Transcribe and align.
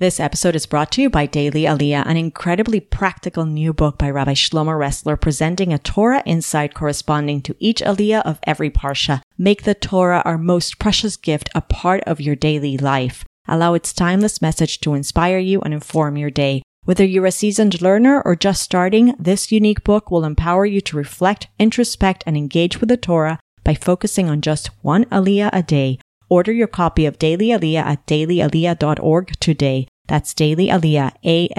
This 0.00 0.20
episode 0.20 0.54
is 0.54 0.66
brought 0.66 0.92
to 0.92 1.02
you 1.02 1.10
by 1.10 1.26
Daily 1.26 1.62
Aliyah, 1.62 2.06
an 2.06 2.16
incredibly 2.16 2.78
practical 2.78 3.44
new 3.44 3.72
book 3.72 3.98
by 3.98 4.08
Rabbi 4.10 4.34
Shlomo 4.34 4.78
Ressler 4.78 5.20
presenting 5.20 5.72
a 5.72 5.78
Torah 5.80 6.22
insight 6.24 6.72
corresponding 6.72 7.42
to 7.42 7.56
each 7.58 7.80
Aliyah 7.80 8.22
of 8.22 8.38
every 8.44 8.70
Parsha. 8.70 9.22
Make 9.36 9.64
the 9.64 9.74
Torah 9.74 10.22
our 10.24 10.38
most 10.38 10.78
precious 10.78 11.16
gift 11.16 11.50
a 11.52 11.62
part 11.62 12.04
of 12.04 12.20
your 12.20 12.36
daily 12.36 12.78
life. 12.78 13.24
Allow 13.48 13.74
its 13.74 13.92
timeless 13.92 14.40
message 14.40 14.78
to 14.82 14.94
inspire 14.94 15.38
you 15.38 15.60
and 15.62 15.74
inform 15.74 16.16
your 16.16 16.30
day. 16.30 16.62
Whether 16.84 17.04
you're 17.04 17.26
a 17.26 17.32
seasoned 17.32 17.82
learner 17.82 18.22
or 18.24 18.36
just 18.36 18.62
starting, 18.62 19.16
this 19.18 19.50
unique 19.50 19.82
book 19.82 20.12
will 20.12 20.24
empower 20.24 20.64
you 20.64 20.80
to 20.82 20.96
reflect, 20.96 21.48
introspect, 21.58 22.22
and 22.24 22.36
engage 22.36 22.78
with 22.78 22.88
the 22.88 22.96
Torah 22.96 23.40
by 23.64 23.74
focusing 23.74 24.30
on 24.30 24.42
just 24.42 24.70
one 24.82 25.06
Aliyah 25.06 25.50
a 25.52 25.64
day. 25.64 25.98
Order 26.28 26.52
your 26.52 26.66
copy 26.66 27.06
of 27.06 27.18
Daily 27.18 27.48
Aliyah 27.48 27.84
at 27.84 28.06
dailyaliyah.org 28.06 29.32
today. 29.40 29.88
That's 30.06 30.34
Daily 30.34 30.68
Aliyah, 30.68 31.12
A-L-I-Y-A-H 31.24 31.52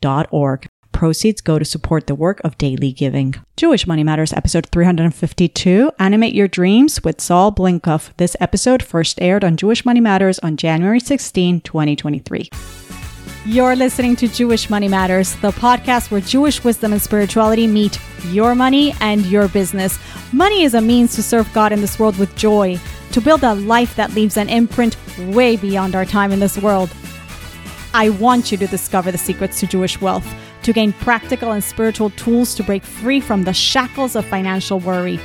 dot 0.00 0.28
org. 0.30 0.66
Proceeds 0.92 1.40
go 1.42 1.58
to 1.58 1.64
support 1.64 2.06
the 2.06 2.14
work 2.14 2.40
of 2.42 2.56
daily 2.56 2.90
giving. 2.90 3.34
Jewish 3.56 3.86
Money 3.86 4.02
Matters, 4.02 4.32
episode 4.32 4.66
352, 4.66 5.92
Animate 5.98 6.34
Your 6.34 6.48
Dreams 6.48 7.04
with 7.04 7.20
Saul 7.20 7.52
Blinkoff. 7.52 8.16
This 8.16 8.34
episode 8.40 8.82
first 8.82 9.20
aired 9.20 9.44
on 9.44 9.58
Jewish 9.58 9.84
Money 9.84 10.00
Matters 10.00 10.38
on 10.38 10.56
January 10.56 11.00
16, 11.00 11.60
2023. 11.60 12.48
You're 13.48 13.76
listening 13.76 14.16
to 14.16 14.26
Jewish 14.26 14.68
Money 14.68 14.88
Matters, 14.88 15.36
the 15.36 15.52
podcast 15.52 16.10
where 16.10 16.20
Jewish 16.20 16.64
wisdom 16.64 16.92
and 16.92 17.00
spirituality 17.00 17.68
meet 17.68 17.96
your 18.24 18.56
money 18.56 18.92
and 19.00 19.24
your 19.24 19.46
business. 19.46 20.00
Money 20.32 20.64
is 20.64 20.74
a 20.74 20.80
means 20.80 21.14
to 21.14 21.22
serve 21.22 21.52
God 21.52 21.70
in 21.70 21.80
this 21.80 21.96
world 21.96 22.18
with 22.18 22.34
joy, 22.34 22.76
to 23.12 23.20
build 23.20 23.44
a 23.44 23.54
life 23.54 23.94
that 23.94 24.14
leaves 24.14 24.36
an 24.36 24.48
imprint 24.48 24.96
way 25.28 25.54
beyond 25.54 25.94
our 25.94 26.04
time 26.04 26.32
in 26.32 26.40
this 26.40 26.58
world. 26.58 26.90
I 27.94 28.08
want 28.08 28.50
you 28.50 28.58
to 28.58 28.66
discover 28.66 29.12
the 29.12 29.18
secrets 29.18 29.60
to 29.60 29.68
Jewish 29.68 30.00
wealth, 30.00 30.26
to 30.64 30.72
gain 30.72 30.92
practical 30.92 31.52
and 31.52 31.62
spiritual 31.62 32.10
tools 32.10 32.56
to 32.56 32.64
break 32.64 32.82
free 32.82 33.20
from 33.20 33.44
the 33.44 33.54
shackles 33.54 34.16
of 34.16 34.24
financial 34.24 34.80
worry 34.80 35.20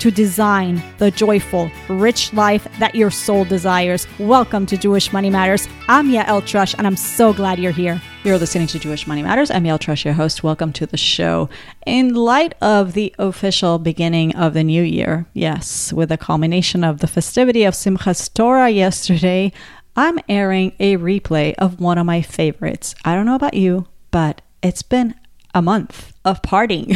to 0.00 0.10
design 0.10 0.82
the 0.96 1.10
joyful, 1.10 1.70
rich 1.90 2.32
life 2.32 2.66
that 2.78 2.94
your 2.94 3.10
soul 3.10 3.44
desires. 3.44 4.06
Welcome 4.18 4.64
to 4.66 4.78
Jewish 4.78 5.12
Money 5.12 5.28
Matters. 5.28 5.68
I'm 5.88 6.08
Yael 6.08 6.40
Trusch, 6.40 6.74
and 6.78 6.86
I'm 6.86 6.96
so 6.96 7.34
glad 7.34 7.58
you're 7.58 7.70
here. 7.70 8.00
You're 8.24 8.38
listening 8.38 8.66
to 8.68 8.78
Jewish 8.78 9.06
Money 9.06 9.22
Matters. 9.22 9.50
I'm 9.50 9.64
Yael 9.64 9.78
Trusch, 9.78 10.06
your 10.06 10.14
host. 10.14 10.42
Welcome 10.42 10.72
to 10.72 10.86
the 10.86 10.96
show. 10.96 11.50
In 11.84 12.14
light 12.14 12.54
of 12.62 12.94
the 12.94 13.14
official 13.18 13.78
beginning 13.78 14.34
of 14.34 14.54
the 14.54 14.64
new 14.64 14.82
year, 14.82 15.26
yes, 15.34 15.92
with 15.92 16.08
the 16.08 16.16
culmination 16.16 16.82
of 16.82 17.00
the 17.00 17.06
festivity 17.06 17.64
of 17.64 17.74
Simchas 17.74 18.32
Torah 18.32 18.70
yesterday, 18.70 19.52
I'm 19.96 20.18
airing 20.30 20.72
a 20.80 20.96
replay 20.96 21.54
of 21.58 21.78
one 21.78 21.98
of 21.98 22.06
my 22.06 22.22
favorites. 22.22 22.94
I 23.04 23.14
don't 23.14 23.26
know 23.26 23.34
about 23.34 23.52
you, 23.52 23.86
but 24.10 24.40
it's 24.62 24.82
been 24.82 25.14
a 25.54 25.60
month 25.60 26.12
of 26.24 26.42
partying. 26.42 26.94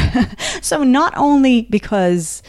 so 0.62 0.82
not 0.82 1.12
only 1.16 1.62
because 1.62 2.42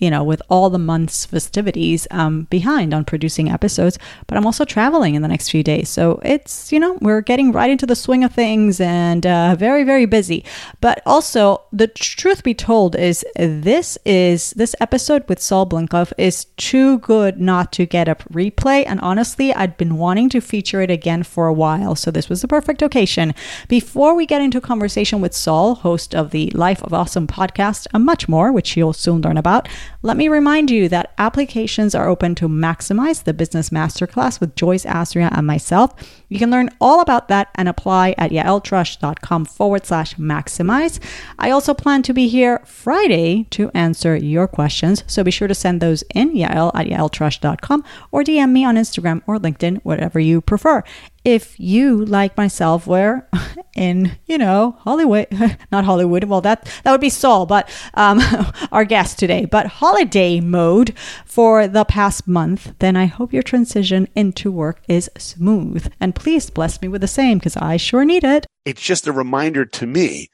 you 0.00 0.10
know, 0.10 0.24
with 0.24 0.42
all 0.48 0.70
the 0.70 0.78
month's 0.78 1.26
festivities 1.26 2.08
um, 2.10 2.44
behind 2.44 2.92
on 2.92 3.04
producing 3.04 3.50
episodes, 3.50 3.98
but 4.26 4.36
I'm 4.36 4.46
also 4.46 4.64
traveling 4.64 5.14
in 5.14 5.22
the 5.22 5.28
next 5.28 5.50
few 5.50 5.62
days. 5.62 5.88
So 5.88 6.20
it's, 6.24 6.72
you 6.72 6.80
know, 6.80 6.98
we're 7.00 7.20
getting 7.20 7.52
right 7.52 7.70
into 7.70 7.86
the 7.86 7.94
swing 7.94 8.24
of 8.24 8.32
things 8.32 8.80
and 8.80 9.26
uh, 9.26 9.54
very, 9.56 9.84
very 9.84 10.06
busy. 10.06 10.44
But 10.80 11.02
also, 11.04 11.62
the 11.70 11.86
truth 11.86 12.42
be 12.42 12.54
told 12.54 12.96
is 12.96 13.24
this 13.36 13.98
is, 14.04 14.50
this 14.52 14.74
episode 14.80 15.28
with 15.28 15.40
Saul 15.40 15.66
Blinkoff 15.66 16.12
is 16.16 16.46
too 16.56 16.98
good 16.98 17.38
not 17.40 17.70
to 17.72 17.86
get 17.86 18.08
a 18.08 18.14
replay. 18.32 18.84
And 18.86 19.00
honestly, 19.00 19.52
I'd 19.52 19.76
been 19.76 19.96
wanting 19.98 20.30
to 20.30 20.40
feature 20.40 20.80
it 20.80 20.90
again 20.90 21.22
for 21.22 21.46
a 21.46 21.52
while. 21.52 21.94
So 21.94 22.10
this 22.10 22.28
was 22.28 22.40
the 22.40 22.48
perfect 22.48 22.80
occasion. 22.80 23.34
Before 23.68 24.14
we 24.14 24.24
get 24.24 24.40
into 24.40 24.60
conversation 24.60 25.20
with 25.20 25.34
Saul, 25.34 25.74
host 25.74 26.14
of 26.14 26.30
the 26.30 26.50
Life 26.54 26.82
of 26.82 26.94
Awesome 26.94 27.26
podcast, 27.26 27.86
and 27.92 28.04
much 28.04 28.28
more, 28.28 28.50
which 28.50 28.76
you'll 28.76 28.94
soon 28.94 29.20
learn 29.20 29.36
about, 29.36 29.68
let 30.02 30.16
me 30.16 30.28
remind 30.28 30.70
you 30.70 30.88
that 30.88 31.12
applications 31.18 31.94
are 31.94 32.08
open 32.08 32.34
to 32.36 32.48
maximize 32.48 33.24
the 33.24 33.34
business 33.34 33.70
masterclass 33.70 34.40
with 34.40 34.56
Joyce 34.56 34.84
Azria 34.84 35.28
and 35.36 35.46
myself. 35.46 35.92
You 36.28 36.38
can 36.38 36.50
learn 36.50 36.70
all 36.80 37.00
about 37.00 37.28
that 37.28 37.48
and 37.54 37.68
apply 37.68 38.14
at 38.16 38.30
yaeltrusch.com 38.30 39.44
forward 39.44 39.86
slash 39.86 40.14
maximize. 40.14 41.00
I 41.38 41.50
also 41.50 41.74
plan 41.74 42.02
to 42.04 42.14
be 42.14 42.28
here 42.28 42.62
Friday 42.64 43.46
to 43.50 43.70
answer 43.74 44.16
your 44.16 44.48
questions, 44.48 45.04
so 45.06 45.22
be 45.22 45.30
sure 45.30 45.48
to 45.48 45.54
send 45.54 45.80
those 45.80 46.02
in 46.14 46.34
yael 46.34 46.70
at 46.74 46.86
yaeltrusch.com 46.86 47.84
or 48.10 48.22
DM 48.22 48.52
me 48.52 48.64
on 48.64 48.76
Instagram 48.76 49.22
or 49.26 49.38
LinkedIn, 49.38 49.80
whatever 49.82 50.18
you 50.18 50.40
prefer 50.40 50.82
if 51.24 51.58
you 51.60 52.04
like 52.04 52.36
myself 52.36 52.86
were 52.86 53.26
in 53.76 54.12
you 54.26 54.38
know 54.38 54.76
hollywood 54.80 55.26
not 55.72 55.84
hollywood 55.84 56.24
well 56.24 56.40
that 56.40 56.68
that 56.82 56.92
would 56.92 57.00
be 57.00 57.10
saul 57.10 57.46
but 57.46 57.68
um, 57.94 58.20
our 58.72 58.84
guest 58.84 59.18
today. 59.18 59.44
But 59.44 59.66
holiday 59.66 60.40
mode 60.40 60.94
for 61.24 61.66
the 61.66 61.84
past 61.84 62.26
month 62.26 62.72
then 62.78 62.96
i 62.96 63.06
hope 63.06 63.32
your 63.32 63.42
transition 63.42 64.08
into 64.14 64.50
work 64.50 64.80
is 64.88 65.10
smooth. 65.18 65.92
And 66.00 66.14
please 66.14 66.50
bless 66.50 66.80
me 66.80 66.88
with 66.88 67.00
the 67.00 67.08
same 67.08 67.38
because 67.38 67.56
i 67.56 67.76
sure 67.76 68.04
need 68.04 68.24
it. 68.24 68.46
It's 68.64 68.82
just 68.82 69.06
a 69.06 69.12
reminder 69.12 69.64
to 69.64 69.86
me 69.86 70.28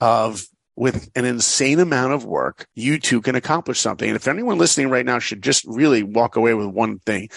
of 0.00 0.46
with 0.76 1.10
an 1.14 1.24
insane 1.24 1.78
amount 1.80 2.12
of 2.12 2.24
work, 2.24 2.66
you 2.74 2.98
too 2.98 3.20
can 3.20 3.34
accomplish 3.34 3.78
something. 3.78 4.08
And 4.08 4.16
if 4.16 4.26
anyone 4.26 4.58
listening 4.58 4.88
right 4.88 5.04
now 5.04 5.18
should 5.18 5.42
just 5.42 5.64
really 5.66 6.02
walk 6.02 6.36
away 6.36 6.54
with 6.54 6.66
one 6.66 6.98
thing, 7.00 7.28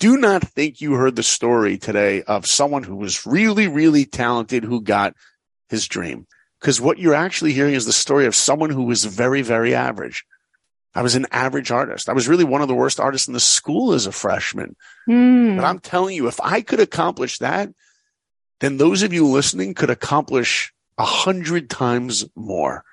do 0.00 0.16
not 0.16 0.42
think 0.42 0.80
you 0.80 0.94
heard 0.94 1.14
the 1.14 1.22
story 1.22 1.76
today 1.76 2.22
of 2.22 2.46
someone 2.46 2.82
who 2.82 2.96
was 2.96 3.26
really, 3.26 3.68
really 3.68 4.06
talented 4.06 4.64
who 4.64 4.80
got 4.80 5.14
his 5.68 5.86
dream. 5.86 6.26
Because 6.58 6.80
what 6.80 6.98
you're 6.98 7.14
actually 7.14 7.52
hearing 7.52 7.74
is 7.74 7.84
the 7.84 7.92
story 7.92 8.26
of 8.26 8.34
someone 8.34 8.70
who 8.70 8.84
was 8.84 9.04
very, 9.04 9.42
very 9.42 9.74
average. 9.74 10.24
I 10.94 11.02
was 11.02 11.14
an 11.14 11.26
average 11.30 11.70
artist. 11.70 12.08
I 12.08 12.14
was 12.14 12.28
really 12.28 12.44
one 12.44 12.62
of 12.62 12.68
the 12.68 12.74
worst 12.74 12.98
artists 12.98 13.28
in 13.28 13.34
the 13.34 13.40
school 13.40 13.92
as 13.92 14.06
a 14.06 14.12
freshman. 14.12 14.74
Mm. 15.08 15.56
But 15.56 15.64
I'm 15.64 15.78
telling 15.78 16.16
you, 16.16 16.26
if 16.28 16.40
I 16.40 16.62
could 16.62 16.80
accomplish 16.80 17.38
that, 17.38 17.70
then 18.60 18.78
those 18.78 19.02
of 19.02 19.12
you 19.12 19.26
listening 19.26 19.74
could 19.74 19.90
accomplish 19.90 20.72
a 20.98 21.04
hundred 21.04 21.68
times 21.68 22.26
more 22.34 22.84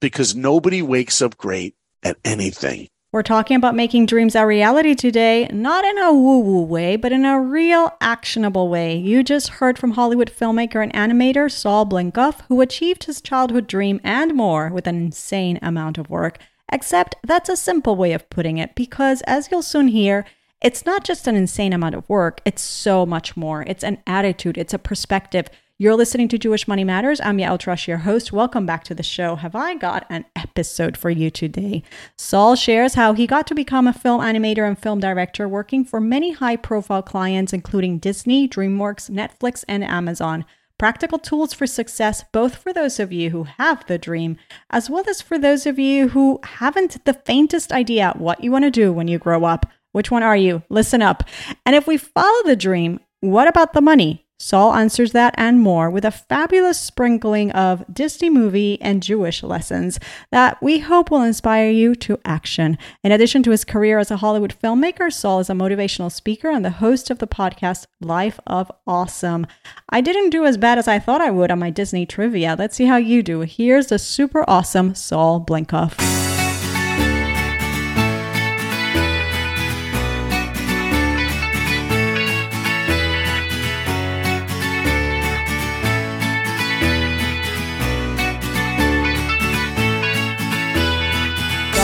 because 0.00 0.34
nobody 0.34 0.82
wakes 0.82 1.22
up 1.22 1.36
great 1.36 1.76
at 2.02 2.16
anything. 2.24 2.88
We're 3.12 3.22
talking 3.22 3.58
about 3.58 3.74
making 3.74 4.06
dreams 4.06 4.34
a 4.34 4.46
reality 4.46 4.94
today, 4.94 5.46
not 5.52 5.84
in 5.84 5.98
a 5.98 6.14
woo 6.14 6.38
woo 6.38 6.62
way, 6.62 6.96
but 6.96 7.12
in 7.12 7.26
a 7.26 7.38
real 7.38 7.94
actionable 8.00 8.70
way. 8.70 8.96
You 8.96 9.22
just 9.22 9.50
heard 9.50 9.78
from 9.78 9.90
Hollywood 9.90 10.32
filmmaker 10.34 10.82
and 10.82 10.94
animator 10.94 11.52
Saul 11.52 11.84
Blinkoff, 11.84 12.40
who 12.48 12.62
achieved 12.62 13.04
his 13.04 13.20
childhood 13.20 13.66
dream 13.66 14.00
and 14.02 14.32
more 14.32 14.70
with 14.70 14.86
an 14.86 14.96
insane 14.96 15.58
amount 15.60 15.98
of 15.98 16.08
work. 16.08 16.38
Except 16.72 17.16
that's 17.22 17.50
a 17.50 17.56
simple 17.56 17.96
way 17.96 18.14
of 18.14 18.30
putting 18.30 18.56
it, 18.56 18.74
because 18.74 19.20
as 19.26 19.50
you'll 19.50 19.60
soon 19.60 19.88
hear, 19.88 20.24
it's 20.62 20.86
not 20.86 21.04
just 21.04 21.28
an 21.28 21.36
insane 21.36 21.74
amount 21.74 21.94
of 21.94 22.08
work, 22.08 22.40
it's 22.46 22.62
so 22.62 23.04
much 23.04 23.36
more. 23.36 23.62
It's 23.64 23.84
an 23.84 23.98
attitude, 24.06 24.56
it's 24.56 24.72
a 24.72 24.78
perspective. 24.78 25.48
You're 25.82 25.96
listening 25.96 26.28
to 26.28 26.38
Jewish 26.38 26.68
Money 26.68 26.84
Matters. 26.84 27.20
I'm 27.20 27.38
Yael 27.38 27.58
Trusch, 27.58 27.88
your 27.88 27.98
host. 27.98 28.32
Welcome 28.32 28.64
back 28.64 28.84
to 28.84 28.94
the 28.94 29.02
show. 29.02 29.34
Have 29.34 29.56
I 29.56 29.74
got 29.74 30.06
an 30.08 30.24
episode 30.36 30.96
for 30.96 31.10
you 31.10 31.28
today? 31.28 31.82
Saul 32.16 32.54
shares 32.54 32.94
how 32.94 33.14
he 33.14 33.26
got 33.26 33.48
to 33.48 33.54
become 33.56 33.88
a 33.88 33.92
film 33.92 34.20
animator 34.20 34.64
and 34.64 34.78
film 34.78 35.00
director, 35.00 35.48
working 35.48 35.84
for 35.84 36.00
many 36.00 36.34
high 36.34 36.54
profile 36.54 37.02
clients, 37.02 37.52
including 37.52 37.98
Disney, 37.98 38.48
DreamWorks, 38.48 39.10
Netflix, 39.10 39.64
and 39.66 39.82
Amazon. 39.82 40.44
Practical 40.78 41.18
tools 41.18 41.52
for 41.52 41.66
success, 41.66 42.22
both 42.32 42.54
for 42.54 42.72
those 42.72 43.00
of 43.00 43.10
you 43.10 43.30
who 43.30 43.42
have 43.42 43.84
the 43.88 43.98
dream, 43.98 44.36
as 44.70 44.88
well 44.88 45.02
as 45.10 45.20
for 45.20 45.36
those 45.36 45.66
of 45.66 45.80
you 45.80 46.10
who 46.10 46.38
haven't 46.44 47.04
the 47.04 47.14
faintest 47.14 47.72
idea 47.72 48.14
what 48.16 48.44
you 48.44 48.52
want 48.52 48.64
to 48.64 48.70
do 48.70 48.92
when 48.92 49.08
you 49.08 49.18
grow 49.18 49.42
up. 49.42 49.66
Which 49.90 50.12
one 50.12 50.22
are 50.22 50.36
you? 50.36 50.62
Listen 50.68 51.02
up. 51.02 51.24
And 51.66 51.74
if 51.74 51.88
we 51.88 51.96
follow 51.96 52.44
the 52.44 52.54
dream, 52.54 53.00
what 53.18 53.48
about 53.48 53.72
the 53.72 53.80
money? 53.80 54.21
Saul 54.42 54.74
answers 54.74 55.12
that 55.12 55.36
and 55.38 55.60
more 55.60 55.88
with 55.88 56.04
a 56.04 56.10
fabulous 56.10 56.76
sprinkling 56.76 57.52
of 57.52 57.84
Disney 57.92 58.28
movie 58.28 58.76
and 58.82 59.00
Jewish 59.00 59.44
lessons 59.44 60.00
that 60.32 60.60
we 60.60 60.80
hope 60.80 61.12
will 61.12 61.22
inspire 61.22 61.70
you 61.70 61.94
to 61.94 62.18
action. 62.24 62.76
In 63.04 63.12
addition 63.12 63.44
to 63.44 63.52
his 63.52 63.64
career 63.64 64.00
as 64.00 64.10
a 64.10 64.16
Hollywood 64.16 64.52
filmmaker, 64.60 65.12
Saul 65.12 65.38
is 65.38 65.48
a 65.48 65.52
motivational 65.52 66.10
speaker 66.10 66.50
and 66.50 66.64
the 66.64 66.70
host 66.70 67.08
of 67.08 67.20
the 67.20 67.28
podcast 67.28 67.86
Life 68.00 68.40
of 68.44 68.68
Awesome. 68.84 69.46
I 69.90 70.00
didn't 70.00 70.30
do 70.30 70.44
as 70.44 70.56
bad 70.56 70.76
as 70.76 70.88
I 70.88 70.98
thought 70.98 71.20
I 71.20 71.30
would 71.30 71.52
on 71.52 71.60
my 71.60 71.70
Disney 71.70 72.04
trivia. 72.04 72.56
Let's 72.58 72.74
see 72.74 72.86
how 72.86 72.96
you 72.96 73.22
do. 73.22 73.42
Here's 73.42 73.86
the 73.86 73.98
super 74.00 74.44
awesome 74.50 74.96
Saul 74.96 75.40
Blinkoff. 75.40 76.31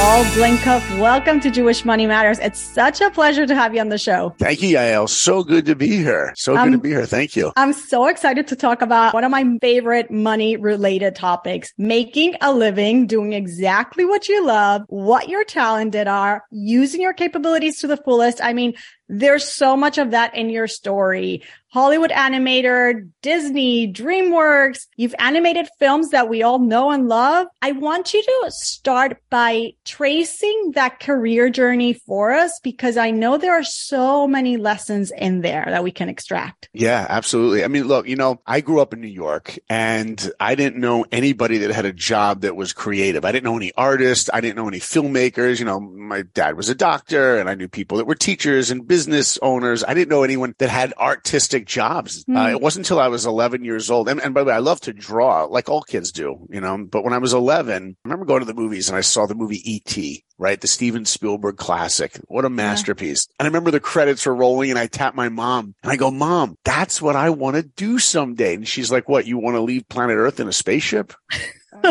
Saul 0.08 0.25
Blinkoff. 0.25 0.99
Welcome 0.99 1.38
to 1.40 1.50
Jewish 1.50 1.84
Money 1.84 2.06
Matters. 2.06 2.38
It's 2.38 2.58
such 2.58 3.02
a 3.02 3.10
pleasure 3.10 3.46
to 3.46 3.55
have 3.55 3.75
you 3.75 3.82
on 3.82 3.90
the 3.90 3.99
show. 3.99 4.34
Thank 4.38 4.62
you, 4.62 4.75
Yael. 4.75 5.06
So 5.06 5.44
good 5.44 5.66
to 5.66 5.76
be 5.76 5.88
here. 5.99 6.32
So 6.34 6.55
good 6.55 6.60
Um, 6.60 6.72
to 6.72 6.78
be 6.78 6.88
here. 6.88 7.05
Thank 7.05 7.37
you. 7.37 7.52
I'm 7.56 7.75
so 7.75 8.06
excited 8.06 8.46
to 8.46 8.56
talk 8.56 8.81
about 8.81 9.12
one 9.12 9.22
of 9.22 9.31
my 9.31 9.44
favorite 9.60 10.10
money 10.10 10.56
related 10.56 11.14
topics, 11.14 11.75
making 11.76 12.37
a 12.40 12.55
living, 12.55 13.06
doing 13.06 13.34
exactly 13.34 14.06
what 14.06 14.31
you 14.31 14.46
love, 14.46 14.81
what 14.87 15.28
your 15.28 15.44
talented 15.44 16.08
are, 16.08 16.43
using 16.50 17.02
your 17.02 17.12
capabilities 17.12 17.78
to 17.81 17.87
the 17.87 17.99
fullest. 17.99 18.43
I 18.43 18.55
mean, 18.55 18.72
there's 19.10 19.44
so 19.44 19.76
much 19.76 19.99
of 19.99 20.12
that 20.12 20.34
in 20.34 20.49
your 20.49 20.69
story. 20.69 21.43
Hollywood 21.70 22.11
animator, 22.11 23.09
Disney, 23.20 23.93
DreamWorks. 23.93 24.87
You've 24.97 25.15
animated 25.19 25.69
films 25.79 26.11
that 26.11 26.29
we 26.29 26.43
all 26.43 26.59
know 26.59 26.91
and 26.91 27.09
love. 27.09 27.47
I 27.61 27.73
want 27.73 28.15
you 28.15 28.23
to 28.23 28.50
start 28.50 29.19
by 29.29 29.75
tracing 29.85 30.73
that 30.75 30.99
career 30.99 31.50
journey 31.50 31.93
for 31.93 32.32
us 32.32 32.59
because 32.62 32.97
I 32.97 33.11
know 33.11 33.37
there 33.37 33.53
are 33.53 33.65
so 33.65 34.26
many 34.26 34.56
lessons 34.56 35.12
in 35.19 35.43
there 35.43 35.67
that 35.69 35.85
we 35.85 35.91
can 35.91 36.09
extract. 36.09 36.70
Yeah, 36.73 37.06
absolutely. 37.09 37.65
I 37.65 37.69
mean, 37.69 37.85
look, 37.85 38.09
you 38.09 38.17
know, 38.17 38.41
I 38.47 38.62
grew 38.62 38.81
up 38.81 38.94
in 38.94 39.03
New 39.03 39.09
York 39.09 39.59
and 39.69 40.31
I 40.41 40.55
didn't 40.55 40.81
know 40.81 41.05
anybody 41.12 41.59
that 41.59 41.70
had 41.70 41.85
a 41.85 41.93
job 41.93 42.41
that 42.43 42.56
was 42.56 42.73
creative. 42.73 43.26
I 43.26 43.32
didn't 43.32 43.44
know 43.44 43.56
any 43.56 43.73
artists. 43.76 44.31
I 44.32 44.41
didn't 44.41 44.56
know 44.56 44.69
any 44.69 44.81
filmmakers. 44.81 45.59
You 45.59 45.67
know, 45.67 45.81
my 45.81 46.23
dad 46.23 46.56
was 46.56 46.70
a 46.70 46.75
doctor 46.75 47.38
and 47.38 47.50
I 47.50 47.55
knew 47.55 47.69
people 47.69 47.99
that 47.99 48.06
were 48.06 48.15
teachers 48.15 48.70
and 48.70 48.88
business 48.88 49.38
owners. 49.43 49.85
I 49.85 49.93
didn't 49.93 50.09
know 50.09 50.23
anyone 50.23 50.55
that 50.59 50.70
had 50.70 50.94
artistic 50.94 51.57
jobs. 51.66 52.25
Hmm. 52.25 52.37
Uh, 52.37 52.49
it 52.50 52.60
wasn't 52.60 52.87
until 52.87 53.00
I 53.00 53.08
was 53.08 53.26
11 53.26 53.64
years 53.64 53.90
old. 53.90 54.08
And, 54.08 54.20
and 54.20 54.34
by 54.34 54.40
the 54.40 54.46
way, 54.46 54.55
I 54.55 54.58
love 54.58 54.81
to 54.82 54.93
draw 54.93 55.44
like 55.44 55.69
all 55.69 55.82
kids 55.82 56.12
do, 56.12 56.46
you 56.50 56.60
know, 56.60 56.87
but 56.90 57.05
when 57.05 57.12
I 57.12 57.19
was 57.19 57.32
11, 57.32 57.96
I 58.05 58.08
remember 58.08 58.26
going 58.26 58.40
to 58.40 58.46
the 58.46 58.55
movies 58.55 58.88
and 58.88 58.96
I 58.96 59.02
saw 59.02 59.26
the 59.26 59.34
movie 59.34 59.62
E.T., 59.64 60.25
right? 60.38 60.60
The 60.60 60.69
Steven 60.69 61.05
Spielberg 61.05 61.56
classic. 61.56 62.20
What 62.26 62.44
a 62.44 62.50
masterpiece. 62.50 63.26
And 63.38 63.46
I 63.46 63.49
remember 63.49 63.70
the 63.70 63.81
credits 63.81 64.26
were 64.26 64.34
rolling 64.34 64.70
and 64.70 64.78
I 64.78 64.87
tapped 64.87 65.16
my 65.16 65.28
mom 65.28 65.75
and 65.82 65.93
I 65.93 65.96
go, 65.96 66.10
mom, 66.10 66.56
that's 66.64 67.02
what 67.02 67.16
I 67.16 67.31
want 67.31 67.56
to 67.56 67.62
do 67.62 67.99
someday. 67.99 68.55
And 68.55 68.69
she's 68.69 68.90
like, 68.90 69.08
what? 69.08 69.26
You 69.26 69.38
want 69.38 69.56
to 69.56 69.62
leave 69.62 69.88
planet 69.88 70.16
earth 70.16 70.40
in 70.40 70.49
a 70.49 70.52
spaceship? 70.52 71.12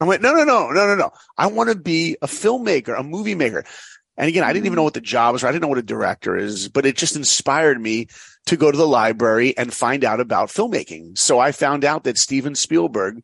I 0.00 0.04
went, 0.04 0.22
no, 0.22 0.32
no, 0.32 0.44
no, 0.44 0.70
no, 0.70 0.86
no, 0.86 0.94
no. 0.94 1.10
I 1.36 1.48
want 1.48 1.70
to 1.70 1.76
be 1.76 2.16
a 2.22 2.26
filmmaker, 2.26 2.98
a 2.98 3.02
movie 3.02 3.34
maker. 3.34 3.64
And 4.16 4.28
again, 4.28 4.42
I 4.42 4.52
didn't 4.52 4.66
even 4.66 4.76
know 4.76 4.82
what 4.82 4.94
the 4.94 5.00
job 5.00 5.32
was. 5.32 5.44
I 5.44 5.52
didn't 5.52 5.62
know 5.62 5.68
what 5.68 5.78
a 5.78 5.82
director 5.82 6.36
is, 6.36 6.68
but 6.68 6.84
it 6.84 6.96
just 6.96 7.14
inspired 7.14 7.80
me 7.80 8.08
to 8.48 8.56
go 8.56 8.70
to 8.70 8.76
the 8.78 8.86
library 8.86 9.56
and 9.56 9.72
find 9.72 10.04
out 10.04 10.20
about 10.20 10.48
filmmaking. 10.48 11.16
So 11.18 11.38
I 11.38 11.52
found 11.52 11.84
out 11.84 12.04
that 12.04 12.18
Steven 12.18 12.54
Spielberg, 12.54 13.22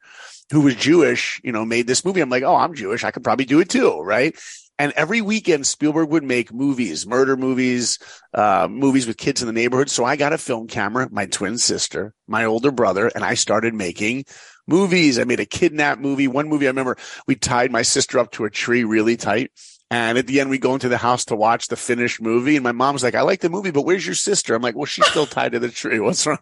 who 0.50 0.60
was 0.60 0.74
Jewish, 0.74 1.40
you 1.42 1.52
know, 1.52 1.64
made 1.64 1.86
this 1.86 2.04
movie. 2.04 2.20
I'm 2.20 2.30
like, 2.30 2.42
oh, 2.42 2.56
I'm 2.56 2.74
Jewish. 2.74 3.04
I 3.04 3.10
could 3.10 3.24
probably 3.24 3.46
do 3.46 3.60
it 3.60 3.68
too. 3.68 4.00
Right. 4.00 4.38
And 4.78 4.92
every 4.96 5.20
weekend, 5.20 5.66
Spielberg 5.66 6.10
would 6.10 6.24
make 6.24 6.52
movies, 6.52 7.06
murder 7.06 7.36
movies, 7.36 7.98
uh, 8.34 8.66
movies 8.68 9.06
with 9.06 9.16
kids 9.16 9.40
in 9.40 9.46
the 9.46 9.52
neighborhood. 9.52 9.88
So 9.88 10.04
I 10.04 10.16
got 10.16 10.32
a 10.32 10.38
film 10.38 10.66
camera, 10.66 11.08
my 11.12 11.26
twin 11.26 11.58
sister, 11.58 12.12
my 12.26 12.44
older 12.44 12.72
brother, 12.72 13.06
and 13.14 13.24
I 13.24 13.34
started 13.34 13.72
making 13.72 14.24
movies. 14.66 15.18
I 15.18 15.24
made 15.24 15.38
a 15.40 15.46
kidnap 15.46 16.00
movie. 16.00 16.26
One 16.26 16.48
movie 16.48 16.66
I 16.66 16.70
remember 16.70 16.96
we 17.26 17.36
tied 17.36 17.70
my 17.70 17.82
sister 17.82 18.18
up 18.18 18.32
to 18.32 18.44
a 18.44 18.50
tree 18.50 18.82
really 18.82 19.16
tight. 19.16 19.52
And 19.90 20.19
at 20.19 20.26
the 20.26 20.40
end, 20.40 20.50
we 20.50 20.58
go 20.58 20.75
into 20.75 20.88
the 20.88 20.98
house 20.98 21.26
to 21.26 21.36
watch 21.36 21.69
the 21.69 21.76
finished 21.76 22.20
movie. 22.20 22.56
And 22.56 22.64
my 22.64 22.72
mom's 22.72 23.02
like, 23.02 23.14
I 23.14 23.22
like 23.22 23.40
the 23.40 23.50
movie, 23.50 23.70
but 23.70 23.82
where's 23.82 24.04
your 24.04 24.14
sister? 24.14 24.54
I'm 24.54 24.62
like, 24.62 24.75
well, 24.75 24.86
she's 24.86 25.06
still 25.06 25.26
tied 25.26 25.52
to 25.52 25.58
the 25.58 25.69
tree. 25.69 26.00
What's 26.00 26.26
wrong? 26.26 26.38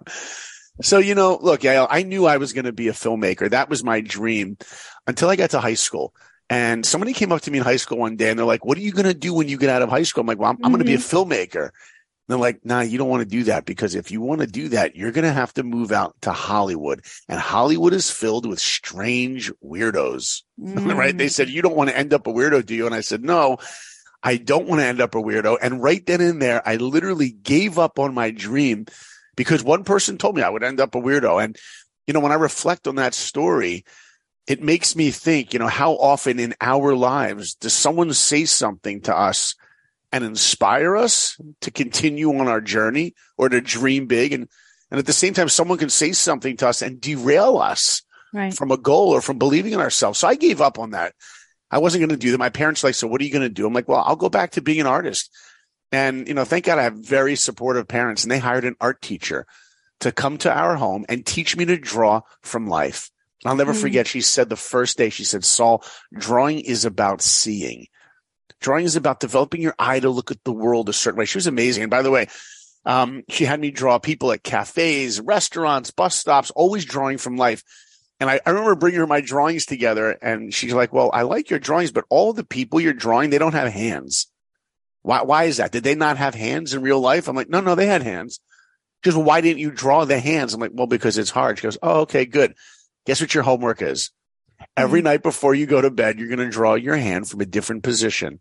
So, 0.81 0.99
you 0.99 1.15
know, 1.15 1.39
look, 1.41 1.61
Yael, 1.61 1.87
I 1.91 2.03
knew 2.03 2.25
I 2.27 2.39
was 2.39 2.53
going 2.53 2.65
to 2.65 2.73
be 2.73 2.89
a 2.89 2.93
filmmaker. 2.93 3.51
That 3.51 3.69
was 3.69 3.85
my 3.85 4.01
dream 4.01 4.57
until 5.07 5.29
I 5.29 5.37
got 5.37 5.51
to 5.51 5.61
high 5.61 5.75
school. 5.75 6.15
And 6.49 6.85
somebody 6.85 7.13
came 7.13 7.33
up 7.33 7.43
to 7.43 7.51
me 7.51 7.59
in 7.59 7.65
high 7.65 7.77
school 7.77 7.99
one 7.99 8.17
day 8.17 8.31
and 8.31 8.39
they're 8.39 8.47
like, 8.47 8.65
what 8.65 8.79
are 8.79 8.83
you 8.83 8.93
going 8.93 9.07
to 9.07 9.15
do 9.15 9.33
when 9.33 9.49
you 9.49 9.59
get 9.59 9.71
out 9.71 9.83
of 9.83 9.89
high 9.89 10.03
school? 10.03 10.23
I'm 10.23 10.27
like, 10.27 10.39
well, 10.39 10.51
I'm, 10.51 10.59
I'm 10.63 10.71
going 10.71 10.81
to 10.81 10.85
be 10.85 10.95
a 10.95 10.99
mm-hmm. 10.99 11.33
filmmaker. 11.33 11.71
They're 12.33 12.39
like, 12.39 12.65
nah, 12.65 12.81
you 12.81 12.99
don't 12.99 13.09
want 13.09 13.23
to 13.23 13.29
do 13.29 13.45
that 13.45 13.65
because 13.65 13.95
if 13.95 14.11
you 14.11 14.21
want 14.21 14.41
to 14.41 14.47
do 14.47 14.69
that, 14.71 14.97
you're 14.97 15.13
going 15.13 15.25
to 15.25 15.33
have 15.33 15.53
to 15.55 15.63
move 15.63 15.93
out 15.93 16.15
to 16.23 16.33
Hollywood. 16.33 17.05
And 17.29 17.39
Hollywood 17.39 17.93
is 17.93 18.11
filled 18.11 18.47
with 18.47 18.59
strange 18.59 19.53
weirdos, 19.63 20.43
right? 20.59 21.17
They 21.17 21.29
said, 21.29 21.49
mm. 21.49 21.53
you 21.53 21.63
don't 21.63 21.77
want 21.77 21.91
to 21.91 21.97
end 21.97 22.13
up 22.13 22.27
a 22.27 22.33
weirdo, 22.33 22.65
do 22.65 22.75
you? 22.75 22.87
And 22.87 22.95
I 22.95 23.01
said, 23.01 23.23
no, 23.23 23.59
I 24.23 24.37
don't 24.37 24.67
want 24.67 24.81
to 24.81 24.87
end 24.87 25.01
up 25.01 25.15
a 25.15 25.19
weirdo. 25.19 25.59
And 25.61 25.83
right 25.83 26.05
then 26.05 26.21
and 26.21 26.41
there, 26.41 26.67
I 26.67 26.77
literally 26.77 27.31
gave 27.31 27.79
up 27.79 27.99
on 27.99 28.15
my 28.15 28.31
dream 28.31 28.87
because 29.37 29.63
one 29.63 29.85
person 29.85 30.19
told 30.19 30.37
me 30.37 30.43
I 30.43 30.51
would 30.51 30.63
end 30.63 30.81
up 30.81 30.95
a 30.95 31.01
weirdo. 31.01 31.43
And, 31.43 31.57
you 32.07 32.15
know, 32.15 32.21
when 32.21 32.33
I 32.33 32.37
reflect 32.37 32.87
on 32.87 32.97
that 32.97 33.15
story, 33.15 33.85
it 34.47 34.63
makes 34.63 34.97
me 34.97 35.11
think, 35.11 35.53
you 35.53 35.59
know, 35.59 35.69
how 35.69 35.93
often 35.93 36.39
in 36.39 36.55
our 36.61 36.95
lives 36.95 37.55
does 37.55 37.73
someone 37.73 38.13
say 38.13 38.45
something 38.45 39.01
to 39.03 39.17
us 39.17 39.55
and 40.13 40.25
inspire 40.25 40.97
us 40.97 41.37
to 41.63 41.71
continue 41.71 42.29
on 42.39 42.47
our 42.49 42.61
journey 42.61 43.15
or 43.39 43.49
to 43.49 43.61
dream 43.61 44.07
big? 44.07 44.33
And, 44.33 44.49
and 44.91 44.99
at 44.99 45.07
the 45.07 45.13
same 45.13 45.35
time, 45.35 45.49
someone 45.49 45.79
can 45.79 45.89
say 45.91 46.13
something 46.13 46.57
to 46.59 46.69
us 46.69 46.83
and 46.83 47.01
derail 47.01 47.59
us 47.59 48.03
Right. 48.35 48.55
from 48.55 48.71
a 48.71 48.79
goal 48.79 49.11
or 49.11 49.21
from 49.21 49.39
believing 49.39 49.73
in 49.75 49.81
ourselves. 49.81 50.19
So 50.19 50.27
I 50.27 50.37
gave 50.37 50.61
up 50.63 50.79
on 50.79 50.91
that. 50.93 51.15
I 51.71 51.79
wasn't 51.79 52.01
going 52.01 52.11
to 52.11 52.17
do 52.17 52.31
that. 52.31 52.39
My 52.39 52.49
parents 52.49 52.83
like, 52.83 52.95
so 52.95 53.07
what 53.07 53.21
are 53.21 53.25
you 53.25 53.31
going 53.33 53.43
to 53.43 53.49
do? 53.51 53.67
I'm 53.67 53.75
like, 53.75 53.89
well, 53.89 54.03
I'll 54.07 54.17
go 54.17 54.31
back 54.31 54.53
to 54.53 54.63
being 54.63 54.81
an 54.81 54.87
artist. 54.87 55.31
And, 55.91 56.27
you 56.27 56.33
know, 56.33 56.45
thank 56.45 56.65
God 56.65 56.79
I 56.79 56.85
have 56.85 56.95
very 56.97 57.37
supportive 57.37 57.87
parents 57.89 58.23
and 58.23 58.31
they 58.31 58.39
hired 58.39 58.65
an 58.65 58.77
art 58.81 59.03
teacher 59.03 59.47
to 60.01 60.13
come 60.13 60.39
to 60.39 60.51
our 60.51 60.77
home 60.77 61.05
and 61.11 61.27
teach 61.27 61.57
me 61.59 61.67
to 61.67 61.77
draw 61.77 62.23
from 62.43 62.67
life. 62.69 63.11
I'll 63.45 63.57
never 63.57 63.75
Mm. 63.75 63.81
forget. 63.83 64.07
She 64.07 64.23
said 64.23 64.49
the 64.49 64.57
first 64.57 64.97
day, 64.97 65.11
she 65.11 65.25
said, 65.25 65.45
Saul, 65.45 65.85
drawing 66.15 66.61
is 66.61 66.87
about 66.87 67.21
seeing. 67.21 67.87
Drawing 68.63 68.85
is 68.85 68.97
about 68.97 69.21
developing 69.21 69.61
your 69.61 69.75
eye 69.79 70.01
to 70.01 70.09
look 70.09 70.31
at 70.31 70.43
the 70.45 70.53
world 70.53 70.89
a 70.89 70.93
certain 70.93 71.19
way. 71.19 71.27
She 71.27 71.39
was 71.39 71.47
amazing. 71.47 71.83
And 71.83 71.91
by 71.91 72.03
the 72.03 72.11
way, 72.11 72.29
um, 72.85 73.23
she 73.29 73.45
had 73.45 73.61
me 73.61 73.71
draw 73.71 73.99
people 73.99 74.33
at 74.33 74.43
cafes, 74.43 75.21
restaurants, 75.21 75.91
bus 75.91 76.17
stops, 76.17 76.51
always 76.53 76.85
drawing 76.85 77.19
from 77.19 77.37
life. 77.37 77.63
And 78.19 78.31
I, 78.31 78.41
I 78.47 78.51
remember 78.51 78.77
bringing 78.77 79.01
her 79.01 79.07
my 79.07 79.21
drawings 79.21 79.67
together 79.67 80.13
and 80.23 80.55
she's 80.55 80.73
like, 80.73 80.93
well, 80.93 81.11
I 81.13 81.23
like 81.23 81.51
your 81.51 81.59
drawings, 81.59 81.91
but 81.91 82.05
all 82.09 82.33
the 82.33 82.45
people 82.45 82.81
you're 82.81 82.93
drawing, 82.93 83.31
they 83.31 83.39
don't 83.39 83.55
have 83.55 83.73
hands. 83.73 84.29
Why, 85.03 85.23
why 85.23 85.45
is 85.45 85.57
that? 85.57 85.73
Did 85.73 85.83
they 85.83 85.97
not 85.97 86.17
have 86.17 86.35
hands 86.35 86.73
in 86.73 86.83
real 86.83 87.01
life? 87.01 87.29
I'm 87.29 87.37
like, 87.37 87.49
no, 87.49 87.61
no, 87.61 87.75
they 87.75 87.87
had 87.87 88.03
hands. 88.03 88.41
She 89.03 89.11
goes, 89.11 89.17
well, 89.17 89.27
why 89.27 89.41
didn't 89.41 89.59
you 89.59 89.73
draw 89.73 90.05
the 90.05 90.21
hands? 90.21 90.55
I'm 90.55 90.61
like, 90.61 90.71
well, 90.73 90.87
because 90.87 91.19
it's 91.19 91.31
hard. 91.31 91.59
She 91.59 91.65
goes, 91.65 91.79
oh, 91.83 92.03
okay, 92.03 92.25
good. 92.25 92.55
Guess 93.07 93.21
what 93.21 93.35
your 93.35 93.43
homework 93.43 93.83
is? 93.83 94.13
Every 94.77 95.03
night 95.03 95.25
before 95.25 95.57
you 95.57 95.67
go 95.67 95.81
to 95.81 95.91
bed, 95.91 96.19
you're 96.19 96.29
going 96.29 96.39
to 96.39 96.49
draw 96.49 96.75
your 96.75 96.97
hand 96.97 97.29
from 97.29 97.41
a 97.41 97.47
different 97.47 97.83
position. 97.83 98.39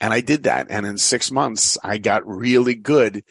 And 0.00 0.12
I 0.12 0.20
did 0.20 0.44
that. 0.44 0.68
And 0.70 0.86
in 0.86 0.98
six 0.98 1.30
months, 1.30 1.76
I 1.82 1.98
got 1.98 2.26
really 2.26 2.74
good 2.74 3.24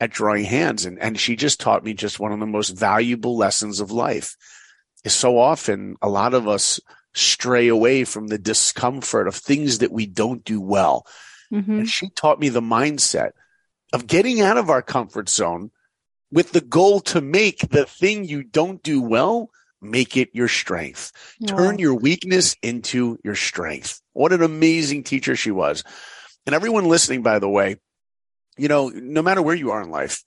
at 0.00 0.10
drawing 0.10 0.44
hands. 0.44 0.84
And, 0.84 0.98
and 0.98 1.18
she 1.18 1.36
just 1.36 1.60
taught 1.60 1.84
me 1.84 1.94
just 1.94 2.18
one 2.18 2.32
of 2.32 2.40
the 2.40 2.46
most 2.46 2.70
valuable 2.70 3.36
lessons 3.36 3.80
of 3.80 3.90
life 3.90 4.36
is 5.04 5.12
so 5.14 5.38
often 5.38 5.96
a 6.00 6.08
lot 6.08 6.34
of 6.34 6.48
us 6.48 6.80
stray 7.14 7.68
away 7.68 8.04
from 8.04 8.26
the 8.26 8.38
discomfort 8.38 9.28
of 9.28 9.34
things 9.36 9.78
that 9.78 9.92
we 9.92 10.06
don't 10.06 10.44
do 10.44 10.60
well. 10.60 11.06
Mhm. 11.52 11.68
And 11.68 11.88
she 11.88 12.08
taught 12.10 12.40
me 12.40 12.48
the 12.48 12.60
mindset 12.60 13.32
of 13.92 14.06
getting 14.06 14.40
out 14.40 14.56
of 14.56 14.70
our 14.70 14.82
comfort 14.82 15.28
zone 15.28 15.70
with 16.32 16.50
the 16.52 16.60
goal 16.60 17.00
to 17.00 17.20
make 17.20 17.68
the 17.68 17.84
thing 17.84 18.24
you 18.24 18.42
don't 18.42 18.82
do 18.82 19.00
well, 19.00 19.50
make 19.80 20.16
it 20.16 20.30
your 20.32 20.48
strength. 20.48 21.12
Turn 21.46 21.78
your 21.78 21.94
weakness 21.94 22.56
into 22.62 23.18
your 23.22 23.36
strength. 23.36 24.00
What 24.14 24.32
an 24.32 24.42
amazing 24.42 25.04
teacher 25.04 25.36
she 25.36 25.52
was. 25.52 25.84
And 26.46 26.54
everyone 26.54 26.88
listening, 26.88 27.22
by 27.22 27.38
the 27.38 27.48
way, 27.48 27.76
you 28.56 28.68
know, 28.68 28.88
no 28.88 29.22
matter 29.22 29.42
where 29.42 29.54
you 29.54 29.70
are 29.70 29.82
in 29.82 29.90
life, 29.90 30.22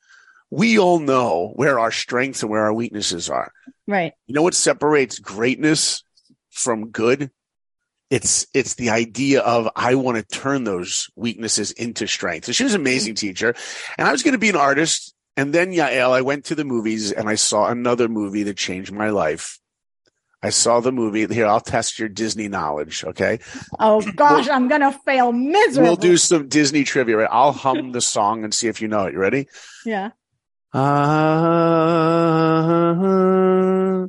we 0.50 0.80
all 0.80 1.00
know 1.00 1.52
where 1.56 1.80
our 1.80 1.92
strengths 1.92 2.42
and 2.42 2.50
where 2.50 2.64
our 2.64 2.74
weaknesses 2.74 3.30
are. 3.30 3.52
Right. 3.88 4.14
You 4.26 4.34
know 4.34 4.42
what 4.42 4.54
separates 4.54 5.20
greatness 5.20 6.04
from 6.50 6.90
good? 6.90 7.32
It's 8.10 8.48
it's 8.54 8.76
the 8.76 8.90
idea 8.90 9.42
of 9.42 9.70
I 9.76 9.96
want 9.96 10.18
to 10.18 10.24
turn 10.24 10.64
those 10.64 11.10
weaknesses 11.16 11.72
into 11.72 12.08
strength. 12.08 12.46
So 12.46 12.54
she 12.54 12.64
was 12.64 12.74
an 12.74 12.82
amazing 12.82 13.16
teacher, 13.16 13.54
and 13.98 14.08
I 14.08 14.12
was 14.14 14.24
going 14.24 14.32
to 14.34 14.38
be 14.38 14.50
an 14.50 14.56
artist. 14.56 15.14
And 15.36 15.54
then 15.54 15.72
Yael, 15.72 16.12
I 16.12 16.22
went 16.22 16.46
to 16.46 16.56
the 16.56 16.64
movies 16.64 17.12
and 17.12 17.30
I 17.30 17.36
saw 17.36 17.68
another 17.68 18.08
movie 18.08 18.44
that 18.44 18.58
changed 18.58 18.92
my 18.92 19.10
life. 19.10 19.60
I 20.44 20.50
saw 20.50 20.80
the 20.80 20.92
movie. 20.92 21.26
Here, 21.34 21.48
I'll 21.48 21.60
test 21.60 21.98
your 21.98 22.10
Disney 22.10 22.48
knowledge. 22.48 23.04
Okay, 23.04 23.40
Oh 23.80 24.02
gosh, 24.16 24.48
I'm 24.48 24.68
gonna 24.68 24.92
fail 24.92 25.32
miserably. 25.32 25.90
we'll 25.90 25.96
do 25.96 26.16
some 26.18 26.48
Disney 26.48 26.84
trivia. 26.84 27.18
Right? 27.18 27.30
I'll 27.32 27.52
hum 27.52 27.92
the 27.92 28.02
song 28.02 28.44
and 28.44 28.54
see 28.54 28.68
if 28.68 28.80
you 28.82 28.88
know 28.88 29.06
it. 29.06 29.14
You 29.14 29.20
ready? 29.20 29.48
Yeah. 29.86 30.12
Ah, 32.98 34.06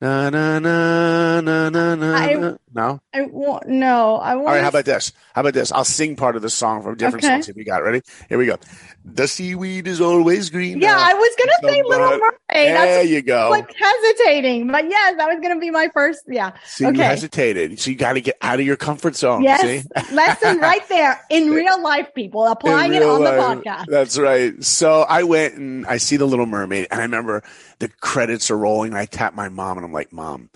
na 0.00 0.30
na 0.30 0.58
na 0.58 1.40
na 1.40 1.68
na 1.70 1.94
na. 1.94 2.14
I- 2.16 2.34
na. 2.34 2.56
No. 2.74 3.00
I 3.12 3.22
want 3.22 3.66
no. 3.68 4.16
I 4.16 4.34
want. 4.34 4.48
All 4.48 4.54
right. 4.54 4.62
How 4.62 4.68
about 4.68 4.84
this? 4.84 5.12
How 5.34 5.42
about 5.42 5.54
this? 5.54 5.70
I'll 5.72 5.84
sing 5.84 6.16
part 6.16 6.36
of 6.36 6.42
the 6.42 6.50
song 6.50 6.82
from 6.82 6.96
different 6.96 7.24
Okay. 7.24 7.34
songs 7.34 7.48
if 7.48 7.56
you 7.56 7.64
got 7.64 7.80
it. 7.82 7.84
Ready? 7.84 8.02
Here 8.28 8.38
we 8.38 8.46
go. 8.46 8.56
The 9.04 9.28
seaweed 9.28 9.86
is 9.86 10.00
always 10.00 10.48
green. 10.50 10.80
Yeah, 10.80 10.96
I 10.98 11.12
was 11.14 11.36
gonna 11.38 11.72
say 11.74 11.82
Little 11.82 12.10
Mermaid. 12.10 12.30
There 12.52 12.74
That's 12.74 13.08
you 13.08 13.22
go. 13.22 13.48
like 13.50 13.70
hesitating, 13.74 14.68
but 14.68 14.88
yes, 14.88 15.16
that 15.16 15.26
was 15.26 15.38
gonna 15.42 15.58
be 15.60 15.70
my 15.70 15.88
first. 15.92 16.20
Yeah. 16.26 16.52
See, 16.64 16.84
you 16.84 16.90
okay. 16.90 17.02
hesitated. 17.02 17.78
So 17.80 17.90
you 17.90 17.96
got 17.96 18.12
to 18.14 18.20
get 18.20 18.36
out 18.42 18.60
of 18.60 18.66
your 18.66 18.76
comfort 18.76 19.16
zone. 19.16 19.42
Yes. 19.42 19.60
See? 19.62 20.14
Lesson 20.14 20.58
right 20.60 20.86
there 20.88 21.20
in 21.30 21.50
real 21.50 21.82
life, 21.82 22.08
people 22.14 22.46
applying 22.46 22.92
In 22.94 23.02
it 23.02 23.06
on 23.08 23.22
the 23.24 23.32
life. 23.32 23.58
podcast. 23.64 23.86
That's 23.88 24.18
right. 24.18 24.62
So 24.62 25.02
I 25.02 25.22
went 25.24 25.54
and 25.54 25.86
I 25.86 25.96
see 25.98 26.16
the 26.16 26.26
Little 26.26 26.46
Mermaid, 26.46 26.86
and 26.90 27.00
I 27.00 27.04
remember 27.04 27.42
the 27.80 27.88
credits 27.88 28.50
are 28.50 28.58
rolling. 28.58 28.94
I 28.94 29.06
tap 29.06 29.34
my 29.34 29.48
mom, 29.48 29.76
and 29.78 29.84
I'm 29.84 29.92
like, 29.92 30.12
"Mom, 30.12 30.48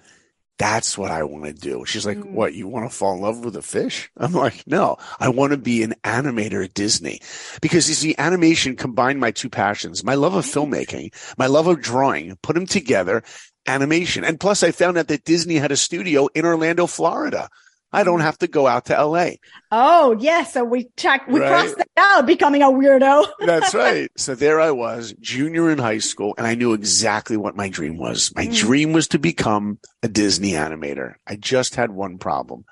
that's 0.58 0.96
what 0.96 1.10
I 1.10 1.22
want 1.24 1.44
to 1.44 1.52
do." 1.52 1.84
She's 1.84 2.06
like, 2.06 2.18
Mm. 2.18 2.32
"What? 2.32 2.54
You 2.54 2.68
want 2.68 2.90
to 2.90 2.96
fall 2.96 3.14
in 3.14 3.20
love 3.20 3.44
with 3.44 3.56
a 3.56 3.62
fish?" 3.62 4.10
I'm 4.16 4.32
like, 4.32 4.62
"No, 4.66 4.96
I 5.20 5.28
want 5.28 5.52
to 5.52 5.56
be 5.58 5.82
an 5.82 5.94
animator 6.04 6.64
at 6.64 6.74
Disney 6.74 7.20
because 7.60 7.88
you 7.88 7.94
see, 7.94 8.14
animation 8.18 8.76
combined 8.76 9.20
my 9.20 9.30
two 9.30 9.50
passions: 9.50 10.02
my 10.04 10.14
love 10.14 10.34
of 10.34 10.44
filmmaking, 10.46 11.12
my 11.38 11.46
love 11.46 11.66
of 11.66 11.80
drawing. 11.80 12.36
Put 12.42 12.54
them 12.54 12.66
together." 12.66 13.22
Animation. 13.68 14.22
And 14.22 14.38
plus 14.38 14.62
I 14.62 14.70
found 14.70 14.96
out 14.96 15.08
that 15.08 15.24
Disney 15.24 15.56
had 15.56 15.72
a 15.72 15.76
studio 15.76 16.28
in 16.34 16.44
Orlando, 16.44 16.86
Florida. 16.86 17.48
I 17.92 18.04
don't 18.04 18.20
have 18.20 18.38
to 18.38 18.46
go 18.46 18.66
out 18.68 18.86
to 18.86 18.94
LA. 18.94 19.30
Oh 19.72 20.16
yes, 20.20 20.52
so 20.52 20.62
we 20.64 20.88
checked. 20.96 21.28
We 21.28 21.40
Right. 21.40 21.48
crossed 21.48 21.76
out, 21.96 22.26
becoming 22.26 22.62
a 22.62 22.66
weirdo. 22.66 23.26
That's 23.40 23.74
right. 23.74 24.10
So 24.16 24.34
there 24.34 24.60
I 24.60 24.70
was, 24.70 25.14
junior 25.20 25.70
in 25.70 25.78
high 25.78 25.98
school, 25.98 26.34
and 26.38 26.46
I 26.46 26.54
knew 26.54 26.72
exactly 26.72 27.36
what 27.36 27.56
my 27.56 27.68
dream 27.68 27.96
was. 27.98 28.32
My 28.34 28.46
Mm. 28.46 28.56
dream 28.56 28.92
was 28.92 29.08
to 29.08 29.18
become 29.18 29.78
a 30.02 30.08
Disney 30.08 30.52
animator. 30.52 31.14
I 31.26 31.36
just 31.36 31.74
had 31.74 31.90
one 31.90 32.18
problem. 32.18 32.64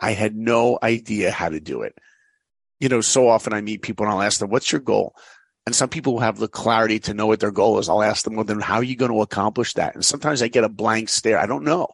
I 0.00 0.12
had 0.12 0.34
no 0.34 0.78
idea 0.82 1.30
how 1.30 1.48
to 1.48 1.60
do 1.60 1.82
it. 1.82 1.94
You 2.80 2.88
know, 2.88 3.00
so 3.00 3.28
often 3.28 3.52
I 3.52 3.60
meet 3.60 3.82
people 3.82 4.04
and 4.06 4.12
I'll 4.14 4.22
ask 4.22 4.40
them, 4.40 4.50
what's 4.50 4.72
your 4.72 4.80
goal? 4.80 5.14
And 5.64 5.76
some 5.76 5.88
people 5.88 6.18
have 6.18 6.38
the 6.38 6.48
clarity 6.48 6.98
to 7.00 7.14
know 7.14 7.28
what 7.28 7.38
their 7.38 7.52
goal 7.52 7.78
is. 7.78 7.88
I'll 7.88 8.02
ask 8.02 8.24
them, 8.24 8.34
well, 8.34 8.44
then 8.44 8.58
how 8.58 8.76
are 8.78 8.82
you 8.82 8.96
going 8.96 9.12
to 9.12 9.20
accomplish 9.22 9.74
that? 9.74 9.94
And 9.94 10.04
sometimes 10.04 10.42
I 10.42 10.48
get 10.48 10.64
a 10.64 10.68
blank 10.68 11.08
stare. 11.08 11.38
I 11.38 11.46
don't 11.46 11.62
know. 11.62 11.86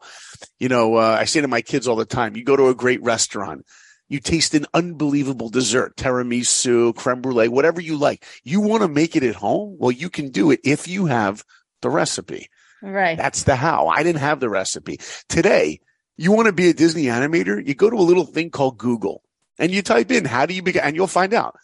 You 0.59 0.71
know, 0.71 0.95
uh, 0.95 1.19
I 1.21 1.27
say 1.27 1.43
to 1.43 1.49
my 1.49 1.61
kids 1.61 1.87
all 1.87 1.97
the 1.97 2.07
time, 2.07 2.35
you 2.35 2.45
go 2.45 2.57
to 2.57 2.69
a 2.69 2.75
great 2.75 3.03
restaurant, 3.03 3.67
you 4.09 4.21
taste 4.21 4.55
an 4.55 4.67
unbelievable 4.73 5.49
dessert, 5.49 5.97
tiramisu, 5.97 6.95
creme 6.95 7.21
brulee, 7.21 7.49
whatever 7.49 7.81
you 7.81 7.97
like. 7.97 8.25
You 8.43 8.61
want 8.61 8.83
to 8.83 8.89
make 8.89 9.17
it 9.17 9.23
at 9.23 9.35
home? 9.35 9.77
Well, 9.79 9.91
you 9.91 10.11
can 10.11 10.31
do 10.31 10.51
it 10.51 10.61
if 10.65 10.89
you 10.89 11.07
have 11.07 11.45
the 11.83 11.91
recipe. 11.91 12.49
Right. 12.83 13.19
That's 13.19 13.43
the 13.43 13.57
how. 13.57 13.89
I 13.89 14.03
didn't 14.03 14.21
have 14.21 14.41
the 14.41 14.49
recipe. 14.49 15.01
Today, 15.29 15.81
you 16.17 16.33
want 16.33 16.47
to 16.47 16.53
be 16.53 16.69
a 16.69 16.75
Disney 16.75 17.05
animator? 17.05 17.65
You 17.65 17.75
go 17.75 17.91
to 17.91 17.97
a 17.97 18.01
little 18.01 18.25
thing 18.25 18.51
called 18.51 18.79
Google 18.79 19.23
and 19.59 19.73
you 19.73 19.83
type 19.83 20.11
in, 20.11 20.25
how 20.25 20.47
do 20.47 20.55
you 20.55 20.63
begin? 20.63 20.83
And 20.85 20.97
you'll 20.97 21.07
find 21.07 21.35
out. 21.35 21.57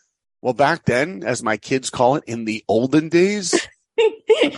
Well, 0.43 0.55
back 0.55 0.85
then, 0.85 1.23
as 1.25 1.43
my 1.43 1.57
kids 1.57 1.89
call 1.89 2.17
it, 2.17 2.25
in 2.27 2.45
the 2.45 2.65
olden 2.69 3.09
days, 3.09 3.67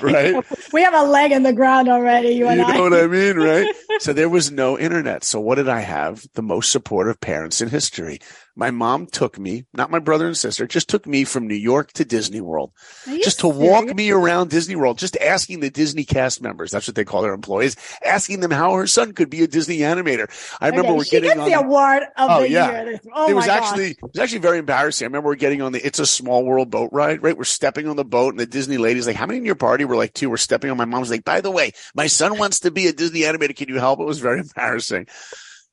right? 0.03 0.45
We 0.73 0.83
have 0.83 0.95
a 0.95 1.03
leg 1.05 1.33
in 1.33 1.43
the 1.43 1.53
ground 1.53 1.89
already. 1.89 2.31
You 2.31 2.47
You 2.47 2.49
and 2.49 2.63
I. 2.63 2.77
know 2.77 2.83
what 2.85 2.95
I 2.95 3.07
mean, 3.07 3.37
right? 3.37 3.75
so 4.01 4.13
there 4.13 4.29
was 4.29 4.51
no 4.51 4.79
internet. 4.79 5.25
So 5.25 5.41
what 5.41 5.57
did 5.57 5.69
I 5.69 5.81
have? 5.81 6.27
The 6.35 6.43
most 6.43 6.73
supportive 6.73 7.21
parents 7.21 7.61
in 7.61 7.69
history. 7.69 8.21
My 8.59 8.71
mom 8.71 9.07
took 9.07 9.39
me, 9.39 9.67
not 9.75 9.91
my 9.91 9.99
brother 9.99 10.27
and 10.27 10.35
sister, 10.37 10.67
just 10.67 10.89
took 10.89 11.07
me 11.07 11.25
from 11.25 11.47
New 11.47 11.55
York 11.55 11.93
to 11.93 12.07
Disney 12.07 12.41
World, 12.41 12.73
just 13.23 13.41
to 13.41 13.49
walk 13.49 13.95
me 13.95 14.11
around 14.11 14.49
Disney 14.49 14.77
World, 14.77 14.97
just 14.97 15.15
asking 15.19 15.61
the 15.61 15.69
Disney 15.69 16.05
cast 16.05 16.41
members, 16.41 16.71
that's 16.71 16.89
what 16.89 16.95
they 16.95 17.05
call 17.05 17.21
their 17.21 17.35
employees, 17.35 17.77
asking 18.03 18.41
them 18.41 18.51
how 18.51 18.73
her 18.73 18.87
son 18.87 19.13
could 19.13 19.29
be 19.29 19.43
a 19.43 19.47
Disney 19.47 19.81
animator. 19.81 20.27
I 20.59 20.69
remember 20.69 20.93
Okay, 20.93 20.97
we're 20.97 21.05
getting 21.05 21.39
on 21.39 21.51
the 21.51 21.59
award 21.61 22.03
of 22.17 22.31
Oh, 22.31 22.41
the 22.41 22.49
yeah. 22.49 22.83
year. 22.85 23.01
Oh 23.15 23.29
it 23.29 23.35
was 23.35 23.45
gosh. 23.45 23.63
actually 23.63 23.91
it 23.91 23.99
was 24.03 24.19
actually 24.19 24.39
very 24.41 24.59
embarrassing. 24.59 25.05
I 25.05 25.09
remember 25.09 25.29
we're 25.29 25.35
getting 25.37 25.61
on 25.61 25.73
the 25.73 25.85
It's 25.87 25.99
a 25.99 26.07
Small 26.07 26.43
World 26.43 26.71
boat 26.71 26.89
ride, 26.93 27.23
right? 27.23 27.37
We're 27.37 27.45
stepping 27.45 27.87
on 27.89 27.97
the 27.97 28.05
boat, 28.07 28.31
and 28.31 28.41
the 28.41 28.47
Disney 28.47 28.79
lady's 28.79 29.07
like, 29.07 29.17
"How 29.17 29.27
many 29.27 29.39
in 29.39 29.45
your 29.45 29.55
party?" 29.55 29.85
We're 29.85 29.97
like, 29.97 30.15
two. 30.15 30.31
We're 30.31 30.39
stepping 30.39 30.71
on. 30.71 30.79
My 30.79 30.87
mom's 30.87 31.11
like, 31.11 31.25
"By 31.25 31.43
the 31.43 31.51
way, 31.51 31.73
my 31.95 32.07
son 32.07 32.39
wants 32.39 32.61
to 32.61 32.71
be 32.71 32.87
a 32.87 32.93
Disney 32.95 33.21
animator. 33.21 33.55
Can 33.55 33.69
you 33.69 33.79
help?" 33.79 34.01
It 34.01 34.05
was 34.07 34.19
very 34.19 34.41
embarrassing. 34.57 35.09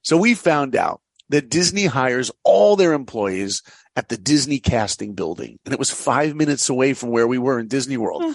So 0.02 0.18
we 0.18 0.34
found 0.34 0.76
out 0.76 1.00
that 1.34 1.50
Disney 1.50 1.86
hires 1.86 2.30
all 2.44 2.76
their 2.76 2.94
employees 2.94 3.64
at 3.96 4.08
the 4.08 4.18
Disney 4.18 4.60
casting 4.60 5.14
building, 5.14 5.58
and 5.66 5.74
it 5.74 5.80
was 5.80 5.90
five 5.90 6.36
minutes 6.36 6.70
away 6.70 6.94
from 6.94 7.10
where 7.10 7.28
we 7.28 7.40
were 7.40 7.60
in 7.60 7.68
Disney 7.68 7.98
World. 7.98 8.24
Hmm. 8.24 8.32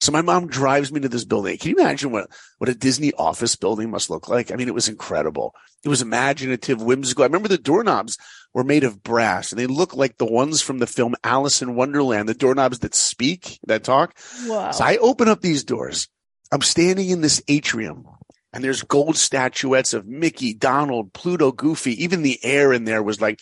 So 0.00 0.10
my 0.12 0.22
mom 0.22 0.46
drives 0.46 0.90
me 0.90 1.00
to 1.00 1.10
this 1.10 1.26
building. 1.26 1.58
Can 1.58 1.72
you 1.72 1.76
imagine 1.76 2.10
what, 2.10 2.30
what 2.56 2.70
a 2.70 2.74
Disney 2.74 3.12
office 3.12 3.56
building 3.56 3.90
must 3.90 4.08
look 4.08 4.30
like? 4.30 4.50
I 4.50 4.56
mean, 4.56 4.68
it 4.68 4.74
was 4.74 4.88
incredible. 4.88 5.54
It 5.84 5.90
was 5.90 6.00
imaginative, 6.00 6.80
whimsical. 6.80 7.24
I 7.24 7.26
remember 7.26 7.48
the 7.48 7.58
doorknobs 7.58 8.16
were 8.54 8.64
made 8.64 8.84
of 8.84 9.02
brass 9.02 9.52
and 9.52 9.58
they 9.58 9.66
look 9.66 9.94
like 9.94 10.16
the 10.16 10.24
ones 10.24 10.62
from 10.62 10.78
the 10.78 10.86
film 10.86 11.14
Alice 11.22 11.60
in 11.60 11.74
Wonderland, 11.74 12.26
the 12.26 12.34
doorknobs 12.34 12.78
that 12.78 12.94
speak, 12.94 13.60
that 13.66 13.84
talk. 13.84 14.16
Whoa. 14.46 14.72
So 14.72 14.82
I 14.84 14.96
open 14.96 15.28
up 15.28 15.42
these 15.42 15.64
doors. 15.64 16.08
I'm 16.50 16.62
standing 16.62 17.10
in 17.10 17.20
this 17.20 17.42
atrium 17.46 18.06
and 18.52 18.64
there's 18.64 18.82
gold 18.82 19.16
statuettes 19.16 19.94
of 19.94 20.06
Mickey, 20.06 20.54
Donald, 20.54 21.12
Pluto, 21.12 21.52
Goofy. 21.52 22.02
Even 22.02 22.22
the 22.22 22.38
air 22.44 22.72
in 22.72 22.84
there 22.84 23.02
was 23.02 23.20
like, 23.20 23.40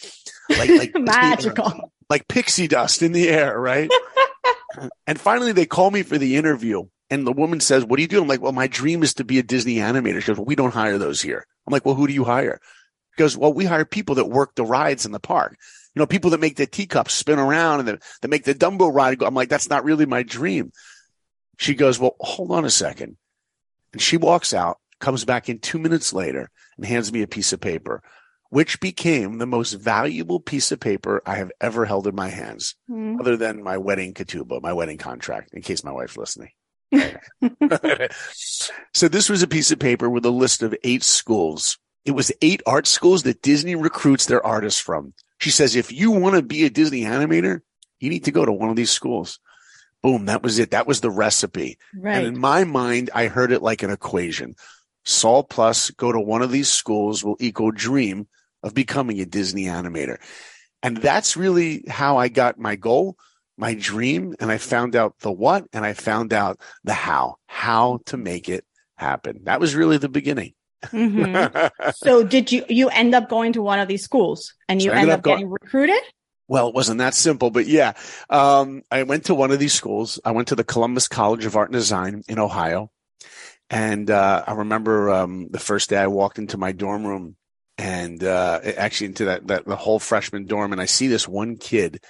like, 0.51 0.71
like 0.71 0.93
Magical. 0.99 1.93
like 2.11 2.29
pixie 2.29 2.69
dust 2.69 3.03
in 3.03 3.13
the 3.13 3.29
air, 3.29 3.59
right? 3.59 3.91
and 5.07 5.19
finally, 5.21 5.53
they 5.53 5.67
call 5.67 5.91
me 5.91 6.03
for 6.03 6.19
the 6.19 6.37
interview. 6.37 6.85
And 7.11 7.27
the 7.27 7.33
woman 7.33 7.61
says, 7.61 7.85
What 7.85 7.97
do 7.97 8.03
you 8.03 8.09
do? 8.09 8.21
I'm 8.21 8.29
like, 8.29 8.43
Well, 8.43 8.53
my 8.53 8.67
dream 8.67 9.03
is 9.03 9.15
to 9.15 9.25
be 9.25 9.39
a 9.39 9.43
Disney 9.43 9.77
animator. 9.77 10.21
She 10.21 10.27
goes, 10.27 10.37
Well, 10.37 10.45
we 10.45 10.57
don't 10.57 10.75
hire 10.75 10.99
those 10.99 11.23
here. 11.23 11.47
I'm 11.67 11.73
like, 11.73 11.87
Well, 11.87 11.95
who 11.95 12.07
do 12.07 12.13
you 12.13 12.25
hire? 12.25 12.61
She 13.17 13.21
goes, 13.23 13.37
Well, 13.37 13.53
we 13.53 13.65
hire 13.65 13.87
people 13.87 14.17
that 14.17 14.27
work 14.29 14.55
the 14.55 14.65
rides 14.65 15.07
in 15.07 15.13
the 15.13 15.21
park. 15.21 15.57
You 15.95 16.01
know, 16.01 16.07
people 16.07 16.31
that 16.31 16.41
make 16.41 16.57
the 16.57 16.67
teacups 16.67 17.15
spin 17.15 17.39
around 17.39 17.81
and 17.81 17.89
that, 17.89 18.03
that 18.21 18.29
make 18.29 18.45
the 18.45 18.55
Dumbo 18.55 18.93
ride 18.93 19.19
go. 19.19 19.27
I'm 19.27 19.35
like, 19.35 19.49
That's 19.49 19.71
not 19.71 19.85
really 19.85 20.05
my 20.05 20.23
dream. 20.23 20.71
She 21.57 21.75
goes, 21.75 21.99
Well, 21.99 22.15
hold 22.21 22.53
on 22.53 22.67
a 22.67 22.71
second. 22.71 23.17
And 23.95 24.03
she 24.03 24.19
walks 24.19 24.53
out, 24.53 24.79
comes 25.01 25.25
back 25.25 25.49
in 25.49 25.59
two 25.59 25.79
minutes 25.79 26.13
later, 26.13 26.51
and 26.77 26.87
hands 26.87 27.13
me 27.13 27.23
a 27.23 27.27
piece 27.29 27.53
of 27.53 27.61
paper, 27.61 28.03
which 28.51 28.81
became 28.81 29.39
the 29.39 29.47
most 29.47 29.73
valuable 29.75 30.41
piece 30.41 30.73
of 30.73 30.81
paper 30.81 31.23
I 31.27 31.37
have 31.37 31.53
ever 31.61 31.85
held 31.85 32.07
in 32.07 32.15
my 32.15 32.29
hands, 32.29 32.75
Hmm. 32.89 33.21
other 33.21 33.37
than 33.37 33.63
my 33.63 33.77
wedding 33.79 34.15
ketubah, 34.15 34.63
my 34.63 34.73
wedding 34.73 34.99
contract, 34.99 35.51
in 35.53 35.63
case 35.63 35.85
my 35.85 35.93
wife's 35.93 36.17
listening. 36.17 36.51
so 38.93 39.09
this 39.09 39.29
was 39.29 39.43
a 39.43 39.47
piece 39.49 39.71
of 39.71 39.79
paper 39.79 40.09
with 40.09 40.25
a 40.25 40.31
list 40.31 40.63
of 40.63 40.75
eight 40.85 41.03
schools. 41.03 41.79
It 42.05 42.13
was 42.13 42.33
eight 42.41 42.63
art 42.67 42.87
schools 42.87 43.25
that 43.25 43.43
Disney 43.43 43.75
recruits 43.75 44.27
their 44.27 44.45
artists 44.45 44.81
from. 44.81 45.13
She 45.39 45.51
says, 45.51 45.77
if 45.77 45.93
you 45.93 46.11
want 46.11 46.37
to 46.37 46.43
be 46.43 46.65
a 46.65 46.71
Disney 46.71 47.03
animator, 47.03 47.61
you 48.01 48.09
need 48.11 48.25
to 48.25 48.31
go 48.33 48.45
to 48.45 48.53
one 48.53 48.71
of 48.71 48.77
these 48.77 48.91
schools. 48.91 49.39
Boom. 50.03 50.27
That 50.27 50.43
was 50.43 50.59
it. 50.59 50.71
That 50.71 50.87
was 50.87 51.01
the 51.01 51.11
recipe. 51.11 51.77
Right. 51.95 52.17
And 52.17 52.27
in 52.27 52.39
my 52.39 52.65
mind, 52.65 53.11
I 53.15 53.27
heard 53.27 53.53
it 53.53 53.63
like 53.63 53.83
an 53.83 53.91
equation. 53.91 54.55
Saul 55.05 55.43
plus 55.45 55.91
go 55.93 56.13
to 56.13 56.21
one 56.21 56.43
of 56.43 56.51
these 56.51 56.69
schools 56.71 57.25
will 57.25 57.37
equal 57.41 57.71
dream 57.71 58.29
of 58.63 58.75
becoming 58.75 59.21
a 59.21 59.25
Disney 59.27 59.65
animator. 59.65 60.19
And 60.83 60.97
that's 60.97 61.37
really 61.37 61.85
how 61.89 62.19
I 62.19 62.29
got 62.29 62.59
my 62.59 62.77
goal, 62.77 63.17
my 63.57 63.75
dream. 63.75 64.35
And 64.41 64.51
I 64.51 64.59
found 64.59 64.95
out 64.97 65.15
the 65.21 65.33
what 65.33 65.65
and 65.73 65.85
I 65.85 65.93
found 65.95 66.33
out 66.33 66.61
the 66.85 66.93
how, 66.95 67.37
how 67.47 68.01
to 68.07 68.17
make 68.17 68.49
it 68.49 68.65
happen. 68.97 69.41
That 69.45 69.61
was 69.61 69.75
really 69.75 69.97
the 69.99 70.09
beginning. 70.09 70.55
Mhm. 70.85 71.71
So 71.97 72.23
did 72.23 72.53
you 72.53 72.65
you 72.69 72.89
end 72.89 73.15
up 73.15 73.29
going 73.29 73.53
to 73.55 73.63
one 73.63 73.81
of 73.81 73.89
these 73.89 74.05
schools 74.05 74.55
and 74.69 74.81
you 74.83 74.91
So 74.91 74.97
end 74.97 75.11
up 75.11 75.19
up 75.19 75.23
going- 75.25 75.39
getting 75.39 75.51
recruited? 75.51 76.01
Well, 76.51 76.69
it 76.69 76.75
wasn't 76.75 76.99
that 76.99 77.15
simple, 77.15 77.51
but 77.51 77.67
yeah. 77.67 77.93
Um, 78.31 78.83
I 78.91 79.03
went 79.03 79.27
to 79.27 79.35
one 79.35 79.51
of 79.51 79.59
these 79.59 79.75
schools. 79.75 80.19
I 80.25 80.31
went 80.31 80.49
to 80.49 80.55
the 80.55 80.65
Columbus 80.65 81.07
College 81.07 81.45
of 81.45 81.57
Art 81.57 81.69
and 81.69 81.75
Design 81.75 82.23
in 82.27 82.39
Ohio. 82.39 82.91
And, 83.71 84.11
uh, 84.11 84.45
I 84.47 84.53
remember, 84.55 85.11
um, 85.11 85.49
the 85.51 85.59
first 85.59 85.91
day 85.91 85.99
I 85.99 86.07
walked 86.07 86.39
into 86.39 86.57
my 86.57 86.73
dorm 86.73 87.07
room 87.07 87.37
and, 87.77 88.23
uh, 88.25 88.61
actually 88.63 89.09
into 89.09 89.27
that, 89.27 89.47
that, 89.49 89.67
the 89.67 89.77
whole 89.77 89.99
freshman 89.99 90.47
dorm. 90.47 90.73
And 90.73 90.81
I 90.81 90.87
see 90.87 91.07
this 91.07 91.29
one 91.29 91.57
kid 91.57 92.03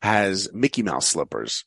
has 0.00 0.48
Mickey 0.52 0.82
Mouse 0.82 1.08
slippers. 1.08 1.64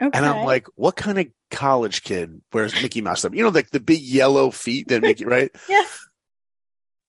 Okay. 0.00 0.16
And 0.16 0.24
I'm 0.24 0.44
like, 0.44 0.66
what 0.76 0.94
kind 0.94 1.18
of 1.18 1.26
college 1.50 2.02
kid 2.02 2.40
wears 2.52 2.72
Mickey 2.80 3.00
Mouse 3.00 3.22
slippers? 3.22 3.36
You 3.36 3.44
know, 3.44 3.50
like 3.50 3.70
the 3.70 3.80
big 3.80 4.00
yellow 4.00 4.50
feet 4.50 4.88
that 4.88 5.02
Mickey, 5.02 5.24
right? 5.26 5.50
Yeah. 5.68 5.84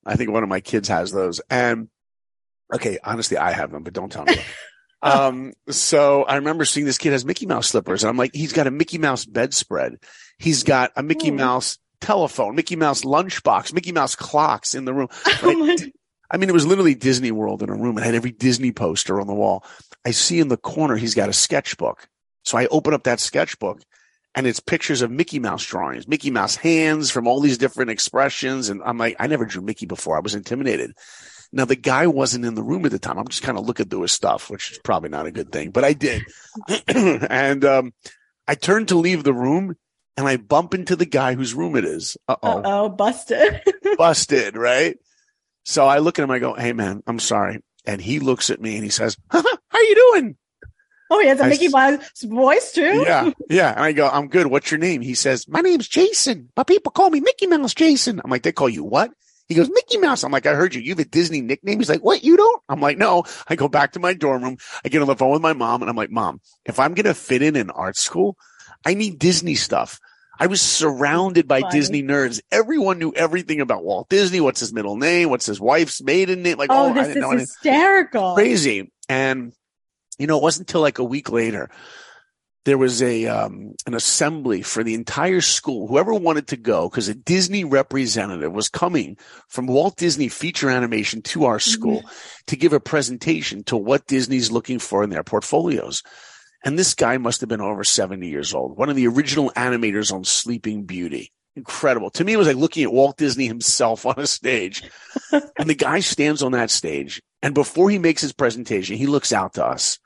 I 0.06 0.16
think 0.16 0.32
one 0.32 0.44
of 0.44 0.50
my 0.50 0.60
kids 0.60 0.88
has 0.88 1.12
those. 1.12 1.40
And 1.52 1.90
okay, 2.74 2.98
honestly, 3.04 3.38
I 3.38 3.52
have 3.52 3.72
them, 3.72 3.84
but 3.84 3.94
don't 3.94 4.12
tell 4.12 4.26
me. 4.26 4.36
um, 5.20 5.54
so 5.70 6.24
I 6.24 6.36
remember 6.36 6.66
seeing 6.66 6.86
this 6.86 6.98
kid 6.98 7.12
has 7.12 7.26
Mickey 7.26 7.46
Mouse 7.46 7.68
slippers, 7.70 8.04
and 8.04 8.10
I'm 8.10 8.18
like, 8.18 8.32
he's 8.34 8.54
got 8.54 8.68
a 8.68 8.72
Mickey 8.72 8.98
Mouse 8.98 9.26
bedspread. 9.26 9.98
He's 10.38 10.64
got 10.64 10.92
a 10.96 11.04
Mickey 11.04 11.30
Hmm. 11.30 11.38
Mouse 11.38 11.78
telephone, 12.02 12.56
Mickey 12.56 12.76
Mouse 12.76 13.04
lunchbox, 13.04 13.74
Mickey 13.74 13.92
Mouse 13.92 14.16
clocks 14.16 14.76
in 14.76 14.86
the 14.86 14.94
room. 14.94 15.10
Oh 15.44 15.78
I 16.32 16.38
mean, 16.38 16.48
it 16.48 16.54
was 16.54 16.68
literally 16.68 16.94
Disney 16.94 17.32
World 17.32 17.64
in 17.64 17.70
a 17.70 17.76
room. 17.76 17.98
It 17.98 18.04
had 18.04 18.14
every 18.14 18.32
Disney 18.32 18.72
poster 18.72 19.20
on 19.20 19.26
the 19.26 19.34
wall. 19.34 19.66
I 20.06 20.12
see 20.12 20.40
in 20.40 20.48
the 20.48 20.58
corner, 20.58 20.96
he's 20.96 21.16
got 21.16 21.28
a 21.28 21.34
sketchbook. 21.34 22.08
So 22.44 22.56
I 22.56 22.68
open 22.68 22.94
up 22.94 23.04
that 23.06 23.20
sketchbook 23.20 23.82
and 24.36 24.46
it's 24.46 24.60
pictures 24.60 25.02
of 25.02 25.10
Mickey 25.10 25.40
Mouse 25.40 25.66
drawings, 25.66 26.08
Mickey 26.08 26.30
Mouse 26.30 26.56
hands 26.56 27.10
from 27.10 27.28
all 27.28 27.40
these 27.40 27.58
different 27.58 27.90
expressions. 27.90 28.70
And 28.70 28.80
I'm 28.86 29.00
like, 29.00 29.16
I 29.20 29.26
never 29.26 29.46
drew 29.46 29.64
Mickey 29.64 29.88
before. 29.88 30.18
I 30.18 30.20
was 30.20 30.36
intimidated. 30.36 30.92
Now 31.52 31.66
the 31.66 31.76
guy 31.76 32.08
wasn't 32.08 32.46
in 32.46 32.54
the 32.56 32.64
room 32.64 32.86
at 32.86 32.92
the 32.92 33.00
time. 33.00 33.18
I'm 33.18 33.28
just 33.28 33.42
kind 33.42 33.58
of 33.58 33.66
looking 33.66 33.88
through 33.88 34.04
his 34.04 34.12
stuff, 34.12 34.50
which 34.50 34.72
is 34.72 34.80
probably 34.84 35.10
not 35.10 35.26
a 35.26 35.32
good 35.32 35.52
thing, 35.52 35.72
but 35.72 35.84
I 35.84 35.94
did. 35.94 36.24
and 36.88 37.66
um, 37.66 37.94
I 38.48 38.56
turned 38.56 38.90
to 38.90 38.98
leave 38.98 39.24
the 39.24 39.34
room 39.34 39.76
and 40.16 40.28
I 40.28 40.38
bump 40.38 40.74
into 40.74 40.96
the 40.96 41.06
guy 41.06 41.34
whose 41.34 41.54
room 41.54 41.76
it 41.76 41.86
is. 41.86 42.18
Uh-oh. 42.28 42.62
Oh, 42.64 42.90
busted. 42.90 43.62
Busted, 43.98 44.56
right? 44.56 44.98
So 45.66 45.86
I 45.86 46.00
look 46.00 46.20
at 46.20 46.24
him, 46.24 46.32
I 46.32 46.40
go, 46.40 46.54
Hey 46.54 46.74
man, 46.74 47.02
I'm 47.08 47.20
sorry. 47.20 47.60
And 47.86 48.00
he 48.00 48.20
looks 48.20 48.50
at 48.50 48.62
me 48.62 48.76
and 48.76 48.84
he 48.84 48.90
says, 48.90 49.18
How 49.30 49.40
are 49.40 49.82
you 49.82 49.96
doing? 49.96 50.38
Oh, 51.10 51.20
he 51.20 51.28
has 51.28 51.40
a 51.40 51.46
I 51.46 51.50
Mickey 51.50 51.70
Mouse 51.70 52.22
voice 52.24 52.72
too. 52.72 53.04
Yeah, 53.06 53.32
yeah. 53.50 53.72
And 53.72 53.84
I 53.84 53.94
go, 53.94 54.08
I'm 54.08 54.28
good. 54.28 54.48
What's 54.48 54.70
your 54.70 54.78
name? 54.78 55.02
He 55.02 55.16
says, 55.16 55.48
My 55.48 55.62
name's 55.62 55.88
Jason, 55.88 56.50
but 56.56 56.68
people 56.68 56.92
call 56.92 57.10
me 57.10 57.20
Mickey 57.20 57.48
Mouse 57.48 57.74
Jason. 57.74 58.22
I'm 58.24 58.30
like, 58.30 58.44
They 58.44 58.52
call 58.52 58.70
you 58.70 58.84
what? 58.84 59.12
He 59.50 59.56
goes, 59.56 59.68
Mickey 59.70 59.98
Mouse. 59.98 60.24
I'm 60.24 60.32
like, 60.32 60.46
I 60.46 60.54
heard 60.54 60.74
you. 60.76 60.82
You 60.82 60.92
have 60.92 61.00
a 61.00 61.06
Disney 61.06 61.42
nickname. 61.42 61.80
He's 61.80 61.90
like, 61.90 62.02
What? 62.04 62.24
You 62.24 62.38
don't? 62.38 62.62
I'm 62.70 62.80
like, 62.80 62.98
No. 62.98 63.24
I 63.48 63.56
go 63.56 63.68
back 63.68 63.94
to 63.94 64.00
my 64.00 64.14
dorm 64.14 64.44
room. 64.44 64.58
I 64.86 64.90
get 64.90 65.02
on 65.02 65.08
the 65.08 65.16
phone 65.16 65.32
with 65.32 65.42
my 65.42 65.54
mom 65.54 65.82
and 65.82 65.90
I'm 65.90 65.96
like, 65.98 66.12
Mom, 66.12 66.40
if 66.66 66.80
I'm 66.80 66.94
going 66.94 67.06
to 67.06 67.14
fit 67.16 67.42
in 67.42 67.56
in 67.56 67.70
art 67.72 67.98
school, 67.98 68.38
I 68.86 68.94
need 68.94 69.20
Disney 69.20 69.56
stuff. 69.56 70.00
I 70.40 70.48
was 70.48 70.62
surrounded 70.62 71.48
by 71.50 71.62
Funny. 71.62 71.72
Disney 71.80 72.04
nerds. 72.04 72.40
Everyone 72.52 72.98
knew 72.98 73.12
everything 73.14 73.60
about 73.60 73.84
Walt 73.84 74.08
Disney. 74.08 74.40
What's 74.40 74.62
his 74.62 74.72
middle 74.72 74.96
name? 74.96 75.30
What's 75.30 75.46
his 75.48 75.60
wife's 75.60 76.02
maiden 76.02 76.44
name? 76.44 76.58
Like, 76.58 76.70
Oh, 76.72 76.86
oh, 76.86 76.90
I 76.92 77.08
this 77.08 77.18
is 77.18 77.40
hysterical. 77.42 78.36
crazy. 78.36 78.92
And 79.10 79.52
you 80.18 80.28
know, 80.28 80.38
it 80.38 80.44
wasn't 80.44 80.70
until 80.70 80.82
like 80.82 81.00
a 81.00 81.04
week 81.04 81.32
later 81.32 81.70
there 82.66 82.78
was 82.78 83.02
a 83.02 83.26
um, 83.26 83.74
an 83.86 83.94
assembly 83.94 84.62
for 84.62 84.84
the 84.84 84.94
entire 84.94 85.42
school. 85.42 85.88
Whoever 85.88 86.14
wanted 86.14 86.48
to 86.48 86.58
go, 86.58 86.90
because 86.90 87.08
a 87.08 87.16
Disney 87.16 87.64
representative 87.64 88.52
was 88.52 88.70
coming 88.70 89.18
from 89.48 89.68
Walt 89.68 89.96
Disney 89.98 90.28
Feature 90.28 90.70
Animation 90.70 91.22
to 91.24 91.46
our 91.46 91.60
school 91.60 92.04
to 92.48 92.56
give 92.56 92.74
a 92.74 92.80
presentation 92.80 93.64
to 93.66 93.78
what 93.78 94.08
Disney's 94.08 94.52
looking 94.52 94.80
for 94.80 95.04
in 95.04 95.10
their 95.10 95.24
portfolios. 95.24 96.04
And 96.66 96.78
this 96.78 96.94
guy 96.94 97.18
must 97.18 97.40
have 97.40 97.50
been 97.50 97.62
over 97.62 97.86
70 97.86 98.28
years 98.28 98.54
old, 98.54 98.78
one 98.78 98.90
of 98.90 98.98
the 98.98 99.08
original 99.08 99.52
animators 99.52 100.12
on 100.12 100.26
Sleeping 100.26 100.84
Beauty. 100.84 101.32
Incredible. 101.56 102.10
To 102.12 102.24
me, 102.24 102.34
it 102.34 102.38
was 102.38 102.48
like 102.48 102.58
looking 102.58 102.84
at 102.84 102.92
Walt 102.92 103.18
Disney 103.18 103.48
himself 103.48 104.06
on 104.06 104.16
a 104.18 104.28
stage. 104.28 104.84
and 105.32 105.70
the 105.70 105.76
guy 105.76 106.02
stands 106.02 106.44
on 106.44 106.52
that 106.52 106.70
stage. 106.70 107.22
And 107.42 107.54
before 107.54 107.90
he 107.90 107.98
makes 107.98 108.22
his 108.22 108.34
presentation, 108.34 108.98
he 108.98 109.08
looks 109.08 109.32
out 109.32 109.54
to 109.54 109.66
us 109.66 110.00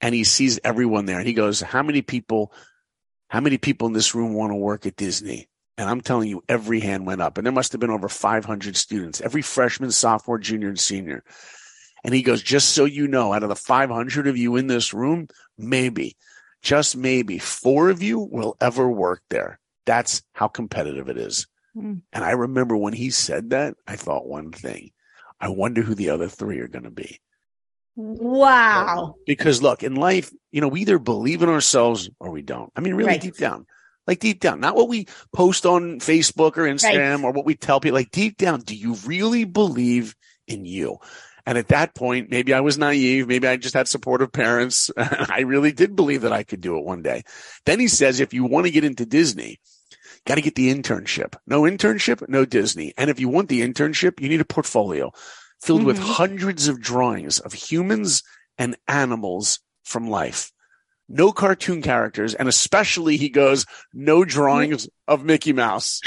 and 0.00 0.14
he 0.14 0.24
sees 0.24 0.60
everyone 0.64 1.06
there. 1.06 1.18
And 1.18 1.26
he 1.26 1.34
goes, 1.34 1.60
How 1.60 1.82
many 1.82 2.02
people, 2.02 2.52
how 3.28 3.40
many 3.40 3.58
people 3.58 3.86
in 3.86 3.94
this 3.94 4.14
room 4.14 4.34
want 4.34 4.50
to 4.50 4.56
work 4.56 4.86
at 4.86 4.96
Disney? 4.96 5.48
And 5.76 5.90
I'm 5.90 6.00
telling 6.00 6.28
you, 6.28 6.44
every 6.48 6.80
hand 6.80 7.06
went 7.06 7.20
up. 7.20 7.36
And 7.36 7.44
there 7.44 7.52
must 7.52 7.72
have 7.72 7.80
been 7.80 7.90
over 7.90 8.08
500 8.08 8.76
students, 8.76 9.20
every 9.20 9.42
freshman, 9.42 9.90
sophomore, 9.90 10.38
junior, 10.38 10.68
and 10.68 10.78
senior. 10.78 11.24
And 12.04 12.14
he 12.14 12.22
goes, 12.22 12.42
Just 12.42 12.70
so 12.70 12.84
you 12.84 13.08
know, 13.08 13.32
out 13.32 13.42
of 13.42 13.48
the 13.48 13.56
500 13.56 14.26
of 14.26 14.36
you 14.36 14.56
in 14.56 14.66
this 14.66 14.94
room, 14.94 15.28
maybe, 15.58 16.16
just 16.62 16.96
maybe, 16.96 17.38
four 17.38 17.90
of 17.90 18.02
you 18.02 18.20
will 18.20 18.56
ever 18.60 18.88
work 18.88 19.22
there. 19.30 19.58
That's 19.86 20.22
how 20.32 20.48
competitive 20.48 21.08
it 21.08 21.18
is. 21.18 21.46
Hmm. 21.74 21.96
And 22.12 22.24
I 22.24 22.32
remember 22.32 22.76
when 22.76 22.92
he 22.92 23.10
said 23.10 23.50
that, 23.50 23.74
I 23.86 23.96
thought 23.96 24.26
one 24.26 24.52
thing. 24.52 24.90
I 25.40 25.48
wonder 25.48 25.82
who 25.82 25.94
the 25.94 26.10
other 26.10 26.28
three 26.28 26.60
are 26.60 26.68
going 26.68 26.84
to 26.84 26.90
be. 26.90 27.20
Wow. 27.96 29.14
Because 29.26 29.62
look, 29.62 29.82
in 29.82 29.94
life, 29.94 30.32
you 30.52 30.60
know, 30.60 30.68
we 30.68 30.80
either 30.82 30.98
believe 30.98 31.42
in 31.42 31.48
ourselves 31.48 32.10
or 32.20 32.30
we 32.30 32.42
don't. 32.42 32.72
I 32.76 32.80
mean, 32.80 32.94
really 32.94 33.08
Right. 33.12 33.20
deep 33.20 33.36
down, 33.36 33.66
like 34.06 34.18
deep 34.18 34.40
down, 34.40 34.60
not 34.60 34.74
what 34.74 34.88
we 34.88 35.06
post 35.32 35.64
on 35.66 36.00
Facebook 36.00 36.56
or 36.56 36.62
Instagram 36.62 37.16
Right. 37.18 37.24
or 37.24 37.32
what 37.32 37.46
we 37.46 37.54
tell 37.54 37.80
people, 37.80 37.98
like 37.98 38.10
deep 38.10 38.36
down, 38.36 38.60
do 38.60 38.74
you 38.74 38.94
really 39.06 39.44
believe 39.44 40.14
in 40.46 40.64
you? 40.64 40.98
And 41.46 41.58
at 41.58 41.68
that 41.68 41.94
point, 41.94 42.30
maybe 42.30 42.54
I 42.54 42.60
was 42.60 42.78
naive. 42.78 43.28
Maybe 43.28 43.46
I 43.46 43.56
just 43.58 43.74
had 43.74 43.86
supportive 43.86 44.32
parents. 44.32 44.90
I 44.96 45.40
really 45.40 45.72
did 45.72 45.94
believe 45.94 46.22
that 46.22 46.32
I 46.32 46.42
could 46.42 46.62
do 46.62 46.78
it 46.78 46.84
one 46.84 47.02
day. 47.02 47.22
Then 47.66 47.78
he 47.80 47.86
says, 47.88 48.18
if 48.20 48.32
you 48.32 48.44
want 48.44 48.64
to 48.66 48.72
get 48.72 48.82
into 48.84 49.04
Disney, 49.04 49.58
got 50.26 50.36
to 50.36 50.40
get 50.40 50.54
the 50.54 50.74
internship. 50.74 51.36
No 51.46 51.62
internship, 51.62 52.26
no 52.30 52.46
Disney. 52.46 52.94
And 52.96 53.10
if 53.10 53.20
you 53.20 53.28
want 53.28 53.50
the 53.50 53.60
internship, 53.60 54.20
you 54.20 54.30
need 54.30 54.40
a 54.40 54.44
portfolio 54.46 55.12
filled 55.64 55.84
with 55.84 55.98
Mhm. 55.98 56.14
hundreds 56.16 56.68
of 56.68 56.80
drawings 56.80 57.38
of 57.40 57.52
humans 57.52 58.22
and 58.58 58.76
animals 58.86 59.60
from 59.82 60.08
life. 60.08 60.52
No 61.08 61.32
cartoon 61.32 61.82
characters. 61.82 62.34
And 62.34 62.48
especially 62.48 63.16
he 63.16 63.28
goes, 63.28 63.66
no 63.92 64.24
drawings 64.24 64.88
of 65.08 65.24
Mickey 65.24 65.52
Mouse. 65.52 66.00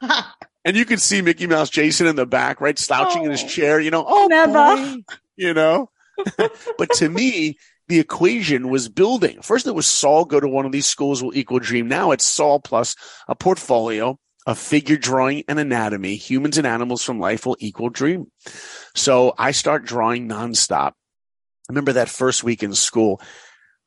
And 0.64 0.76
you 0.76 0.84
can 0.84 0.98
see 0.98 1.22
Mickey 1.22 1.48
Mouse 1.48 1.70
Jason 1.70 2.06
in 2.06 2.14
the 2.14 2.24
back, 2.26 2.60
right? 2.60 2.78
Slouching 2.78 3.24
in 3.24 3.32
his 3.32 3.42
Oh. 3.42 3.48
chair, 3.48 3.80
you 3.80 3.90
know, 3.90 4.04
oh, 4.06 4.28
Never. 4.28 4.52
boy, 4.52 4.96
you 5.34 5.52
know, 5.54 5.90
but 6.78 6.88
to 6.98 7.08
me, 7.08 7.58
the 7.88 7.98
equation 7.98 8.68
was 8.68 8.88
building. 8.88 9.42
First, 9.42 9.66
it 9.66 9.74
was 9.74 9.86
Saul 9.88 10.24
go 10.24 10.38
to 10.38 10.46
one 10.46 10.64
of 10.64 10.70
these 10.70 10.86
schools 10.86 11.20
will 11.20 11.36
equal 11.36 11.58
dream. 11.58 11.88
Now 11.88 12.12
it's 12.12 12.24
Saul 12.24 12.60
plus 12.60 12.94
a 13.26 13.34
portfolio 13.34 14.20
of 14.46 14.58
figure 14.58 14.96
drawing 14.96 15.44
and 15.48 15.58
anatomy, 15.58 16.16
humans 16.16 16.58
and 16.58 16.66
animals 16.66 17.02
from 17.02 17.20
life 17.20 17.46
will 17.46 17.56
equal 17.60 17.90
dream. 17.90 18.30
So 18.94 19.34
I 19.38 19.52
start 19.52 19.84
drawing 19.84 20.28
nonstop. 20.28 20.90
I 20.90 21.70
remember 21.70 21.94
that 21.94 22.08
first 22.08 22.42
week 22.42 22.62
in 22.62 22.74
school, 22.74 23.20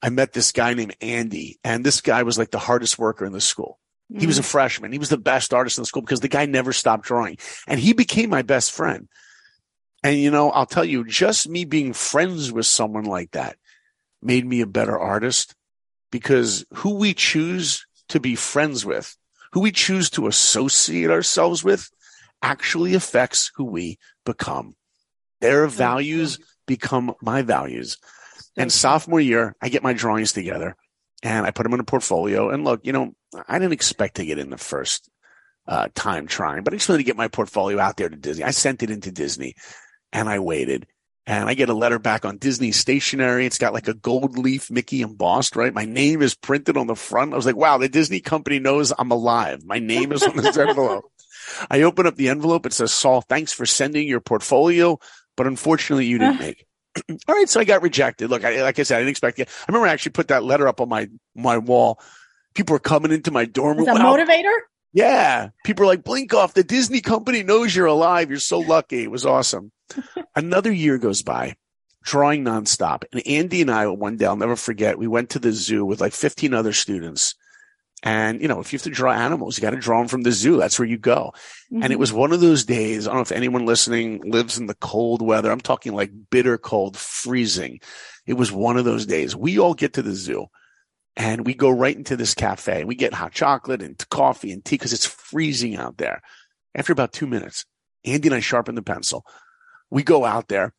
I 0.02 0.10
met 0.10 0.34
this 0.34 0.52
guy 0.52 0.74
named 0.74 0.96
Andy, 1.02 1.60
and 1.64 1.84
this 1.84 2.02
guy 2.02 2.24
was 2.24 2.38
like 2.38 2.52
the 2.52 2.60
hardest 2.60 2.98
worker 2.98 3.26
in 3.26 3.34
the 3.34 3.42
school. 3.42 3.80
He 4.14 4.28
was 4.28 4.38
a 4.38 4.44
mm. 4.44 4.46
freshman. 4.46 4.92
He 4.92 5.00
was 5.00 5.10
the 5.10 5.18
best 5.18 5.54
artist 5.54 5.78
in 5.78 5.82
the 5.82 5.88
school 5.88 6.04
because 6.04 6.20
the 6.20 6.28
guy 6.28 6.46
never 6.46 6.74
stopped 6.74 7.06
drawing 7.06 7.38
and 7.68 7.80
he 7.80 7.94
became 7.94 8.30
my 8.30 8.44
best 8.44 8.72
friend. 8.72 9.08
And 10.04 10.20
you 10.20 10.30
know, 10.30 10.52
I'll 10.52 10.68
tell 10.68 10.86
you, 10.86 11.04
just 11.04 11.50
me 11.50 11.66
being 11.66 11.94
friends 11.94 12.52
with 12.52 12.68
someone 12.68 13.06
like 13.06 13.32
that 13.32 13.58
made 14.22 14.46
me 14.46 14.62
a 14.62 14.68
better 14.68 14.98
artist 14.98 15.56
because 16.12 16.66
who 16.76 16.96
we 16.96 17.16
choose 17.16 17.88
to 18.10 18.20
be 18.20 18.36
friends 18.36 18.86
with, 18.86 19.18
who 19.56 19.62
we 19.62 19.72
choose 19.72 20.10
to 20.10 20.28
associate 20.28 21.10
ourselves 21.10 21.64
with 21.64 21.90
actually 22.42 22.94
affects 22.94 23.52
who 23.56 23.64
we 23.64 23.98
become. 24.26 24.76
Their 25.40 25.66
values 25.68 26.40
become 26.68 27.16
my 27.22 27.42
values. 27.42 27.98
And 28.58 28.70
sophomore 28.70 29.22
year, 29.22 29.56
I 29.62 29.70
get 29.70 29.82
my 29.82 29.94
drawings 29.94 30.34
together 30.34 30.76
and 31.24 31.46
I 31.46 31.52
put 31.52 31.64
them 31.64 31.74
in 31.74 31.80
a 31.80 31.86
portfolio. 31.86 32.50
And 32.50 32.66
look, 32.66 32.82
you 32.84 32.92
know, 32.92 33.14
I 33.48 33.58
didn't 33.58 33.72
expect 33.72 34.16
to 34.16 34.26
get 34.26 34.40
in 34.40 34.50
the 34.50 34.58
first 34.58 35.10
uh, 35.70 35.88
time 35.96 36.28
trying, 36.28 36.64
but 36.64 36.74
I 36.74 36.76
just 36.76 36.90
wanted 36.90 37.04
to 37.04 37.06
get 37.06 37.16
my 37.16 37.30
portfolio 37.30 37.80
out 37.80 37.96
there 37.96 38.10
to 38.10 38.16
Disney. 38.18 38.44
I 38.44 38.52
sent 38.52 38.84
it 38.84 38.90
into 38.90 39.10
Disney 39.10 39.56
and 40.12 40.28
I 40.28 40.40
waited. 40.40 40.86
And 41.28 41.50
I 41.50 41.56
get 41.56 41.70
a 41.70 41.74
letter 41.74 41.98
back 41.98 42.24
on 42.24 42.38
Disney 42.38 42.72
stationery. 42.72 43.48
It's 43.48 43.58
got 43.58 43.74
like 43.74 43.88
a 43.88 43.96
gold 43.96 44.38
leaf 44.38 44.70
Mickey 44.70 45.02
embossed, 45.02 45.56
right? 45.56 45.74
My 45.74 45.86
name 45.86 46.22
is 46.22 46.36
printed 46.36 46.78
on 46.78 46.86
the 46.86 46.96
front. 46.96 47.34
I 47.34 47.36
was 47.36 47.48
like, 47.48 47.56
wow, 47.56 47.80
the 47.80 47.90
Disney 47.90 48.20
company 48.20 48.60
knows 48.60 48.94
I'm 48.98 49.10
alive. 49.10 49.64
My 49.66 49.80
name 49.80 50.12
is 50.12 50.22
on 50.22 50.38
this 50.38 50.56
envelope. 50.58 51.06
I 51.70 51.82
open 51.82 52.06
up 52.06 52.16
the 52.16 52.30
envelope. 52.30 52.66
It 52.68 52.74
says, 52.74 52.94
Saul, 52.94 53.22
thanks 53.22 53.54
for 53.54 53.66
sending 53.66 54.08
your 54.08 54.20
portfolio, 54.22 55.00
but 55.36 55.48
unfortunately 55.48 56.06
you 56.06 56.20
didn't 56.20 56.40
make 56.40 56.66
it. 57.08 57.22
All 57.28 57.36
right. 57.36 57.50
So 57.50 57.60
I 57.60 57.64
got 57.64 57.82
rejected. 57.82 58.30
Look, 58.30 58.46
I, 58.46 58.62
like 58.62 58.78
I 58.78 58.84
said, 58.84 58.98
I 58.98 59.00
didn't 59.00 59.10
expect 59.10 59.40
it. 59.40 59.50
I 59.50 59.66
remember 59.68 59.88
I 59.88 59.94
actually 59.94 60.12
put 60.14 60.28
that 60.28 60.44
letter 60.44 60.68
up 60.68 60.80
on 60.80 60.90
my, 60.90 61.10
my 61.36 61.58
wall. 61.58 62.00
People 62.54 62.74
were 62.74 62.80
coming 62.80 63.12
into 63.12 63.32
my 63.32 63.46
dorm 63.46 63.78
room. 63.78 63.90
a 63.90 63.94
Wow, 63.96 64.16
motivator? 64.16 64.54
Yeah. 64.96 65.50
People 65.66 65.84
are 65.84 65.88
like, 65.88 66.04
Blinkoff. 66.04 66.54
The 66.54 66.64
Disney 66.64 67.02
company 67.02 67.44
knows 67.44 67.76
you're 67.76 67.86
alive. 67.86 68.30
You're 68.30 68.40
so 68.40 68.60
lucky. 68.60 69.04
It 69.04 69.12
was 69.12 69.26
awesome. 69.26 69.74
Another 70.36 70.72
year 70.72 70.98
goes 70.98 71.22
by, 71.22 71.58
drawing 72.02 72.46
nonstop. 72.46 73.04
And 73.12 73.22
Andy 73.28 73.62
and 73.62 73.70
I, 73.70 73.88
one 73.88 74.16
day, 74.16 74.26
I'll 74.26 74.38
never 74.38 74.56
forget, 74.56 74.98
we 74.98 75.08
went 75.08 75.32
to 75.32 75.40
the 75.40 75.52
zoo 75.52 75.84
with 75.86 76.00
like 76.00 76.14
15 76.14 76.54
other 76.54 76.72
students. 76.72 77.36
And, 78.04 78.42
you 78.42 78.48
know, 78.48 78.62
if 78.62 78.72
you 78.72 78.78
have 78.78 78.84
to 78.84 78.90
draw 78.90 79.12
animals, 79.12 79.58
you 79.58 79.62
got 79.62 79.72
to 79.72 79.78
draw 79.78 80.00
them 80.00 80.08
from 80.08 80.22
the 80.22 80.32
zoo. 80.32 80.56
That's 80.58 80.80
where 80.80 80.88
you 80.88 80.98
go. 80.98 81.34
And 81.72 81.84
Mm-hmm. 81.84 81.92
it 81.92 82.00
was 82.00 82.14
one 82.14 82.32
of 82.32 82.40
those 82.40 82.64
days. 82.64 83.06
I 83.06 83.10
don't 83.10 83.18
know 83.18 83.22
if 83.24 83.32
anyone 83.34 83.66
listening 83.66 84.22
lives 84.32 84.58
in 84.58 84.68
the 84.68 84.76
cold 84.76 85.22
weather. 85.22 85.52
I'm 85.52 85.60
talking 85.60 85.94
like 85.94 86.12
bitter 86.30 86.58
cold, 86.58 86.96
freezing. 86.96 87.82
It 88.26 88.34
was 88.36 88.50
one 88.52 88.78
of 88.78 88.86
those 88.86 89.06
days. 89.06 89.36
We 89.36 89.60
all 89.60 89.74
get 89.74 89.94
to 89.94 90.02
the 90.02 90.14
zoo 90.14 90.46
and 91.18 91.46
we 91.46 91.54
go 91.54 91.70
right 91.70 91.96
into 91.96 92.18
this 92.18 92.34
cafe 92.34 92.80
and 92.80 92.88
we 92.88 92.96
get 92.96 93.14
hot 93.14 93.32
chocolate 93.32 93.82
and 93.82 93.98
coffee 94.10 94.52
and 94.52 94.64
tea 94.64 94.76
because 94.76 94.94
it's 94.94 95.06
freezing 95.06 95.76
out 95.76 95.98
there. 95.98 96.22
After 96.74 96.92
about 96.92 97.14
two 97.14 97.28
minutes, 97.28 97.66
Andy 98.04 98.28
and 98.28 98.36
I 98.36 98.40
sharpen 98.42 98.76
the 98.76 98.82
pencil. 98.82 99.26
We 99.90 100.04
go 100.04 100.26
out 100.26 100.50
there 100.50 100.74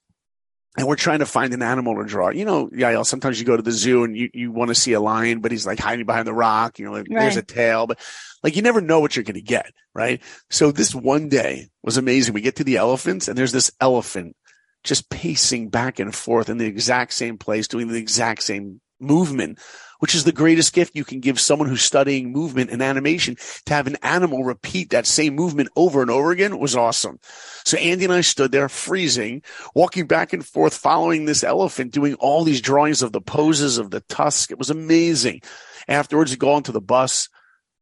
and 0.76 0.86
we're 0.86 0.96
trying 0.96 1.20
to 1.20 1.26
find 1.26 1.54
an 1.54 1.62
animal 1.62 1.96
to 1.96 2.04
draw. 2.04 2.28
You 2.28 2.44
know, 2.44 2.68
Yael, 2.68 3.06
sometimes 3.06 3.40
you 3.40 3.46
go 3.46 3.56
to 3.56 3.62
the 3.62 3.72
zoo 3.72 4.04
and 4.04 4.14
you, 4.14 4.28
you 4.34 4.52
want 4.52 4.68
to 4.68 4.74
see 4.74 4.92
a 4.92 5.00
lion, 5.00 5.40
but 5.40 5.52
he's 5.52 5.66
like 5.66 5.78
hiding 5.78 6.04
behind 6.04 6.26
the 6.26 6.34
rock. 6.34 6.78
You 6.78 6.84
know, 6.84 6.92
like, 6.92 7.06
there's 7.08 7.38
a 7.38 7.42
tail, 7.42 7.86
but 7.86 7.98
like 8.42 8.56
you 8.56 8.62
never 8.62 8.82
know 8.82 9.00
what 9.00 9.16
you're 9.16 9.24
going 9.24 9.34
to 9.36 9.42
get. 9.42 9.72
Right. 9.94 10.22
So 10.50 10.70
this 10.70 10.94
one 10.94 11.30
day 11.30 11.68
was 11.82 11.96
amazing. 11.96 12.34
We 12.34 12.42
get 12.42 12.56
to 12.56 12.64
the 12.64 12.76
elephants 12.76 13.28
and 13.28 13.38
there's 13.38 13.52
this 13.52 13.70
elephant 13.80 14.36
just 14.84 15.08
pacing 15.08 15.70
back 15.70 15.98
and 15.98 16.14
forth 16.14 16.50
in 16.50 16.58
the 16.58 16.66
exact 16.66 17.14
same 17.14 17.38
place, 17.38 17.68
doing 17.68 17.88
the 17.88 17.98
exact 17.98 18.42
same 18.42 18.80
movement 19.00 19.58
which 19.98 20.14
is 20.14 20.24
the 20.24 20.32
greatest 20.32 20.72
gift 20.72 20.94
you 20.94 21.04
can 21.04 21.20
give 21.20 21.40
someone 21.40 21.68
who's 21.68 21.82
studying 21.82 22.32
movement 22.32 22.70
and 22.70 22.82
animation 22.82 23.36
to 23.64 23.74
have 23.74 23.86
an 23.86 23.96
animal 24.02 24.44
repeat 24.44 24.90
that 24.90 25.06
same 25.06 25.34
movement 25.34 25.68
over 25.76 26.02
and 26.02 26.10
over 26.10 26.30
again 26.30 26.58
was 26.58 26.76
awesome. 26.76 27.18
So 27.64 27.78
Andy 27.78 28.04
and 28.04 28.12
I 28.12 28.20
stood 28.20 28.52
there 28.52 28.68
freezing, 28.68 29.42
walking 29.74 30.06
back 30.06 30.32
and 30.32 30.44
forth, 30.44 30.76
following 30.76 31.24
this 31.24 31.44
elephant, 31.44 31.92
doing 31.92 32.14
all 32.14 32.44
these 32.44 32.60
drawings 32.60 33.02
of 33.02 33.12
the 33.12 33.20
poses 33.20 33.78
of 33.78 33.90
the 33.90 34.00
tusk. 34.00 34.50
It 34.50 34.58
was 34.58 34.70
amazing. 34.70 35.42
Afterwards, 35.88 36.30
we 36.30 36.36
go 36.36 36.52
onto 36.52 36.72
the 36.72 36.80
bus 36.80 37.28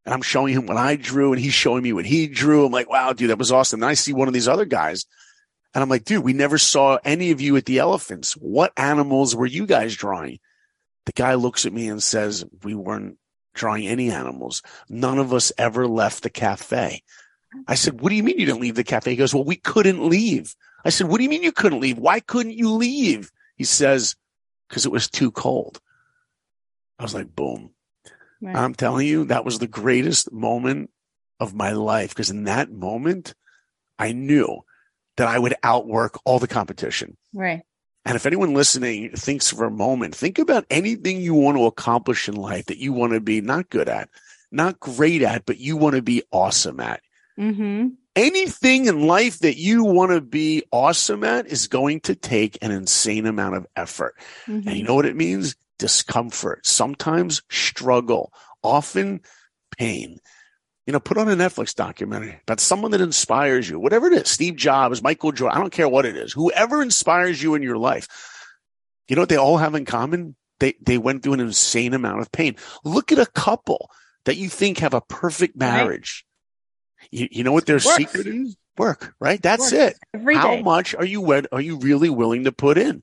and 0.04 0.14
I'm 0.14 0.22
showing 0.22 0.54
him 0.54 0.66
what 0.66 0.76
I 0.76 0.96
drew 0.96 1.32
and 1.32 1.40
he's 1.40 1.54
showing 1.54 1.82
me 1.82 1.92
what 1.92 2.06
he 2.06 2.26
drew. 2.26 2.66
I'm 2.66 2.72
like, 2.72 2.90
wow, 2.90 3.12
dude, 3.12 3.30
that 3.30 3.38
was 3.38 3.52
awesome. 3.52 3.82
And 3.82 3.90
I 3.90 3.94
see 3.94 4.12
one 4.12 4.28
of 4.28 4.34
these 4.34 4.48
other 4.48 4.66
guys 4.66 5.06
and 5.74 5.82
I'm 5.82 5.88
like, 5.88 6.04
dude, 6.04 6.22
we 6.22 6.34
never 6.34 6.58
saw 6.58 6.98
any 7.04 7.30
of 7.32 7.40
you 7.40 7.56
at 7.56 7.64
the 7.64 7.78
elephants. 7.78 8.34
What 8.34 8.72
animals 8.76 9.34
were 9.34 9.46
you 9.46 9.66
guys 9.66 9.96
drawing? 9.96 10.38
The 11.06 11.12
guy 11.12 11.34
looks 11.34 11.66
at 11.66 11.72
me 11.72 11.88
and 11.88 12.02
says, 12.02 12.44
we 12.62 12.74
weren't 12.74 13.18
drawing 13.54 13.86
any 13.86 14.10
animals. 14.10 14.62
None 14.88 15.18
of 15.18 15.32
us 15.32 15.52
ever 15.58 15.86
left 15.86 16.22
the 16.22 16.30
cafe. 16.30 17.02
I 17.68 17.74
said, 17.76 18.00
what 18.00 18.08
do 18.08 18.16
you 18.16 18.22
mean 18.22 18.38
you 18.38 18.46
didn't 18.46 18.60
leave 18.60 18.74
the 18.74 18.84
cafe? 18.84 19.10
He 19.10 19.16
goes, 19.16 19.34
well, 19.34 19.44
we 19.44 19.56
couldn't 19.56 20.08
leave. 20.08 20.56
I 20.84 20.90
said, 20.90 21.06
what 21.08 21.18
do 21.18 21.24
you 21.24 21.30
mean 21.30 21.42
you 21.42 21.52
couldn't 21.52 21.80
leave? 21.80 21.98
Why 21.98 22.20
couldn't 22.20 22.58
you 22.58 22.70
leave? 22.72 23.30
He 23.56 23.64
says, 23.64 24.16
because 24.68 24.86
it 24.86 24.92
was 24.92 25.08
too 25.08 25.30
cold. 25.30 25.80
I 26.98 27.02
was 27.02 27.14
like, 27.14 27.34
boom. 27.34 27.70
Right. 28.40 28.56
I'm 28.56 28.74
telling 28.74 29.06
you, 29.06 29.26
that 29.26 29.44
was 29.44 29.58
the 29.58 29.66
greatest 29.66 30.32
moment 30.32 30.90
of 31.40 31.54
my 31.54 31.72
life 31.72 32.10
because 32.10 32.30
in 32.30 32.44
that 32.44 32.70
moment, 32.70 33.34
I 33.98 34.12
knew 34.12 34.64
that 35.16 35.28
I 35.28 35.38
would 35.38 35.54
outwork 35.62 36.18
all 36.24 36.38
the 36.38 36.48
competition. 36.48 37.16
Right. 37.32 37.62
And 38.04 38.16
if 38.16 38.26
anyone 38.26 38.52
listening 38.52 39.10
thinks 39.12 39.50
for 39.50 39.64
a 39.64 39.70
moment, 39.70 40.14
think 40.14 40.38
about 40.38 40.66
anything 40.70 41.20
you 41.20 41.34
want 41.34 41.56
to 41.56 41.66
accomplish 41.66 42.28
in 42.28 42.36
life 42.36 42.66
that 42.66 42.78
you 42.78 42.92
want 42.92 43.14
to 43.14 43.20
be 43.20 43.40
not 43.40 43.70
good 43.70 43.88
at, 43.88 44.10
not 44.50 44.78
great 44.78 45.22
at, 45.22 45.46
but 45.46 45.58
you 45.58 45.76
want 45.76 45.96
to 45.96 46.02
be 46.02 46.22
awesome 46.30 46.80
at. 46.80 47.00
Mm-hmm. 47.38 47.88
Anything 48.14 48.86
in 48.86 49.06
life 49.06 49.40
that 49.40 49.56
you 49.56 49.84
want 49.84 50.12
to 50.12 50.20
be 50.20 50.62
awesome 50.70 51.24
at 51.24 51.46
is 51.46 51.66
going 51.66 52.00
to 52.00 52.14
take 52.14 52.58
an 52.62 52.70
insane 52.70 53.26
amount 53.26 53.56
of 53.56 53.66
effort. 53.74 54.14
Mm-hmm. 54.46 54.68
And 54.68 54.76
you 54.76 54.84
know 54.84 54.94
what 54.94 55.06
it 55.06 55.16
means? 55.16 55.56
Discomfort, 55.78 56.66
sometimes 56.66 57.42
struggle, 57.48 58.32
often 58.62 59.20
pain 59.76 60.20
you 60.86 60.92
know, 60.92 61.00
put 61.00 61.16
on 61.16 61.28
a 61.28 61.36
Netflix 61.36 61.74
documentary 61.74 62.38
about 62.42 62.60
someone 62.60 62.90
that 62.90 63.00
inspires 63.00 63.68
you, 63.68 63.78
whatever 63.78 64.06
it 64.06 64.12
is, 64.12 64.30
Steve 64.30 64.56
Jobs, 64.56 65.02
Michael 65.02 65.32
Jordan, 65.32 65.56
I 65.56 65.60
don't 65.60 65.72
care 65.72 65.88
what 65.88 66.04
it 66.04 66.16
is, 66.16 66.32
whoever 66.32 66.82
inspires 66.82 67.42
you 67.42 67.54
in 67.54 67.62
your 67.62 67.78
life. 67.78 68.08
You 69.08 69.16
know 69.16 69.22
what 69.22 69.28
they 69.28 69.36
all 69.36 69.58
have 69.58 69.74
in 69.74 69.84
common? 69.84 70.36
They, 70.60 70.74
they 70.80 70.98
went 70.98 71.22
through 71.22 71.34
an 71.34 71.40
insane 71.40 71.94
amount 71.94 72.20
of 72.20 72.32
pain. 72.32 72.56
Look 72.84 73.12
at 73.12 73.18
a 73.18 73.26
couple 73.26 73.90
that 74.24 74.36
you 74.36 74.48
think 74.48 74.78
have 74.78 74.94
a 74.94 75.00
perfect 75.00 75.56
marriage. 75.56 76.24
Right. 77.00 77.08
You, 77.20 77.28
you 77.30 77.44
know 77.44 77.52
what 77.52 77.66
their 77.66 77.76
Works. 77.76 77.96
secret 77.96 78.26
is? 78.26 78.56
Work, 78.76 79.14
right? 79.20 79.40
That's 79.40 79.72
Work. 79.72 79.94
it. 80.14 80.36
How 80.36 80.56
much 80.56 80.94
are 80.94 81.04
you, 81.04 81.32
are 81.52 81.60
you 81.60 81.78
really 81.78 82.10
willing 82.10 82.44
to 82.44 82.52
put 82.52 82.76
in? 82.78 83.02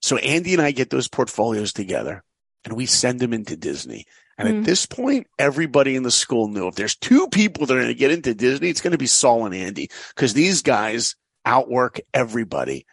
So 0.00 0.16
Andy 0.16 0.52
and 0.52 0.62
I 0.62 0.70
get 0.70 0.90
those 0.90 1.08
portfolios 1.08 1.72
together 1.72 2.22
and 2.64 2.74
we 2.74 2.86
send 2.86 3.20
them 3.20 3.32
into 3.32 3.56
Disney 3.56 4.06
and 4.38 4.48
mm-hmm. 4.48 4.58
at 4.60 4.64
this 4.64 4.86
point, 4.86 5.26
everybody 5.38 5.96
in 5.96 6.04
the 6.04 6.10
school 6.10 6.48
knew 6.48 6.68
if 6.68 6.76
there's 6.76 6.96
two 6.96 7.28
people 7.28 7.66
that 7.66 7.74
are 7.74 7.80
going 7.80 7.88
to 7.88 7.94
get 7.94 8.12
into 8.12 8.34
Disney, 8.34 8.70
it's 8.70 8.80
going 8.80 8.92
to 8.92 8.98
be 8.98 9.06
Saul 9.06 9.44
and 9.46 9.54
Andy 9.54 9.90
because 10.14 10.32
these 10.32 10.62
guys 10.62 11.16
outwork 11.44 12.00
everybody. 12.14 12.86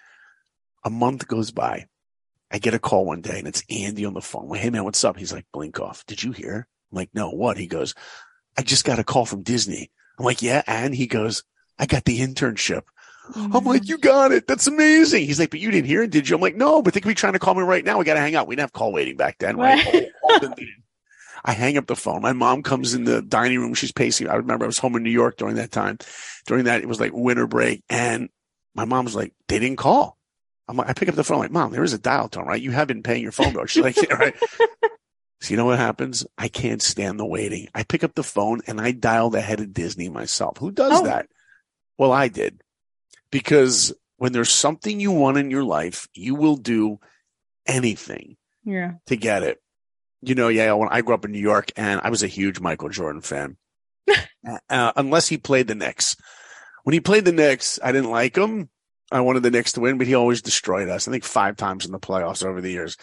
A 0.84 0.89
month 0.89 1.27
goes 1.27 1.51
by. 1.51 1.86
I 2.51 2.58
get 2.58 2.73
a 2.73 2.79
call 2.79 3.05
one 3.05 3.21
day 3.21 3.39
and 3.39 3.47
it's 3.47 3.63
Andy 3.69 4.05
on 4.05 4.13
the 4.13 4.21
phone. 4.21 4.49
Like, 4.49 4.62
hey 4.62 4.69
man, 4.69 4.84
what's 4.84 5.03
up? 5.03 5.17
He's 5.17 5.34
like, 5.34 5.45
Blinkoff. 5.53 6.05
Did 6.05 6.23
you 6.23 6.31
hear? 6.31 6.67
I'm 6.91 6.95
like, 6.95 7.10
no, 7.13 7.29
what? 7.29 7.58
He 7.58 7.67
goes, 7.67 7.95
I 8.58 8.62
just 8.62 8.86
got 8.86 8.99
a 8.99 9.03
call 9.03 9.25
from 9.25 9.43
Disney. 9.43 9.91
I'm 10.17 10.25
like, 10.25 10.41
yeah. 10.41 10.63
And 10.65 10.95
he 10.95 11.08
goes, 11.08 11.43
I 11.77 11.86
got 11.86 12.05
the 12.05 12.19
internship. 12.19 12.84
Mm-hmm. 13.34 13.55
I'm 13.55 13.65
like, 13.65 13.88
you 13.88 13.97
got 13.97 14.31
it. 14.31 14.47
That's 14.47 14.67
amazing. 14.67 15.25
He's 15.25 15.39
like, 15.39 15.49
but 15.49 15.60
you 15.60 15.71
didn't 15.71 15.88
hear 15.88 16.03
it, 16.03 16.12
did 16.12 16.29
you? 16.29 16.36
I'm 16.36 16.41
like, 16.41 16.55
no, 16.55 16.81
but 16.81 16.93
they 16.93 16.99
could 17.01 17.10
be 17.10 17.15
trying 17.15 17.34
to 17.34 17.39
call 17.39 17.55
me 17.55 17.63
right 17.63 17.84
now. 17.84 17.97
We 17.97 18.05
got 18.05 18.13
to 18.13 18.19
hang 18.19 18.36
out. 18.36 18.47
We 18.47 18.55
didn't 18.55 18.65
have 18.65 18.73
call 18.73 18.93
waiting 18.93 19.17
back 19.17 19.38
then, 19.39 19.58
right? 19.58 19.84
right. 20.31 20.69
I 21.47 21.53
hang 21.53 21.77
up 21.77 21.86
the 21.86 21.95
phone. 21.95 22.23
My 22.23 22.34
mom 22.34 22.63
comes 22.63 22.95
in 22.95 23.03
the 23.03 23.21
dining 23.21 23.60
room. 23.60 23.75
She's 23.75 23.91
pacing. 23.91 24.27
I 24.27 24.36
remember 24.36 24.65
I 24.65 24.67
was 24.67 24.79
home 24.79 24.95
in 24.95 25.03
New 25.03 25.12
York 25.12 25.38
during 25.38 25.55
that 25.58 25.71
time. 25.71 25.99
During 26.47 26.65
that, 26.65 26.81
it 26.81 26.88
was 26.88 26.99
like 26.99 27.12
winter 27.13 27.45
break. 27.45 27.84
And 27.88 28.29
my 28.73 28.86
mom 28.86 29.05
was 29.05 29.15
like, 29.15 29.31
they 29.47 29.60
didn't 29.60 29.77
call. 29.77 30.17
I'm 30.67 30.75
like, 30.75 30.89
I 30.89 30.93
pick 30.93 31.08
up 31.08 31.13
the 31.13 31.23
phone. 31.23 31.36
I'm 31.36 31.41
like, 31.43 31.51
mom, 31.51 31.71
there 31.71 31.84
is 31.84 31.93
a 31.93 31.99
dial 31.99 32.29
tone, 32.29 32.47
right? 32.47 32.62
You 32.62 32.71
have 32.71 32.88
been 32.88 33.03
paying 33.03 33.21
your 33.21 33.31
phone 33.31 33.53
bill. 33.53 33.67
She's 33.67 33.84
like, 33.84 33.95
yeah, 34.10 34.15
right. 34.15 34.36
So 35.39 35.51
you 35.51 35.58
know 35.58 35.65
what 35.65 35.77
happens? 35.77 36.25
I 36.36 36.47
can't 36.47 36.81
stand 36.81 37.19
the 37.19 37.25
waiting. 37.25 37.67
I 37.75 37.84
pick 37.84 38.03
up 38.03 38.15
the 38.15 38.23
phone 38.23 38.62
and 38.65 38.81
I 38.81 38.91
dial 38.91 39.29
the 39.29 39.41
head 39.41 39.60
of 39.60 39.71
Disney 39.71 40.10
myself. 40.10 40.58
Who 40.58 40.71
does 40.71 41.01
oh. 41.01 41.03
that? 41.05 41.27
Well, 41.99 42.12
I 42.12 42.27
did 42.27 42.63
because 43.29 43.93
when 44.17 44.31
there's 44.31 44.51
something 44.51 44.99
you 44.99 45.12
want 45.12 45.38
in 45.38 45.51
your 45.51 45.63
life, 45.63 46.08
you 46.15 46.34
will 46.34 46.55
do 46.55 46.99
anything 47.67 48.38
yeah. 48.63 48.93
to 49.05 49.15
get 49.15 49.43
it 49.43 49.62
you 50.21 50.36
know, 50.36 50.47
yeah, 50.47 50.73
when 50.73 50.89
I 50.89 51.01
grew 51.01 51.15
up 51.15 51.25
in 51.25 51.32
New 51.32 51.39
York 51.39 51.71
and 51.75 52.01
I 52.04 52.10
was 52.10 52.23
a 52.23 52.28
huge 52.28 52.60
Michael 52.60 52.89
Jordan 52.89 53.21
fan, 53.21 53.58
uh, 54.69 54.91
unless 54.95 55.28
he 55.28 55.38
played 55.38 55.67
the 55.67 55.75
Knicks. 55.75 56.15
When 56.84 56.93
he 56.93 56.99
played 56.99 57.25
the 57.25 57.32
Knicks, 57.32 57.80
I 57.84 57.91
didn't 57.91 58.12
like 58.12 58.36
him. 58.36 58.69
I 59.12 59.21
wanted 59.21 59.43
the 59.43 59.51
Knicks 59.51 59.73
to 59.73 59.82
win, 59.82 59.97
but 59.97 60.08
he 60.08 60.15
always 60.15 60.41
destroyed 60.41 60.89
us. 60.89 61.08
I 61.08 61.12
think 61.12 61.23
five 61.23 61.58
times 61.58 61.86
in 61.86 61.91
the 61.91 61.99
playoffs 61.99 62.45
over 62.45 62.62
the 62.62 62.71
years. 62.71 62.97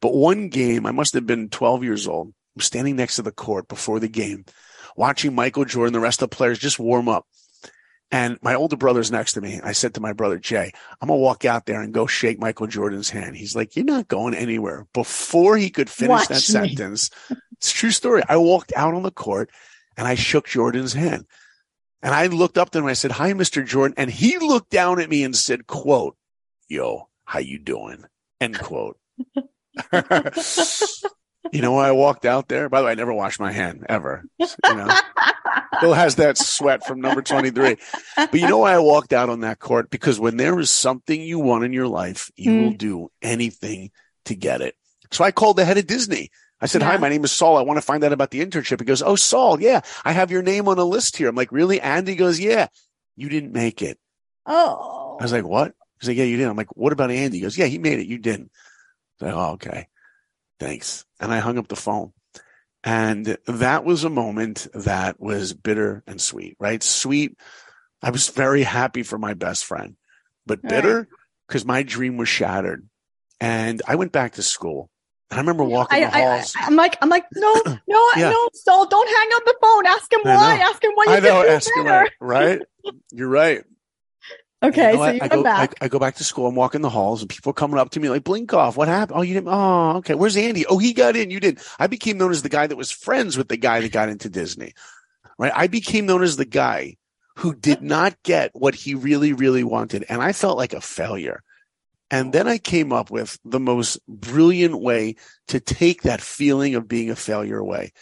But 0.00 0.14
one 0.14 0.48
game, 0.48 0.86
I 0.86 0.92
must 0.92 1.14
have 1.14 1.26
been 1.26 1.48
12 1.48 1.84
years 1.84 2.06
old. 2.06 2.32
I'm 2.56 2.62
standing 2.62 2.96
next 2.96 3.16
to 3.16 3.22
the 3.22 3.32
court 3.32 3.68
before 3.68 4.00
the 4.00 4.08
game, 4.08 4.44
watching 4.96 5.34
Michael 5.34 5.64
Jordan, 5.64 5.92
the 5.92 6.00
rest 6.00 6.22
of 6.22 6.30
the 6.30 6.36
players 6.36 6.58
just 6.58 6.78
warm 6.78 7.08
up. 7.08 7.26
And 8.10 8.38
my 8.42 8.54
older 8.54 8.76
brother's 8.76 9.10
next 9.12 9.32
to 9.34 9.40
me. 9.42 9.60
I 9.62 9.72
said 9.72 9.94
to 9.94 10.00
my 10.00 10.14
brother, 10.14 10.38
Jay, 10.38 10.72
I'm 11.00 11.08
going 11.08 11.18
to 11.18 11.22
walk 11.22 11.44
out 11.44 11.66
there 11.66 11.82
and 11.82 11.92
go 11.92 12.06
shake 12.06 12.38
Michael 12.38 12.66
Jordan's 12.66 13.10
hand. 13.10 13.36
He's 13.36 13.54
like, 13.54 13.76
you're 13.76 13.84
not 13.84 14.08
going 14.08 14.34
anywhere. 14.34 14.86
Before 14.94 15.56
he 15.58 15.68
could 15.68 15.90
finish 15.90 16.10
Watch 16.10 16.28
that 16.28 16.34
me. 16.36 16.40
sentence, 16.40 17.10
it's 17.52 17.70
true 17.70 17.90
story. 17.90 18.22
I 18.26 18.38
walked 18.38 18.72
out 18.74 18.94
on 18.94 19.02
the 19.02 19.10
court 19.10 19.50
and 19.96 20.08
I 20.08 20.14
shook 20.14 20.46
Jordan's 20.48 20.94
hand. 20.94 21.26
And 22.02 22.14
I 22.14 22.28
looked 22.28 22.56
up 22.56 22.70
to 22.70 22.78
him 22.78 22.84
and 22.84 22.90
I 22.90 22.94
said, 22.94 23.10
hi, 23.12 23.32
Mr. 23.34 23.66
Jordan. 23.66 23.94
And 23.98 24.10
he 24.10 24.38
looked 24.38 24.70
down 24.70 25.00
at 25.00 25.10
me 25.10 25.22
and 25.22 25.36
said, 25.36 25.66
quote, 25.66 26.16
yo, 26.68 27.08
how 27.24 27.40
you 27.40 27.58
doing? 27.58 28.04
End 28.40 28.58
quote. 28.58 28.96
You 31.52 31.62
know 31.62 31.78
I 31.78 31.92
walked 31.92 32.26
out 32.26 32.48
there? 32.48 32.68
By 32.68 32.80
the 32.80 32.86
way, 32.86 32.92
I 32.92 32.96
never 32.96 33.14
washed 33.14 33.40
my 33.40 33.52
hand 33.52 33.86
ever. 33.88 34.24
You 34.38 34.46
know, 34.64 34.88
still 35.78 35.94
has 35.94 36.16
that 36.16 36.38
sweat 36.38 36.86
from 36.86 37.00
number 37.00 37.22
23. 37.22 37.76
But 38.16 38.34
you 38.34 38.48
know 38.48 38.58
why 38.58 38.74
I 38.74 38.78
walked 38.78 39.12
out 39.12 39.30
on 39.30 39.40
that 39.40 39.58
court? 39.58 39.90
Because 39.90 40.20
when 40.20 40.36
there 40.36 40.58
is 40.58 40.70
something 40.70 41.20
you 41.20 41.38
want 41.38 41.64
in 41.64 41.72
your 41.72 41.88
life, 41.88 42.30
you 42.36 42.50
mm. 42.50 42.64
will 42.64 42.72
do 42.74 43.10
anything 43.22 43.90
to 44.26 44.34
get 44.34 44.60
it. 44.60 44.74
So 45.10 45.24
I 45.24 45.30
called 45.30 45.56
the 45.56 45.64
head 45.64 45.78
of 45.78 45.86
Disney. 45.86 46.30
I 46.60 46.66
said, 46.66 46.82
yeah. 46.82 46.92
hi, 46.92 46.96
my 46.96 47.08
name 47.08 47.24
is 47.24 47.32
Saul. 47.32 47.56
I 47.56 47.62
want 47.62 47.78
to 47.78 47.86
find 47.86 48.02
out 48.04 48.12
about 48.12 48.30
the 48.30 48.44
internship. 48.44 48.80
He 48.80 48.84
goes, 48.84 49.02
oh, 49.02 49.16
Saul. 49.16 49.60
Yeah, 49.60 49.80
I 50.04 50.12
have 50.12 50.30
your 50.30 50.42
name 50.42 50.68
on 50.68 50.78
a 50.78 50.84
list 50.84 51.16
here. 51.16 51.28
I'm 51.28 51.36
like, 51.36 51.52
really? 51.52 51.80
Andy 51.80 52.16
goes, 52.16 52.40
yeah, 52.40 52.66
you 53.16 53.28
didn't 53.28 53.52
make 53.52 53.80
it. 53.80 53.98
Oh, 54.44 55.16
I 55.20 55.22
was 55.22 55.32
like, 55.32 55.44
what? 55.44 55.74
He's 56.00 56.08
like, 56.08 56.16
yeah, 56.16 56.24
you 56.24 56.36
didn't. 56.36 56.50
I'm 56.50 56.56
like, 56.56 56.76
what 56.76 56.92
about 56.92 57.10
Andy? 57.10 57.38
He 57.38 57.42
goes, 57.42 57.56
yeah, 57.56 57.66
he 57.66 57.78
made 57.78 58.00
it. 58.00 58.06
You 58.06 58.18
didn't. 58.18 58.50
I 59.20 59.24
was 59.24 59.34
like, 59.34 59.44
oh, 59.44 59.52
okay 59.52 59.88
thanks. 60.58 61.04
And 61.20 61.32
I 61.32 61.38
hung 61.38 61.58
up 61.58 61.68
the 61.68 61.76
phone. 61.76 62.12
And 62.84 63.36
that 63.46 63.84
was 63.84 64.04
a 64.04 64.10
moment 64.10 64.68
that 64.72 65.20
was 65.20 65.52
bitter 65.52 66.02
and 66.06 66.20
sweet, 66.20 66.56
right? 66.60 66.82
Sweet. 66.82 67.36
I 68.02 68.10
was 68.10 68.28
very 68.28 68.62
happy 68.62 69.02
for 69.02 69.18
my 69.18 69.34
best 69.34 69.64
friend, 69.64 69.96
but 70.46 70.62
bitter 70.62 71.08
because 71.46 71.64
my 71.64 71.82
dream 71.82 72.16
was 72.16 72.28
shattered. 72.28 72.88
And 73.40 73.82
I 73.86 73.96
went 73.96 74.12
back 74.12 74.34
to 74.34 74.42
school. 74.42 74.90
I 75.30 75.36
remember 75.36 75.64
walking 75.64 76.02
I, 76.02 76.06
the 76.06 76.10
halls. 76.10 76.54
I, 76.56 76.66
am 76.66 76.76
like, 76.76 76.96
I'm 77.02 77.08
like, 77.08 77.24
no, 77.34 77.52
no, 77.66 78.10
yeah. 78.16 78.30
no, 78.30 78.48
Saul, 78.54 78.86
don't 78.86 79.08
hang 79.08 79.28
up 79.34 79.44
the 79.44 79.56
phone. 79.60 79.86
Ask 79.86 80.12
him 80.12 80.20
why. 80.22 80.58
Ask 80.58 80.82
him 80.82 80.92
why 80.94 81.04
you 81.04 81.12
I 81.12 81.20
know, 81.20 81.44
ask 81.46 81.70
him 81.76 81.84
why, 81.84 82.08
right? 82.20 82.62
You're 83.12 83.28
right. 83.28 83.64
Okay, 84.60 84.92
you 84.92 84.98
know, 84.98 85.04
so 85.04 85.10
you 85.12 85.20
I, 85.22 85.28
go 85.28 85.42
back. 85.42 85.74
I, 85.80 85.84
I, 85.84 85.88
go 85.88 86.00
back 86.00 86.16
to 86.16 86.24
school. 86.24 86.48
I'm 86.48 86.56
walking 86.56 86.80
the 86.80 86.90
halls, 86.90 87.20
and 87.20 87.30
people 87.30 87.50
are 87.50 87.54
coming 87.54 87.78
up 87.78 87.90
to 87.90 88.00
me 88.00 88.08
like, 88.08 88.24
"Blinkoff! 88.24 88.76
What 88.76 88.88
happened? 88.88 89.18
Oh, 89.18 89.22
you 89.22 89.34
didn't. 89.34 89.48
Oh, 89.48 89.98
okay. 89.98 90.14
Where's 90.14 90.36
Andy? 90.36 90.66
Oh, 90.66 90.78
he 90.78 90.92
got 90.92 91.14
in. 91.14 91.30
You 91.30 91.38
didn't. 91.38 91.64
I 91.78 91.86
became 91.86 92.18
known 92.18 92.32
as 92.32 92.42
the 92.42 92.48
guy 92.48 92.66
that 92.66 92.76
was 92.76 92.90
friends 92.90 93.36
with 93.36 93.48
the 93.48 93.56
guy 93.56 93.80
that 93.80 93.92
got 93.92 94.08
into 94.08 94.28
Disney. 94.28 94.74
Right? 95.38 95.52
I 95.54 95.68
became 95.68 96.06
known 96.06 96.24
as 96.24 96.36
the 96.36 96.44
guy 96.44 96.96
who 97.36 97.54
did 97.54 97.82
not 97.82 98.20
get 98.24 98.50
what 98.52 98.74
he 98.74 98.96
really, 98.96 99.32
really 99.32 99.62
wanted, 99.62 100.04
and 100.08 100.20
I 100.20 100.32
felt 100.32 100.58
like 100.58 100.72
a 100.72 100.80
failure. 100.80 101.44
And 102.10 102.32
then 102.32 102.48
I 102.48 102.58
came 102.58 102.92
up 102.92 103.10
with 103.10 103.38
the 103.44 103.60
most 103.60 104.00
brilliant 104.08 104.80
way 104.80 105.16
to 105.48 105.60
take 105.60 106.02
that 106.02 106.22
feeling 106.22 106.74
of 106.74 106.88
being 106.88 107.10
a 107.10 107.16
failure 107.16 107.58
away. 107.58 107.92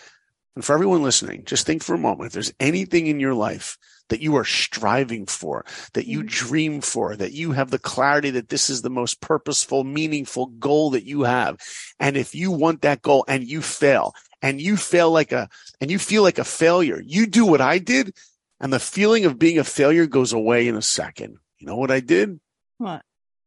And 0.55 0.65
for 0.65 0.73
everyone 0.73 1.03
listening, 1.03 1.45
just 1.45 1.67
think 1.67 1.83
for 1.83 1.95
a 1.95 1.99
moment 1.99 2.29
if 2.29 2.33
there's 2.33 2.53
anything 2.59 3.09
in 3.09 3.21
your 3.21 3.35
life 3.35 3.77
that 4.09 4.21
you 4.21 4.37
are 4.37 4.45
striving 4.45 5.27
for, 5.27 5.65
that 5.95 6.07
you 6.07 6.21
mm-hmm. 6.21 6.29
dream 6.29 6.81
for, 6.81 7.17
that 7.17 7.33
you 7.33 7.53
have 7.53 7.71
the 7.71 7.79
clarity 7.79 8.31
that 8.31 8.49
this 8.49 8.71
is 8.71 8.83
the 8.83 8.91
most 8.91 9.21
purposeful, 9.21 9.85
meaningful 9.85 10.47
goal 10.47 10.91
that 10.91 11.05
you 11.05 11.23
have. 11.23 11.59
And 11.99 12.17
if 12.17 12.35
you 12.35 12.51
want 12.51 12.83
that 12.83 13.03
goal 13.03 13.25
and 13.29 13.45
you 13.45 13.63
fail 13.63 14.15
and 14.43 14.61
you 14.61 14.77
fail 14.77 15.11
like 15.11 15.33
a, 15.33 15.49
and 15.81 15.91
you 15.91 15.99
feel 15.99 16.23
like 16.23 16.39
a 16.39 16.45
failure, 16.45 17.03
you 17.05 17.27
do 17.27 17.45
what 17.45 17.61
I 17.61 17.79
did 17.79 18.15
and 18.61 18.73
the 18.73 18.81
feeling 18.81 19.25
of 19.25 19.39
being 19.39 19.59
a 19.59 19.65
failure 19.65 20.07
goes 20.07 20.33
away 20.33 20.69
in 20.69 20.77
a 20.77 20.83
second. 20.83 21.37
You 21.59 21.67
know 21.67 21.77
what 21.77 21.91
I 21.91 22.01
did? 22.01 22.41
What? 22.79 23.03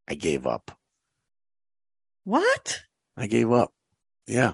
I 0.07 0.15
gave 0.15 0.45
up. 0.45 0.77
What? 2.23 2.81
I 3.17 3.27
gave 3.27 3.51
up. 3.51 3.73
Yeah. 4.27 4.53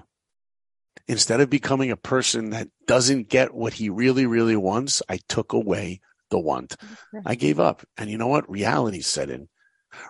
Instead 1.08 1.40
of 1.40 1.48
becoming 1.48 1.90
a 1.90 1.96
person 1.96 2.50
that 2.50 2.68
doesn't 2.86 3.28
get 3.28 3.54
what 3.54 3.74
he 3.74 3.88
really, 3.88 4.26
really 4.26 4.56
wants, 4.56 5.02
I 5.08 5.18
took 5.28 5.52
away 5.52 6.00
the 6.30 6.38
want. 6.38 6.76
I 7.24 7.36
gave 7.36 7.60
up. 7.60 7.84
And 7.96 8.10
you 8.10 8.18
know 8.18 8.26
what? 8.26 8.50
Reality 8.50 9.00
set 9.00 9.30
in. 9.30 9.48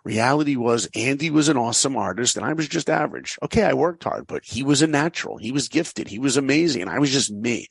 Reality 0.05 0.57
was 0.57 0.89
Andy 0.95 1.31
was 1.31 1.49
an 1.49 1.57
awesome 1.57 1.97
artist 1.97 2.37
and 2.37 2.45
I 2.45 2.55
was 2.55 2.67
just 2.67 2.91
average. 2.91 3.39
Okay, 3.43 3.63
I 3.63 3.75
worked 3.75 4.05
hard, 4.05 4.27
but 4.27 4.45
he 4.45 4.63
was 4.63 4.83
a 4.83 4.87
natural. 4.87 5.37
He 5.37 5.53
was 5.53 5.69
gifted. 5.69 6.09
He 6.09 6.19
was 6.19 6.37
amazing. 6.37 6.83
And 6.83 6.91
I 6.91 6.99
was 6.99 7.13
just 7.13 7.31
me. 7.31 7.69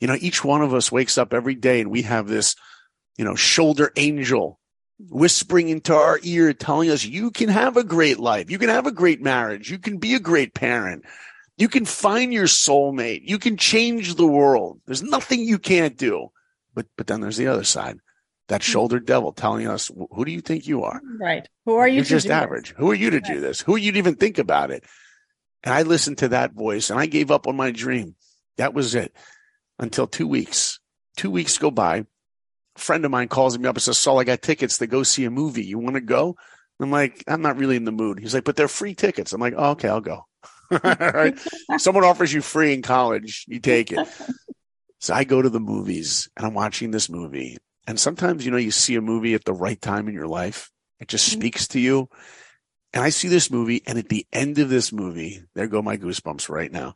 You 0.00 0.08
know, 0.08 0.16
each 0.18 0.42
one 0.42 0.62
of 0.62 0.74
us 0.74 0.90
wakes 0.90 1.18
up 1.18 1.34
every 1.34 1.54
day 1.54 1.80
and 1.80 1.90
we 1.90 2.02
have 2.02 2.26
this, 2.26 2.56
you 3.18 3.24
know, 3.24 3.34
shoulder 3.34 3.92
angel 3.96 4.58
whispering 5.08 5.68
into 5.68 5.94
our 5.94 6.18
ear, 6.22 6.52
telling 6.52 6.90
us 6.90 7.04
you 7.04 7.30
can 7.30 7.48
have 7.48 7.76
a 7.76 7.84
great 7.84 8.18
life. 8.18 8.50
You 8.50 8.58
can 8.58 8.68
have 8.68 8.86
a 8.86 8.92
great 8.92 9.22
marriage. 9.22 9.70
You 9.70 9.78
can 9.78 9.98
be 9.98 10.14
a 10.14 10.20
great 10.20 10.54
parent. 10.54 11.04
You 11.60 11.68
can 11.68 11.84
find 11.84 12.32
your 12.32 12.46
soulmate. 12.46 13.20
You 13.24 13.38
can 13.38 13.58
change 13.58 14.14
the 14.14 14.26
world. 14.26 14.80
There's 14.86 15.02
nothing 15.02 15.40
you 15.40 15.58
can't 15.58 15.94
do. 15.94 16.28
But, 16.74 16.86
but 16.96 17.06
then 17.06 17.20
there's 17.20 17.36
the 17.36 17.48
other 17.48 17.64
side, 17.64 17.98
that 18.48 18.62
hmm. 18.62 18.70
shoulder 18.70 18.98
devil 18.98 19.32
telling 19.32 19.68
us, 19.68 19.90
who 20.10 20.24
do 20.24 20.32
you 20.32 20.40
think 20.40 20.66
you 20.66 20.84
are? 20.84 21.02
Right. 21.20 21.46
Who 21.66 21.74
are 21.74 21.86
you? 21.86 21.96
You're 21.96 22.04
just 22.04 22.28
average. 22.28 22.70
This? 22.70 22.78
Who 22.78 22.90
are 22.90 22.94
you 22.94 23.10
to 23.10 23.20
do 23.20 23.40
this? 23.40 23.60
Who 23.60 23.74
are 23.74 23.78
you 23.78 23.92
to 23.92 23.98
even 23.98 24.14
think 24.14 24.38
about 24.38 24.70
it? 24.70 24.84
And 25.62 25.74
I 25.74 25.82
listened 25.82 26.16
to 26.18 26.28
that 26.28 26.54
voice 26.54 26.88
and 26.88 26.98
I 26.98 27.04
gave 27.04 27.30
up 27.30 27.46
on 27.46 27.56
my 27.56 27.72
dream. 27.72 28.14
That 28.56 28.72
was 28.72 28.94
it 28.94 29.14
until 29.78 30.06
two 30.06 30.26
weeks. 30.26 30.80
Two 31.18 31.30
weeks 31.30 31.58
go 31.58 31.70
by. 31.70 32.06
A 32.76 32.80
friend 32.80 33.04
of 33.04 33.10
mine 33.10 33.28
calls 33.28 33.58
me 33.58 33.68
up 33.68 33.76
and 33.76 33.82
says, 33.82 33.98
Saul, 33.98 34.18
I 34.18 34.24
got 34.24 34.40
tickets 34.40 34.78
to 34.78 34.86
go 34.86 35.02
see 35.02 35.26
a 35.26 35.30
movie. 35.30 35.66
You 35.66 35.78
want 35.78 35.96
to 35.96 36.00
go? 36.00 36.36
I'm 36.80 36.90
like, 36.90 37.22
I'm 37.28 37.42
not 37.42 37.58
really 37.58 37.76
in 37.76 37.84
the 37.84 37.92
mood. 37.92 38.18
He's 38.18 38.32
like, 38.32 38.44
but 38.44 38.56
they're 38.56 38.66
free 38.66 38.94
tickets. 38.94 39.34
I'm 39.34 39.40
like, 39.42 39.52
oh, 39.54 39.72
okay, 39.72 39.88
I'll 39.90 40.00
go. 40.00 40.24
right? 40.82 41.38
Someone 41.78 42.04
offers 42.04 42.32
you 42.32 42.42
free 42.42 42.72
in 42.72 42.82
college, 42.82 43.44
you 43.48 43.60
take 43.60 43.92
it. 43.92 44.06
So 45.00 45.14
I 45.14 45.24
go 45.24 45.40
to 45.40 45.48
the 45.48 45.60
movies 45.60 46.28
and 46.36 46.46
I'm 46.46 46.54
watching 46.54 46.90
this 46.90 47.08
movie. 47.08 47.56
And 47.86 47.98
sometimes, 47.98 48.44
you 48.44 48.52
know, 48.52 48.58
you 48.58 48.70
see 48.70 48.96
a 48.96 49.00
movie 49.00 49.34
at 49.34 49.44
the 49.44 49.54
right 49.54 49.80
time 49.80 50.08
in 50.08 50.14
your 50.14 50.28
life. 50.28 50.70
It 51.00 51.08
just 51.08 51.30
mm-hmm. 51.30 51.40
speaks 51.40 51.68
to 51.68 51.80
you. 51.80 52.08
And 52.92 53.02
I 53.02 53.08
see 53.08 53.28
this 53.28 53.50
movie 53.50 53.82
and 53.86 53.98
at 53.98 54.08
the 54.08 54.26
end 54.32 54.58
of 54.58 54.68
this 54.68 54.92
movie, 54.92 55.42
there 55.54 55.66
go 55.68 55.80
my 55.80 55.96
goosebumps 55.96 56.48
right 56.48 56.70
now. 56.70 56.94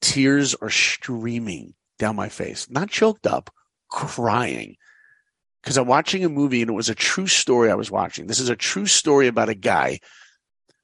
Tears 0.00 0.54
are 0.56 0.70
streaming 0.70 1.74
down 1.98 2.16
my 2.16 2.28
face, 2.28 2.68
not 2.68 2.90
choked 2.90 3.26
up, 3.26 3.50
crying. 3.90 4.76
Cause 5.62 5.76
I'm 5.76 5.86
watching 5.86 6.24
a 6.24 6.28
movie 6.28 6.62
and 6.62 6.70
it 6.70 6.74
was 6.74 6.88
a 6.88 6.94
true 6.94 7.26
story 7.26 7.70
I 7.70 7.74
was 7.74 7.90
watching. 7.90 8.26
This 8.26 8.40
is 8.40 8.48
a 8.48 8.56
true 8.56 8.86
story 8.86 9.26
about 9.26 9.48
a 9.48 9.54
guy 9.54 10.00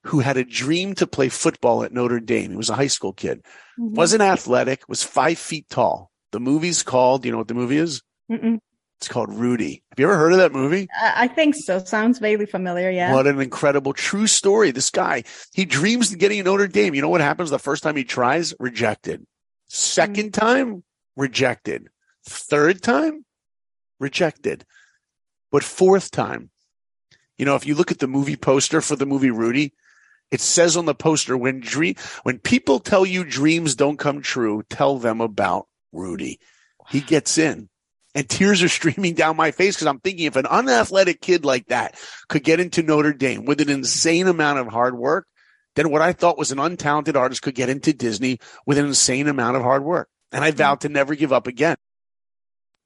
who 0.05 0.21
had 0.21 0.37
a 0.37 0.45
dream 0.45 0.95
to 0.97 1.07
play 1.07 1.29
football 1.29 1.85
at 1.85 1.93
Notre 1.93 2.21
Dame. 2.21 2.51
He 2.51 2.57
was 2.57 2.71
a 2.71 2.75
high 2.75 2.89
school 2.89 3.13
kid, 3.13 3.43
mm-hmm. 3.79 3.95
wasn't 3.95 4.23
athletic, 4.23 4.89
was 4.89 5.03
five 5.03 5.39
feet 5.39 5.69
tall. 5.69 6.11
The 6.33 6.41
movie's 6.41 6.83
called, 6.83 7.25
you 7.25 7.31
know 7.31 7.39
what 7.39 7.49
the 7.49 7.55
movie 7.55 7.77
is? 7.77 8.03
Mm-mm. 8.31 8.59
It's 8.99 9.09
called 9.09 9.35
Rudy. 9.35 9.83
Have 9.91 9.99
you 9.99 10.07
ever 10.07 10.17
heard 10.17 10.33
of 10.33 10.39
that 10.39 10.53
movie? 10.53 10.89
I 11.01 11.27
think 11.27 11.57
so. 11.57 11.81
Sounds 11.81 12.21
vaguely 12.21 12.47
familiar. 12.47 12.89
Yeah. 12.89 13.13
What 13.13 13.27
an 13.27 13.41
incredible 13.41 13.93
true 13.93 14.29
story. 14.29 14.71
This 14.71 14.91
guy, 14.91 15.25
he 15.53 15.65
dreams 15.65 16.13
of 16.13 16.21
getting 16.21 16.39
a 16.39 16.45
Notre 16.45 16.69
Dame. 16.69 16.95
You 16.95 17.03
know 17.03 17.09
what 17.09 17.21
happens 17.21 17.51
the 17.51 17.59
first 17.59 17.83
time 17.83 17.97
he 17.97 18.05
tries? 18.05 18.55
Rejected. 18.61 19.27
2nd 19.71 20.15
mm-hmm. 20.15 20.29
time, 20.29 20.85
rejected. 21.17 21.89
Third 22.25 22.81
time, 22.81 23.25
rejected. 23.99 24.65
But 25.51 25.65
fourth 25.65 26.13
time, 26.13 26.51
you 27.39 27.45
know, 27.45 27.57
if 27.57 27.67
you 27.67 27.75
look 27.75 27.91
at 27.91 27.99
the 27.99 28.07
movie 28.07 28.37
poster 28.37 28.81
for 28.81 28.95
the 28.95 29.07
movie 29.07 29.33
Rudy, 29.33 29.75
it 30.33 30.41
says 30.41 30.77
on 30.77 30.87
the 30.87 30.95
poster 30.95 31.37
when 31.37 31.61
dream 31.61 31.95
when 32.25 32.39
people 32.39 32.81
tell 32.81 33.07
you 33.07 33.23
dreams 33.23 33.77
don't 33.77 33.99
come 33.99 34.23
true, 34.23 34.65
tell 34.69 34.99
them 34.99 35.21
about 35.21 35.69
Rudy. 35.93 36.41
He 36.89 37.01
gets 37.01 37.39
in. 37.39 37.69
And 38.15 38.29
tears 38.29 38.63
are 38.63 38.69
streaming 38.69 39.15
down 39.15 39.37
my 39.37 39.53
face 39.53 39.77
because 39.77 39.87
I'm 39.87 40.01
thinking 40.01 40.27
if 40.27 40.37
an 40.37 40.47
unathletic 40.47 41.21
kid 41.21 41.45
like 41.45 41.69
that 41.69 41.95
could 42.29 42.45
get 42.45 42.61
into 42.61 42.83
Notre 42.83 43.13
Dame 43.13 43.45
with 43.45 43.61
an 43.61 43.71
insane 43.71 44.27
amount 44.27 44.59
of 44.59 44.67
hard 44.67 44.97
work, 44.97 45.27
then 45.77 45.91
what 45.91 46.03
I 46.03 46.13
thought 46.13 46.37
was 46.37 46.53
an 46.53 46.59
untalented 46.59 47.17
artist 47.17 47.43
could 47.43 47.55
get 47.55 47.71
into 47.71 47.95
Disney 47.95 48.39
with 48.67 48.77
an 48.77 48.87
insane 48.87 49.29
amount 49.29 49.57
of 49.57 49.63
hard 49.63 49.85
work. 49.85 50.09
And 50.31 50.45
I 50.45 50.51
mm-hmm. 50.51 50.59
vowed 50.59 50.81
to 50.83 50.89
never 50.91 51.15
give 51.15 51.33
up 51.33 51.47
again. 51.47 51.77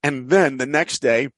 And 0.03 0.31
then 0.31 0.59
the 0.59 0.67
next 0.67 1.01
day, 1.01 1.31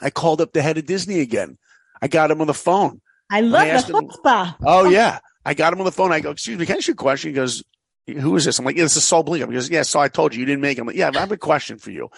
I 0.00 0.08
called 0.08 0.40
up 0.40 0.52
the 0.52 0.62
head 0.62 0.78
of 0.78 0.86
Disney 0.86 1.20
again. 1.20 1.58
I 2.00 2.08
got 2.08 2.30
him 2.30 2.40
on 2.40 2.46
the 2.46 2.54
phone. 2.54 3.01
I 3.32 3.40
love 3.40 3.66
I 3.66 3.80
the 3.80 3.92
chutzpah. 3.92 4.56
Oh 4.62 4.88
yeah. 4.88 5.18
I 5.44 5.54
got 5.54 5.72
him 5.72 5.80
on 5.80 5.84
the 5.84 5.92
phone. 5.92 6.12
I 6.12 6.20
go, 6.20 6.30
excuse 6.30 6.58
me, 6.58 6.66
can 6.66 6.74
I 6.74 6.78
ask 6.78 6.86
you 6.86 6.92
a 6.92 6.96
question? 6.96 7.30
He 7.30 7.34
goes, 7.34 7.64
who 8.06 8.36
is 8.36 8.44
this? 8.44 8.58
I'm 8.58 8.64
like, 8.64 8.76
yeah, 8.76 8.84
this 8.84 8.96
is 8.96 9.04
Saul 9.04 9.24
Blinkoff. 9.24 9.48
He 9.48 9.54
goes, 9.54 9.70
yeah, 9.70 9.82
so 9.82 9.98
I 9.98 10.08
told 10.08 10.34
you, 10.34 10.40
you 10.40 10.46
didn't 10.46 10.60
make 10.60 10.78
him. 10.78 10.86
Like, 10.86 10.96
yeah, 10.96 11.10
I 11.12 11.18
have 11.18 11.32
a 11.32 11.36
question 11.36 11.78
for 11.78 11.90
you. 11.90 12.10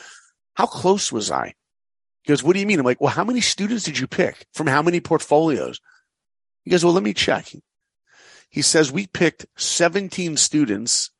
How 0.55 0.66
close 0.66 1.11
was 1.11 1.31
I? 1.31 1.55
He 2.22 2.29
goes, 2.29 2.42
what 2.42 2.55
do 2.55 2.61
you 2.61 2.66
mean? 2.66 2.79
I'm 2.79 2.85
like, 2.85 3.00
well, 3.00 3.12
how 3.12 3.24
many 3.24 3.40
students 3.40 3.85
did 3.85 3.98
you 3.98 4.07
pick 4.07 4.46
from 4.53 4.66
how 4.66 4.83
many 4.83 5.00
portfolios? 5.00 5.81
He 6.64 6.70
goes, 6.70 6.85
well, 6.85 6.94
let 6.94 7.03
me 7.03 7.14
check. 7.14 7.46
He 8.48 8.62
says, 8.62 8.92
we 8.92 9.07
picked 9.07 9.46
17 9.57 10.37
students 10.37 11.11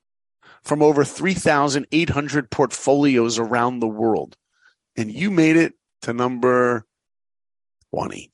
from 0.63 0.83
over 0.83 1.05
3,800 1.05 2.51
portfolios 2.51 3.39
around 3.39 3.81
the 3.81 3.87
world. 3.87 4.37
And 4.97 5.11
you 5.11 5.31
made 5.31 5.57
it 5.57 5.75
to 6.03 6.13
number 6.13 6.87
20. 7.91 8.31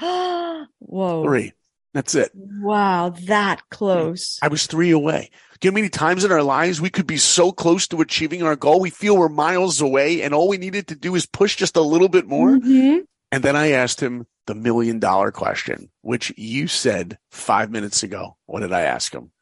Whoa. 0.78 1.24
Three. 1.24 1.52
That's 1.94 2.14
it. 2.14 2.30
Wow, 2.34 3.14
that 3.24 3.62
close. 3.70 4.38
I 4.42 4.48
was 4.48 4.66
three 4.66 4.90
away. 4.90 5.30
Do 5.58 5.66
you 5.66 5.72
know 5.72 5.76
how 5.76 5.80
many 5.80 5.88
times 5.88 6.24
in 6.24 6.30
our 6.30 6.42
lives 6.42 6.80
we 6.80 6.90
could 6.90 7.06
be 7.06 7.16
so 7.16 7.50
close 7.50 7.88
to 7.88 8.00
achieving 8.00 8.42
our 8.42 8.56
goal? 8.56 8.80
We 8.80 8.90
feel 8.90 9.16
we're 9.16 9.28
miles 9.28 9.80
away 9.80 10.22
and 10.22 10.32
all 10.32 10.48
we 10.48 10.58
needed 10.58 10.88
to 10.88 10.94
do 10.94 11.14
is 11.14 11.26
push 11.26 11.56
just 11.56 11.76
a 11.76 11.80
little 11.80 12.08
bit 12.08 12.26
more. 12.26 12.50
Mm-hmm. 12.50 12.98
And 13.32 13.42
then 13.42 13.56
I 13.56 13.72
asked 13.72 14.00
him 14.00 14.26
the 14.46 14.54
million 14.54 14.98
dollar 14.98 15.32
question, 15.32 15.90
which 16.02 16.32
you 16.36 16.68
said 16.68 17.18
five 17.30 17.70
minutes 17.70 18.02
ago. 18.02 18.36
What 18.46 18.60
did 18.60 18.72
I 18.72 18.82
ask 18.82 19.12
him? 19.12 19.32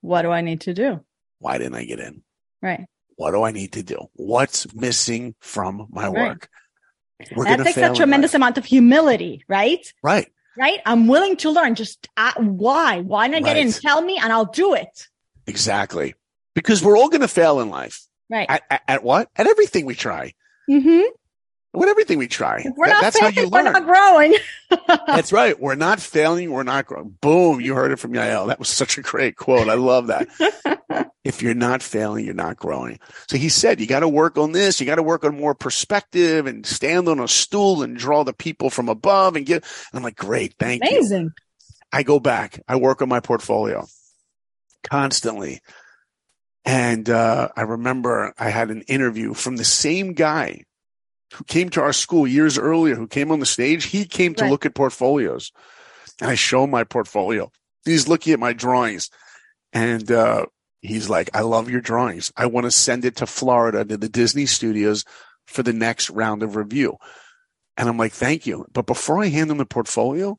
What 0.00 0.22
do 0.22 0.30
I 0.30 0.40
need 0.40 0.62
to 0.62 0.74
do? 0.74 1.00
Why 1.38 1.58
didn't 1.58 1.76
I 1.76 1.84
get 1.84 2.00
in? 2.00 2.22
Right. 2.62 2.86
What 3.16 3.32
do 3.32 3.42
I 3.42 3.52
need 3.52 3.72
to 3.72 3.82
do? 3.82 4.08
What's 4.14 4.72
missing 4.74 5.34
from 5.40 5.86
my 5.90 6.08
work? 6.08 6.48
We're 7.34 7.44
that 7.44 7.64
takes 7.64 7.76
a 7.76 7.94
tremendous 7.94 8.34
amount 8.34 8.58
of 8.58 8.64
humility, 8.64 9.44
right? 9.48 9.92
Right. 10.02 10.30
Right. 10.56 10.80
I'm 10.86 11.06
willing 11.06 11.36
to 11.38 11.50
learn. 11.50 11.74
Just 11.74 12.08
uh, 12.16 12.32
why? 12.36 13.00
Why 13.00 13.26
not 13.26 13.42
right. 13.42 13.54
get 13.54 13.56
in? 13.56 13.72
Tell 13.72 14.02
me 14.02 14.18
and 14.18 14.32
I'll 14.32 14.44
do 14.44 14.74
it. 14.74 15.08
Exactly. 15.46 16.14
Because 16.54 16.82
we're 16.82 16.98
all 16.98 17.08
going 17.08 17.20
to 17.20 17.28
fail 17.28 17.60
in 17.60 17.70
life. 17.70 18.06
Right. 18.30 18.46
At, 18.48 18.62
at, 18.70 18.82
at, 18.88 19.04
what? 19.04 19.30
At 19.36 19.46
everything 19.46 19.86
we 19.86 19.94
try. 19.94 20.34
Mm-hmm. 20.68 21.10
With 21.78 21.88
everything 21.88 22.18
we 22.18 22.28
try. 22.28 22.64
We're 22.76 22.86
that, 22.86 22.92
not 22.92 23.02
that's 23.02 23.18
failing, 23.18 23.34
how 23.34 23.40
you 23.42 23.48
learn. 23.48 23.64
We're 23.64 23.72
not 23.72 23.84
growing. 23.84 24.34
that's 25.06 25.32
right. 25.32 25.58
We're 25.58 25.74
not 25.74 26.00
failing. 26.00 26.50
We're 26.50 26.62
not 26.62 26.86
growing. 26.86 27.16
Boom. 27.20 27.60
You 27.60 27.74
heard 27.74 27.92
it 27.92 27.98
from 27.98 28.12
Yael. 28.12 28.48
That 28.48 28.58
was 28.58 28.68
such 28.68 28.98
a 28.98 29.02
great 29.02 29.36
quote. 29.36 29.68
I 29.68 29.74
love 29.74 30.08
that. 30.08 30.28
if 31.24 31.42
you're 31.42 31.54
not 31.54 31.82
failing, 31.82 32.24
you're 32.24 32.34
not 32.34 32.56
growing. 32.56 32.98
So 33.28 33.38
he 33.38 33.48
said, 33.48 33.80
you 33.80 33.86
got 33.86 34.00
to 34.00 34.08
work 34.08 34.36
on 34.36 34.52
this. 34.52 34.80
You 34.80 34.86
got 34.86 34.96
to 34.96 35.02
work 35.02 35.24
on 35.24 35.36
more 35.36 35.54
perspective 35.54 36.46
and 36.46 36.66
stand 36.66 37.08
on 37.08 37.20
a 37.20 37.28
stool 37.28 37.82
and 37.82 37.96
draw 37.96 38.24
the 38.24 38.34
people 38.34 38.70
from 38.70 38.88
above 38.88 39.36
and 39.36 39.46
get. 39.46 39.64
And 39.64 39.98
I'm 39.98 40.02
like, 40.02 40.16
great. 40.16 40.54
Thank 40.58 40.82
Amazing. 40.82 40.94
you. 40.94 41.06
Amazing. 41.06 41.32
I 41.90 42.02
go 42.02 42.20
back. 42.20 42.60
I 42.68 42.76
work 42.76 43.00
on 43.00 43.08
my 43.08 43.20
portfolio 43.20 43.86
constantly. 44.82 45.60
And, 46.66 47.08
uh, 47.08 47.48
I 47.56 47.62
remember 47.62 48.34
I 48.38 48.50
had 48.50 48.70
an 48.70 48.82
interview 48.82 49.32
from 49.32 49.56
the 49.56 49.64
same 49.64 50.12
guy 50.12 50.64
who 51.34 51.44
came 51.44 51.68
to 51.70 51.82
our 51.82 51.92
school 51.92 52.26
years 52.26 52.58
earlier, 52.58 52.94
who 52.94 53.06
came 53.06 53.30
on 53.30 53.40
the 53.40 53.46
stage. 53.46 53.84
He 53.84 54.04
came 54.04 54.34
to 54.36 54.44
right. 54.44 54.50
look 54.50 54.66
at 54.66 54.74
portfolios 54.74 55.52
and 56.20 56.30
I 56.30 56.34
show 56.34 56.64
him 56.64 56.70
my 56.70 56.84
portfolio. 56.84 57.50
He's 57.84 58.08
looking 58.08 58.32
at 58.32 58.40
my 58.40 58.52
drawings 58.52 59.10
and, 59.72 60.10
uh, 60.10 60.46
he's 60.80 61.10
like, 61.10 61.30
I 61.34 61.40
love 61.40 61.70
your 61.70 61.80
drawings. 61.80 62.32
I 62.36 62.46
want 62.46 62.64
to 62.64 62.70
send 62.70 63.04
it 63.04 63.16
to 63.16 63.26
Florida 63.26 63.84
to 63.84 63.96
the 63.96 64.08
Disney 64.08 64.46
studios 64.46 65.04
for 65.46 65.62
the 65.62 65.72
next 65.72 66.10
round 66.10 66.42
of 66.42 66.56
review. 66.56 66.96
And 67.76 67.88
I'm 67.88 67.96
like, 67.96 68.12
thank 68.12 68.46
you. 68.46 68.66
But 68.72 68.86
before 68.86 69.22
I 69.22 69.28
hand 69.28 69.50
him 69.50 69.58
the 69.58 69.66
portfolio, 69.66 70.38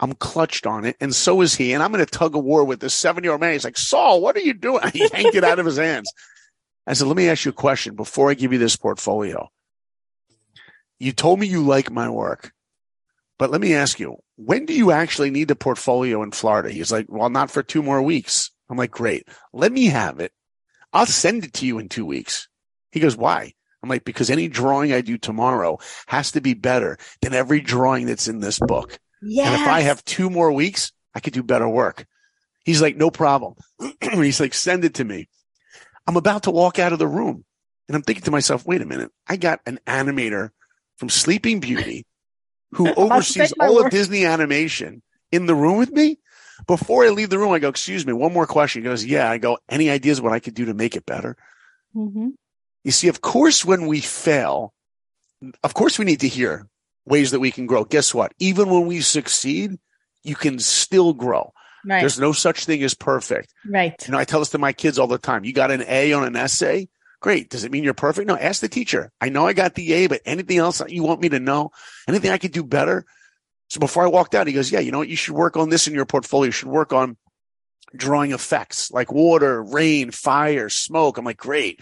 I'm 0.00 0.14
clutched 0.14 0.66
on 0.66 0.84
it, 0.84 0.96
and 1.00 1.14
so 1.14 1.40
is 1.40 1.54
he. 1.54 1.72
And 1.72 1.82
I'm 1.82 1.94
in 1.94 2.00
a 2.00 2.06
tug 2.06 2.34
of 2.34 2.42
war 2.42 2.64
with 2.64 2.80
this 2.80 2.94
seven 2.94 3.22
year 3.22 3.32
old 3.32 3.40
man. 3.40 3.52
He's 3.52 3.64
like, 3.64 3.78
Saul, 3.78 4.20
what 4.20 4.36
are 4.36 4.40
you 4.40 4.52
doing? 4.52 4.82
He 4.92 5.08
yanked 5.12 5.36
it 5.36 5.44
out 5.44 5.60
of 5.60 5.66
his 5.66 5.76
hands. 5.76 6.12
I 6.86 6.92
said, 6.92 7.06
let 7.06 7.16
me 7.16 7.28
ask 7.28 7.44
you 7.44 7.50
a 7.50 7.54
question 7.54 7.94
before 7.94 8.30
I 8.30 8.34
give 8.34 8.52
you 8.52 8.58
this 8.58 8.76
portfolio. 8.76 9.48
You 10.98 11.12
told 11.12 11.40
me 11.40 11.46
you 11.46 11.62
like 11.62 11.90
my 11.90 12.08
work, 12.08 12.52
but 13.38 13.50
let 13.50 13.60
me 13.60 13.74
ask 13.74 13.98
you, 13.98 14.16
when 14.36 14.66
do 14.66 14.74
you 14.74 14.90
actually 14.90 15.30
need 15.30 15.48
the 15.48 15.56
portfolio 15.56 16.22
in 16.22 16.30
Florida? 16.30 16.70
He's 16.70 16.92
like, 16.92 17.06
well, 17.08 17.30
not 17.30 17.50
for 17.50 17.62
two 17.62 17.82
more 17.82 18.02
weeks. 18.02 18.50
I'm 18.68 18.76
like, 18.76 18.90
great. 18.90 19.28
Let 19.52 19.72
me 19.72 19.86
have 19.86 20.20
it. 20.20 20.32
I'll 20.92 21.06
send 21.06 21.44
it 21.44 21.52
to 21.54 21.66
you 21.66 21.78
in 21.78 21.88
two 21.88 22.06
weeks. 22.06 22.48
He 22.92 23.00
goes, 23.00 23.16
why? 23.16 23.52
I'm 23.82 23.88
like, 23.88 24.04
because 24.04 24.30
any 24.30 24.48
drawing 24.48 24.92
I 24.92 25.02
do 25.02 25.18
tomorrow 25.18 25.78
has 26.06 26.32
to 26.32 26.40
be 26.40 26.54
better 26.54 26.96
than 27.20 27.34
every 27.34 27.60
drawing 27.60 28.06
that's 28.06 28.28
in 28.28 28.40
this 28.40 28.58
book. 28.58 28.98
Yes. 29.20 29.46
And 29.46 29.60
if 29.60 29.68
I 29.68 29.80
have 29.80 30.04
two 30.04 30.30
more 30.30 30.52
weeks, 30.52 30.92
I 31.14 31.20
could 31.20 31.34
do 31.34 31.42
better 31.42 31.68
work. 31.68 32.06
He's 32.64 32.80
like, 32.80 32.96
no 32.96 33.10
problem. 33.10 33.54
He's 34.00 34.40
like, 34.40 34.54
send 34.54 34.84
it 34.84 34.94
to 34.94 35.04
me. 35.04 35.28
I'm 36.06 36.16
about 36.16 36.44
to 36.44 36.50
walk 36.50 36.78
out 36.78 36.92
of 36.92 36.98
the 36.98 37.06
room 37.06 37.44
and 37.88 37.96
I'm 37.96 38.02
thinking 38.02 38.24
to 38.24 38.30
myself, 38.30 38.66
wait 38.66 38.80
a 38.80 38.86
minute. 38.86 39.10
I 39.26 39.36
got 39.36 39.60
an 39.66 39.80
animator 39.86 40.50
from 40.96 41.08
Sleeping 41.08 41.60
Beauty 41.60 42.06
who 42.74 42.92
oversees 42.96 43.52
all 43.58 43.76
work. 43.76 43.86
of 43.86 43.90
Disney 43.90 44.24
animation 44.26 45.02
in 45.32 45.46
the 45.46 45.54
room 45.54 45.78
with 45.78 45.92
me. 45.92 46.18
Before 46.66 47.04
I 47.04 47.08
leave 47.08 47.30
the 47.30 47.38
room, 47.38 47.52
I 47.52 47.58
go, 47.58 47.68
excuse 47.68 48.06
me, 48.06 48.12
one 48.12 48.32
more 48.32 48.46
question. 48.46 48.82
He 48.82 48.88
goes, 48.88 49.04
yeah. 49.04 49.30
I 49.30 49.38
go, 49.38 49.58
any 49.68 49.90
ideas 49.90 50.20
what 50.20 50.32
I 50.32 50.38
could 50.38 50.54
do 50.54 50.66
to 50.66 50.74
make 50.74 50.94
it 50.96 51.04
better? 51.04 51.36
Mm-hmm. 51.96 52.30
You 52.84 52.90
see, 52.90 53.08
of 53.08 53.20
course, 53.20 53.64
when 53.64 53.86
we 53.86 54.00
fail, 54.00 54.72
of 55.62 55.74
course 55.74 55.98
we 55.98 56.04
need 56.04 56.20
to 56.20 56.28
hear 56.28 56.68
ways 57.06 57.32
that 57.32 57.40
we 57.40 57.50
can 57.50 57.66
grow. 57.66 57.84
Guess 57.84 58.14
what? 58.14 58.32
Even 58.38 58.70
when 58.70 58.86
we 58.86 59.00
succeed, 59.00 59.78
you 60.22 60.36
can 60.36 60.58
still 60.58 61.12
grow. 61.12 61.52
Right. 61.84 62.00
There's 62.00 62.20
no 62.20 62.32
such 62.32 62.64
thing 62.64 62.82
as 62.82 62.94
perfect. 62.94 63.52
Right. 63.68 63.94
You 64.06 64.12
know, 64.12 64.18
I 64.18 64.24
tell 64.24 64.40
this 64.40 64.50
to 64.50 64.58
my 64.58 64.72
kids 64.72 64.98
all 64.98 65.06
the 65.06 65.18
time. 65.18 65.44
You 65.44 65.52
got 65.52 65.70
an 65.70 65.84
A 65.86 66.12
on 66.12 66.24
an 66.24 66.36
essay. 66.36 66.88
Great. 67.24 67.48
Does 67.48 67.64
it 67.64 67.72
mean 67.72 67.84
you're 67.84 67.94
perfect? 67.94 68.28
No, 68.28 68.36
ask 68.36 68.60
the 68.60 68.68
teacher. 68.68 69.10
I 69.18 69.30
know 69.30 69.46
I 69.46 69.54
got 69.54 69.74
the 69.74 69.94
A, 69.94 70.08
but 70.08 70.20
anything 70.26 70.58
else 70.58 70.76
that 70.76 70.90
you 70.90 71.02
want 71.02 71.22
me 71.22 71.30
to 71.30 71.40
know? 71.40 71.70
Anything 72.06 72.30
I 72.30 72.36
could 72.36 72.52
do 72.52 72.62
better? 72.62 73.06
So 73.70 73.80
before 73.80 74.02
I 74.02 74.08
walked 74.08 74.34
out, 74.34 74.46
he 74.46 74.52
goes, 74.52 74.70
yeah, 74.70 74.80
you 74.80 74.92
know 74.92 74.98
what? 74.98 75.08
You 75.08 75.16
should 75.16 75.34
work 75.34 75.56
on 75.56 75.70
this 75.70 75.88
in 75.88 75.94
your 75.94 76.04
portfolio. 76.04 76.48
You 76.48 76.52
should 76.52 76.68
work 76.68 76.92
on 76.92 77.16
drawing 77.96 78.32
effects 78.32 78.90
like 78.90 79.10
water, 79.10 79.62
rain, 79.62 80.10
fire, 80.10 80.68
smoke. 80.68 81.16
I'm 81.16 81.24
like, 81.24 81.38
great. 81.38 81.80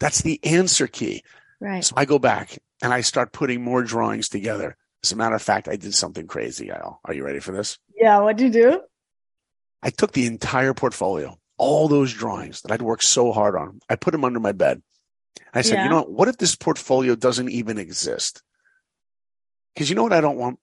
That's 0.00 0.22
the 0.22 0.42
answer 0.42 0.86
key. 0.86 1.24
Right. 1.60 1.84
So 1.84 1.92
I 1.98 2.06
go 2.06 2.18
back 2.18 2.56
and 2.82 2.90
I 2.90 3.02
start 3.02 3.34
putting 3.34 3.62
more 3.62 3.82
drawings 3.82 4.30
together. 4.30 4.78
As 5.02 5.12
a 5.12 5.16
matter 5.16 5.34
of 5.34 5.42
fact, 5.42 5.68
I 5.68 5.76
did 5.76 5.94
something 5.94 6.26
crazy, 6.26 6.70
Al. 6.70 7.00
Are 7.04 7.12
you 7.12 7.22
ready 7.22 7.40
for 7.40 7.52
this? 7.52 7.78
Yeah, 7.94 8.18
what'd 8.20 8.40
you 8.40 8.48
do? 8.48 8.80
I 9.82 9.90
took 9.90 10.12
the 10.12 10.24
entire 10.24 10.72
portfolio, 10.72 11.36
all 11.56 11.88
those 11.88 12.12
drawings 12.12 12.62
that 12.62 12.72
I'd 12.72 12.82
worked 12.82 13.04
so 13.04 13.32
hard 13.32 13.56
on, 13.56 13.80
I 13.88 13.96
put 13.96 14.12
them 14.12 14.24
under 14.24 14.40
my 14.40 14.52
bed. 14.52 14.82
I 15.52 15.62
said, 15.62 15.74
yeah. 15.74 15.84
you 15.84 15.90
know 15.90 15.96
what? 15.96 16.12
What 16.12 16.28
if 16.28 16.38
this 16.38 16.56
portfolio 16.56 17.14
doesn't 17.14 17.50
even 17.50 17.78
exist? 17.78 18.42
Because 19.74 19.88
you 19.88 19.96
know 19.96 20.02
what 20.02 20.12
I 20.12 20.20
don't 20.20 20.36
want? 20.36 20.58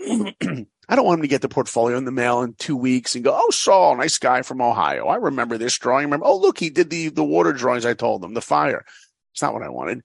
I 0.90 0.96
don't 0.96 1.04
want 1.04 1.18
him 1.18 1.22
to 1.22 1.28
get 1.28 1.42
the 1.42 1.48
portfolio 1.48 1.98
in 1.98 2.04
the 2.04 2.12
mail 2.12 2.42
in 2.42 2.54
two 2.54 2.76
weeks 2.76 3.14
and 3.14 3.24
go, 3.24 3.34
"Oh, 3.36 3.50
Saul, 3.50 3.96
nice 3.96 4.16
guy 4.18 4.42
from 4.42 4.62
Ohio. 4.62 5.06
I 5.06 5.16
remember 5.16 5.58
this 5.58 5.76
drawing. 5.78 6.06
remember, 6.06 6.26
oh, 6.26 6.38
look, 6.38 6.58
he 6.58 6.70
did 6.70 6.88
the 6.88 7.08
the 7.08 7.24
water 7.24 7.52
drawings. 7.52 7.84
I 7.84 7.94
told 7.94 8.24
him 8.24 8.34
the 8.34 8.40
fire. 8.40 8.84
It's 9.32 9.42
not 9.42 9.52
what 9.52 9.62
I 9.62 9.68
wanted 9.68 10.02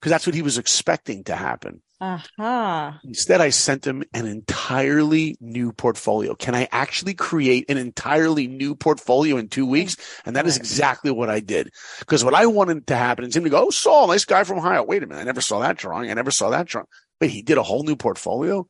because 0.00 0.10
that's 0.10 0.26
what 0.26 0.34
he 0.34 0.42
was 0.42 0.58
expecting 0.58 1.24
to 1.24 1.36
happen. 1.36 1.82
Uh-huh. 2.02 2.94
Instead, 3.04 3.40
I 3.40 3.50
sent 3.50 3.86
him 3.86 4.02
an 4.12 4.26
entirely 4.26 5.36
new 5.40 5.72
portfolio. 5.72 6.34
Can 6.34 6.52
I 6.52 6.66
actually 6.72 7.14
create 7.14 7.66
an 7.68 7.78
entirely 7.78 8.48
new 8.48 8.74
portfolio 8.74 9.36
in 9.36 9.46
two 9.48 9.64
weeks? 9.64 9.96
And 10.26 10.34
that 10.34 10.44
is 10.44 10.56
exactly 10.56 11.12
what 11.12 11.30
I 11.30 11.38
did. 11.38 11.70
Because 12.00 12.24
what 12.24 12.34
I 12.34 12.46
wanted 12.46 12.88
to 12.88 12.96
happen 12.96 13.24
is 13.24 13.36
him 13.36 13.44
to 13.44 13.50
go, 13.50 13.66
Oh, 13.66 13.70
Saul, 13.70 14.08
nice 14.08 14.24
guy 14.24 14.42
from 14.42 14.58
Ohio. 14.58 14.82
Wait 14.82 15.04
a 15.04 15.06
minute. 15.06 15.20
I 15.20 15.24
never 15.24 15.40
saw 15.40 15.60
that 15.60 15.76
drawing. 15.76 16.10
I 16.10 16.14
never 16.14 16.32
saw 16.32 16.50
that 16.50 16.66
drawing. 16.66 16.88
But 17.20 17.30
he 17.30 17.40
did 17.40 17.56
a 17.56 17.62
whole 17.62 17.84
new 17.84 17.94
portfolio. 17.94 18.66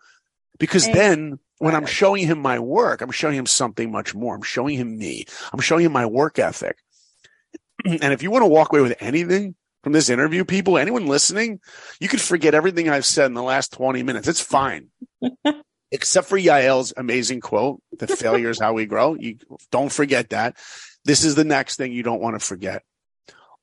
Because 0.59 0.87
then 0.93 1.39
when 1.57 1.75
I'm 1.75 1.87
showing 1.87 2.27
him 2.27 2.39
my 2.39 2.59
work, 2.59 3.01
I'm 3.01 3.13
showing 3.13 3.39
him 3.39 3.47
something 3.47 3.91
much 3.91 4.15
more. 4.15 4.35
I'm 4.35 4.43
showing 4.43 4.77
him 4.77 4.99
me. 4.99 5.25
I'm 5.55 5.61
showing 5.61 5.87
him 5.87 5.93
my 5.93 6.05
work 6.05 6.39
ethic. 6.39 6.77
and 7.87 8.13
if 8.13 8.23
you 8.23 8.31
want 8.31 8.43
to 8.43 8.49
walk 8.49 8.73
away 8.75 8.83
with 8.83 8.97
anything, 9.01 9.55
from 9.83 9.93
this 9.93 10.09
interview, 10.09 10.45
people, 10.45 10.79
anyone 10.79 11.07
listening, 11.07 11.61
you 12.01 12.09
could 12.09 12.21
forget 12.21 12.55
everything 12.55 12.89
I've 12.89 13.07
said 13.07 13.27
in 13.27 13.35
the 13.35 13.43
last 13.43 13.73
20 13.73 14.03
minutes. 14.03 14.29
It's 14.29 14.41
fine. 14.41 14.89
Except 15.91 16.29
for 16.29 16.39
Yael's 16.39 16.95
amazing 16.97 17.41
quote, 17.41 17.83
that 17.99 18.11
failure 18.11 18.49
is 18.49 18.61
how 18.61 18.73
we 18.73 18.87
grow. 18.87 19.15
You 19.15 19.37
don't 19.71 19.93
forget 19.93 20.31
that. 20.31 20.57
This 21.05 21.25
is 21.25 21.35
the 21.35 21.45
next 21.45 21.77
thing 21.77 21.93
you 21.93 22.03
don't 22.03 22.23
want 22.23 22.39
to 22.39 22.45
forget. 22.45 22.83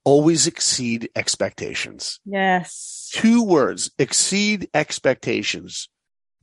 Always 0.03 0.45
exceed 0.45 1.09
expectations. 1.15 2.19
Yes. 2.25 3.09
Two 3.13 3.43
words, 3.43 3.91
exceed 3.97 4.69
expectations. 4.73 5.89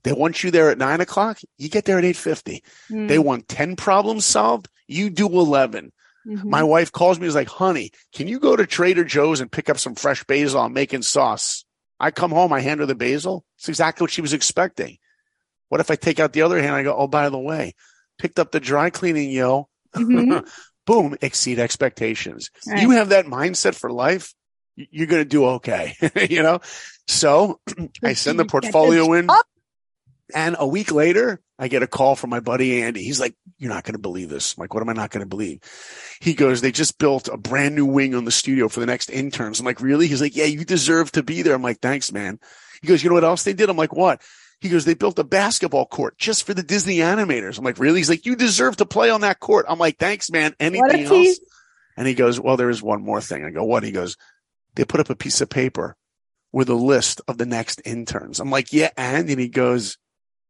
They 0.03 0.13
want 0.13 0.43
you 0.43 0.51
there 0.51 0.71
at 0.71 0.79
nine 0.79 1.01
o'clock. 1.01 1.39
You 1.59 1.69
get 1.69 1.85
there 1.85 1.99
at 1.99 2.05
850. 2.05 2.63
Mm. 2.91 3.09
They 3.09 3.19
want 3.19 3.49
10 3.49 3.77
problems 3.77 4.25
solved. 4.25 4.69
You 4.87 5.11
do 5.11 5.27
11. 5.27 5.93
Mm-hmm. 6.27 6.51
My 6.51 6.63
wife 6.63 6.91
calls 6.93 7.21
me, 7.21 7.27
is 7.27 7.35
like, 7.35 7.49
honey, 7.49 7.93
can 8.15 8.29
you 8.29 8.41
go 8.41 8.57
to 8.57 8.67
Trader 8.67 9.05
Joe's 9.05 9.41
and 9.41 9.51
pick 9.51 9.71
up 9.71 9.79
some 9.79 9.95
fresh 9.95 10.25
basil? 10.25 10.61
I'm 10.61 10.73
making 10.73 11.03
sauce. 11.03 11.65
I 12.01 12.11
come 12.11 12.31
home, 12.31 12.53
I 12.53 12.61
hand 12.61 12.81
her 12.81 12.87
the 12.87 12.95
basil. 12.95 13.45
It's 13.59 13.69
exactly 13.69 14.05
what 14.05 14.11
she 14.11 14.23
was 14.23 14.33
expecting. 14.33 14.99
What 15.69 15.81
if 15.81 15.91
I 15.91 15.97
take 15.97 16.21
out 16.21 16.33
the 16.33 16.43
other 16.43 16.61
hand? 16.61 16.75
I 16.75 16.83
go, 16.83 16.95
oh, 16.95 17.07
by 17.07 17.29
the 17.29 17.39
way, 17.39 17.75
picked 18.19 18.39
up 18.39 18.53
the 18.53 18.61
dry 18.61 18.91
cleaning, 18.91 19.31
yo. 19.31 19.69
Mm-hmm. 19.95 20.47
Boom, 20.87 21.17
exceed 21.21 21.59
expectations. 21.59 22.51
Right. 22.67 22.83
You 22.83 22.91
have 22.91 23.09
that 23.09 23.27
mindset 23.27 23.75
for 23.75 23.91
life, 23.91 24.35
you're 24.77 25.09
going 25.09 25.23
to 25.23 25.29
do 25.29 25.47
okay. 25.47 25.97
you 26.31 26.43
know? 26.43 26.61
So 27.09 27.61
I 28.05 28.13
send 28.13 28.39
the 28.39 28.45
portfolio 28.45 29.13
in. 29.15 29.29
And 30.35 30.57
a 30.59 30.67
week 30.67 30.93
later, 30.93 31.41
I 31.59 31.69
get 31.69 31.83
a 31.83 31.87
call 31.87 32.17
from 32.17 32.31
my 32.31 32.41
buddy 32.41 32.83
Andy. 32.83 33.03
He's 33.03 33.21
like, 33.21 33.35
You're 33.59 33.73
not 33.73 33.85
going 33.85 33.95
to 33.95 34.01
believe 34.01 34.29
this. 34.29 34.55
I'm 34.57 34.63
like, 34.63 34.75
what 34.75 34.83
am 34.83 34.89
I 34.89 34.93
not 34.93 35.11
going 35.11 35.23
to 35.23 35.29
believe? 35.29 35.61
He 36.21 36.35
goes, 36.35 36.61
They 36.61 36.73
just 36.73 36.99
built 36.99 37.29
a 37.29 37.37
brand 37.37 37.75
new 37.75 37.87
wing 37.87 38.15
on 38.15 38.25
the 38.25 38.31
studio 38.31 38.69
for 38.69 38.81
the 38.81 38.87
next 38.87 39.11
interns. 39.11 39.61
I'm 39.61 39.67
like, 39.67 39.81
Really? 39.81 40.07
He's 40.07 40.21
like, 40.21 40.37
Yeah, 40.37 40.45
you 40.45 40.65
deserve 40.65 41.13
to 41.13 41.23
be 41.23 41.43
there. 41.43 41.55
I'm 41.55 41.63
like, 41.63 41.81
Thanks, 41.81 42.13
man. 42.13 42.39
He 42.83 42.89
goes, 42.89 43.03
You 43.03 43.11
know 43.11 43.15
what 43.15 43.25
else 43.25 43.45
they 43.45 43.53
did? 43.53 43.71
I'm 43.71 43.77
like, 43.77 43.95
What? 43.95 44.21
He 44.61 44.69
goes, 44.69 44.85
They 44.85 44.95
built 44.95 45.19
a 45.19 45.25
basketball 45.25 45.87
court 45.87 46.19
just 46.19 46.45
for 46.45 46.55
the 46.55 46.63
Disney 46.63 46.99
animators. 46.99 47.59
I'm 47.59 47.65
like, 47.65 47.79
Really? 47.79 48.01
He's 48.01 48.11
like, 48.11 48.27
You 48.27 48.37
deserve 48.37 48.77
to 48.79 48.87
play 48.87 49.11
on 49.11 49.21
that 49.23 49.41
court. 49.41 49.67
I'm 49.69 49.79
like, 49.79 49.99
Thanks, 49.99 50.31
man. 50.31 50.55
Anything 50.59 51.05
else? 51.29 51.41
And 51.97 52.07
he 52.07 52.15
goes, 52.15 52.41
Well, 52.41 52.57
there 52.57 52.71
is 52.71 52.83
one 52.83 53.03
more 53.03 53.21
thing. 53.21 53.45
I 53.45 53.51
go, 53.51 53.65
What? 53.65 53.83
He 53.85 53.93
goes, 53.93 54.17
They 54.75 54.85
put 54.85 55.01
up 55.01 55.11
a 55.11 55.17
piece 55.17 55.41
of 55.41 55.49
paper 55.49 55.97
with 56.53 56.69
a 56.69 56.75
list 56.75 57.21
of 57.29 57.39
the 57.39 57.47
next 57.47 57.81
interns. 57.85 58.41
I'm 58.41 58.51
like, 58.51 58.73
Yeah, 58.73 58.91
and? 58.97 59.31
And 59.31 59.41
he 59.41 59.49
goes, 59.49 59.97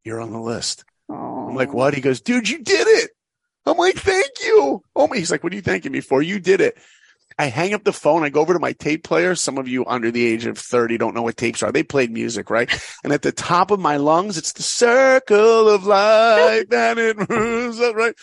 you're 0.06 0.20
on 0.20 0.32
the 0.32 0.40
list. 0.40 0.84
Aww. 1.10 1.48
I'm 1.48 1.54
like, 1.54 1.74
what? 1.74 1.94
He 1.94 2.00
goes, 2.00 2.20
dude, 2.20 2.48
you 2.48 2.62
did 2.62 2.86
it. 2.86 3.10
I'm 3.66 3.76
like, 3.76 3.96
thank 3.96 4.30
you. 4.44 4.82
Oh 4.94 5.08
my, 5.08 5.16
he's 5.16 5.30
like, 5.30 5.42
what 5.42 5.52
are 5.52 5.56
you 5.56 5.62
thanking 5.62 5.92
me 5.92 6.00
for? 6.00 6.22
You 6.22 6.38
did 6.38 6.60
it. 6.60 6.78
I 7.38 7.46
hang 7.46 7.74
up 7.74 7.84
the 7.84 7.92
phone. 7.92 8.22
I 8.22 8.30
go 8.30 8.40
over 8.40 8.54
to 8.54 8.58
my 8.58 8.72
tape 8.72 9.04
player. 9.04 9.34
Some 9.34 9.58
of 9.58 9.68
you 9.68 9.84
under 9.84 10.10
the 10.10 10.24
age 10.24 10.46
of 10.46 10.56
30 10.56 10.96
don't 10.96 11.14
know 11.14 11.22
what 11.22 11.36
tapes 11.36 11.62
are. 11.62 11.72
They 11.72 11.82
played 11.82 12.10
music, 12.10 12.48
right? 12.48 12.70
And 13.04 13.12
at 13.12 13.22
the 13.22 13.32
top 13.32 13.70
of 13.70 13.78
my 13.78 13.98
lungs, 13.98 14.38
it's 14.38 14.52
the 14.52 14.62
circle 14.62 15.68
of 15.68 15.84
life 15.84 16.66
and 16.72 16.98
it 16.98 17.28
moves 17.28 17.80
up, 17.80 17.94
right? 17.94 18.14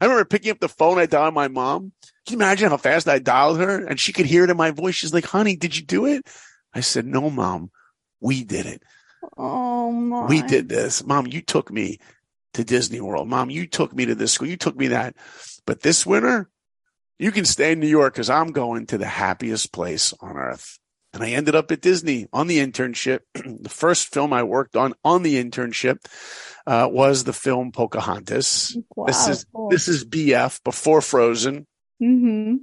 I 0.00 0.06
remember 0.06 0.24
picking 0.24 0.50
up 0.50 0.60
the 0.60 0.68
phone. 0.68 0.98
I 0.98 1.06
dialed 1.06 1.34
my 1.34 1.48
mom. 1.48 1.92
Can 2.26 2.38
you 2.38 2.44
imagine 2.44 2.70
how 2.70 2.78
fast 2.78 3.06
I 3.06 3.18
dialed 3.18 3.58
her? 3.58 3.84
And 3.84 4.00
she 4.00 4.12
could 4.12 4.26
hear 4.26 4.44
it 4.44 4.50
in 4.50 4.56
my 4.56 4.70
voice. 4.70 4.94
She's 4.94 5.12
like, 5.12 5.26
honey, 5.26 5.56
did 5.56 5.76
you 5.76 5.84
do 5.84 6.06
it? 6.06 6.26
I 6.72 6.80
said, 6.80 7.06
no, 7.06 7.30
mom, 7.30 7.70
we 8.20 8.44
did 8.44 8.66
it. 8.66 8.82
Oh 9.36 9.90
my. 9.90 10.26
We 10.26 10.42
did 10.42 10.68
this. 10.68 11.04
Mom, 11.04 11.26
you 11.26 11.40
took 11.40 11.70
me 11.70 11.98
to 12.54 12.64
Disney 12.64 13.00
World. 13.00 13.28
Mom, 13.28 13.50
you 13.50 13.66
took 13.66 13.94
me 13.94 14.06
to 14.06 14.14
this 14.14 14.32
school. 14.32 14.48
You 14.48 14.56
took 14.56 14.76
me 14.76 14.88
that. 14.88 15.14
But 15.66 15.80
this 15.80 16.06
winter, 16.06 16.48
you 17.18 17.32
can 17.32 17.44
stay 17.44 17.72
in 17.72 17.80
New 17.80 17.88
York 17.88 18.14
because 18.14 18.30
I'm 18.30 18.52
going 18.52 18.86
to 18.86 18.98
the 18.98 19.06
happiest 19.06 19.72
place 19.72 20.12
on 20.20 20.36
earth. 20.36 20.78
And 21.12 21.22
I 21.22 21.30
ended 21.30 21.54
up 21.54 21.70
at 21.70 21.80
Disney 21.80 22.26
on 22.32 22.48
the 22.48 22.58
internship. 22.58 23.20
the 23.34 23.68
first 23.68 24.12
film 24.12 24.32
I 24.32 24.42
worked 24.42 24.76
on 24.76 24.94
on 25.04 25.22
the 25.22 25.42
internship 25.42 26.04
uh, 26.66 26.88
was 26.90 27.22
the 27.22 27.32
film 27.32 27.70
Pocahontas. 27.70 28.76
Wow. 28.96 29.06
This 29.06 29.28
is 29.28 29.46
this 29.70 29.88
is 29.88 30.04
BF 30.04 30.62
before 30.64 31.00
Frozen. 31.00 31.66
Mm-hmm. 32.02 32.56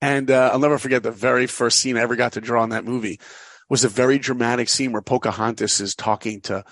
And 0.00 0.30
uh, 0.30 0.50
I'll 0.52 0.58
never 0.58 0.78
forget 0.78 1.02
the 1.02 1.10
very 1.10 1.46
first 1.46 1.80
scene 1.80 1.96
I 1.96 2.02
ever 2.02 2.14
got 2.14 2.32
to 2.32 2.40
draw 2.40 2.62
in 2.62 2.70
that 2.70 2.84
movie 2.84 3.18
was 3.68 3.84
a 3.84 3.88
very 3.88 4.18
dramatic 4.18 4.68
scene 4.68 4.92
where 4.92 5.02
Pocahontas 5.02 5.80
is 5.80 5.94
talking 5.94 6.40
to 6.42 6.64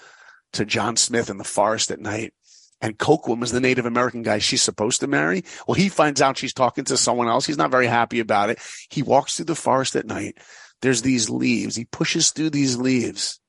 to 0.52 0.64
John 0.64 0.96
Smith 0.96 1.28
in 1.28 1.38
the 1.38 1.44
forest 1.44 1.90
at 1.90 2.00
night. 2.00 2.32
And 2.80 2.98
Kocoum 2.98 3.42
is 3.42 3.52
the 3.52 3.60
Native 3.60 3.86
American 3.86 4.22
guy 4.22 4.38
she's 4.38 4.62
supposed 4.62 5.00
to 5.00 5.06
marry. 5.06 5.44
Well, 5.66 5.74
he 5.74 5.88
finds 5.88 6.20
out 6.20 6.36
she's 6.36 6.52
talking 6.52 6.84
to 6.84 6.96
someone 6.96 7.28
else. 7.28 7.46
He's 7.46 7.56
not 7.56 7.70
very 7.70 7.86
happy 7.86 8.20
about 8.20 8.50
it. 8.50 8.58
He 8.90 9.02
walks 9.02 9.36
through 9.36 9.46
the 9.46 9.54
forest 9.54 9.96
at 9.96 10.06
night. 10.06 10.38
There's 10.82 11.02
these 11.02 11.30
leaves. 11.30 11.74
He 11.74 11.86
pushes 11.86 12.30
through 12.30 12.50
these 12.50 12.76
leaves. 12.76 13.40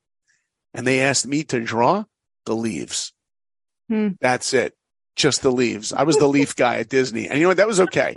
And 0.73 0.87
they 0.87 1.01
asked 1.01 1.27
me 1.27 1.43
to 1.45 1.59
draw 1.59 2.05
the 2.45 2.55
leaves. 2.55 3.13
Hmm. 3.89 4.09
That's 4.21 4.53
it. 4.53 4.76
Just 5.17 5.41
the 5.41 5.51
leaves. 5.51 5.91
I 5.91 6.03
was 6.03 6.17
the 6.17 6.27
leaf 6.27 6.55
guy 6.55 6.77
at 6.77 6.89
Disney. 6.89 7.27
And 7.27 7.37
you 7.37 7.43
know 7.43 7.49
what? 7.49 7.57
That 7.57 7.67
was 7.67 7.79
okay. 7.81 8.13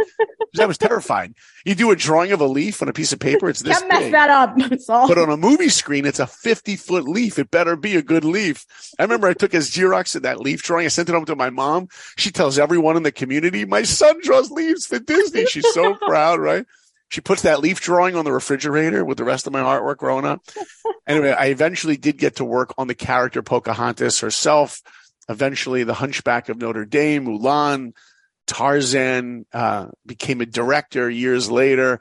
I 0.60 0.66
was 0.66 0.76
terrified. 0.78 1.34
You 1.64 1.74
do 1.74 1.90
a 1.90 1.96
drawing 1.96 2.32
of 2.32 2.40
a 2.40 2.46
leaf 2.46 2.82
on 2.82 2.88
a 2.88 2.92
piece 2.92 3.12
of 3.12 3.20
paper, 3.20 3.48
it's 3.48 3.60
this 3.60 3.78
Can't 3.78 3.88
mess 3.88 4.02
big. 4.02 4.12
that 4.12 4.28
up. 4.30 4.56
But 5.08 5.16
on 5.16 5.30
a 5.30 5.36
movie 5.36 5.68
screen, 5.68 6.04
it's 6.04 6.18
a 6.18 6.26
50 6.26 6.76
foot 6.76 7.04
leaf. 7.08 7.38
It 7.38 7.50
better 7.50 7.76
be 7.76 7.96
a 7.96 8.02
good 8.02 8.24
leaf. 8.24 8.66
I 8.98 9.02
remember 9.04 9.28
I 9.28 9.32
took 9.34 9.52
his 9.52 9.70
Xerox 9.70 10.14
of 10.16 10.22
that 10.22 10.40
leaf 10.40 10.62
drawing. 10.62 10.84
I 10.84 10.88
sent 10.88 11.08
it 11.08 11.14
home 11.14 11.24
to 11.26 11.36
my 11.36 11.50
mom. 11.50 11.88
She 12.16 12.30
tells 12.30 12.58
everyone 12.58 12.96
in 12.96 13.02
the 13.02 13.12
community, 13.12 13.64
my 13.64 13.82
son 13.84 14.18
draws 14.22 14.50
leaves 14.50 14.86
for 14.86 14.98
Disney. 14.98 15.46
She's 15.46 15.72
so 15.72 15.94
proud, 16.06 16.40
right? 16.40 16.66
She 17.10 17.20
puts 17.20 17.42
that 17.42 17.60
leaf 17.60 17.80
drawing 17.80 18.14
on 18.14 18.24
the 18.24 18.32
refrigerator 18.32 19.04
with 19.04 19.18
the 19.18 19.24
rest 19.24 19.46
of 19.46 19.52
my 19.52 19.60
artwork 19.60 19.96
growing 19.96 20.24
up. 20.24 20.42
anyway, 21.06 21.30
I 21.30 21.46
eventually 21.46 21.96
did 21.96 22.18
get 22.18 22.36
to 22.36 22.44
work 22.44 22.74
on 22.76 22.86
the 22.88 22.94
character 22.94 23.42
Pocahontas 23.42 24.20
herself. 24.20 24.80
Eventually, 25.30 25.84
the 25.84 25.94
Hunchback 25.94 26.48
of 26.48 26.58
Notre 26.58 26.84
Dame, 26.84 27.24
Mulan, 27.24 27.92
Tarzan, 28.48 29.46
uh, 29.52 29.86
became 30.04 30.40
a 30.40 30.46
director 30.46 31.08
years 31.08 31.48
later. 31.48 32.00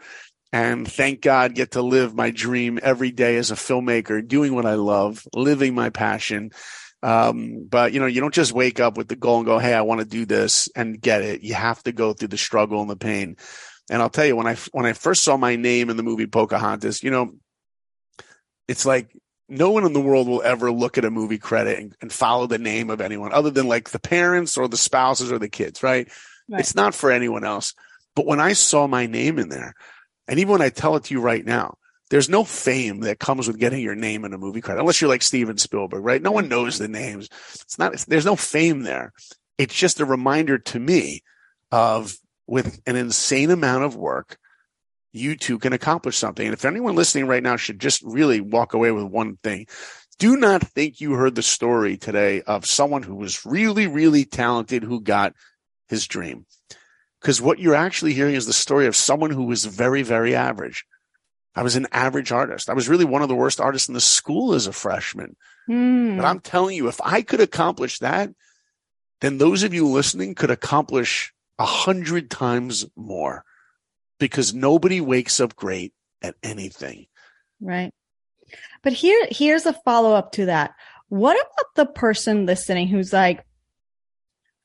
And 0.51 0.91
thank 0.91 1.21
God, 1.21 1.53
get 1.53 1.71
to 1.71 1.84
live 1.84 2.15
my 2.15 2.32
dream 2.32 2.80
every 2.82 3.11
day 3.11 3.38
as 3.38 3.51
a 3.51 3.55
filmmaker, 3.55 4.27
doing 4.27 4.55
what 4.55 4.65
I 4.65 4.73
love, 4.73 5.27
living 5.36 5.75
my 5.75 5.91
passion. 5.91 6.49
Um, 7.03 7.67
but 7.69 7.93
you 7.93 7.99
know, 7.99 8.07
you 8.07 8.19
don't 8.19 8.34
just 8.34 8.51
wake 8.51 8.80
up 8.80 8.97
with 8.97 9.07
the 9.07 9.15
goal 9.15 9.38
and 9.38 9.45
go, 9.45 9.59
Hey, 9.59 9.75
I 9.75 9.82
want 9.82 10.01
to 10.01 10.07
do 10.07 10.25
this 10.25 10.67
and 10.75 10.99
get 10.99 11.21
it. 11.21 11.43
You 11.43 11.53
have 11.53 11.84
to 11.84 11.91
go 11.91 12.13
through 12.13 12.30
the 12.30 12.38
struggle 12.38 12.82
and 12.82 12.89
the 12.89 12.95
pain. 12.95 13.38
And 13.91 14.01
I'll 14.01 14.09
tell 14.09 14.25
you, 14.25 14.36
when 14.36 14.47
I 14.47 14.55
when 14.71 14.88
I 14.88 14.93
first 14.93 15.23
saw 15.23 15.38
my 15.38 15.55
name 15.55 15.91
in 15.91 15.97
the 15.97 16.03
movie 16.03 16.27
Pocahontas, 16.27 17.03
you 17.03 17.11
know, 17.11 17.34
it's 18.67 18.86
like 18.86 19.15
no 19.49 19.71
one 19.71 19.85
in 19.85 19.93
the 19.93 20.01
world 20.01 20.27
will 20.27 20.41
ever 20.41 20.71
look 20.71 20.97
at 20.97 21.05
a 21.05 21.11
movie 21.11 21.37
credit 21.37 21.79
and, 21.79 21.95
and 22.01 22.13
follow 22.13 22.47
the 22.47 22.57
name 22.57 22.89
of 22.89 23.01
anyone 23.01 23.33
other 23.33 23.49
than 23.49 23.67
like 23.67 23.89
the 23.89 23.99
parents 23.99 24.57
or 24.57 24.67
the 24.67 24.77
spouses 24.77 25.31
or 25.31 25.39
the 25.39 25.49
kids, 25.49 25.83
right? 25.83 26.07
right? 26.49 26.59
It's 26.59 26.75
not 26.75 26.95
for 26.95 27.11
anyone 27.11 27.43
else. 27.43 27.73
But 28.15 28.25
when 28.25 28.39
I 28.39 28.53
saw 28.53 28.87
my 28.87 29.05
name 29.05 29.39
in 29.39 29.49
there, 29.49 29.73
and 30.27 30.39
even 30.39 30.53
when 30.53 30.61
I 30.61 30.69
tell 30.69 30.95
it 30.95 31.05
to 31.05 31.13
you 31.13 31.21
right 31.21 31.45
now, 31.45 31.77
there's 32.09 32.29
no 32.29 32.43
fame 32.43 33.01
that 33.01 33.19
comes 33.19 33.47
with 33.47 33.59
getting 33.59 33.81
your 33.81 33.95
name 33.95 34.25
in 34.25 34.33
a 34.33 34.37
movie 34.37 34.61
credit, 34.61 34.81
unless 34.81 34.99
you're 34.99 35.09
like 35.09 35.21
Steven 35.21 35.57
Spielberg, 35.57 36.03
right? 36.03 36.21
No 36.21 36.31
one 36.31 36.49
knows 36.49 36.77
the 36.77 36.87
names. 36.87 37.29
It's 37.61 37.77
not, 37.77 37.93
it's, 37.93 38.05
there's 38.05 38.25
no 38.25 38.35
fame 38.35 38.81
there. 38.81 39.13
It's 39.57 39.75
just 39.75 39.99
a 39.99 40.05
reminder 40.05 40.57
to 40.57 40.79
me 40.79 41.21
of 41.71 42.15
with 42.47 42.81
an 42.87 42.95
insane 42.95 43.51
amount 43.51 43.83
of 43.83 43.95
work, 43.95 44.37
you 45.12 45.36
too 45.36 45.60
can 45.60 45.74
accomplish 45.74 46.18
something. 46.18 46.45
And 46.45 46.53
if 46.53 46.66
anyone 46.66 46.95
listening 46.95 47.28
right 47.28 47.43
now 47.43 47.55
should 47.55 47.80
just 47.80 48.01
really 48.03 48.41
walk 48.41 48.74
away 48.74 48.91
with 48.91 49.05
one 49.05 49.38
thing, 49.38 49.68
do 50.20 50.36
not 50.36 50.62
think 50.62 50.99
you 50.99 51.14
heard 51.14 51.36
the 51.36 51.41
story 51.41 51.97
today 51.97 52.41
of 52.41 52.66
someone 52.66 53.03
who 53.03 53.16
was 53.16 53.45
really, 53.45 53.88
really 53.88 54.26
talented 54.26 54.84
who 54.84 55.01
got 55.01 55.34
his 55.88 56.07
dream. 56.07 56.45
Because 57.22 57.41
what 57.41 57.60
you're 57.60 57.76
actually 57.76 58.14
hearing 58.14 58.36
is 58.36 58.45
the 58.45 58.53
story 58.53 58.86
of 58.86 58.95
someone 58.95 59.32
who 59.32 59.43
was 59.43 59.66
very, 59.66 60.03
very 60.03 60.36
average. 60.36 60.86
I 61.55 61.64
was 61.64 61.76
an 61.76 61.88
average 61.91 62.32
artist. 62.32 62.70
I 62.70 62.74
was 62.74 62.88
really 62.88 63.05
one 63.05 63.22
of 63.22 63.28
the 63.28 63.36
worst 63.36 63.60
artists 63.60 63.88
in 63.88 63.93
the 63.93 64.01
school 64.01 64.53
as 64.53 64.68
a 64.68 64.74
freshman. 64.74 65.36
Mm. 65.70 66.18
But 66.18 66.26
I'm 66.26 66.39
telling 66.39 66.76
you, 66.76 66.88
if 66.88 67.01
I 67.01 67.22
could 67.22 67.41
accomplish 67.41 67.99
that, 67.99 68.30
then 69.22 69.38
those 69.38 69.64
of 69.64 69.74
you 69.74 69.88
listening 69.88 70.36
could 70.36 70.51
accomplish 70.51 71.34
a 71.57 71.66
hundred 71.66 72.30
times 72.30 72.86
more 72.95 73.43
because 74.20 74.53
nobody 74.53 75.01
wakes 75.01 75.39
up 75.39 75.55
great 75.55 75.93
at 76.22 76.36
anything. 76.43 77.07
Right. 77.61 77.93
But 78.84 78.93
here, 78.93 79.28
here's 79.32 79.65
a 79.65 79.74
follow 79.74 80.13
up 80.13 80.34
to 80.34 80.45
that. 80.45 80.72
What 81.09 81.36
about 81.36 81.76
the 81.76 81.86
person 81.86 82.45
listening 82.45 82.88
who's 82.88 83.11
like, 83.11 83.43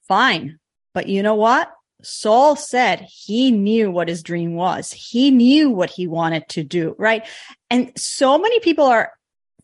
fine, 0.07 0.59
but 0.93 1.09
you 1.09 1.23
know 1.23 1.35
what? 1.35 1.73
Saul 2.03 2.55
said 2.55 3.07
he 3.09 3.51
knew 3.51 3.91
what 3.91 4.09
his 4.09 4.23
dream 4.23 4.55
was. 4.55 4.93
He 4.93 5.31
knew 5.31 5.71
what 5.71 5.91
he 5.91 6.07
wanted 6.07 6.49
to 6.51 6.63
do, 6.63 6.95
right? 6.99 7.27
And 7.71 7.93
so 7.97 8.39
many 8.39 8.61
people 8.61 8.85
are 8.85 9.13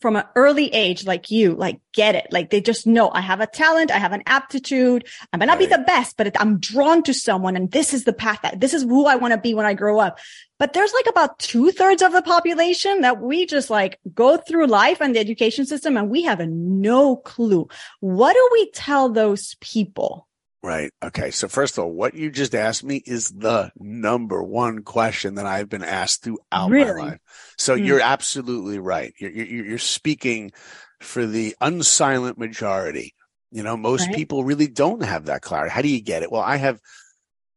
from 0.01 0.17
an 0.17 0.25
early 0.35 0.73
age, 0.73 1.05
like 1.05 1.31
you, 1.31 1.55
like 1.55 1.81
get 1.93 2.15
it. 2.15 2.27
Like 2.31 2.51
they 2.51 2.61
just 2.61 2.87
know 2.87 3.11
I 3.11 3.21
have 3.21 3.41
a 3.41 3.47
talent. 3.47 3.91
I 3.91 3.99
have 3.99 4.13
an 4.13 4.23
aptitude. 4.27 5.07
I 5.33 5.37
might 5.37 5.47
not 5.47 5.59
right. 5.59 5.69
be 5.69 5.77
the 5.77 5.85
best, 5.87 6.17
but 6.17 6.41
I'm 6.41 6.59
drawn 6.59 7.03
to 7.05 7.15
someone 7.15 7.57
and 7.57 7.71
this 7.71 7.93
is 7.93 8.05
the 8.05 8.13
path 8.13 8.41
that 8.43 8.61
this 8.61 8.75
is 8.75 8.83
who 8.83 9.07
I 9.07 9.17
want 9.17 9.33
to 9.33 9.39
be 9.39 9.55
when 9.55 9.67
I 9.67 9.75
grow 9.75 9.99
up. 9.99 10.19
But 10.59 10.73
there's 10.73 10.93
like 10.93 11.07
about 11.07 11.39
two 11.39 11.71
thirds 11.71 12.03
of 12.03 12.13
the 12.13 12.23
population 12.23 13.03
that 13.03 13.21
we 13.21 13.47
just 13.47 13.71
like 13.71 13.99
go 14.15 14.37
through 14.37 14.67
life 14.67 15.01
and 15.01 15.15
the 15.15 15.21
education 15.21 15.67
system 15.67 15.97
and 15.97 16.11
we 16.11 16.23
have 16.23 16.41
no 16.41 17.17
clue. 17.17 17.69
What 18.01 18.35
do 18.35 18.49
we 18.53 18.71
tell 18.73 19.11
those 19.11 19.57
people? 19.61 20.27
Right. 20.63 20.93
Okay. 21.03 21.31
So 21.31 21.49
first 21.49 21.79
of 21.79 21.85
all, 21.85 21.93
what 21.93 22.15
you 22.15 22.31
just 22.31 22.55
asked 22.55 22.85
me 22.85 23.03
is 23.07 23.29
the 23.31 23.73
number 23.79 24.43
one 24.43 24.83
question 24.83 25.37
that 25.37 25.47
I've 25.47 25.71
been 25.71 25.83
asked 25.83 26.23
throughout 26.23 26.71
really? 26.71 27.01
my 27.01 27.09
life. 27.09 27.21
So 27.57 27.77
mm. 27.77 27.87
you're 27.87 28.01
absolutely 28.01 28.79
right. 28.79 29.15
You're, 29.19 29.31
you're, 29.31 29.65
you're, 29.65 29.79
speaking 29.79 30.53
for 31.01 31.25
the 31.25 31.57
unsilent 31.63 32.37
majority. 32.37 33.15
You 33.51 33.63
know, 33.63 33.77
most 33.79 34.09
right. 34.09 34.15
people 34.15 34.45
really 34.45 34.69
don't 34.69 35.03
have 35.03 35.27
that 35.27 35.41
clarity. 35.41 35.73
How 35.73 35.81
do 35.81 35.89
you 35.89 36.03
get 36.03 36.23
it? 36.23 36.31
Well, 36.31 36.43
I 36.43 36.57
have, 36.57 36.79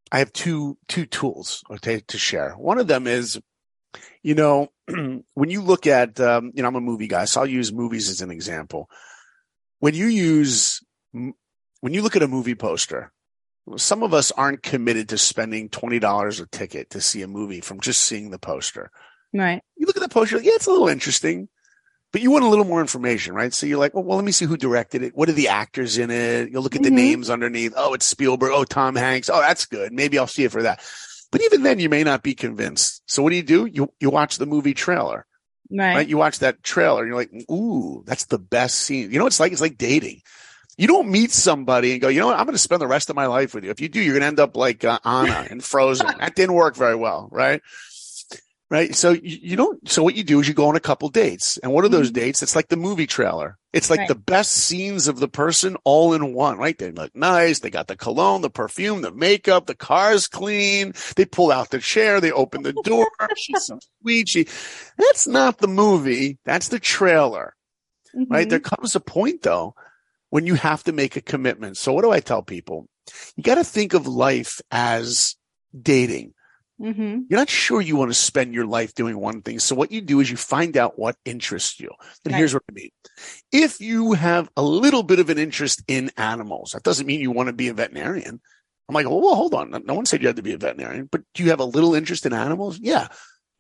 I 0.10 0.20
have 0.20 0.32
two, 0.32 0.78
two 0.88 1.06
tools 1.06 1.62
okay, 1.70 2.02
to 2.08 2.18
share. 2.18 2.54
One 2.54 2.80
of 2.80 2.88
them 2.88 3.06
is, 3.06 3.38
you 4.22 4.34
know, 4.34 4.70
when 4.88 5.50
you 5.50 5.62
look 5.62 5.88
at, 5.88 6.22
um, 6.22 6.54
you 6.56 6.62
know, 6.62 6.70
I'm 6.70 6.76
a 6.76 6.82
movie 6.82 7.08
guy, 7.08 7.26
so 7.26 7.42
I'll 7.42 7.48
use 7.48 7.74
movies 7.74 8.10
as 8.10 8.22
an 8.22 8.32
example. 8.32 8.90
When 9.80 9.94
you 9.94 10.06
use 10.06 10.80
when 11.84 11.94
you 11.94 12.02
look 12.02 12.16
at 12.16 12.24
a 12.24 12.30
movie 12.30 12.56
poster, 12.56 13.12
some 13.76 14.04
of 14.04 14.14
us 14.14 14.32
aren't 14.32 14.64
committed 14.64 15.10
to 15.10 15.18
spending 15.18 15.68
$20 15.68 16.42
a 16.42 16.46
ticket 16.46 16.92
to 16.92 17.02
see 17.02 17.22
a 17.22 17.28
movie 17.28 17.60
from 17.60 17.82
just 17.82 18.04
seeing 18.04 18.30
the 18.30 18.40
poster. 18.40 18.90
Right. 19.34 19.62
You 19.76 19.86
look 19.86 19.98
at 19.98 20.02
the 20.02 20.08
poster, 20.08 20.42
yeah, 20.42 20.54
it's 20.54 20.66
a 20.66 20.72
little 20.72 20.88
interesting, 20.88 21.50
but 22.14 22.22
you 22.22 22.32
want 22.32 22.46
a 22.46 22.48
little 22.48 22.64
more 22.64 22.80
information, 22.80 23.34
right? 23.34 23.54
So 23.54 23.66
you're 23.66 23.80
like, 23.80 23.94
well, 23.94 24.06
well 24.06 24.16
let 24.16 24.24
me 24.24 24.32
see 24.32 24.46
who 24.46 24.56
directed 24.56 25.04
it. 25.04 25.14
What 25.14 25.28
are 25.28 25.34
the 25.34 25.50
actors 25.50 25.98
in 25.98 26.10
it? 26.10 26.52
You'll 26.52 26.64
look 26.64 26.76
at 26.76 26.84
mm-hmm. 26.84 26.96
the 26.96 27.02
names 27.02 27.30
underneath. 27.30 27.74
Oh, 27.76 27.94
it's 27.94 28.06
Spielberg. 28.06 28.52
Oh, 28.54 28.64
Tom 28.64 28.96
Hanks. 28.96 29.30
Oh, 29.30 29.42
that's 29.42 29.66
good. 29.66 29.92
Maybe 29.92 30.18
I'll 30.18 30.26
see 30.26 30.46
it 30.46 30.54
for 30.54 30.64
that. 30.64 30.82
But 31.34 31.42
even 31.42 31.64
then, 31.64 31.80
you 31.80 31.90
may 31.90 32.06
not 32.06 32.24
be 32.24 32.34
convinced. 32.34 33.02
So 33.08 33.22
what 33.22 33.32
do 33.32 33.36
you 33.36 33.44
do? 33.44 33.66
You, 33.66 33.92
you 34.00 34.10
watch 34.10 34.38
the 34.38 34.46
movie 34.46 34.74
trailer. 34.74 35.26
Right. 35.70 35.96
right. 35.96 36.08
You 36.08 36.16
watch 36.16 36.40
that 36.40 36.64
trailer 36.64 37.02
and 37.02 37.10
you're 37.10 37.18
like, 37.18 37.52
ooh, 37.52 38.04
that's 38.06 38.24
the 38.28 38.40
best 38.40 38.78
scene. 38.78 39.12
You 39.12 39.20
know, 39.20 39.28
it's 39.28 39.42
like, 39.42 39.52
it's 39.52 39.60
like 39.60 39.78
dating. 39.78 40.22
You 40.78 40.88
don't 40.88 41.10
meet 41.10 41.32
somebody 41.32 41.92
and 41.92 42.02
go, 42.02 42.08
you 42.08 42.20
know 42.20 42.28
what? 42.28 42.40
I'm 42.40 42.46
going 42.46 42.56
to 42.56 42.60
spend 42.60 42.82
the 42.82 42.88
rest 42.88 43.10
of 43.10 43.16
my 43.16 43.28
life 43.28 43.54
with 43.54 43.64
you. 43.64 43.70
If 43.70 43.80
you 43.80 43.90
do, 43.90 44.02
you're 44.02 44.14
going 44.14 44.22
to 44.22 44.28
end 44.28 44.40
up 44.40 44.58
like 44.58 44.84
uh, 44.84 45.00
Anna 45.06 45.48
and 45.50 45.64
Frozen. 45.64 46.08
that 46.20 46.36
didn't 46.36 46.56
work 46.56 46.76
very 46.76 46.96
well, 46.96 47.30
right? 47.32 47.62
Right. 48.72 48.96
So 48.96 49.12
you, 49.12 49.38
you, 49.40 49.56
don't, 49.56 49.88
so 49.88 50.02
what 50.02 50.16
you 50.16 50.24
do 50.24 50.40
is 50.40 50.48
you 50.48 50.56
go 50.56 50.70
on 50.70 50.76
a 50.76 50.80
couple 50.80 51.08
dates. 51.10 51.60
And 51.60 51.72
what 51.72 51.86
are 51.86 51.90
those 51.90 52.08
mm-hmm. 52.08 52.22
dates? 52.22 52.42
It's 52.42 52.56
like 52.56 52.70
the 52.70 52.76
movie 52.76 53.06
trailer. 53.06 53.60
It's 53.72 53.92
like 53.92 54.00
right. 54.00 54.08
the 54.08 54.16
best 54.16 54.52
scenes 54.52 55.08
of 55.08 55.20
the 55.20 55.28
person 55.28 55.78
all 55.84 56.16
in 56.16 56.34
one, 56.34 56.58
right? 56.58 56.76
They 56.76 56.90
look 56.90 57.16
nice. 57.16 57.60
They 57.60 57.70
got 57.70 57.88
the 57.88 57.96
cologne, 57.96 58.42
the 58.42 58.50
perfume, 58.50 59.04
the 59.04 59.12
makeup, 59.12 59.68
the 59.68 59.76
car's 59.76 60.28
clean. 60.28 60.94
They 61.16 61.26
pull 61.26 61.52
out 61.52 61.70
the 61.70 61.80
chair. 61.80 62.20
They 62.20 62.32
open 62.32 62.64
the 62.64 62.74
door. 62.74 63.08
She's 63.38 63.66
so 63.66 63.78
sweet. 64.02 64.28
She, 64.28 64.48
that's 64.98 65.28
not 65.28 65.60
the 65.60 65.68
movie. 65.68 66.40
That's 66.44 66.70
the 66.70 66.80
trailer, 66.80 67.56
mm-hmm. 68.16 68.34
right? 68.34 68.50
There 68.50 68.60
comes 68.60 68.96
a 68.96 69.00
point 69.00 69.44
though 69.44 69.76
when 70.34 70.48
you 70.48 70.56
have 70.56 70.84
to 70.84 70.92
make 70.92 71.16
a 71.16 71.22
commitment. 71.22 71.78
So 71.78 71.94
what 71.94 72.02
do 72.02 72.10
I 72.10 72.20
tell 72.20 72.42
people? 72.42 72.88
You 73.36 73.44
got 73.44 73.56
to 73.56 73.64
think 73.64 73.94
of 73.94 74.08
life 74.08 74.60
as 74.72 75.36
dating. 75.80 76.34
Mm-hmm. 76.82 77.26
You're 77.30 77.40
not 77.40 77.52
sure 77.52 77.80
you 77.80 77.98
want 77.98 78.10
to 78.10 78.16
spend 78.16 78.52
your 78.52 78.66
life 78.66 78.96
doing 78.96 79.20
one 79.20 79.44
thing. 79.44 79.60
So 79.60 79.76
what 79.76 79.92
you 79.92 80.02
do 80.02 80.22
is 80.22 80.32
you 80.32 80.38
find 80.38 80.76
out 80.76 80.98
what 80.98 81.18
interests 81.24 81.80
you. 81.80 81.92
And 82.26 82.32
right. 82.32 82.40
here's 82.40 82.52
what 82.56 82.64
I 82.68 82.74
mean. 82.74 82.90
If 83.52 83.80
you 83.80 84.14
have 84.14 84.50
a 84.58 84.64
little 84.64 85.04
bit 85.04 85.20
of 85.20 85.30
an 85.30 85.38
interest 85.38 85.84
in 85.88 86.10
animals, 86.18 86.72
that 86.72 86.82
doesn't 86.82 87.06
mean 87.06 87.22
you 87.22 87.30
want 87.30 87.50
to 87.50 87.54
be 87.54 87.68
a 87.68 87.76
veterinarian. 87.76 88.42
I'm 88.90 88.96
like, 88.96 89.06
well, 89.08 89.22
well, 89.22 89.36
hold 89.36 89.54
on. 89.54 89.84
No 89.86 89.94
one 89.94 90.08
said 90.08 90.24
you 90.24 90.28
had 90.30 90.38
to 90.38 90.42
be 90.42 90.54
a 90.54 90.58
veterinarian, 90.58 91.10
but 91.12 91.22
do 91.36 91.44
you 91.44 91.52
have 91.52 91.60
a 91.60 91.64
little 91.64 91.94
interest 91.94 92.26
in 92.26 92.34
animals? 92.34 92.80
Yeah. 92.80 93.10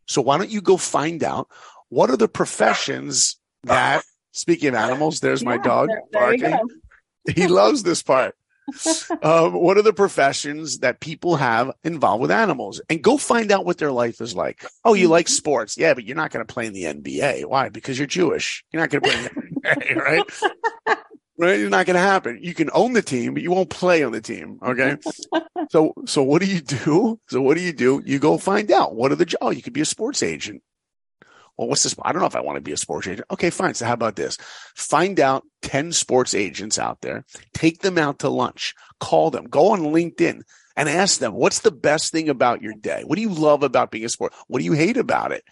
So 0.07 0.23
why 0.23 0.39
don't 0.39 0.49
you 0.49 0.59
go 0.59 0.77
find 0.77 1.23
out 1.23 1.49
what 1.89 2.09
are 2.09 2.17
the 2.17 2.27
professions 2.27 3.39
that 3.65 4.03
Speaking 4.33 4.69
of 4.69 4.75
animals, 4.75 5.19
there's 5.19 5.43
yeah, 5.43 5.49
my 5.49 5.57
dog 5.57 5.89
there, 5.89 6.01
there 6.11 6.37
barking. 6.37 6.69
he 7.35 7.47
loves 7.47 7.83
this 7.83 8.03
part. 8.03 8.35
um, 9.21 9.53
what 9.53 9.77
are 9.77 9.83
the 9.83 9.93
professions 9.93 10.79
that 10.79 10.99
people 10.99 11.35
have 11.35 11.71
involved 11.83 12.21
with 12.21 12.31
animals? 12.31 12.81
And 12.89 13.01
go 13.01 13.17
find 13.17 13.51
out 13.51 13.63
what 13.63 13.77
their 13.77 13.91
life 13.91 14.21
is 14.21 14.35
like. 14.35 14.65
Oh, 14.83 14.95
you 14.95 15.07
like 15.07 15.27
mm-hmm. 15.27 15.33
sports? 15.33 15.77
Yeah, 15.77 15.93
but 15.93 16.03
you're 16.03 16.15
not 16.15 16.31
going 16.31 16.45
to 16.45 16.51
play 16.51 16.65
in 16.65 16.73
the 16.73 16.83
NBA. 16.83 17.45
Why? 17.45 17.69
Because 17.69 17.97
you're 17.97 18.07
Jewish. 18.07 18.63
You're 18.71 18.81
not 18.81 18.89
going 18.89 19.03
to 19.03 19.09
play 19.09 19.17
in 19.17 19.23
the 19.23 19.69
NBA, 19.69 19.95
right? 19.97 20.97
right? 21.37 21.59
It's 21.59 21.69
not 21.69 21.85
going 21.85 21.95
to 21.95 21.99
happen. 21.99 22.39
You 22.41 22.55
can 22.55 22.69
own 22.73 22.93
the 22.93 23.01
team, 23.03 23.35
but 23.35 23.43
you 23.43 23.51
won't 23.51 23.69
play 23.69 24.03
on 24.03 24.13
the 24.13 24.21
team. 24.21 24.59
Okay. 24.63 24.97
so, 25.69 25.93
so 26.05 26.23
what 26.23 26.41
do 26.41 26.47
you 26.47 26.61
do? 26.61 27.19
So 27.27 27.41
what 27.41 27.55
do 27.55 27.61
you 27.61 27.73
do? 27.73 28.01
You 28.03 28.17
go 28.17 28.37
find 28.39 28.71
out 28.71 28.95
what 28.95 29.11
are 29.11 29.15
the, 29.15 29.25
jobs? 29.25 29.39
oh, 29.41 29.51
you 29.51 29.61
could 29.61 29.73
be 29.73 29.81
a 29.81 29.85
sports 29.85 30.23
agent. 30.23 30.63
Well, 31.57 31.67
what's 31.67 31.83
this? 31.83 31.95
I 32.01 32.11
don't 32.11 32.21
know 32.21 32.27
if 32.27 32.35
I 32.35 32.41
want 32.41 32.57
to 32.57 32.61
be 32.61 32.71
a 32.71 32.77
sports 32.77 33.07
agent. 33.07 33.27
Okay, 33.31 33.49
fine. 33.49 33.75
So 33.75 33.85
how 33.85 33.93
about 33.93 34.15
this? 34.15 34.37
Find 34.75 35.19
out 35.19 35.43
10 35.61 35.91
sports 35.91 36.33
agents 36.33 36.79
out 36.79 37.01
there, 37.01 37.25
take 37.53 37.81
them 37.81 37.97
out 37.97 38.19
to 38.19 38.29
lunch, 38.29 38.73
call 38.99 39.29
them, 39.29 39.45
go 39.45 39.71
on 39.71 39.81
LinkedIn 39.81 40.41
and 40.75 40.89
ask 40.89 41.19
them, 41.19 41.33
what's 41.33 41.59
the 41.59 41.71
best 41.71 42.11
thing 42.11 42.29
about 42.29 42.63
your 42.63 42.73
day? 42.73 43.03
What 43.05 43.17
do 43.17 43.21
you 43.21 43.29
love 43.29 43.61
about 43.61 43.91
being 43.91 44.05
a 44.05 44.09
sport? 44.09 44.33
What 44.47 44.59
do 44.59 44.65
you 44.65 44.73
hate 44.73 44.97
about 44.97 45.31
it? 45.31 45.43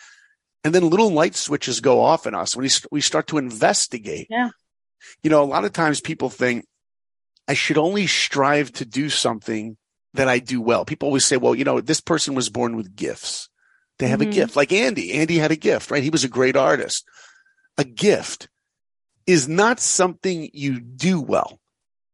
And 0.63 0.73
then 0.73 0.89
little 0.89 1.11
light 1.11 1.35
switches 1.35 1.81
go 1.81 2.01
off 2.01 2.25
in 2.25 2.33
us 2.33 2.55
when 2.55 2.67
we 2.91 3.01
start 3.01 3.27
to 3.27 3.37
investigate. 3.37 4.27
Yeah. 4.29 4.49
You 5.21 5.29
know, 5.29 5.43
a 5.43 5.45
lot 5.45 5.65
of 5.65 5.73
times 5.73 6.01
people 6.01 6.29
think 6.29 6.65
I 7.47 7.53
should 7.53 7.77
only 7.77 8.07
strive 8.07 8.71
to 8.73 8.85
do 8.85 9.09
something 9.09 9.77
that 10.15 10.27
I 10.27 10.39
do 10.39 10.61
well. 10.61 10.83
People 10.85 11.07
always 11.07 11.25
say, 11.25 11.37
well, 11.37 11.53
you 11.53 11.63
know, 11.63 11.79
this 11.79 12.01
person 12.01 12.33
was 12.33 12.49
born 12.49 12.75
with 12.75 12.95
gifts. 12.95 13.49
They 14.01 14.07
have 14.07 14.19
mm-hmm. 14.19 14.31
a 14.31 14.33
gift 14.33 14.55
like 14.55 14.73
Andy. 14.73 15.13
Andy 15.13 15.37
had 15.37 15.51
a 15.51 15.55
gift, 15.55 15.91
right? 15.91 16.01
He 16.01 16.09
was 16.09 16.23
a 16.23 16.27
great 16.27 16.55
artist. 16.55 17.05
A 17.77 17.83
gift 17.83 18.49
is 19.27 19.47
not 19.47 19.79
something 19.79 20.49
you 20.53 20.79
do 20.79 21.21
well. 21.21 21.59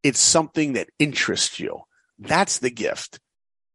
It's 0.02 0.20
something 0.20 0.74
that 0.74 0.90
interests 0.98 1.58
you. 1.58 1.80
That's 2.18 2.58
the 2.58 2.68
gift. 2.68 3.20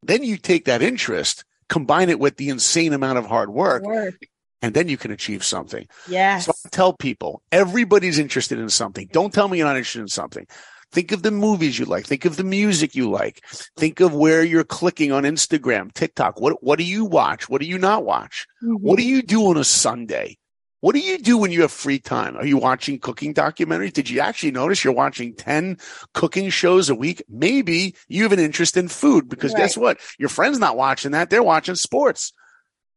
Then 0.04 0.22
you 0.22 0.36
take 0.36 0.66
that 0.66 0.80
interest, 0.80 1.44
combine 1.68 2.08
it 2.08 2.20
with 2.20 2.36
the 2.36 2.50
insane 2.50 2.92
amount 2.92 3.18
of 3.18 3.26
hard 3.26 3.50
work, 3.50 3.82
work. 3.82 4.14
and 4.62 4.72
then 4.74 4.86
you 4.86 4.96
can 4.96 5.10
achieve 5.10 5.42
something. 5.42 5.88
Yes. 6.08 6.46
So 6.46 6.52
I 6.64 6.68
tell 6.68 6.92
people 6.92 7.42
everybody's 7.50 8.20
interested 8.20 8.60
in 8.60 8.68
something. 8.68 9.08
Don't 9.10 9.34
tell 9.34 9.48
me 9.48 9.58
you're 9.58 9.66
not 9.66 9.76
interested 9.76 10.02
in 10.02 10.08
something. 10.08 10.46
Think 10.92 11.12
of 11.12 11.22
the 11.22 11.30
movies 11.30 11.78
you 11.78 11.84
like. 11.84 12.06
Think 12.06 12.24
of 12.24 12.36
the 12.36 12.44
music 12.44 12.94
you 12.94 13.10
like. 13.10 13.44
Think 13.76 14.00
of 14.00 14.14
where 14.14 14.42
you're 14.42 14.64
clicking 14.64 15.12
on 15.12 15.24
Instagram, 15.24 15.92
TikTok. 15.92 16.40
What, 16.40 16.62
what 16.62 16.78
do 16.78 16.84
you 16.84 17.04
watch? 17.04 17.48
What 17.48 17.60
do 17.60 17.66
you 17.66 17.78
not 17.78 18.04
watch? 18.04 18.46
Mm-hmm. 18.62 18.74
What 18.74 18.98
do 18.98 19.04
you 19.04 19.22
do 19.22 19.46
on 19.46 19.56
a 19.56 19.64
Sunday? 19.64 20.38
What 20.84 20.94
do 20.94 21.00
you 21.00 21.16
do 21.16 21.38
when 21.38 21.50
you 21.50 21.62
have 21.62 21.72
free 21.72 21.98
time? 21.98 22.36
Are 22.36 22.44
you 22.44 22.58
watching 22.58 22.98
cooking 22.98 23.32
documentaries? 23.32 23.94
Did 23.94 24.10
you 24.10 24.20
actually 24.20 24.50
notice 24.50 24.84
you're 24.84 24.92
watching 24.92 25.34
10 25.34 25.78
cooking 26.12 26.50
shows 26.50 26.90
a 26.90 26.94
week? 26.94 27.22
Maybe 27.26 27.96
you 28.06 28.22
have 28.24 28.32
an 28.32 28.38
interest 28.38 28.76
in 28.76 28.88
food 28.88 29.26
because 29.26 29.54
right. 29.54 29.60
guess 29.60 29.78
what? 29.78 29.98
Your 30.18 30.28
friend's 30.28 30.58
not 30.58 30.76
watching 30.76 31.12
that. 31.12 31.30
They're 31.30 31.42
watching 31.42 31.74
sports. 31.74 32.34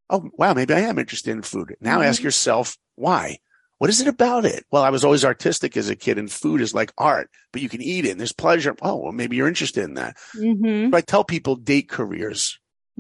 Oh, 0.09 0.29
wow. 0.33 0.53
Maybe 0.53 0.73
I 0.73 0.81
am 0.81 0.99
interested 0.99 1.31
in 1.31 1.43
food. 1.43 1.77
Now 1.79 1.99
mm-hmm. 1.99 2.09
ask 2.09 2.21
yourself 2.21 2.77
why. 2.95 3.37
What 3.77 3.89
is 3.89 4.01
it 4.01 4.07
about 4.07 4.45
it? 4.45 4.65
Well, 4.71 4.83
I 4.83 4.89
was 4.89 5.03
always 5.03 5.23
artistic 5.23 5.77
as 5.77 5.89
a 5.89 5.95
kid 5.95 6.17
and 6.17 6.31
food 6.31 6.61
is 6.61 6.73
like 6.73 6.91
art, 6.97 7.29
but 7.51 7.61
you 7.61 7.69
can 7.69 7.81
eat 7.81 8.05
it 8.05 8.11
and 8.11 8.19
there's 8.19 8.33
pleasure. 8.33 8.75
Oh, 8.81 8.95
well, 8.95 9.11
maybe 9.11 9.35
you're 9.35 9.47
interested 9.47 9.83
in 9.83 9.93
that. 9.95 10.17
Mm-hmm. 10.35 10.89
But 10.89 10.97
I 10.97 11.01
tell 11.01 11.23
people 11.23 11.55
date 11.55 11.87
careers, 11.87 12.59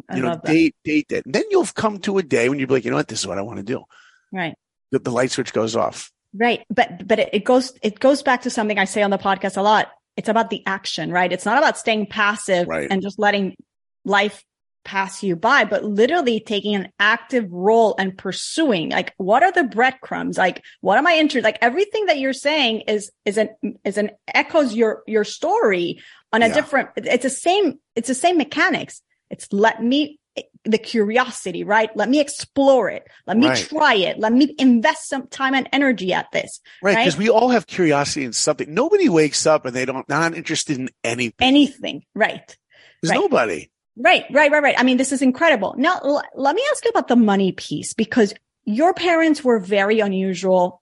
I 0.09 0.17
you 0.17 0.21
know, 0.21 0.39
date, 0.45 0.75
date 0.83 1.11
it. 1.11 1.25
And 1.25 1.33
then 1.33 1.43
you'll 1.49 1.65
come 1.65 1.99
to 1.99 2.19
a 2.19 2.23
day 2.23 2.47
when 2.49 2.59
you'll 2.59 2.67
be 2.67 2.75
like, 2.75 2.85
you 2.85 2.91
know 2.91 2.97
what? 2.97 3.07
This 3.07 3.21
is 3.21 3.27
what 3.27 3.39
I 3.39 3.41
want 3.41 3.57
to 3.57 3.63
do. 3.63 3.83
Right. 4.31 4.55
The, 4.91 4.99
the 4.99 5.11
light 5.11 5.31
switch 5.31 5.51
goes 5.51 5.75
off. 5.75 6.11
Right. 6.35 6.63
But, 6.69 7.07
but 7.07 7.19
it 7.19 7.43
goes, 7.43 7.73
it 7.81 7.99
goes 7.99 8.21
back 8.21 8.43
to 8.43 8.51
something 8.51 8.77
I 8.77 8.85
say 8.85 9.01
on 9.01 9.09
the 9.09 9.17
podcast 9.17 9.57
a 9.57 9.61
lot. 9.61 9.91
It's 10.15 10.29
about 10.29 10.49
the 10.49 10.61
action, 10.65 11.11
right? 11.11 11.31
It's 11.31 11.45
not 11.45 11.57
about 11.57 11.77
staying 11.77 12.07
passive 12.07 12.67
right. 12.67 12.87
and 12.89 13.01
just 13.01 13.17
letting 13.17 13.55
life 14.05 14.43
pass 14.87 15.21
you 15.21 15.35
by, 15.35 15.65
but 15.65 15.83
literally 15.83 16.39
taking 16.39 16.73
an 16.73 16.87
active 16.97 17.51
role 17.51 17.93
and 17.99 18.17
pursuing 18.17 18.89
like, 18.89 19.13
what 19.17 19.43
are 19.43 19.51
the 19.51 19.65
breadcrumbs? 19.65 20.37
Like, 20.37 20.63
what 20.79 20.97
am 20.97 21.05
I 21.05 21.15
interested? 21.15 21.43
Like 21.43 21.59
everything 21.61 22.05
that 22.05 22.19
you're 22.19 22.31
saying 22.31 22.81
is, 22.87 23.11
is 23.25 23.37
an, 23.37 23.49
is 23.83 23.97
an 23.97 24.11
echoes 24.33 24.73
your, 24.73 25.03
your 25.05 25.25
story 25.25 26.01
on 26.31 26.41
a 26.41 26.47
yeah. 26.47 26.53
different, 26.53 26.89
it's 26.95 27.23
the 27.23 27.29
same, 27.29 27.79
it's 27.95 28.07
the 28.07 28.15
same 28.15 28.37
mechanics. 28.37 29.01
It's 29.29 29.51
let 29.51 29.83
me, 29.83 30.19
the 30.63 30.77
curiosity, 30.77 31.65
right? 31.65 31.89
Let 31.95 32.07
me 32.07 32.21
explore 32.21 32.89
it. 32.89 33.03
Let 33.25 33.35
me 33.35 33.47
right. 33.47 33.57
try 33.57 33.95
it. 33.95 34.19
Let 34.19 34.31
me 34.31 34.55
invest 34.57 35.09
some 35.09 35.27
time 35.27 35.53
and 35.53 35.67
energy 35.73 36.13
at 36.13 36.31
this. 36.31 36.61
Right. 36.81 36.95
Because 36.95 37.15
right? 37.15 37.23
we 37.23 37.29
all 37.29 37.49
have 37.49 37.67
curiosity 37.67 38.23
in 38.23 38.31
something. 38.31 38.73
Nobody 38.73 39.09
wakes 39.09 39.45
up 39.45 39.65
and 39.65 39.75
they 39.75 39.83
don't, 39.83 40.07
not 40.07 40.33
interested 40.33 40.77
in 40.77 40.89
anything. 41.03 41.45
Anything. 41.45 42.03
Right. 42.15 42.55
There's 43.01 43.11
right. 43.11 43.19
nobody. 43.19 43.69
Right, 43.99 44.25
right, 44.31 44.51
right, 44.51 44.61
right. 44.61 44.75
I 44.77 44.83
mean, 44.83 44.97
this 44.97 45.11
is 45.11 45.21
incredible. 45.21 45.73
Now, 45.77 45.99
l- 46.03 46.23
let 46.35 46.55
me 46.55 46.61
ask 46.71 46.85
you 46.85 46.91
about 46.91 47.07
the 47.07 47.15
money 47.15 47.51
piece 47.51 47.93
because 47.93 48.33
your 48.65 48.93
parents 48.93 49.43
were 49.43 49.59
very 49.59 49.99
unusual 49.99 50.81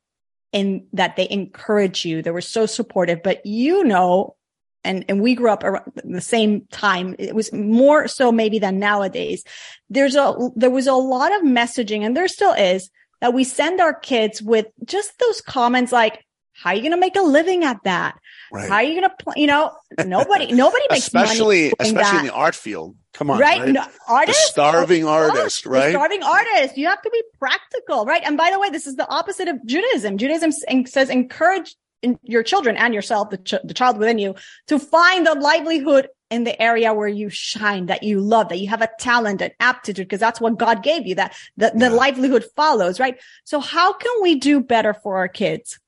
in 0.51 0.87
that 0.93 1.15
they 1.15 1.27
encouraged 1.29 2.03
you. 2.03 2.21
They 2.21 2.31
were 2.31 2.41
so 2.41 2.65
supportive, 2.65 3.23
but 3.23 3.45
you 3.45 3.83
know, 3.83 4.35
and, 4.83 5.05
and 5.07 5.21
we 5.21 5.33
grew 5.35 5.49
up 5.49 5.63
around 5.63 5.91
the 6.03 6.21
same 6.21 6.65
time. 6.71 7.15
It 7.17 7.33
was 7.33 7.51
more 7.53 8.07
so 8.07 8.31
maybe 8.31 8.59
than 8.59 8.79
nowadays. 8.79 9.43
There's 9.89 10.15
a, 10.15 10.35
there 10.55 10.69
was 10.69 10.87
a 10.87 10.93
lot 10.93 11.33
of 11.35 11.41
messaging 11.41 12.01
and 12.01 12.15
there 12.15 12.27
still 12.27 12.53
is 12.53 12.89
that 13.21 13.33
we 13.33 13.43
send 13.43 13.81
our 13.81 13.93
kids 13.93 14.41
with 14.41 14.67
just 14.83 15.17
those 15.19 15.41
comments 15.41 15.91
like, 15.91 16.23
how 16.53 16.69
are 16.69 16.75
you 16.75 16.81
going 16.81 16.91
to 16.91 16.97
make 16.97 17.15
a 17.15 17.21
living 17.21 17.63
at 17.63 17.83
that? 17.83 18.17
Right. 18.51 18.69
How 18.69 18.75
are 18.75 18.83
you 18.83 18.99
going 18.99 19.09
to, 19.09 19.15
play? 19.23 19.33
you 19.37 19.47
know, 19.47 19.75
nobody, 20.05 20.51
nobody 20.51 20.85
makes 20.89 21.07
especially, 21.07 21.63
money. 21.63 21.73
Especially 21.79 22.01
that. 22.01 22.19
in 22.21 22.25
the 22.27 22.33
art 22.33 22.55
field. 22.55 22.95
Come 23.13 23.29
on. 23.29 23.39
Right. 23.39 23.61
right? 23.61 23.71
No, 23.71 23.85
artist. 24.07 24.39
The 24.39 24.51
starving 24.51 25.05
artist, 25.05 25.65
right? 25.65 25.91
Starving 25.91 26.21
artist. 26.21 26.77
You 26.77 26.87
have 26.87 27.01
to 27.01 27.09
be 27.09 27.23
practical, 27.39 28.05
right? 28.05 28.21
And 28.25 28.37
by 28.37 28.51
the 28.51 28.59
way, 28.59 28.69
this 28.69 28.87
is 28.87 28.95
the 28.95 29.09
opposite 29.09 29.47
of 29.47 29.65
Judaism. 29.65 30.17
Judaism 30.17 30.51
says 30.85 31.09
encourage 31.09 31.75
your 32.23 32.43
children 32.43 32.77
and 32.77 32.93
yourself, 32.93 33.29
the, 33.29 33.37
ch- 33.37 33.63
the 33.63 33.73
child 33.73 33.97
within 33.97 34.19
you, 34.19 34.35
to 34.67 34.77
find 34.79 35.25
the 35.25 35.35
livelihood 35.35 36.09
in 36.29 36.43
the 36.43 36.59
area 36.61 36.93
where 36.93 37.07
you 37.07 37.29
shine, 37.29 37.85
that 37.87 38.03
you 38.03 38.19
love, 38.19 38.49
that 38.49 38.59
you 38.59 38.67
have 38.67 38.81
a 38.81 38.89
talent 38.99 39.41
and 39.41 39.53
aptitude, 39.59 40.07
because 40.07 40.19
that's 40.19 40.41
what 40.41 40.57
God 40.57 40.83
gave 40.83 41.05
you, 41.05 41.15
that 41.15 41.35
the, 41.57 41.71
the 41.73 41.85
yeah. 41.85 41.89
livelihood 41.89 42.45
follows, 42.55 42.99
right? 42.99 43.19
So 43.43 43.59
how 43.59 43.93
can 43.93 44.11
we 44.21 44.35
do 44.35 44.59
better 44.59 44.93
for 44.93 45.17
our 45.17 45.27
kids? 45.27 45.79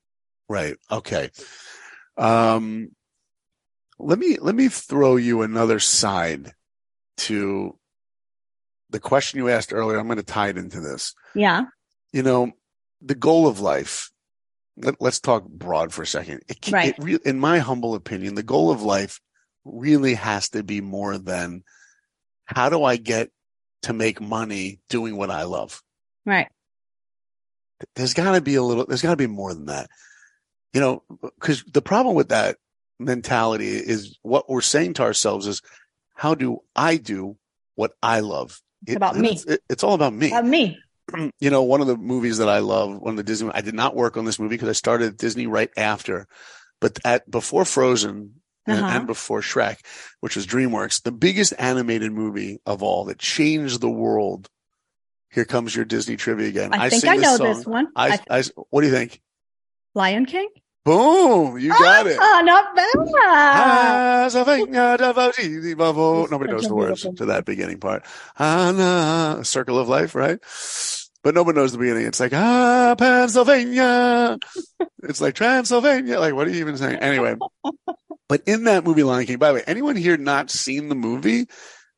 Right. 0.50 0.78
Okay. 0.92 1.30
Um, 2.18 2.92
let 4.00 4.20
me 4.20 4.38
let 4.40 4.56
me 4.56 4.68
throw 4.68 5.16
you 5.16 5.42
another 5.42 5.80
side 5.80 6.54
to 7.18 7.78
the 8.90 9.00
question 9.00 9.40
you 9.40 9.50
asked 9.50 9.74
earlier. 9.74 9.98
I'm 9.98 10.08
going 10.08 10.18
to 10.18 10.24
tie 10.24 10.50
it 10.50 10.58
into 10.58 10.80
this. 10.80 11.14
Yeah. 11.36 11.66
You 12.14 12.24
know, 12.24 12.52
the 13.02 13.16
goal 13.16 13.48
of 13.48 13.60
life. 13.60 14.12
Let, 14.80 15.02
us 15.02 15.20
talk 15.20 15.48
broad 15.48 15.92
for 15.92 16.04
a 16.04 16.08
second. 16.08 16.42
It, 16.48 16.72
right. 16.72 16.90
It 16.90 17.04
re- 17.04 17.20
in 17.26 17.40
my 17.40 17.58
humble 17.58 17.96
opinion, 17.96 18.36
the 18.36 18.44
goal 18.44 18.70
of 18.70 18.84
life 18.84 19.20
really 19.66 20.14
has 20.14 20.50
to 20.50 20.62
be 20.62 20.82
more 20.82 21.18
than 21.18 21.64
how 22.46 22.70
do 22.70 22.84
I 22.84 22.98
get 22.98 23.32
to 23.84 23.94
make 23.94 24.22
money 24.22 24.80
doing 24.88 25.18
what 25.18 25.32
I 25.32 25.44
love. 25.44 25.82
Right. 26.28 26.48
There's 27.96 28.14
got 28.14 28.34
to 28.34 28.42
be 28.42 28.54
a 28.54 28.62
little. 28.62 28.86
There's 28.86 29.02
got 29.02 29.12
to 29.12 29.18
be 29.18 29.26
more 29.26 29.52
than 29.52 29.66
that 29.66 29.90
you 30.74 30.82
know, 30.82 31.04
because 31.22 31.64
the 31.64 31.82
problem 31.82 32.16
with 32.16 32.30
that 32.30 32.58
mentality 33.00 33.70
is 33.70 34.18
what 34.22 34.50
we're 34.50 34.62
saying 34.62 34.94
to 34.96 35.04
ourselves 35.04 35.48
is, 35.48 35.62
how 36.16 36.36
do 36.36 36.60
I 36.76 36.98
do 36.98 37.38
what 37.76 37.92
I 38.02 38.22
love? 38.22 38.62
It's 38.84 38.94
it, 38.94 38.96
about 38.96 39.16
me. 39.16 39.32
It's, 39.32 39.46
it, 39.46 39.62
it's, 39.70 39.84
all 39.84 39.94
about 39.94 40.14
me. 40.14 40.28
About 40.28 40.46
me. 40.46 40.80
You 41.40 41.50
know, 41.50 41.64
one 41.64 41.80
of 41.80 41.88
the 41.88 41.96
movies 41.96 42.40
that 42.40 42.50
I 42.50 42.60
love, 42.60 43.00
one 43.00 43.12
of 43.12 43.18
the 43.18 43.24
Disney, 43.24 43.50
I 43.54 43.62
did 43.62 43.74
not 43.74 43.96
work 43.96 44.18
on 44.18 44.26
this 44.26 44.40
movie 44.40 44.56
because 44.56 44.68
I 44.68 44.74
started 44.74 45.08
at 45.08 45.18
Disney 45.18 45.48
right 45.48 45.70
after, 45.78 46.28
but 46.82 47.00
at 47.06 47.32
before 47.32 47.64
Frozen 47.64 48.42
uh-huh. 48.68 48.86
and, 48.86 49.08
before 49.08 49.40
Shrek, 49.40 49.78
which 50.20 50.36
was 50.36 50.46
DreamWorks, 50.46 51.04
the 51.04 51.14
biggest 51.14 51.54
animated 51.58 52.12
movie 52.12 52.60
of 52.66 52.84
all 52.84 53.06
that 53.06 53.20
changed 53.20 53.80
the 53.80 53.90
world. 53.90 54.50
Here 55.32 55.46
comes 55.46 55.74
your 55.74 55.86
Disney 55.86 56.18
trivia 56.18 56.50
again. 56.50 56.74
I, 56.74 56.88
I 56.88 56.90
think 56.90 57.06
I 57.06 57.16
know 57.16 57.38
this, 57.38 57.58
this 57.60 57.66
one. 57.66 57.88
I, 57.96 58.20
I, 58.30 58.44
what 58.70 58.82
do 58.82 58.88
you 58.88 58.94
think? 58.94 59.22
Lion 59.98 60.28
King? 60.28 60.48
Boom! 60.86 61.60
You 61.60 61.70
got 61.72 62.06
it. 62.08 62.18
Oh, 62.22 62.42
not 62.46 62.76
bad. 62.76 62.96
Nobody 66.32 66.52
knows 66.52 66.68
the 66.68 66.76
words 66.76 67.02
to 67.02 67.26
that 67.26 67.44
beginning 67.46 67.80
part. 67.80 68.06
Ah, 68.40 69.40
circle 69.42 69.80
of 69.80 69.90
life, 69.90 70.16
right? 70.16 70.40
But 71.24 71.34
nobody 71.36 71.58
knows 71.58 71.74
the 71.74 71.80
beginning. 71.80 72.06
It's 72.06 72.20
like, 72.22 72.32
ah, 72.34 72.96
Pennsylvania. 72.98 74.38
it's 75.04 75.20
like 75.20 75.34
Transylvania. 75.34 76.20
Like, 76.20 76.36
what 76.36 76.48
are 76.48 76.52
you 76.52 76.60
even 76.60 76.78
saying? 76.78 77.00
Anyway, 77.00 77.36
but 78.30 78.44
in 78.46 78.66
that 78.66 78.86
movie, 78.86 79.04
Lion 79.04 79.26
King, 79.26 79.40
by 79.40 79.50
the 79.50 79.56
way, 79.56 79.64
anyone 79.68 79.96
here 79.98 80.16
not 80.16 80.52
seen 80.52 80.90
the 80.90 80.96
movie? 80.96 81.48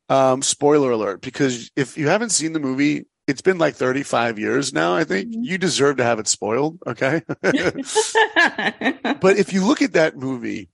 Um, 0.08 0.42
spoiler 0.42 0.90
alert, 0.90 1.20
because 1.20 1.70
if 1.76 1.96
you 1.96 2.08
haven't 2.08 2.30
seen 2.30 2.54
the 2.54 2.58
movie, 2.58 3.04
it's 3.30 3.42
been 3.42 3.58
like 3.58 3.76
35 3.76 4.38
years 4.38 4.72
now, 4.72 4.94
I 4.94 5.04
think. 5.04 5.30
Mm-hmm. 5.30 5.44
You 5.44 5.58
deserve 5.58 5.96
to 5.96 6.04
have 6.04 6.18
it 6.18 6.28
spoiled, 6.28 6.78
okay? 6.86 7.22
but 7.42 9.38
if 9.38 9.52
you 9.52 9.64
look 9.64 9.80
at 9.80 9.94
that 9.94 10.16
movie, 10.16 10.68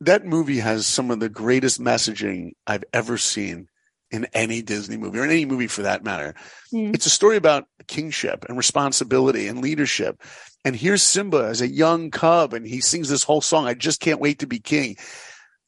that 0.00 0.24
movie 0.24 0.58
has 0.58 0.86
some 0.86 1.10
of 1.10 1.20
the 1.20 1.28
greatest 1.28 1.80
messaging 1.80 2.52
I've 2.66 2.84
ever 2.92 3.18
seen 3.18 3.68
in 4.10 4.26
any 4.32 4.62
Disney 4.62 4.96
movie 4.96 5.18
or 5.18 5.24
in 5.24 5.30
any 5.30 5.44
movie 5.44 5.66
for 5.66 5.82
that 5.82 6.04
matter. 6.04 6.34
Mm. 6.72 6.94
It's 6.94 7.06
a 7.06 7.10
story 7.10 7.36
about 7.36 7.66
kingship 7.86 8.44
and 8.48 8.56
responsibility 8.56 9.48
and 9.48 9.60
leadership. 9.60 10.22
And 10.64 10.76
here's 10.76 11.02
Simba 11.02 11.46
as 11.48 11.60
a 11.60 11.68
young 11.68 12.10
cub 12.10 12.54
and 12.54 12.66
he 12.66 12.80
sings 12.80 13.08
this 13.08 13.24
whole 13.24 13.40
song. 13.40 13.66
I 13.66 13.74
just 13.74 14.00
can't 14.00 14.20
wait 14.20 14.40
to 14.40 14.46
be 14.46 14.60
king. 14.60 14.96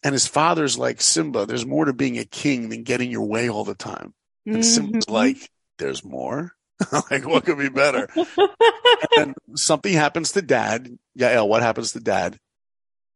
And 0.05 0.13
his 0.13 0.29
father's 0.29 0.79
like, 0.79 1.01
Simba, 1.01 1.47
there's 1.47 1.67
more 1.67 1.85
to 1.85 1.93
being 1.93 2.19
a 2.19 2.25
king 2.25 2.69
than 2.69 2.85
getting 2.85 3.11
your 3.11 3.27
way 3.27 3.49
all 3.49 3.65
the 3.65 3.75
time. 3.75 4.15
And 4.47 4.57
mm-hmm. 4.57 4.63
Simba's 4.63 5.11
like, 5.11 5.51
there's 5.79 6.05
more. 6.05 6.53
like, 7.11 7.27
what 7.27 7.45
could 7.45 7.59
be 7.59 7.69
better? 7.69 8.09
and 9.19 9.35
something 9.55 9.93
happens 9.93 10.33
to 10.33 10.43
dad. 10.43 10.89
Yeah, 11.15 11.41
what 11.43 11.63
happens 11.63 11.93
to 11.93 12.01
dad? 12.01 12.39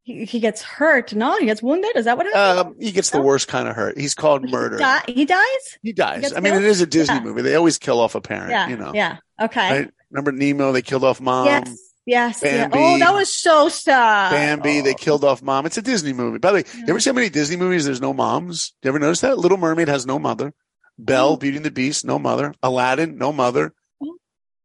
He, 0.01 0.25
he 0.25 0.41
gets 0.41 0.61
hurt. 0.61 1.13
No, 1.13 1.37
he 1.37 1.45
gets 1.45 1.63
wounded. 1.63 1.95
Is 1.95 2.03
that 2.05 2.17
what 2.17 2.25
happens? 2.25 2.67
Um, 2.67 2.75
he 2.79 2.91
gets 2.91 3.11
the 3.11 3.21
worst 3.21 3.47
kind 3.47 3.69
of 3.69 3.75
hurt. 3.75 3.97
He's 3.97 4.15
called 4.15 4.49
murder. 4.49 4.75
He, 4.75 4.83
di- 4.83 5.13
he 5.13 5.25
dies? 5.25 5.77
He 5.81 5.93
dies. 5.93 6.21
gets 6.21 6.33
I 6.35 6.41
mean, 6.41 6.53
it 6.53 6.57
killed? 6.57 6.65
is 6.65 6.81
a 6.81 6.85
Disney 6.85 7.15
Yeah. 7.15 7.21
movie. 7.21 7.41
They 7.41 7.55
always 7.55 7.77
kill 7.77 8.01
off 8.01 8.15
a 8.15 8.21
parent, 8.21 8.51
Yeah. 8.51 8.67
you 8.67 8.75
know. 8.75 8.91
Yeah. 8.93 9.17
Okay. 9.41 9.79
Right? 9.79 9.91
Remember 10.11 10.33
Nemo? 10.33 10.73
They 10.73 10.81
killed 10.81 11.05
off 11.05 11.21
mom. 11.21 11.45
yes. 11.45 11.77
Yes. 12.05 12.41
Yeah. 12.43 12.67
Oh, 12.73 12.99
that 12.99 13.13
was 13.13 13.33
so 13.33 13.69
sad. 13.69 14.31
Bambi, 14.31 14.81
they 14.81 14.91
Oh. 14.91 14.97
killed 14.97 15.23
off 15.23 15.41
mom. 15.41 15.65
It's 15.65 15.77
a 15.77 15.81
Disney 15.81 16.11
movie. 16.11 16.37
By 16.37 16.49
the 16.51 16.55
way, 16.55 16.63
you 16.75 16.83
ever 16.89 16.99
see 16.99 17.09
how 17.09 17.13
many 17.13 17.29
Disney 17.29 17.55
movies 17.55 17.85
there's 17.85 18.01
no 18.01 18.11
moms? 18.13 18.73
You 18.83 18.89
ever 18.89 18.99
notice 18.99 19.21
that? 19.21 19.37
Little 19.37 19.57
Mermaid 19.57 19.87
has 19.87 20.05
no 20.05 20.19
mother. 20.19 20.53
Belle, 20.97 21.27
Oh. 21.27 21.31
Mm-hmm. 21.33 21.39
Beauty 21.39 21.57
and 21.57 21.65
the 21.65 21.71
Beast, 21.71 22.05
no 22.05 22.19
mother. 22.19 22.53
Aladdin, 22.61 23.17
no 23.17 23.31
mother. 23.31 23.73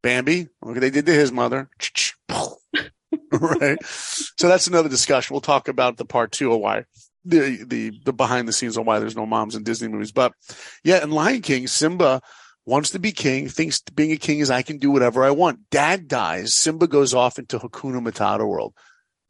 Bambi, 0.02 0.48
look 0.62 0.74
what 0.74 0.80
they 0.80 0.90
did 0.90 1.06
to 1.06 1.12
his 1.12 1.32
mother. 1.32 1.68
right. 3.32 3.78
So 3.82 4.46
that's 4.48 4.68
another 4.68 4.88
discussion. 4.88 5.34
We'll 5.34 5.40
talk 5.40 5.68
about 5.68 5.96
the 5.96 6.04
part 6.04 6.30
two 6.30 6.52
of 6.52 6.60
why 6.60 6.84
the, 7.24 7.64
the, 7.64 7.92
the 8.04 8.12
behind 8.12 8.48
the 8.48 8.52
scenes 8.52 8.78
on 8.78 8.84
why 8.84 8.98
there's 8.98 9.16
no 9.16 9.26
moms 9.26 9.54
in 9.54 9.62
Disney 9.62 9.88
movies. 9.88 10.12
But 10.12 10.32
yeah, 10.84 11.02
in 11.02 11.10
Lion 11.10 11.42
King, 11.42 11.66
Simba 11.66 12.22
wants 12.64 12.90
to 12.90 12.98
be 12.98 13.12
king, 13.12 13.48
thinks 13.48 13.80
being 13.80 14.12
a 14.12 14.16
king 14.16 14.40
is 14.40 14.50
I 14.50 14.62
can 14.62 14.78
do 14.78 14.90
whatever 14.90 15.24
I 15.24 15.30
want. 15.30 15.70
Dad 15.70 16.08
dies. 16.08 16.54
Simba 16.54 16.86
goes 16.86 17.14
off 17.14 17.38
into 17.38 17.58
Hakuna 17.58 18.06
Matata 18.06 18.46
world. 18.46 18.74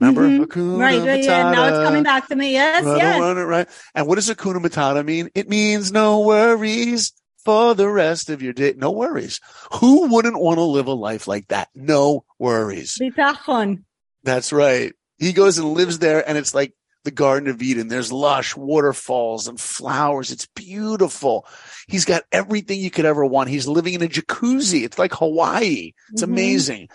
Remember? 0.00 0.22
Mhm. 0.22 0.46
Hakuna 0.46 0.78
Right. 0.78 1.04
Yeah, 1.04 1.14
yeah. 1.14 1.50
Now 1.50 1.68
it's 1.68 1.86
coming 1.88 2.02
back 2.04 2.28
to 2.28 2.36
me. 2.36 2.52
Yes. 2.52 2.84
Run 2.84 2.98
yes. 2.98 3.20
run 3.20 3.36
right. 3.38 3.68
And 3.94 4.06
what 4.06 4.14
does 4.14 4.28
Hakuna 4.28 4.64
Matata 4.64 5.04
mean? 5.04 5.28
It 5.34 5.48
means 5.48 5.90
no 5.90 6.20
worries 6.20 7.12
for 7.44 7.74
the 7.74 7.88
rest 7.88 8.30
of 8.30 8.42
your 8.42 8.52
day. 8.52 8.74
No 8.76 8.90
worries. 8.90 9.40
Who 9.80 10.06
wouldn't 10.12 10.38
want 10.40 10.58
to 10.58 10.62
live 10.62 10.86
a 10.86 10.92
life 10.92 11.26
like 11.26 11.48
that? 11.48 11.68
No 11.74 12.24
worries. 12.38 12.98
Bitachon. 13.00 13.82
That's 14.22 14.52
right. 14.52 14.92
He 15.18 15.32
goes 15.32 15.58
and 15.58 15.72
lives 15.72 15.98
there 15.98 16.26
and 16.28 16.38
it's 16.38 16.54
like 16.54 16.74
the 17.04 17.10
Garden 17.10 17.48
of 17.48 17.62
Eden. 17.62 17.88
There's 17.88 18.12
lush 18.12 18.56
waterfalls 18.56 19.48
and 19.48 19.58
flowers. 19.58 20.30
It's 20.30 20.46
beautiful. 20.46 21.46
He's 21.86 22.04
got 22.04 22.24
everything 22.30 22.80
you 22.80 22.90
could 22.90 23.04
ever 23.06 23.24
want. 23.24 23.48
He's 23.48 23.66
living 23.66 23.94
in 23.94 24.02
a 24.02 24.08
jacuzzi. 24.08 24.84
It's 24.84 24.98
like 24.98 25.14
Hawaii. 25.14 25.92
It's 26.12 26.22
Mhm. 26.22 26.26
amazing. 26.26 26.88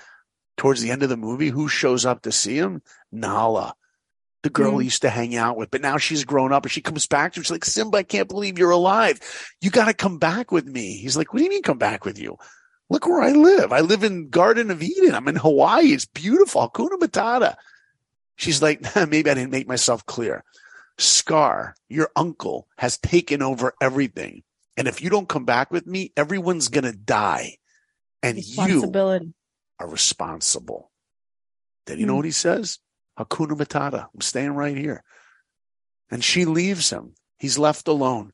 Towards 0.57 0.81
the 0.81 0.91
end 0.91 1.03
of 1.03 1.09
the 1.09 1.17
movie, 1.17 1.49
who 1.49 1.67
shows 1.67 2.05
up 2.05 2.21
to 2.23 2.31
see 2.31 2.57
him? 2.57 2.81
Nala, 3.11 3.75
the 4.43 4.49
girl 4.49 4.73
Mm. 4.73 4.79
he 4.81 4.85
used 4.85 5.01
to 5.01 5.09
hang 5.09 5.35
out 5.35 5.57
with. 5.57 5.71
But 5.71 5.81
now 5.81 5.97
she's 5.97 6.25
grown 6.25 6.53
up 6.53 6.63
and 6.63 6.71
she 6.71 6.81
comes 6.81 7.07
back 7.07 7.33
to 7.33 7.39
him. 7.39 7.43
She's 7.43 7.51
like, 7.51 7.65
Simba, 7.65 7.97
I 7.99 8.03
can't 8.03 8.29
believe 8.29 8.59
you're 8.59 8.69
alive. 8.69 9.19
You 9.61 9.71
got 9.71 9.85
to 9.85 9.93
come 9.93 10.19
back 10.19 10.51
with 10.51 10.65
me. 10.67 10.97
He's 10.97 11.17
like, 11.17 11.33
what 11.33 11.39
do 11.39 11.43
you 11.43 11.49
mean 11.49 11.63
come 11.63 11.79
back 11.79 12.05
with 12.05 12.19
you? 12.19 12.37
Look 12.89 13.07
where 13.07 13.21
I 13.21 13.31
live. 13.31 13.73
I 13.73 13.79
live 13.79 14.03
in 14.03 14.29
Garden 14.29 14.69
of 14.69 14.83
Eden. 14.83 15.15
I'm 15.15 15.27
in 15.27 15.37
Hawaii. 15.37 15.87
It's 15.93 16.05
beautiful. 16.05 16.69
Hakuna 16.69 16.99
Matata. 16.99 17.55
She's 18.35 18.61
like, 18.61 18.81
maybe 19.09 19.29
I 19.29 19.33
didn't 19.33 19.51
make 19.51 19.67
myself 19.67 20.05
clear. 20.05 20.43
Scar, 20.99 21.75
your 21.89 22.09
uncle, 22.15 22.67
has 22.77 22.97
taken 22.99 23.41
over 23.41 23.73
everything. 23.81 24.43
And 24.77 24.87
if 24.87 25.01
you 25.01 25.09
don't 25.09 25.29
come 25.29 25.45
back 25.45 25.71
with 25.71 25.87
me, 25.87 26.11
everyone's 26.15 26.67
going 26.67 26.83
to 26.83 26.91
die. 26.95 27.57
And 28.21 28.37
you. 28.67 28.81
Are 29.79 29.87
responsible. 29.89 30.91
Then 31.85 31.99
you 31.99 32.05
know 32.05 32.13
Hmm. 32.13 32.17
what 32.17 32.25
he 32.25 32.31
says? 32.31 32.79
Hakuna 33.19 33.57
Matata. 33.57 34.07
I'm 34.13 34.21
staying 34.21 34.51
right 34.55 34.77
here. 34.77 35.03
And 36.09 36.23
she 36.23 36.45
leaves 36.45 36.89
him. 36.89 37.15
He's 37.37 37.57
left 37.57 37.87
alone. 37.87 38.31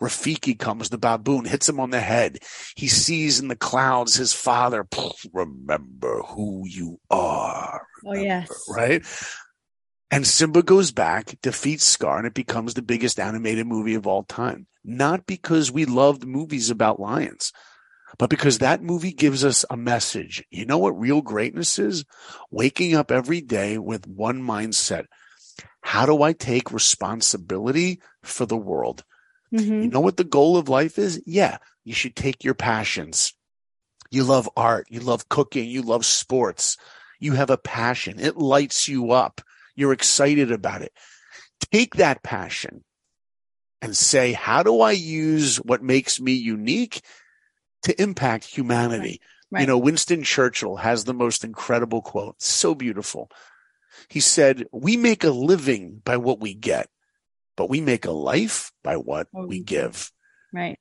Rafiki 0.00 0.58
comes, 0.58 0.90
the 0.90 0.98
baboon, 0.98 1.46
hits 1.46 1.68
him 1.68 1.80
on 1.80 1.90
the 1.90 2.00
head. 2.00 2.38
He 2.76 2.86
sees 2.86 3.40
in 3.40 3.48
the 3.48 3.56
clouds 3.56 4.14
his 4.14 4.32
father. 4.34 4.86
Remember 5.32 6.20
who 6.22 6.64
you 6.66 7.00
are. 7.10 7.86
Oh, 8.04 8.12
yes. 8.14 8.48
Right? 8.68 9.02
And 10.10 10.26
Simba 10.26 10.62
goes 10.62 10.90
back, 10.92 11.36
defeats 11.40 11.84
Scar, 11.84 12.18
and 12.18 12.26
it 12.26 12.34
becomes 12.34 12.74
the 12.74 12.82
biggest 12.82 13.18
animated 13.18 13.66
movie 13.66 13.94
of 13.94 14.06
all 14.06 14.24
time. 14.24 14.66
Not 14.84 15.24
because 15.26 15.70
we 15.72 15.84
loved 15.86 16.26
movies 16.26 16.68
about 16.68 17.00
lions, 17.00 17.52
but 18.18 18.30
because 18.30 18.58
that 18.58 18.82
movie 18.82 19.12
gives 19.12 19.44
us 19.44 19.64
a 19.70 19.76
message. 19.76 20.44
You 20.50 20.66
know 20.66 20.78
what 20.78 20.98
real 20.98 21.22
greatness 21.22 21.78
is? 21.78 22.04
Waking 22.50 22.94
up 22.94 23.10
every 23.10 23.40
day 23.40 23.78
with 23.78 24.06
one 24.06 24.42
mindset. 24.42 25.06
How 25.82 26.06
do 26.06 26.22
I 26.22 26.32
take 26.32 26.72
responsibility 26.72 28.00
for 28.22 28.46
the 28.46 28.56
world? 28.56 29.04
Mhm. 29.52 29.82
You 29.82 29.88
know 29.88 30.00
what 30.00 30.16
the 30.16 30.24
goal 30.24 30.56
of 30.56 30.68
life 30.68 30.98
is? 30.98 31.22
Yeah, 31.26 31.58
you 31.84 31.94
should 31.94 32.14
take 32.14 32.44
your 32.44 32.54
passions. 32.54 33.32
You 34.10 34.24
love 34.24 34.50
art, 34.56 34.86
you 34.90 35.00
love 35.00 35.28
cooking, 35.28 35.68
you 35.68 35.82
love 35.82 36.04
sports. 36.04 36.76
You 37.18 37.32
have 37.32 37.50
a 37.50 37.58
passion. 37.58 38.18
It 38.18 38.36
lights 38.36 38.88
you 38.88 39.12
up. 39.12 39.40
You're 39.76 39.92
excited 39.92 40.50
about 40.50 40.82
it. 40.82 40.92
Take 41.72 41.96
that 41.96 42.22
passion 42.22 42.84
and 43.82 43.96
say, 43.96 44.32
how 44.32 44.62
do 44.62 44.80
I 44.80 44.92
use 44.92 45.56
what 45.58 45.82
makes 45.82 46.20
me 46.20 46.32
unique 46.32 47.02
to 47.82 48.00
impact 48.00 48.44
humanity? 48.44 49.20
Right. 49.50 49.62
You 49.62 49.66
know, 49.66 49.78
Winston 49.78 50.22
Churchill 50.22 50.76
has 50.76 51.04
the 51.04 51.14
most 51.14 51.44
incredible 51.44 52.02
quote. 52.02 52.40
So 52.40 52.74
beautiful. 52.74 53.30
He 54.08 54.20
said, 54.20 54.66
we 54.72 54.96
make 54.96 55.24
a 55.24 55.30
living 55.30 56.00
by 56.04 56.16
what 56.16 56.40
we 56.40 56.54
get, 56.54 56.88
but 57.56 57.68
we 57.68 57.80
make 57.80 58.04
a 58.04 58.12
life 58.12 58.72
by 58.82 58.96
what 58.96 59.28
What 59.32 59.48
we 59.48 59.60
give. 59.60 60.12
Right. 60.52 60.78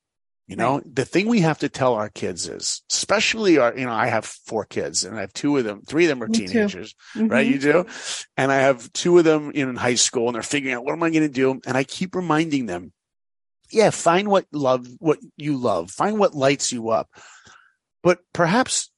You 0.47 0.55
know, 0.55 0.81
the 0.83 1.05
thing 1.05 1.27
we 1.27 1.41
have 1.41 1.59
to 1.59 1.69
tell 1.69 1.93
our 1.93 2.09
kids 2.09 2.47
is, 2.47 2.81
especially 2.91 3.59
our, 3.59 3.77
you 3.77 3.85
know, 3.85 3.91
I 3.91 4.07
have 4.07 4.25
four 4.25 4.65
kids 4.65 5.03
and 5.03 5.15
I 5.15 5.21
have 5.21 5.31
two 5.31 5.57
of 5.57 5.63
them, 5.63 5.83
three 5.85 6.05
of 6.05 6.09
them 6.09 6.23
are 6.23 6.27
Me 6.27 6.39
teenagers, 6.39 6.95
right? 7.15 7.45
Mhm. 7.45 7.51
You 7.51 7.59
do. 7.59 7.85
And 8.35 8.51
I 8.51 8.55
have 8.55 8.91
two 8.93 9.19
of 9.19 9.25
them 9.25 9.51
in 9.51 9.75
high 9.75 9.93
school 9.93 10.27
and 10.27 10.33
they're 10.33 10.41
figuring 10.41 10.75
out 10.75 10.83
what 10.83 10.93
am 10.93 11.03
I 11.03 11.11
going 11.11 11.21
to 11.21 11.29
do? 11.29 11.61
And 11.67 11.77
I 11.77 11.83
keep 11.83 12.15
reminding 12.15 12.65
them, 12.65 12.93
yeah, 13.71 13.89
find 13.89 14.27
what 14.27 14.45
love, 14.51 14.87
what 14.99 15.19
you 15.37 15.57
love, 15.57 15.91
find 15.91 16.17
what 16.19 16.33
lights 16.35 16.71
you 16.71 16.89
up, 16.89 17.09
but 18.03 18.19
perhaps 18.33 18.89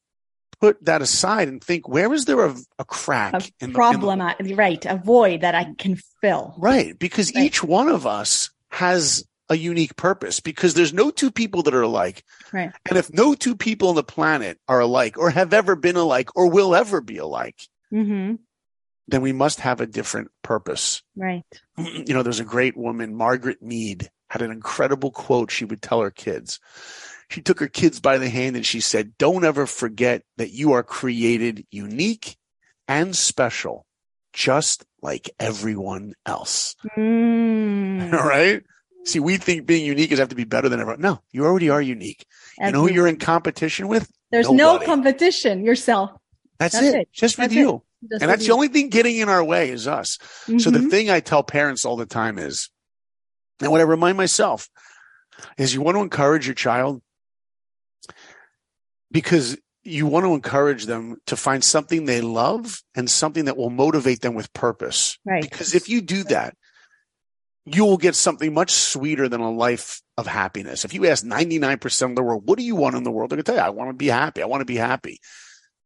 put 0.60 0.84
that 0.86 1.02
aside 1.02 1.48
and 1.48 1.64
think, 1.64 1.88
where 1.90 2.14
is 2.14 2.26
there 2.26 2.46
a, 2.46 2.56
a 2.78 2.86
crack 2.86 3.34
A 3.34 3.38
in 3.38 3.42
the- 3.42 3.52
in 3.66 3.70
the, 3.72 3.76
problem. 3.76 4.22
Right. 4.56 4.86
A 4.86 4.96
void 5.04 5.42
that 5.42 5.56
I 5.56 5.74
can 5.78 5.98
fill. 6.22 6.54
Right. 6.60 6.98
Because 6.98 7.32
Right. 7.34 7.46
each 7.46 7.64
one 7.64 7.88
of 7.90 8.06
us 8.06 8.52
has 8.70 9.24
a 9.50 9.58
unique 9.58 9.96
purpose 9.98 10.40
because 10.40 10.76
there's 10.76 10.94
no 10.94 11.10
two 11.12 11.32
people 11.32 11.64
that 11.64 11.74
are 11.74 11.82
alike. 11.82 12.24
Right. 12.54 12.72
And 12.88 12.98
if 12.98 13.12
no 13.12 13.34
two 13.34 13.56
people 13.58 13.90
on 13.90 13.96
the 13.96 14.04
planet 14.04 14.60
are 14.68 14.80
alike 14.80 15.18
or 15.18 15.30
have 15.32 15.52
ever 15.54 15.76
been 15.76 15.98
alike 15.98 16.30
or 16.36 16.50
will 16.50 16.76
ever 16.76 17.02
be 17.02 17.18
alike, 17.18 17.60
hmm 17.90 18.36
then 19.08 19.22
we 19.22 19.34
must 19.34 19.60
have 19.60 19.82
a 19.82 19.86
different 19.88 20.32
purpose. 20.42 21.02
Right. 21.18 21.44
you 21.78 22.14
know, 22.14 22.24
there's 22.24 22.40
a 22.40 22.46
great 22.46 22.78
woman, 22.78 23.14
Margaret 23.14 23.62
Mead, 23.62 24.10
had 24.32 24.42
an 24.42 24.50
incredible 24.52 25.12
quote 25.12 25.52
she 25.52 25.66
would 25.66 25.82
tell 25.82 26.00
her 26.00 26.10
kids. 26.10 26.62
She 27.30 27.42
took 27.42 27.60
her 27.60 27.68
kids 27.68 28.00
by 28.00 28.18
the 28.18 28.30
hand 28.30 28.56
and 28.56 28.66
she 28.66 28.80
said, 28.80 29.18
Don't 29.18 29.44
ever 29.44 29.66
forget 29.66 30.24
that 30.38 30.52
you 30.52 30.72
are 30.72 30.84
created 30.84 31.66
unique 31.70 32.38
and 32.88 33.14
special, 33.14 33.86
just 34.32 34.86
like 35.02 35.30
everyone 35.38 36.14
else. 36.26 36.78
Mm. 36.98 38.14
All 38.18 38.26
right. 38.26 38.64
See, 39.04 39.20
we 39.20 39.36
think 39.36 39.66
being 39.66 39.86
unique 39.86 40.14
is 40.14 40.20
have 40.20 40.30
to 40.30 40.36
be 40.36 40.46
better 40.46 40.70
than 40.70 40.80
everyone. 40.80 41.02
No, 41.02 41.22
you 41.34 41.44
already 41.44 41.70
are 41.70 41.82
unique. 41.82 42.26
You 42.58 42.72
know 42.72 42.88
who 42.88 42.94
you're 42.94 43.08
in 43.08 43.18
competition 43.18 43.90
with? 43.90 44.10
There's 44.32 44.50
nobody. 44.50 44.86
no 44.86 44.94
competition. 44.94 45.66
Yourself. 45.66 46.12
That's, 46.58 46.76
That's 46.76 46.88
it. 46.88 46.96
it. 47.02 47.10
Just 47.12 47.38
with 47.38 47.50
That's 47.50 47.56
you. 47.56 47.84
Just 48.10 48.22
And 48.22 48.32
that's 48.32 48.46
the 48.46 48.54
only 48.54 48.70
thing 48.70 48.88
getting 48.88 49.18
in 49.18 49.28
our 49.28 49.44
way 49.44 49.72
is 49.72 49.88
us. 49.90 50.18
So 50.60 50.70
the 50.72 50.80
Mhm. 50.80 50.90
thing 50.90 51.10
I 51.10 51.20
tell 51.20 51.44
parents 51.44 51.84
all 51.84 51.98
the 51.98 52.06
time 52.06 52.38
is, 52.40 52.70
and 53.62 53.72
what 53.72 53.82
I 53.82 53.86
remind 53.86 54.18
myself 54.18 54.70
is 55.58 55.74
you 55.74 55.82
want 55.82 55.96
to 55.96 56.02
encourage 56.02 56.48
your 56.48 56.56
child 56.56 57.02
because 59.12 59.58
you 59.84 60.06
want 60.06 60.26
to 60.26 60.34
encourage 60.34 60.86
them 60.86 61.18
to 61.28 61.36
find 61.36 61.64
something 61.64 62.06
they 62.06 62.22
love 62.22 62.82
and 62.96 63.10
something 63.10 63.46
that 63.46 63.58
will 63.58 63.70
motivate 63.70 64.22
them 64.22 64.36
with 64.36 64.54
purpose. 64.54 65.18
Right. 65.26 65.42
Because 65.42 65.74
if 65.74 65.90
you 65.90 66.02
do 66.02 66.24
that, 66.26 66.56
you 67.66 67.86
will 67.86 67.98
get 67.98 68.16
something 68.16 68.54
much 68.54 68.72
sweeter 68.72 69.30
than 69.30 69.42
a 69.42 69.52
life 69.52 70.02
of 70.18 70.28
happiness. 70.28 70.86
If 70.86 70.94
you 70.94 71.06
ask 71.08 71.24
99% 71.24 72.10
of 72.10 72.16
the 72.16 72.24
world, 72.24 72.44
what 72.46 72.58
do 72.58 72.64
you 72.64 72.76
want 72.76 72.96
in 72.96 73.04
the 73.04 73.12
world? 73.12 73.30
They're 73.30 73.38
going 73.38 73.44
to 73.44 73.52
tell 73.52 73.62
you, 73.62 73.66
I 73.66 73.70
want 73.70 73.90
to 73.90 73.96
be 73.96 74.08
happy. 74.08 74.42
I 74.42 74.48
want 74.48 74.62
to 74.62 74.66
be 74.66 74.78
happy. 74.78 75.20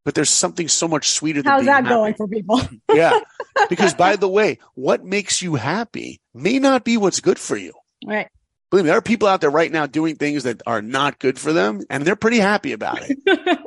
But 0.06 0.14
there's 0.16 0.30
something 0.30 0.68
so 0.68 0.88
much 0.88 1.10
sweeter 1.10 1.42
than 1.42 1.52
How's 1.52 1.66
that 1.66 1.84
happy. 1.84 1.90
going 1.90 2.14
for 2.14 2.28
people? 2.28 2.62
Yeah. 2.94 3.20
Because 3.70 3.94
by 3.94 4.16
the 4.18 4.28
way, 4.28 4.60
what 4.76 5.04
makes 5.06 5.42
you 5.42 5.56
happy 5.56 6.20
may 6.34 6.60
not 6.60 6.84
be 6.84 6.98
what's 6.98 7.22
good 7.22 7.40
for 7.40 7.56
you. 7.58 7.74
right. 8.06 8.28
Believe 8.70 8.86
me, 8.86 8.90
there 8.90 8.98
are 8.98 9.02
people 9.02 9.28
out 9.30 9.40
there 9.42 9.50
right 9.50 9.72
now 9.72 9.86
doing 9.86 10.16
things 10.18 10.44
that 10.44 10.62
are 10.68 10.82
not 10.82 11.20
good 11.20 11.40
for 11.40 11.54
them 11.54 11.82
and 11.90 12.04
they're 12.06 12.16
pretty 12.18 12.40
happy 12.40 12.74
about 12.74 13.00
it. 13.02 13.18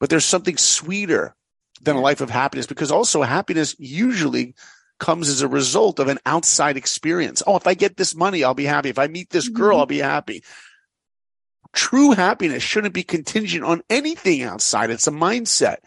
but 0.00 0.10
there's 0.10 0.24
something 0.26 0.56
sweeter 0.58 1.34
than 1.80 1.96
a 1.96 2.00
life 2.00 2.20
of 2.20 2.28
happiness 2.28 2.66
because 2.66 2.90
also 2.90 3.22
happiness 3.22 3.74
usually 3.78 4.54
comes 5.00 5.28
as 5.28 5.40
a 5.42 5.48
result 5.48 5.98
of 5.98 6.08
an 6.08 6.18
outside 6.26 6.76
experience. 6.76 7.42
Oh, 7.46 7.56
if 7.56 7.66
I 7.66 7.74
get 7.74 7.96
this 7.96 8.14
money, 8.14 8.44
I'll 8.44 8.52
be 8.54 8.64
happy. 8.66 8.88
If 8.90 8.98
I 8.98 9.06
meet 9.06 9.30
this 9.30 9.48
girl, 9.48 9.76
Mhm. 9.76 9.80
I'll 9.80 9.86
be 9.86 9.98
happy. 9.98 10.44
True 11.72 12.12
happiness 12.12 12.62
shouldn't 12.62 12.94
be 12.94 13.02
contingent 13.02 13.64
on 13.64 13.82
anything 13.88 14.42
outside. 14.42 14.90
It's 14.90 15.06
a 15.06 15.12
mindset. 15.12 15.78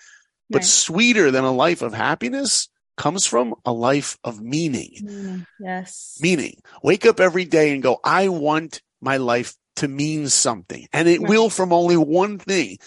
But 0.49 0.59
Right. 0.59 0.65
sweeter 0.65 1.31
than 1.31 1.43
a 1.43 1.51
life 1.51 1.81
of 1.81 1.93
happiness 1.93 2.69
comes 2.97 3.25
from 3.25 3.55
a 3.65 3.71
life 3.73 4.17
of 4.23 4.41
meaning. 4.41 5.01
Mm, 5.03 5.45
Yes. 5.59 6.17
Meaning, 6.21 6.61
wake 6.83 7.05
up 7.05 7.19
every 7.19 7.45
day 7.45 7.73
and 7.73 7.83
go, 7.83 7.99
I 8.03 8.29
want 8.29 8.81
my 9.01 9.17
life 9.17 9.55
to 9.77 9.87
mean 9.87 10.29
something. 10.29 10.87
And 10.93 11.07
it 11.07 11.21
Right. 11.21 11.29
will 11.29 11.49
from 11.49 11.73
only 11.73 11.97
one 11.97 12.39
thing 12.39 12.77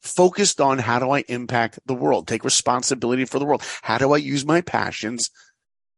focused 0.00 0.60
on 0.60 0.78
how 0.78 0.98
do 0.98 1.10
I 1.10 1.24
impact 1.28 1.80
the 1.86 1.94
world, 1.94 2.28
take 2.28 2.44
responsibility 2.44 3.24
for 3.24 3.38
the 3.38 3.44
world? 3.44 3.62
How 3.82 3.98
do 3.98 4.12
I 4.12 4.18
use 4.18 4.44
my 4.46 4.60
passions 4.60 5.30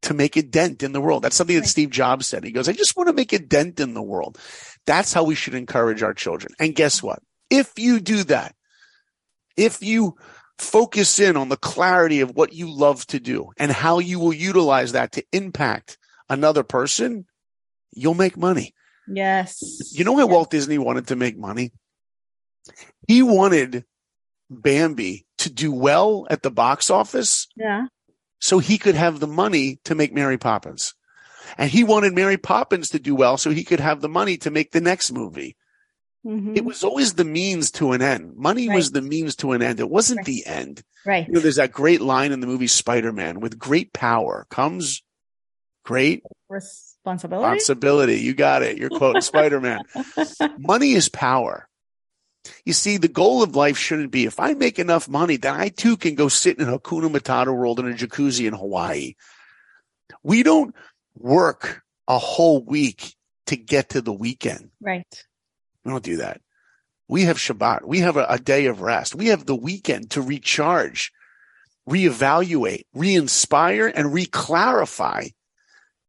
to 0.03 0.15
make 0.15 0.37
a 0.37 0.43
dent 0.43 0.83
in 0.83 0.93
the 0.93 1.01
world? 1.01 1.23
That's 1.23 1.37
something 1.37 1.57
that. 1.57 1.67
Steve 1.67 1.91
Jobs 1.91 2.27
said. 2.27 2.45
He 2.45 2.53
goes, 2.53 2.69
I 2.69 2.73
just 2.73 2.97
want 2.97 3.09
to 3.09 3.13
make 3.13 3.33
a 3.33 3.39
dent 3.39 3.81
in 3.81 3.95
the 3.95 4.03
world. 4.03 4.39
That's 4.87 5.13
how 5.13 5.25
we 5.25 5.35
should 5.35 5.55
encourage 5.55 6.03
our 6.03 6.15
children. 6.15 6.53
And 6.59 6.75
guess 6.75 7.03
what? 7.03 7.21
If 7.51 7.73
you 7.79 8.01
do 8.01 8.25
that, 8.25 8.55
if 9.57 9.83
you 9.83 10.17
focus 10.59 11.19
in 11.19 11.37
on 11.37 11.49
the 11.49 11.57
clarity 11.57 12.21
of 12.21 12.31
what 12.31 12.53
you 12.53 12.71
love 12.71 13.07
to 13.07 13.21
do 13.21 13.51
and 13.57 13.71
how 13.71 13.99
you 13.99 14.19
will 14.19 14.33
utilize 14.33 14.93
that 14.93 15.13
to 15.13 15.25
impact 15.33 15.99
another 16.29 16.63
person, 16.63 17.27
you'll 17.93 18.15
make 18.15 18.37
money. 18.37 18.75
Yes. 19.07 19.63
You 19.93 20.05
know 20.05 20.13
why 20.13 20.25
Walt 20.25 20.51
Disney 20.51 20.79
wanted 20.79 21.09
to 21.09 21.17
make 21.17 21.39
money? 21.39 21.73
He 23.07 23.23
wanted 23.23 23.85
Bambi 24.51 25.27
to 25.39 25.51
do 25.51 25.73
well 25.73 26.27
at 26.29 26.43
the 26.43 26.51
box 26.51 26.91
office 26.91 27.47
Yeah. 27.57 27.87
So 28.41 28.59
he 28.59 28.79
could 28.79 28.95
have 28.95 29.21
the 29.21 29.27
money 29.27 29.79
to 29.85 29.95
make 29.95 30.13
Mary 30.15 30.39
Poppins. 30.39 30.95
And 31.57 31.71
he 31.71 31.83
wanted 31.85 32.15
Mary 32.15 32.37
Poppins 32.37 32.91
to 32.91 32.99
do 32.99 33.15
well 33.15 33.37
so 33.39 33.51
he 33.51 33.65
could 33.65 33.81
have 33.81 34.01
the 34.01 34.09
money 34.09 34.37
to 34.39 34.51
make 34.51 34.73
the 34.73 34.81
next 34.81 35.13
movie. 35.13 35.57
Mhm. 36.27 36.57
It 36.57 36.65
was 36.65 36.83
always 36.85 37.15
the 37.15 37.25
means 37.25 37.71
to 37.73 37.93
an 37.93 38.03
end. 38.03 38.37
Money 38.37 38.69
was 38.69 38.91
the 38.91 39.01
means 39.01 39.37
to 39.37 39.53
an 39.53 39.63
end. 39.63 39.81
It 39.81 39.89
wasn't 39.89 40.19
Right. 40.19 40.27
the 40.27 40.47
end. 40.47 40.83
right. 41.07 41.27
You 41.27 41.35
know, 41.35 41.41
there's 41.41 41.57
that 41.57 41.73
great 41.73 42.01
line 42.03 42.33
in 42.33 42.41
the 42.41 42.47
movie 42.47 42.67
Spider-Man 42.67 43.41
with 43.41 43.59
great 43.59 43.93
power 43.93 44.47
comes 44.51 45.03
great 45.85 46.23
Responsibility. 46.51 47.53
responsibility. 47.55 48.17
You 48.21 48.35
got 48.35 48.63
it. 48.63 48.77
You're 48.77 48.91
quoting 48.91 49.23
Spider-Man. 49.23 49.81
Money 50.59 50.93
is 50.93 51.09
power. 51.09 51.68
You 52.65 52.73
see, 52.73 52.97
the 52.97 53.09
goal 53.09 53.43
of 53.43 53.57
life 53.57 53.77
shouldn't 53.77 54.11
be 54.11 54.25
if 54.25 54.41
I 54.41 54.55
make 54.55 54.79
enough 54.79 55.09
money, 55.09 55.37
then 55.37 55.55
I 55.55 55.69
too 55.69 55.97
can 55.97 56.15
go 56.15 56.29
sit 56.29 56.59
in 56.59 56.69
a 56.69 56.79
Hakuna 56.79 57.11
Matata 57.11 57.55
world 57.55 57.79
in 57.81 57.91
a 57.91 57.95
jacuzzi 57.95 58.47
in 58.47 58.55
Hawaii. 58.55 59.15
We 60.23 60.43
don't 60.43 60.75
work 61.17 61.83
a 62.07 62.19
whole 62.19 62.63
week 62.63 63.15
to 63.47 63.57
get 63.57 63.91
to 63.91 64.01
the 64.01 64.13
weekend. 64.13 64.71
right. 64.81 65.25
We 65.85 65.91
don't 65.93 66.05
do 66.05 66.19
that. 66.19 66.41
We 67.09 67.23
have 67.25 67.39
Shabbat. 67.39 67.85
We 67.87 68.01
have 68.01 68.17
a, 68.19 68.27
a 68.29 68.39
day 68.39 68.67
of 68.67 68.83
rest. 68.83 69.15
We 69.15 69.27
have 69.29 69.47
the 69.47 69.55
weekend 69.55 70.11
to 70.11 70.21
recharge, 70.23 71.13
reevaluate, 71.89 72.85
re-inspire, 72.93 73.87
and 73.87 74.13
re-clarify 74.13 75.29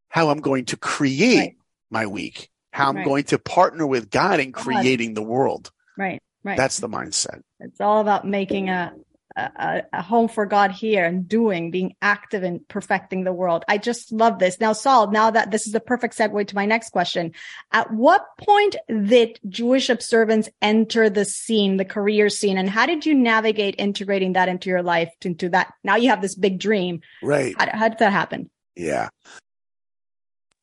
how 0.10 0.30
I'm 0.30 0.42
going 0.42 0.66
to 0.66 0.78
create 0.78 1.38
Right. 1.38 1.58
my 1.90 2.06
week, 2.08 2.50
how 2.72 2.90
I'm 2.90 2.98
Right. 2.98 3.06
going 3.06 3.24
to 3.26 3.40
partner 3.40 3.88
with 3.88 4.10
God 4.10 4.40
in 4.40 4.52
God. 4.52 4.62
creating 4.64 5.14
the 5.14 5.22
world. 5.24 5.72
Right. 6.00 6.22
Right. 6.44 6.58
That's 6.58 6.80
the 6.80 6.88
mindset. 6.88 7.42
It's 7.60 7.82
all 7.82 8.00
about 8.00 8.26
making 8.26 8.70
a, 8.70 8.94
a 9.36 9.84
a 9.92 10.02
home 10.02 10.30
for 10.30 10.46
God 10.46 10.72
here 10.72 11.06
and 11.06 11.28
doing, 11.28 11.70
being 11.70 11.96
active 12.02 12.44
in 12.44 12.62
perfecting 12.70 13.26
the 13.26 13.34
world. 13.34 13.66
I 13.68 13.78
just 13.78 14.12
love 14.14 14.40
this. 14.40 14.60
Now, 14.60 14.72
Saul, 14.72 15.12
now 15.12 15.32
that 15.32 15.52
this 15.52 15.68
is 15.68 15.74
the 15.74 15.82
perfect 15.82 16.18
segue 16.18 16.48
to 16.48 16.56
my 16.56 16.66
next 16.66 16.92
question. 16.92 17.34
At 17.74 17.92
what 17.92 18.26
point 18.38 18.78
did 18.88 19.40
Jewish 19.50 19.90
observance 19.90 20.48
enter 20.62 21.10
the 21.10 21.26
scene, 21.26 21.76
the 21.76 21.86
career 21.86 22.30
scene, 22.30 22.58
and 22.58 22.70
how 22.70 22.86
did 22.86 23.06
you 23.06 23.14
navigate 23.14 23.76
integrating 23.78 24.34
that 24.34 24.48
into 24.48 24.70
your 24.70 24.82
life, 24.82 25.12
into 25.24 25.50
that? 25.50 25.74
Now 25.84 25.98
you 25.98 26.10
have 26.10 26.22
this 26.22 26.36
big 26.36 26.58
dream. 26.60 27.02
Right. 27.22 27.54
How, 27.60 27.78
how 27.78 27.90
did 27.90 28.00
that 28.00 28.14
happen? 28.14 28.50
Yeah. 28.78 29.10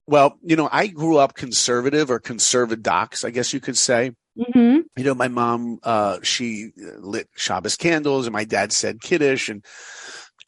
Well, 0.06 0.38
you 0.42 0.56
know, 0.56 0.70
I 0.72 0.86
grew 0.86 1.18
up 1.18 1.34
conservative 1.34 2.10
or 2.10 2.18
conservadox, 2.18 3.24
I 3.24 3.30
guess 3.30 3.52
you 3.52 3.60
could 3.60 3.76
say. 3.76 4.12
Mm-hmm. 4.38 4.78
you 4.96 5.04
know, 5.04 5.14
my 5.14 5.28
mom, 5.28 5.78
uh, 5.82 6.18
she 6.22 6.70
lit 6.76 7.28
Shabbos 7.36 7.76
candles 7.76 8.26
and 8.26 8.32
my 8.34 8.44
dad 8.44 8.72
said 8.72 9.00
Kiddush 9.00 9.48
and, 9.48 9.64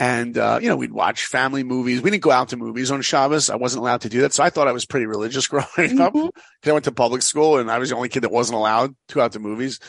and, 0.01 0.36
uh, 0.39 0.59
you 0.62 0.68
know, 0.68 0.76
we'd 0.76 0.93
watch 0.93 1.24
family 1.26 1.64
movies. 1.64 2.01
We 2.03 2.11
didn't 2.11 2.22
go 2.22 2.30
out 2.30 2.51
to 2.51 2.57
movies 2.57 2.91
on 2.91 3.03
Shabbos. 3.03 3.51
I 3.51 3.57
wasn't 3.57 3.80
allowed 3.80 4.03
to 4.03 4.09
do 4.09 4.20
that. 4.22 4.32
So 4.32 4.45
I 4.45 4.51
thought 4.51 4.68
I 4.68 4.72
was 4.72 4.84
pretty 4.86 5.07
religious 5.07 5.47
growing 5.49 6.01
up 6.01 6.12
Mhm. 6.14 6.30
because 6.61 6.70
I 6.70 6.72
went 6.72 6.84
to 6.84 6.93
public 6.93 7.22
school 7.22 7.59
and 7.59 7.70
I 7.70 7.78
was 7.78 7.89
the 7.91 7.97
only 7.97 8.09
kid 8.09 8.22
that 8.24 8.30
wasn't 8.30 8.59
allowed 8.59 8.95
to 9.09 9.14
go 9.14 9.20
out 9.22 9.32
to 9.32 9.39
movies. 9.41 9.80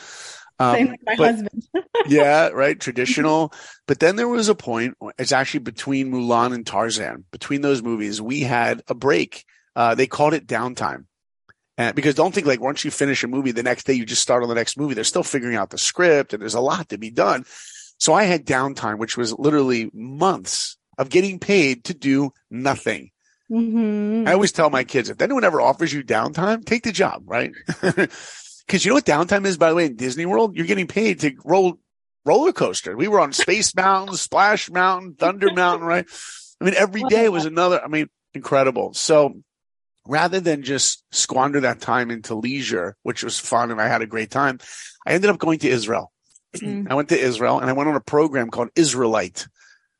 Um, 0.58 0.74
Same 0.74 0.86
like 0.88 1.00
my 1.06 1.16
but- 1.16 1.30
husband. 1.32 1.62
yeah, 2.08 2.48
right. 2.48 2.78
Traditional. 2.78 3.52
But 3.86 4.00
then 4.00 4.16
there 4.16 4.28
was 4.28 4.48
a 4.48 4.54
point, 4.54 4.94
it's 5.18 5.32
actually 5.32 5.60
between 5.60 6.10
Mulan 6.10 6.54
and 6.54 6.66
Tarzan. 6.66 7.24
Between 7.30 7.60
those 7.60 7.82
movies, 7.82 8.20
we 8.20 8.40
had 8.40 8.82
a 8.88 8.94
break. 8.94 9.44
Uh, 9.76 9.94
they 9.94 10.06
called 10.06 10.34
it 10.34 10.46
downtime. 10.46 11.04
And 11.80 11.96
because 11.96 12.14
don't 12.14 12.34
think 12.34 12.46
like 12.46 12.60
once 12.60 12.84
you 12.84 12.90
finish 12.90 13.24
a 13.24 13.26
movie, 13.26 13.52
the 13.52 13.62
next 13.62 13.84
day 13.84 13.94
you 13.94 14.04
just 14.04 14.20
start 14.20 14.42
on 14.42 14.50
the 14.50 14.54
next 14.54 14.76
movie. 14.76 14.92
They're 14.92 15.02
still 15.02 15.22
figuring 15.22 15.56
out 15.56 15.70
the 15.70 15.78
script 15.78 16.34
and 16.34 16.42
there's 16.42 16.52
a 16.52 16.60
lot 16.60 16.90
to 16.90 16.98
be 16.98 17.10
done. 17.10 17.46
So 17.96 18.12
I 18.12 18.24
had 18.24 18.44
downtime, 18.44 18.98
which 18.98 19.16
was 19.16 19.32
literally 19.32 19.90
months 19.94 20.76
of 20.98 21.08
getting 21.08 21.38
paid 21.38 21.84
to 21.84 21.94
do 21.94 22.32
nothing. 22.50 23.12
Mm-hmm. 23.50 24.28
I 24.28 24.34
always 24.34 24.52
tell 24.52 24.68
my 24.68 24.84
kids, 24.84 25.08
if 25.08 25.22
anyone 25.22 25.42
ever 25.42 25.58
offers 25.58 25.90
you 25.90 26.04
downtime, 26.04 26.66
take 26.66 26.82
the 26.82 26.92
job, 26.92 27.22
right? 27.26 27.52
Because 28.66 28.84
you 28.84 28.90
know 28.90 28.94
what 28.94 29.04
downtime 29.04 29.46
is, 29.46 29.56
by 29.56 29.70
the 29.70 29.74
way, 29.74 29.86
in 29.86 29.96
Disney 29.96 30.26
World? 30.26 30.54
You're 30.54 30.66
getting 30.66 30.86
paid 30.86 31.18
to 31.20 31.32
roll 31.44 31.80
roller 32.24 32.52
coaster. 32.52 32.96
We 32.96 33.08
were 33.08 33.18
on 33.18 33.32
Space 33.32 33.74
Mountain, 33.74 34.14
Splash 34.14 34.70
Mountain, 34.70 35.14
Thunder 35.14 35.52
Mountain, 35.52 35.88
right? 35.88 36.06
I 36.60 36.64
mean, 36.64 36.74
every 36.76 37.02
day 37.02 37.28
was 37.28 37.46
another, 37.46 37.82
I 37.82 37.88
mean, 37.88 38.06
incredible. 38.32 38.94
So 38.94 39.42
rather 40.06 40.40
than 40.40 40.62
just 40.62 41.04
squander 41.10 41.60
that 41.60 41.80
time 41.80 42.10
into 42.10 42.34
leisure, 42.34 42.96
which 43.02 43.22
was 43.22 43.38
fun 43.38 43.70
and 43.70 43.80
I 43.80 43.88
had 43.88 44.02
a 44.02 44.06
great 44.06 44.30
time, 44.30 44.58
I 45.06 45.12
ended 45.12 45.30
up 45.30 45.38
going 45.38 45.58
to 45.60 45.68
Israel. 45.68 46.12
Mm. 46.56 46.90
I 46.90 46.94
went 46.94 47.10
to 47.10 47.18
Israel 47.18 47.60
and 47.60 47.70
I 47.70 47.74
went 47.74 47.88
on 47.88 47.96
a 47.96 48.00
program 48.00 48.50
called 48.50 48.74
Isralight 48.74 49.46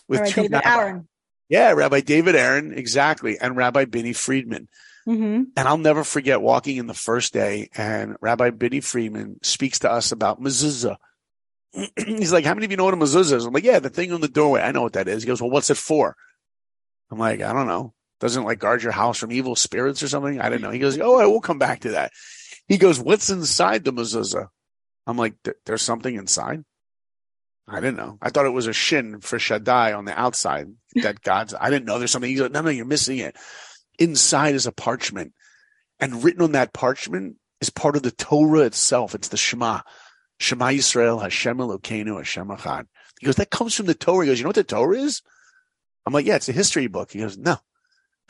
with 0.09 0.21
right, 0.21 0.31
two 0.31 0.43
David 0.43 0.53
rabbis. 0.53 0.73
Aaron. 0.73 1.09
Yeah, 1.49 1.73
Rabbi 1.73 2.01
David 2.01 2.37
Aaron, 2.37 2.73
exactly, 2.73 3.39
and 3.39 3.57
Rabbi 3.57 3.85
Benny 3.85 4.13
Friedman. 4.13 4.69
Mm-hmm. 5.07 5.43
And 5.57 5.69
I'll 5.69 5.79
never 5.79 6.05
forget 6.05 6.41
walking 6.41 6.77
in 6.77 6.87
the 6.87 6.95
first 6.95 7.33
day 7.33 7.71
and 7.77 8.17
Rabbi 8.21 8.51
Benny 8.51 8.81
Friedman 8.81 9.39
speaks 9.43 9.81
to 9.81 9.91
us 9.91 10.13
about 10.13 10.41
mezuzah. 10.41 10.97
He's 11.97 12.33
like, 12.33 12.45
how 12.45 12.55
many 12.55 12.67
of 12.67 12.71
you 12.71 12.77
know 12.77 12.85
what 12.85 12.95
a 12.95 12.99
mezuzah 12.99 13.33
is? 13.33 13.45
I'm 13.45 13.53
like, 13.53 13.65
yeah, 13.65 13.79
the 13.79 13.91
thing 13.91 14.13
on 14.13 14.21
the 14.21 14.29
doorway. 14.29 14.61
I 14.61 14.73
know 14.73 14.83
what 14.83 14.95
that 14.95 15.09
is. 15.09 15.23
He 15.23 15.27
goes, 15.27 15.41
well, 15.41 15.51
what's 15.51 15.71
it 15.71 15.77
for? 15.77 16.17
I'm 17.11 17.19
like, 17.19 17.41
I 17.41 17.53
don't 17.53 17.67
know. 17.67 17.93
Doesn't 18.21 18.45
like 18.45 18.59
guard 18.59 18.83
your 18.83 18.93
house 18.93 19.19
from 19.19 19.33
evil 19.33 19.57
spirits 19.57 20.03
or 20.03 20.09
something? 20.09 20.41
I 20.41 20.49
don't 20.49 20.61
know. 20.61 20.71
He 20.71 20.79
goes, 20.79 20.99
oh, 21.01 21.19
I 21.19 21.27
will 21.27 21.41
come 21.41 21.59
back 21.59 21.81
to 21.81 21.93
that. 21.93 22.13
He 22.69 22.77
goes, 22.77 23.01
what's 23.01 23.31
inside 23.31 23.85
the 23.85 23.93
mezuzah? 23.93 24.49
I'm 25.07 25.17
like, 25.17 25.35
there's 25.65 25.83
something 25.83 26.15
inside. 26.15 26.63
I 27.67 27.81
didn't 27.81 27.97
know. 27.97 28.19
I 28.21 28.31
thought 28.31 28.47
it 28.47 28.51
was 28.51 28.67
a 28.67 28.73
shin 28.73 29.21
for 29.21 29.39
Shaddai 29.39 29.93
on 29.95 30.05
the 30.05 30.19
outside 30.19 30.69
that 30.97 31.23
God's, 31.23 31.55
I 31.59 31.71
didn't 31.71 31.87
know 31.87 31.99
there's 31.99 32.11
something. 32.11 32.31
He 32.31 32.37
goes, 32.37 32.51
no, 32.51 32.61
no, 32.61 32.71
you're 32.71 32.85
missing 32.85 33.19
it. 33.19 33.37
Inside 33.99 34.55
is 34.55 34.67
a 34.67 34.73
parchment 34.73 35.33
and 35.99 36.25
written 36.25 36.43
on 36.43 36.53
that 36.53 36.73
parchment 36.73 37.37
is 37.61 37.71
part 37.71 37.97
of 37.97 38.03
the 38.03 38.11
Torah 38.11 38.61
itself. 38.61 39.15
It's 39.15 39.29
the 39.29 39.37
Shema. 39.37 39.81
Shema 40.39 40.69
Yisrael, 40.69 41.21
Hashem 41.21 41.59
Elokeinu, 41.59 42.17
Hashem 42.17 42.49
Echad. 42.49 42.87
He 43.21 43.27
goes, 43.27 43.37
that 43.37 43.51
comes 43.51 43.75
from 43.75 43.87
the 43.87 43.95
Torah. 43.95 44.25
He 44.25 44.31
goes, 44.31 44.39
you 44.39 44.45
know 44.45 44.49
what 44.49 44.57
the 44.57 44.65
Torah 44.65 44.97
is? 44.97 45.23
I'm 46.07 46.15
like, 46.15 46.25
yeah, 46.25 46.37
it's 46.37 46.49
a 46.49 46.53
history 46.53 46.87
book. 46.87 47.13
He 47.13 47.19
goes, 47.19 47.37
no, 47.37 47.59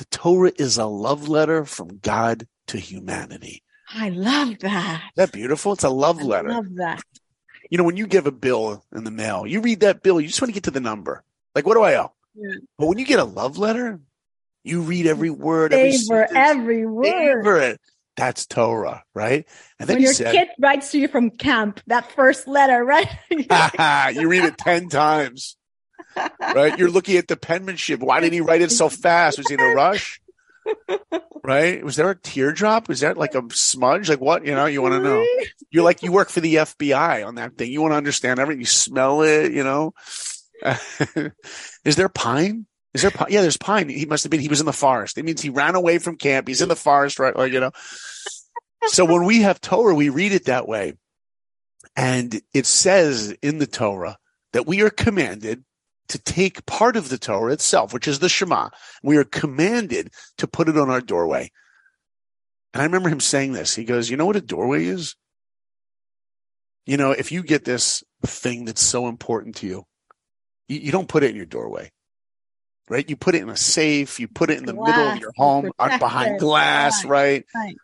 the 0.01 0.07
Torah 0.07 0.51
is 0.57 0.78
a 0.78 0.86
love 0.86 1.28
letter 1.28 1.66
from 1.66 1.98
God 1.98 2.46
to 2.68 2.78
humanity. 2.78 3.62
I 3.92 4.09
love 4.09 4.59
that. 4.61 5.03
Isn't 5.03 5.16
that 5.16 5.32
beautiful? 5.32 5.74
It's 5.74 5.84
a 5.84 5.90
love 5.90 6.20
I 6.20 6.22
letter. 6.22 6.48
love 6.48 6.74
that. 6.76 7.03
you 7.70 7.76
know, 7.76 7.84
when 7.84 7.98
you 7.98 8.07
give 8.07 8.26
a 8.26 8.32
bill 8.32 8.82
in 8.94 9.05
the 9.05 9.11
mail, 9.11 9.46
you 9.46 9.61
read 9.61 9.80
that 9.80 10.03
bill, 10.03 10.18
you 10.18 10.26
just 10.28 10.40
want 10.40 10.48
to 10.48 10.55
get 10.55 10.62
to 10.64 10.70
the 10.70 10.80
number. 10.80 11.22
Like, 11.55 11.66
what 11.66 11.74
do 11.74 11.82
I 11.82 11.96
owe? 11.96 12.12
Yeah. 12.34 12.55
But 12.78 12.86
when 12.86 12.96
you 12.96 13.05
get 13.05 13.18
a 13.18 13.24
love 13.24 13.59
letter, 13.59 14.01
you 14.64 14.80
read 14.80 15.07
every 15.07 15.28
word, 15.28 15.74
every 15.74 15.92
Savor 15.92 16.26
sentence, 16.28 16.38
every 16.51 16.86
word. 16.86 17.05
savor 17.05 17.59
it. 17.61 17.80
That's 18.16 18.46
Torah, 18.46 19.05
right? 19.14 19.46
And 19.78 19.86
then 19.86 19.96
when 19.96 20.01
he 20.01 20.05
your 20.05 20.14
said, 20.14 20.32
kid 20.32 20.48
writes 20.59 20.92
to 20.92 20.98
you 20.98 21.09
from 21.09 21.28
camp, 21.30 21.82
that 21.88 22.11
first 22.12 22.48
letter, 22.48 22.82
right? 22.82 23.09
you 23.30 24.28
read 24.28 24.44
it 24.44 24.57
10 24.57 24.88
times, 24.88 25.57
right? 26.16 26.78
You're 26.78 26.90
looking 26.90 27.16
at 27.16 27.28
the 27.28 27.36
penmanship. 27.36 28.00
Why 28.00 28.20
did 28.20 28.32
he 28.32 28.40
write 28.40 28.62
it 28.62 28.70
so 28.70 28.88
fast? 28.88 29.38
Was 29.38 29.48
he 29.48 29.54
in 29.54 29.61
a 29.61 29.74
rush? 29.74 30.20
Right? 31.42 31.82
Was 31.82 31.96
there 31.96 32.11
a 32.11 32.16
teardrop? 32.16 32.88
Was 32.88 33.00
that 33.00 33.16
like 33.16 33.34
a 33.34 33.42
smudge? 33.50 34.08
Like 34.08 34.20
what? 34.20 34.44
You 34.44 34.54
know, 34.54 34.66
you 34.66 34.82
want 34.82 34.94
to 34.94 35.00
know. 35.00 35.26
You're 35.70 35.84
like, 35.84 36.02
you 36.02 36.12
work 36.12 36.28
for 36.28 36.40
the 36.40 36.56
FBI 36.56 37.26
on 37.26 37.36
that 37.36 37.56
thing. 37.56 37.72
You 37.72 37.80
want 37.80 37.92
to 37.92 37.96
understand 37.96 38.38
everything. 38.38 38.61
You 38.61 38.66
smell 38.66 39.22
it, 39.22 39.52
you 39.52 39.64
know? 39.64 39.94
Is 41.84 41.96
there 41.96 42.08
pine? 42.08 42.66
Is 42.92 43.02
there 43.02 43.11
pine? 43.11 43.28
Yeah, 43.30 43.42
there's 43.42 43.56
pine. 43.56 43.88
He 43.88 44.04
must 44.04 44.24
have 44.24 44.30
been, 44.30 44.40
he 44.40 44.48
was 44.48 44.61
in 44.61 44.66
the 44.66 44.72
forest. 44.72 45.16
It 45.16 45.24
means 45.24 45.40
he 45.40 45.48
ran 45.48 45.74
away 45.74 45.98
from 45.98 46.16
camp. 46.16 46.48
He's 46.48 46.61
in 46.61 46.68
the 46.68 46.76
forest, 46.76 47.18
right? 47.18 47.34
Like, 47.34 47.52
you 47.52 47.61
know? 47.61 47.70
So 48.86 49.04
when 49.04 49.24
we 49.24 49.42
have 49.42 49.61
Torah, 49.61 49.94
we 49.94 50.08
read 50.08 50.32
it 50.32 50.46
that 50.46 50.68
way. 50.68 50.94
And 51.96 52.40
it 52.52 52.66
says 52.66 53.34
in 53.42 53.58
the 53.58 53.66
Torah 53.66 54.18
that 54.52 54.66
we 54.66 54.82
are 54.82 54.90
commanded 54.90 55.64
to 56.11 56.18
take 56.18 56.66
part 56.66 56.96
of 56.96 57.08
the 57.08 57.18
Torah 57.18 57.52
itself, 57.52 57.94
which 57.94 58.06
is 58.06 58.18
the 58.18 58.28
Shema. 58.28 58.68
We 59.02 59.16
are 59.16 59.24
commanded 59.24 60.12
to 60.38 60.46
put 60.46 60.68
it 60.68 60.76
on 60.76 60.90
our 60.90 61.00
doorway. 61.00 61.50
And 62.74 62.82
I 62.82 62.84
remember 62.84 63.08
him 63.08 63.20
saying 63.20 63.52
this. 63.52 63.74
He 63.74 63.84
goes, 63.84 64.11
You 64.11 64.16
know 64.16 64.26
what 64.26 64.36
a 64.36 64.40
doorway 64.40 64.84
is? 64.84 65.16
You 66.86 66.96
know, 66.96 67.12
if 67.12 67.30
you 67.30 67.42
get 67.42 67.64
this 67.64 68.02
thing 68.24 68.64
that's 68.64 68.82
so 68.82 69.06
important 69.06 69.56
to 69.56 69.66
you, 69.66 69.84
you, 70.68 70.78
you 70.80 70.92
don't 70.92 71.08
put 71.08 71.22
it 71.22 71.30
in 71.30 71.36
your 71.36 71.46
doorway, 71.46 71.90
right? 72.88 73.08
You 73.08 73.16
put 73.16 73.34
it 73.34 73.42
in 73.42 73.48
a 73.48 73.56
safe, 73.56 74.18
you 74.18 74.28
put 74.28 74.50
it 74.50 74.58
in 74.58 74.66
the 74.66 74.72
Glass, 74.72 74.88
middle 74.88 75.12
of 75.12 75.18
your 75.18 75.32
home, 75.36 75.70
behind 75.78 76.40
glass, 76.40 77.04
right? 77.04 77.44
right. 77.54 77.76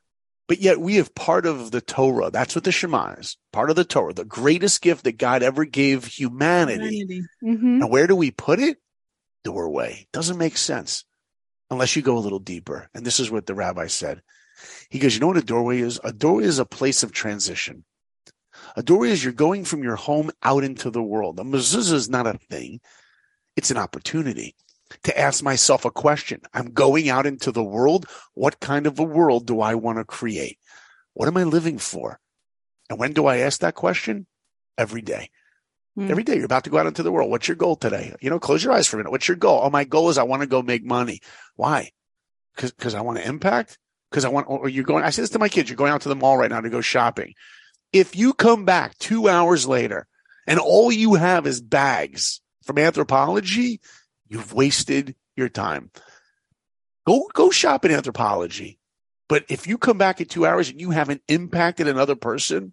But 0.48 0.60
yet 0.60 0.80
we 0.80 0.96
have 0.96 1.14
part 1.14 1.44
of 1.44 1.72
the 1.72 1.80
Torah. 1.80 2.30
That's 2.30 2.54
what 2.54 2.64
the 2.64 2.72
Shema 2.72 3.14
is. 3.14 3.36
Part 3.52 3.70
of 3.70 3.76
the 3.76 3.84
Torah, 3.84 4.12
the 4.12 4.24
greatest 4.24 4.80
gift 4.80 5.04
that 5.04 5.18
God 5.18 5.42
ever 5.42 5.64
gave 5.64 6.04
humanity. 6.04 7.24
Mhm. 7.42 7.82
And 7.82 7.90
where 7.90 8.06
do 8.06 8.14
we 8.14 8.30
put 8.30 8.60
it? 8.60 8.78
Doorway. 9.42 10.06
Doesn't 10.12 10.38
make 10.38 10.56
sense 10.56 11.04
unless 11.70 11.96
you 11.96 12.02
go 12.02 12.16
a 12.16 12.20
little 12.20 12.38
deeper. 12.38 12.88
And 12.94 13.04
this 13.04 13.18
is 13.18 13.30
what 13.30 13.46
the 13.46 13.54
rabbi 13.54 13.88
said. 13.88 14.22
He 14.88 15.00
goes, 15.00 15.14
you 15.14 15.20
know 15.20 15.26
what 15.26 15.36
a 15.36 15.42
doorway 15.42 15.80
is? 15.80 16.00
A 16.04 16.12
doorway 16.12 16.44
is 16.44 16.58
a 16.58 16.64
place 16.64 17.02
of 17.02 17.12
transition. 17.12 17.84
A 18.76 18.82
doorway 18.82 19.10
is 19.10 19.22
you're 19.22 19.32
going 19.32 19.64
from 19.64 19.82
your 19.82 19.96
home 19.96 20.30
out 20.42 20.64
into 20.64 20.90
the 20.90 21.02
world. 21.02 21.38
A 21.40 21.42
mezuzah 21.42 21.92
is 21.92 22.08
not 22.08 22.26
a 22.26 22.38
thing. 22.50 22.80
It's 23.56 23.70
an 23.70 23.76
opportunity 23.76 24.54
to 25.02 25.18
ask 25.18 25.42
myself 25.42 25.84
a 25.84 25.90
question. 25.90 26.42
I'm 26.54 26.72
going 26.72 27.08
out 27.08 27.26
into 27.26 27.52
the 27.52 27.64
world. 27.64 28.06
What 28.34 28.60
kind 28.60 28.86
of 28.86 28.98
a 28.98 29.04
world 29.04 29.46
do 29.46 29.60
I 29.60 29.74
want 29.74 29.98
to 29.98 30.04
create? 30.04 30.58
What 31.14 31.28
am 31.28 31.36
I 31.36 31.44
living 31.44 31.78
for? 31.78 32.20
And 32.88 32.98
when 32.98 33.12
do 33.12 33.26
I 33.26 33.38
ask 33.38 33.60
that 33.60 33.74
question? 33.74 34.26
Every 34.78 35.02
day. 35.02 35.30
Hmm. 35.96 36.10
Every 36.10 36.22
day 36.22 36.36
you're 36.36 36.44
about 36.44 36.64
to 36.64 36.70
go 36.70 36.78
out 36.78 36.86
into 36.86 37.02
the 37.02 37.10
world. 37.10 37.30
What's 37.30 37.48
your 37.48 37.56
goal 37.56 37.76
today? 37.76 38.14
You 38.20 38.28
know, 38.28 38.38
close 38.38 38.62
your 38.62 38.74
eyes 38.74 38.86
for 38.86 38.96
a 38.96 38.98
minute. 38.98 39.10
What's 39.10 39.28
your 39.28 39.36
goal? 39.36 39.60
Oh, 39.62 39.70
my 39.70 39.84
goal 39.84 40.10
is 40.10 40.18
I 40.18 40.24
want 40.24 40.42
to 40.42 40.48
go 40.48 40.62
make 40.62 40.84
money. 40.84 41.20
Why? 41.56 41.90
Cause, 42.56 42.72
cause 42.72 42.94
I 42.94 43.00
want 43.00 43.18
to 43.18 43.26
impact. 43.26 43.78
Cause 44.12 44.24
I 44.24 44.28
want, 44.28 44.48
or 44.48 44.68
you're 44.68 44.84
going, 44.84 45.04
I 45.04 45.10
say 45.10 45.22
this 45.22 45.30
to 45.30 45.38
my 45.38 45.48
kids, 45.48 45.68
you're 45.68 45.76
going 45.76 45.92
out 45.92 46.02
to 46.02 46.08
the 46.08 46.14
mall 46.14 46.36
right 46.36 46.50
now 46.50 46.60
to 46.60 46.70
go 46.70 46.80
shopping. 46.80 47.34
If 47.92 48.14
you 48.14 48.34
come 48.34 48.64
back 48.64 48.96
two 48.98 49.28
hours 49.28 49.66
later 49.66 50.06
and 50.46 50.60
all 50.60 50.92
you 50.92 51.14
have 51.14 51.46
is 51.46 51.60
bags 51.60 52.40
from 52.62 52.76
Anthropologie, 52.76 53.80
you've 54.28 54.52
wasted 54.52 55.14
your 55.36 55.48
time. 55.48 55.90
Go, 57.06 57.28
go 57.32 57.50
shop 57.50 57.84
in 57.84 57.90
Anthropologie. 57.92 58.78
But 59.28 59.44
if 59.48 59.66
you 59.66 59.78
come 59.78 59.98
back 59.98 60.20
in 60.20 60.26
two 60.28 60.46
hours 60.46 60.70
and 60.70 60.80
you 60.80 60.90
haven't 60.90 61.22
impacted 61.28 61.88
another 61.88 62.16
person, 62.16 62.72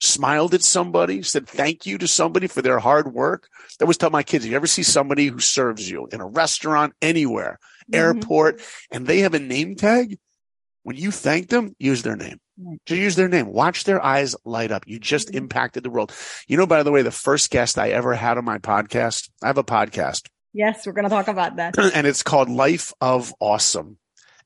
smiled 0.00 0.54
at 0.54 0.62
somebody, 0.62 1.22
said 1.22 1.46
thank 1.46 1.86
you 1.86 1.98
to 1.98 2.08
somebody 2.08 2.46
for 2.46 2.62
their 2.62 2.78
hard 2.78 3.12
work. 3.12 3.48
That 3.78 3.86
was 3.86 3.96
tell 3.96 4.10
my 4.10 4.22
kids, 4.22 4.44
if 4.44 4.50
you 4.50 4.56
ever 4.56 4.66
see 4.66 4.82
somebody 4.82 5.26
who 5.26 5.38
serves 5.38 5.90
you 5.90 6.08
in 6.12 6.20
a 6.20 6.26
restaurant, 6.26 6.94
anywhere, 7.02 7.58
Mhm. 7.90 7.96
airport, 7.96 8.62
and 8.90 9.06
they 9.06 9.20
have 9.20 9.34
a 9.34 9.38
name 9.38 9.74
tag, 9.74 10.18
when 10.82 10.96
you 10.96 11.10
thank 11.10 11.48
them, 11.48 11.74
use 11.78 12.02
their 12.02 12.16
name. 12.16 12.40
Just 12.86 13.00
use 13.00 13.16
their 13.16 13.28
name. 13.28 13.46
Watch 13.46 13.84
their 13.84 14.04
eyes 14.04 14.34
light 14.44 14.70
up. 14.70 14.84
You 14.86 14.98
just 14.98 15.28
Mhm. 15.28 15.36
impacted 15.36 15.82
the 15.82 15.90
world. 15.90 16.12
You 16.46 16.56
know, 16.56 16.66
by 16.66 16.82
the 16.82 16.90
way, 16.90 17.02
the 17.02 17.10
first 17.10 17.50
guest 17.50 17.78
I 17.78 17.90
ever 17.90 18.14
had 18.14 18.38
on 18.38 18.44
my 18.44 18.58
podcast, 18.58 19.30
I 19.42 19.46
have 19.48 19.58
a 19.58 19.64
podcast 19.64 20.28
Yes, 20.52 20.86
we're 20.86 20.92
going 20.92 21.04
to 21.04 21.10
talk 21.10 21.28
about 21.28 21.56
that. 21.56 21.78
and 21.94 22.06
it's 22.06 22.22
called 22.22 22.48
Life 22.48 22.92
of 23.00 23.32
Awesome. 23.40 23.98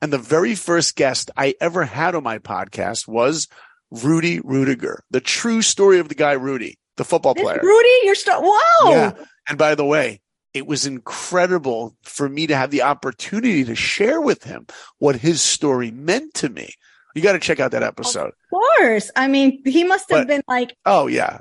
And 0.03 0.13
the 0.13 0.19
very 0.19 0.55
first 0.55 0.97
guest 0.97 1.31
I 1.37 1.55
ever 1.61 1.85
had 1.85 2.15
on 2.15 2.23
my 2.23 2.39
podcast 2.39 3.09
was 3.09 3.49
Rudy 3.91 4.41
Ruettiger, 4.41 4.99
the 5.11 5.21
true 5.21 5.63
story 5.63 5.99
of 5.99 6.09
the 6.09 6.15
guy 6.15 6.33
Rudy, 6.33 6.79
the 6.97 7.05
football 7.05 7.35
player. 7.35 7.61
Rudy, 7.63 7.89
you're 8.03 8.15
still 8.15 8.43
wow. 8.43 8.61
Yeah. 8.91 9.13
And 9.49 9.57
by 9.57 9.75
the 9.75 9.85
way, 9.85 10.21
it 10.53 10.67
was 10.67 10.85
incredible 10.87 11.97
for 12.03 12.29
me 12.29 12.47
to 12.49 12.57
have 12.57 12.71
the 12.71 12.83
opportunity 12.83 13.65
to 13.65 13.75
share 13.75 14.21
with 14.21 14.45
him 14.45 14.67
what 14.99 15.17
his 15.17 15.41
story 15.41 15.91
meant 15.91 16.35
to 16.35 16.49
me. 16.49 16.71
You 17.15 17.23
got 17.23 17.33
to 17.33 17.39
check 17.39 17.61
out 17.61 17.71
that 17.71 17.83
episode. 17.83 18.29
Of 18.29 18.35
course. 18.51 19.11
I 19.17 19.29
mean, 19.29 19.63
he 19.65 19.85
must 19.85 20.11
have 20.11 20.21
But- 20.23 20.27
been 20.29 20.43
like, 20.49 20.77
Oh 20.85 21.07
yeah. 21.07 21.41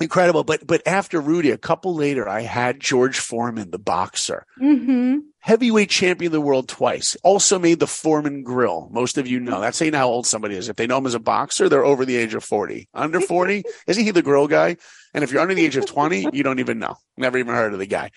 Incredible. 0.00 0.44
But 0.44 0.66
but 0.66 0.86
after 0.86 1.20
Rudy, 1.20 1.50
a 1.50 1.58
couple 1.58 1.94
later, 1.94 2.28
I 2.28 2.42
had 2.42 2.80
George 2.80 3.18
Foreman, 3.18 3.70
the 3.70 3.78
boxer. 3.78 4.44
hmm 4.58 5.18
heavyweight 5.48 5.88
champion 5.88 6.28
of 6.28 6.32
the 6.34 6.40
world 6.42 6.68
twice. 6.68 7.16
Also 7.22 7.58
made 7.58 7.80
the 7.80 7.86
Foreman 7.86 8.42
Grill. 8.42 8.88
Most 8.92 9.16
of 9.16 9.26
you 9.26 9.40
know. 9.40 9.62
That's 9.62 9.80
know 9.80 9.96
how 9.96 10.08
old 10.08 10.26
somebody 10.26 10.56
is. 10.56 10.68
If 10.68 10.76
they 10.76 10.86
know 10.86 10.98
him 10.98 11.06
as 11.06 11.14
a 11.14 11.18
boxer, 11.18 11.70
they're 11.70 11.86
over 11.86 12.04
the 12.04 12.16
age 12.16 12.34
of 12.34 12.44
40. 12.44 12.86
Under 12.92 13.18
40, 13.18 13.64
isn't 13.86 14.04
he 14.04 14.10
the 14.10 14.20
grill 14.20 14.46
guy? 14.46 14.76
And 15.14 15.24
if 15.24 15.32
you're 15.32 15.40
under 15.40 15.54
the 15.54 15.64
age 15.64 15.76
of 15.76 15.86
20, 15.86 16.28
you 16.34 16.42
don't 16.42 16.58
even 16.58 16.78
know. 16.78 16.96
Never 17.16 17.38
even 17.38 17.54
heard 17.54 17.72
of 17.72 17.78
the 17.78 17.86
guy. 17.86 18.10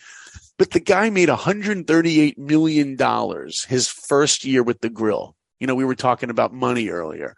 But 0.58 0.72
the 0.72 0.82
guy 0.82 1.10
made 1.10 1.30
$138 1.30 2.38
million 2.38 2.98
his 3.68 3.88
first 3.88 4.44
year 4.44 4.62
with 4.62 4.82
the 4.82 4.90
grill. 4.90 5.36
You 5.60 5.68
know, 5.68 5.76
we 5.76 5.86
were 5.86 5.96
talking 5.96 6.30
about 6.30 6.54
money 6.54 6.90
earlier. 6.90 7.36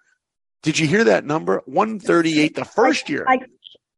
Did 0.64 0.80
you 0.80 0.88
hear 0.88 1.04
that 1.04 1.24
number? 1.24 1.62
138 1.66 2.56
the 2.56 2.66
first 2.66 3.10
year. 3.10 3.26
like, 3.28 3.48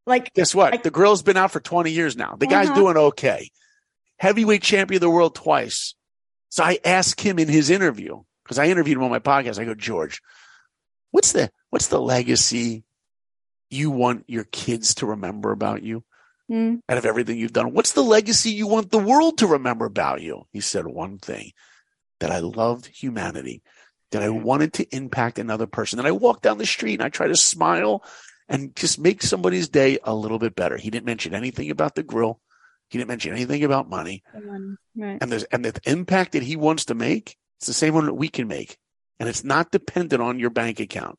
like, 0.06 0.34
Guess 0.34 0.54
what? 0.56 0.74
I- 0.74 0.78
the 0.78 0.92
grill's 0.92 1.24
been 1.24 1.38
out 1.38 1.52
for 1.52 1.60
20 1.60 1.92
years 1.92 2.16
now. 2.16 2.36
The 2.38 2.48
guy's 2.48 2.68
Uh-huh. 2.70 2.76
doing 2.80 2.98
okay. 2.98 3.50
Heavyweight 4.18 4.62
champion 4.62 4.98
of 4.98 5.02
the 5.02 5.10
world 5.10 5.36
twice. 5.36 5.94
So 6.50 6.64
I 6.64 6.80
asked 6.86 7.20
him 7.22 7.38
in 7.40 7.48
his 7.50 7.70
interview, 7.70 8.22
because 8.44 8.60
I 8.60 8.68
interviewed 8.68 8.98
him 8.98 9.04
on 9.04 9.10
my 9.12 9.20
podcast. 9.20 9.60
I 9.60 9.66
go, 9.66 9.74
George, 9.76 10.22
what's 11.12 11.32
the 11.34 11.50
what's 11.70 11.88
the 11.88 12.00
legacy 12.00 12.84
you 13.70 13.92
want 13.92 14.24
your 14.28 14.46
kids 14.46 14.96
to 14.96 15.06
remember 15.08 15.52
about 15.52 15.82
you 15.84 16.04
mm, 16.50 16.80
out 16.88 16.98
of 16.98 17.06
everything 17.06 17.38
you've 17.38 17.52
done? 17.52 17.74
What's 17.74 17.92
the 17.92 18.04
legacy 18.04 18.52
you 18.52 18.68
want 18.68 18.92
the 18.92 19.00
world 19.00 19.40
to 19.40 19.48
remember 19.48 19.86
about 19.86 20.22
you? 20.22 20.48
He 20.54 20.62
said 20.62 20.86
one 20.88 21.18
thing 21.18 21.52
that 22.22 22.32
I 22.32 22.40
loved 22.40 22.86
humanity, 22.86 23.62
that 24.12 24.22
I 24.24 24.30
wanted 24.30 24.72
to 24.74 24.96
impact 24.96 25.40
another 25.40 25.68
person. 25.68 25.98
that 25.98 26.06
I 26.06 26.12
walk 26.12 26.42
down 26.42 26.58
the 26.58 26.66
street 26.66 26.94
and 26.94 27.04
I 27.04 27.10
try 27.10 27.28
to 27.28 27.36
smile 27.36 28.02
and 28.50 28.76
just 28.76 29.00
make 29.00 29.22
somebody's 29.24 29.70
day 29.70 29.98
a 30.04 30.14
little 30.14 30.40
bit 30.40 30.56
better. 30.56 30.78
He 30.78 30.90
didn't 30.90 31.06
mention 31.06 31.34
anything 31.34 31.70
about 31.72 31.96
the 31.96 32.04
grill. 32.04 32.40
He 32.90 32.98
didn't 32.98 33.08
mention 33.10 33.32
anything 33.34 33.64
about 33.64 33.90
money. 33.90 34.24
right. 34.96 35.18
And 35.22 35.32
there's 35.32 35.44
and 35.46 35.66
the 35.66 35.80
impact 35.86 36.34
that 36.34 36.44
he 36.44 36.56
wants 36.56 36.86
to 36.86 36.96
make, 36.96 37.38
it's 37.58 37.68
the 37.68 37.74
same 37.74 37.94
one 37.94 38.06
that 38.06 38.14
we 38.14 38.30
can 38.30 38.48
make. 38.48 38.78
And 39.20 39.28
it's 39.30 39.44
not 39.44 39.72
dependent 39.72 40.22
on 40.22 40.40
your 40.40 40.50
bank 40.52 40.80
account. 40.80 41.18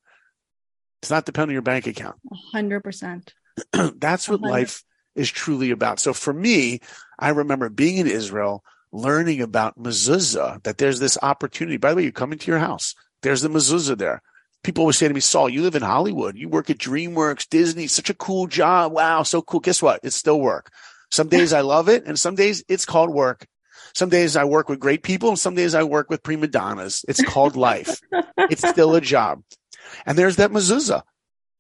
It's 1.03 1.11
not 1.11 1.25
dependent 1.27 1.51
on 1.51 1.55
your 1.55 1.63
bank 1.63 1.87
account. 1.87 2.17
A 2.31 2.35
hundred 2.53 2.83
percent. 2.85 3.35
That's 3.73 4.29
what 4.29 4.41
Uh-huh. 4.41 4.51
life 4.51 4.85
is 5.15 5.31
truly 5.31 5.71
about. 5.71 5.99
So 5.99 6.13
for 6.13 6.33
me, 6.33 6.81
I 7.19 7.31
remember 7.31 7.69
being 7.71 7.97
in 7.97 8.07
Israel, 8.07 8.63
learning 8.93 9.41
about 9.41 9.79
mezuzah, 9.79 10.63
that 10.65 10.79
there's 10.79 11.01
this 11.01 11.17
opportunity. 11.23 11.79
By 11.79 11.91
the 11.91 11.97
way, 11.97 12.05
you 12.05 12.13
come 12.13 12.33
into 12.33 12.51
your 12.51 12.61
house, 12.61 12.95
there's 13.23 13.41
the 13.43 13.49
mezuzah 13.49 13.97
there. 13.99 14.23
People 14.63 14.83
always 14.83 14.99
say 14.99 15.09
to 15.09 15.15
me, 15.15 15.21
Saul, 15.21 15.49
you 15.49 15.63
live 15.63 15.77
in 15.77 15.83
Hollywood. 15.83 16.37
You 16.37 16.49
work 16.49 16.71
at 16.71 16.79
DreamWorks, 16.79 17.49
Disney, 17.49 17.87
such 17.87 18.11
a 18.11 18.15
cool 18.15 18.47
job. 18.47 18.93
Wow, 18.93 19.23
so 19.23 19.43
cool. 19.43 19.61
Guess 19.61 19.83
what? 19.83 20.01
It's 20.03 20.17
still 20.17 20.41
work. 20.41 20.73
Some 21.11 21.29
days 21.29 21.53
I 21.53 21.61
love 21.61 21.89
it, 21.89 22.05
and 22.05 22.19
some 22.19 22.35
days 22.35 22.65
it's 22.69 22.85
called 22.85 23.11
work. 23.11 23.47
Some 23.95 24.09
days 24.09 24.37
I 24.37 24.45
work 24.45 24.69
with 24.69 24.81
great 24.81 25.03
people, 25.03 25.29
and 25.29 25.39
some 25.39 25.55
days 25.55 25.75
I 25.75 25.85
work 25.85 26.11
with 26.11 26.23
prima 26.23 26.49
donnas. 26.49 27.05
It's 27.09 27.23
called 27.23 27.55
life. 27.57 28.01
it's 28.39 28.69
still 28.69 28.95
a 28.97 29.01
job. 29.01 29.43
And 30.05 30.19
there's 30.19 30.37
that 30.37 30.51
mezuzah. 30.51 31.03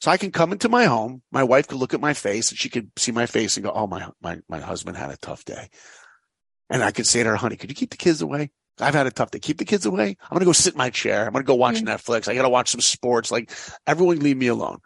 So 0.01 0.11
I 0.11 0.16
can 0.16 0.32
come 0.32 0.53
into 0.53 0.68
my 0.68 0.84
home. 0.84 1.22
My 1.30 1.44
wife 1.44 1.68
could 1.68 1.78
look 1.78 1.94
at 1.94 2.01
my 2.01 2.12
face 2.12 2.51
and 2.51 2.59
she 2.59 2.68
could 2.68 2.90
see 2.97 3.12
my 3.12 3.26
face 3.26 3.57
and 3.57 3.64
go, 3.64 3.72
Oh, 3.72 3.86
my, 3.86 4.09
my, 4.20 4.40
my 4.49 4.61
husband 4.61 4.97
had 4.97 5.11
a 5.11 5.16
tough 5.16 5.44
day. 5.44 5.70
And 6.68 6.82
I 6.82 6.90
could 6.90 7.07
say 7.07 7.22
to 7.22 7.30
her, 7.30 7.36
honey, 7.36 7.57
could 7.57 7.70
you 7.70 7.76
keep 7.76 7.90
the 7.90 7.97
kids 7.97 8.22
away? 8.22 8.51
I've 8.81 8.95
had 8.95 9.07
a 9.07 9.11
tough 9.11 9.31
day. 9.31 9.39
Keep 9.39 9.59
the 9.59 9.64
kids 9.64 9.87
away. 9.87 10.16
I'm 10.22 10.31
going 10.31 10.41
to 10.41 10.47
go 10.47 10.53
sit 10.53 10.74
in 10.74 10.79
my 10.79 10.91
chair. 10.91 11.27
I'm 11.27 11.33
going 11.33 11.45
to 11.45 11.47
go 11.47 11.55
watch 11.55 11.77
Mm. 11.77 11.87
Netflix. 11.87 12.29
I 12.29 12.35
got 12.35 12.43
to 12.43 12.49
watch 12.49 12.70
some 12.70 12.81
sports. 12.81 13.31
Like 13.31 13.51
everyone 13.87 14.18
leave 14.20 14.37
me 14.37 14.49
alone. 14.49 14.79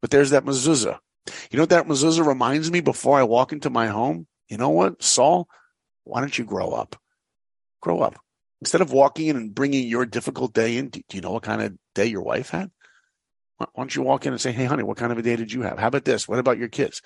But 0.00 0.10
there's 0.10 0.30
that 0.30 0.44
mezuzah. 0.44 0.98
You 1.50 1.56
know 1.56 1.62
what 1.62 1.70
that 1.70 1.86
mezuzah 1.86 2.26
reminds 2.26 2.70
me 2.70 2.80
before 2.80 3.18
I 3.18 3.22
walk 3.22 3.52
into 3.52 3.70
my 3.70 3.86
home? 3.88 4.26
You 4.48 4.56
know 4.56 4.70
what, 4.70 5.02
Saul? 5.02 5.48
Why 6.04 6.20
don't 6.20 6.36
you 6.36 6.44
grow 6.44 6.70
up? 6.70 6.96
Grow 7.80 8.00
up. 8.00 8.18
Instead 8.60 8.80
of 8.80 8.92
walking 8.92 9.28
in 9.28 9.36
and 9.36 9.54
bringing 9.54 9.86
your 9.86 10.06
difficult 10.06 10.52
day 10.52 10.78
in, 10.78 10.88
do 10.88 11.00
you 11.12 11.20
know 11.20 11.32
what 11.32 11.42
kind 11.44 11.62
of 11.62 11.76
day 11.94 12.06
your 12.06 12.22
wife 12.22 12.50
had? 12.50 12.70
Why 13.58 13.66
why 13.72 13.82
don't 13.82 13.94
you 13.94 14.02
walk 14.02 14.24
in 14.26 14.32
and 14.32 14.40
say, 14.40 14.52
Hey, 14.52 14.64
honey, 14.64 14.82
what 14.82 14.96
kind 14.96 15.12
of 15.12 15.18
a 15.18 15.22
day 15.22 15.36
did 15.36 15.52
you 15.52 15.62
have? 15.62 15.78
How 15.78 15.88
about 15.88 16.04
this? 16.04 16.26
What 16.26 16.38
about 16.38 16.58
your 16.58 16.68
kids? 16.68 17.02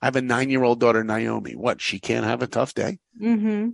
I 0.00 0.06
have 0.06 0.16
a 0.16 0.22
nine 0.22 0.50
year 0.50 0.64
old 0.64 0.80
daughter, 0.80 1.04
Naomi. 1.04 1.54
What? 1.54 1.80
She 1.80 2.00
can't 2.00 2.24
have 2.24 2.42
a 2.42 2.46
tough 2.46 2.74
day? 2.74 2.98
Mm-hmm. 3.20 3.70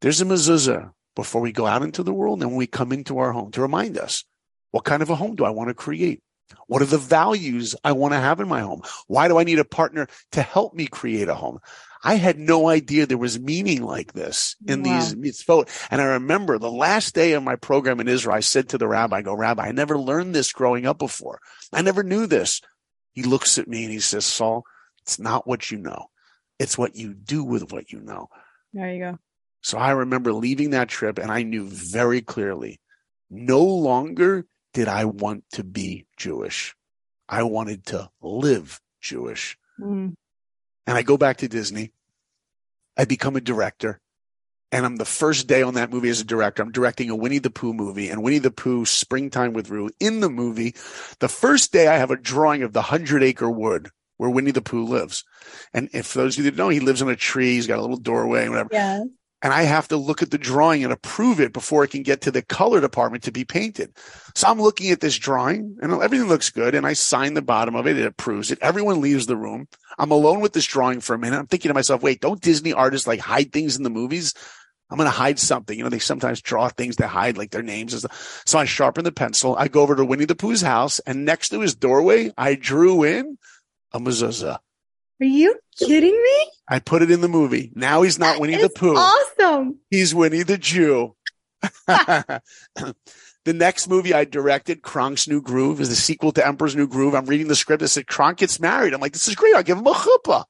There's 0.00 0.20
a 0.20 0.24
mezuzah 0.26 0.90
before 1.14 1.40
we 1.40 1.52
go 1.52 1.66
out 1.66 1.82
into 1.82 2.02
the 2.02 2.12
world 2.14 2.40
and 2.42 2.50
when 2.50 2.58
we 2.58 2.66
come 2.66 2.92
into 2.92 3.18
our 3.18 3.32
home 3.32 3.50
to 3.52 3.62
remind 3.62 3.98
us 3.98 4.24
what 4.70 4.84
kind 4.84 5.02
of 5.02 5.10
a 5.10 5.14
home 5.14 5.36
do 5.36 5.44
I 5.44 5.50
want 5.50 5.68
to 5.68 5.74
create? 5.74 6.20
What 6.66 6.82
are 6.82 6.86
the 6.86 6.98
values 6.98 7.74
I 7.84 7.92
want 7.92 8.12
to 8.12 8.20
have 8.20 8.40
in 8.40 8.48
my 8.48 8.60
home? 8.60 8.82
Why 9.06 9.28
do 9.28 9.38
I 9.38 9.44
need 9.44 9.58
a 9.58 9.64
partner 9.64 10.08
to 10.32 10.42
help 10.42 10.74
me 10.74 10.86
create 10.86 11.28
a 11.28 11.34
home? 11.34 11.58
I 12.02 12.16
had 12.16 12.38
no 12.38 12.68
idea 12.68 13.06
there 13.06 13.16
was 13.16 13.40
meaning 13.40 13.82
like 13.82 14.12
this 14.12 14.56
in 14.66 14.82
Wow. 14.82 14.92
these 14.92 15.14
mitzvot. 15.14 15.68
And 15.90 16.02
I 16.02 16.04
remember 16.04 16.58
the 16.58 16.70
last 16.70 17.14
day 17.14 17.32
of 17.32 17.42
my 17.42 17.56
program 17.56 17.98
in 17.98 18.08
Israel, 18.08 18.36
I 18.36 18.40
said 18.40 18.68
to 18.70 18.78
the 18.78 18.86
rabbi, 18.86 19.18
I 19.18 19.22
go, 19.22 19.32
Rabbi, 19.34 19.66
I 19.66 19.72
never 19.72 19.98
learned 19.98 20.34
this 20.34 20.52
growing 20.52 20.84
up 20.86 20.98
before. 20.98 21.40
I 21.72 21.80
never 21.80 22.02
knew 22.02 22.26
this. 22.26 22.60
He 23.12 23.22
looks 23.22 23.56
at 23.58 23.68
me 23.68 23.84
and 23.84 23.92
he 23.92 24.00
says, 24.00 24.26
Saul, 24.26 24.64
it's 25.02 25.18
not 25.18 25.46
what 25.46 25.70
you 25.70 25.78
know. 25.78 26.06
It's 26.58 26.76
what 26.76 26.94
you 26.94 27.14
do 27.14 27.42
with 27.42 27.72
what 27.72 27.90
you 27.90 28.00
know. 28.00 28.28
There 28.74 28.92
you 28.92 28.98
go. 29.00 29.18
So 29.64 29.78
I 29.78 29.92
remember 29.92 30.34
leaving 30.34 30.70
that 30.70 30.90
trip 30.90 31.18
and 31.18 31.32
I 31.32 31.42
knew 31.42 31.66
very 31.66 32.20
clearly 32.20 32.80
no 33.30 33.62
longer 33.62 34.44
did 34.74 34.88
I 34.88 35.06
want 35.06 35.44
to 35.52 35.64
be 35.64 36.04
Jewish. 36.18 36.76
I 37.30 37.44
wanted 37.44 37.86
to 37.86 38.10
live 38.20 38.78
Jewish. 39.00 39.56
Mm. 39.80 40.16
And 40.86 40.96
I 40.98 41.00
go 41.00 41.16
back 41.16 41.38
to 41.38 41.48
Disney. 41.48 41.92
I 42.98 43.06
become 43.06 43.36
a 43.36 43.40
director. 43.40 44.00
And 44.70 44.84
I'm 44.84 44.96
the 44.96 45.06
first 45.06 45.46
day 45.46 45.62
on 45.62 45.74
that 45.74 45.90
movie 45.90 46.10
as 46.10 46.20
a 46.20 46.24
director. 46.24 46.62
I'm 46.62 46.70
directing 46.70 47.08
a 47.08 47.16
Winnie 47.16 47.38
the 47.38 47.48
Pooh 47.48 47.72
movie 47.72 48.10
and 48.10 48.22
Winnie 48.22 48.40
the 48.40 48.50
Pooh 48.50 48.84
Springtime 48.84 49.54
with 49.54 49.70
Roo 49.70 49.88
in 49.98 50.20
the 50.20 50.28
movie. 50.28 50.74
The 51.20 51.28
first 51.28 51.72
day 51.72 51.88
I 51.88 51.96
have 51.96 52.10
a 52.10 52.16
drawing 52.16 52.64
of 52.64 52.74
the 52.74 52.82
hundred 52.82 53.22
acre 53.22 53.50
wood 53.50 53.88
where 54.18 54.28
Winnie 54.28 54.50
the 54.50 54.60
Pooh 54.60 54.84
lives. 54.84 55.24
And 55.72 55.88
if 55.94 56.12
those 56.12 56.38
of 56.38 56.44
you 56.44 56.50
that 56.50 56.58
know, 56.58 56.68
he 56.68 56.80
lives 56.80 57.00
in 57.00 57.08
a 57.08 57.16
tree. 57.16 57.54
He's 57.54 57.66
got 57.66 57.78
a 57.78 57.80
little 57.80 57.96
doorway, 57.96 58.42
and 58.42 58.50
whatever. 58.50 58.68
Yeah. 58.70 59.04
And 59.44 59.52
I 59.52 59.64
have 59.64 59.88
to 59.88 59.98
look 59.98 60.22
at 60.22 60.30
the 60.30 60.38
drawing 60.38 60.84
and 60.84 60.92
approve 60.92 61.38
it 61.38 61.52
before 61.52 61.84
it 61.84 61.90
can 61.90 62.02
get 62.02 62.22
to 62.22 62.30
the 62.30 62.40
color 62.40 62.80
department 62.80 63.24
to 63.24 63.30
be 63.30 63.44
painted. 63.44 63.92
So 64.34 64.48
I'm 64.48 64.58
looking 64.58 64.90
at 64.90 65.00
this 65.00 65.18
drawing 65.18 65.76
and 65.82 65.92
everything 65.92 66.28
looks 66.28 66.48
good. 66.48 66.74
And 66.74 66.86
I 66.86 66.94
sign 66.94 67.34
the 67.34 67.42
bottom 67.42 67.76
of 67.76 67.86
it. 67.86 67.98
It 67.98 68.06
approves 68.06 68.50
it. 68.50 68.58
Everyone 68.62 69.02
leaves 69.02 69.26
the 69.26 69.36
room. 69.36 69.68
I'm 69.98 70.10
alone 70.10 70.40
with 70.40 70.54
this 70.54 70.64
drawing 70.64 71.00
for 71.00 71.12
a 71.12 71.18
minute. 71.18 71.38
I'm 71.38 71.46
thinking 71.46 71.68
to 71.68 71.74
myself, 71.74 72.02
wait, 72.02 72.22
don't 72.22 72.40
Disney 72.40 72.72
artists 72.72 73.06
like 73.06 73.20
hide 73.20 73.52
things 73.52 73.76
in 73.76 73.82
the 73.82 73.90
movies? 73.90 74.32
I'm 74.88 74.96
going 74.96 75.08
to 75.08 75.10
hide 75.10 75.38
something. 75.38 75.76
You 75.76 75.84
know, 75.84 75.90
they 75.90 75.98
sometimes 75.98 76.40
draw 76.40 76.70
things 76.70 76.96
to 76.96 77.06
hide 77.06 77.36
like 77.36 77.50
their 77.50 77.62
names 77.62 77.92
and 77.92 78.00
stuff. 78.00 78.42
So 78.46 78.58
I 78.58 78.64
sharpen 78.64 79.04
the 79.04 79.12
pencil. 79.12 79.56
I 79.56 79.68
go 79.68 79.82
over 79.82 79.94
to 79.94 80.06
Winnie 80.06 80.24
the 80.24 80.34
Pooh's 80.34 80.62
house 80.62 81.00
and 81.00 81.26
next 81.26 81.50
to 81.50 81.60
his 81.60 81.74
doorway, 81.74 82.32
I 82.38 82.54
drew 82.54 83.04
in 83.04 83.36
a 83.92 84.00
mezuzah. 84.00 84.58
Are 85.20 85.26
you 85.26 85.58
kidding 85.78 86.12
me? 86.12 86.50
I 86.68 86.80
put 86.80 87.02
it 87.02 87.10
in 87.10 87.20
the 87.20 87.28
movie. 87.28 87.70
Now 87.74 88.02
he's 88.02 88.18
not 88.18 88.40
Winnie 88.40 88.56
the 88.56 88.68
Pooh. 88.68 88.96
Awesome. 88.96 89.33
He's 89.90 90.14
Winnie 90.14 90.42
the 90.42 90.58
Jew. 90.58 91.14
the 91.86 92.42
next 93.46 93.88
movie 93.88 94.14
I 94.14 94.24
directed, 94.24 94.82
Kronk's 94.82 95.28
New 95.28 95.42
Groove, 95.42 95.80
is 95.80 95.88
the 95.88 95.96
sequel 95.96 96.32
to 96.32 96.46
Emperor's 96.46 96.76
New 96.76 96.86
Groove. 96.86 97.14
I'm 97.14 97.26
reading 97.26 97.48
the 97.48 97.54
script. 97.54 97.82
I 97.82 97.86
said, 97.86 98.06
Kronk 98.06 98.38
gets 98.38 98.60
married. 98.60 98.94
I'm 98.94 99.00
like, 99.00 99.12
this 99.12 99.28
is 99.28 99.34
great. 99.34 99.54
I'll 99.54 99.62
give 99.62 99.78
him 99.78 99.86
a 99.86 99.92
chuppah. 99.92 100.44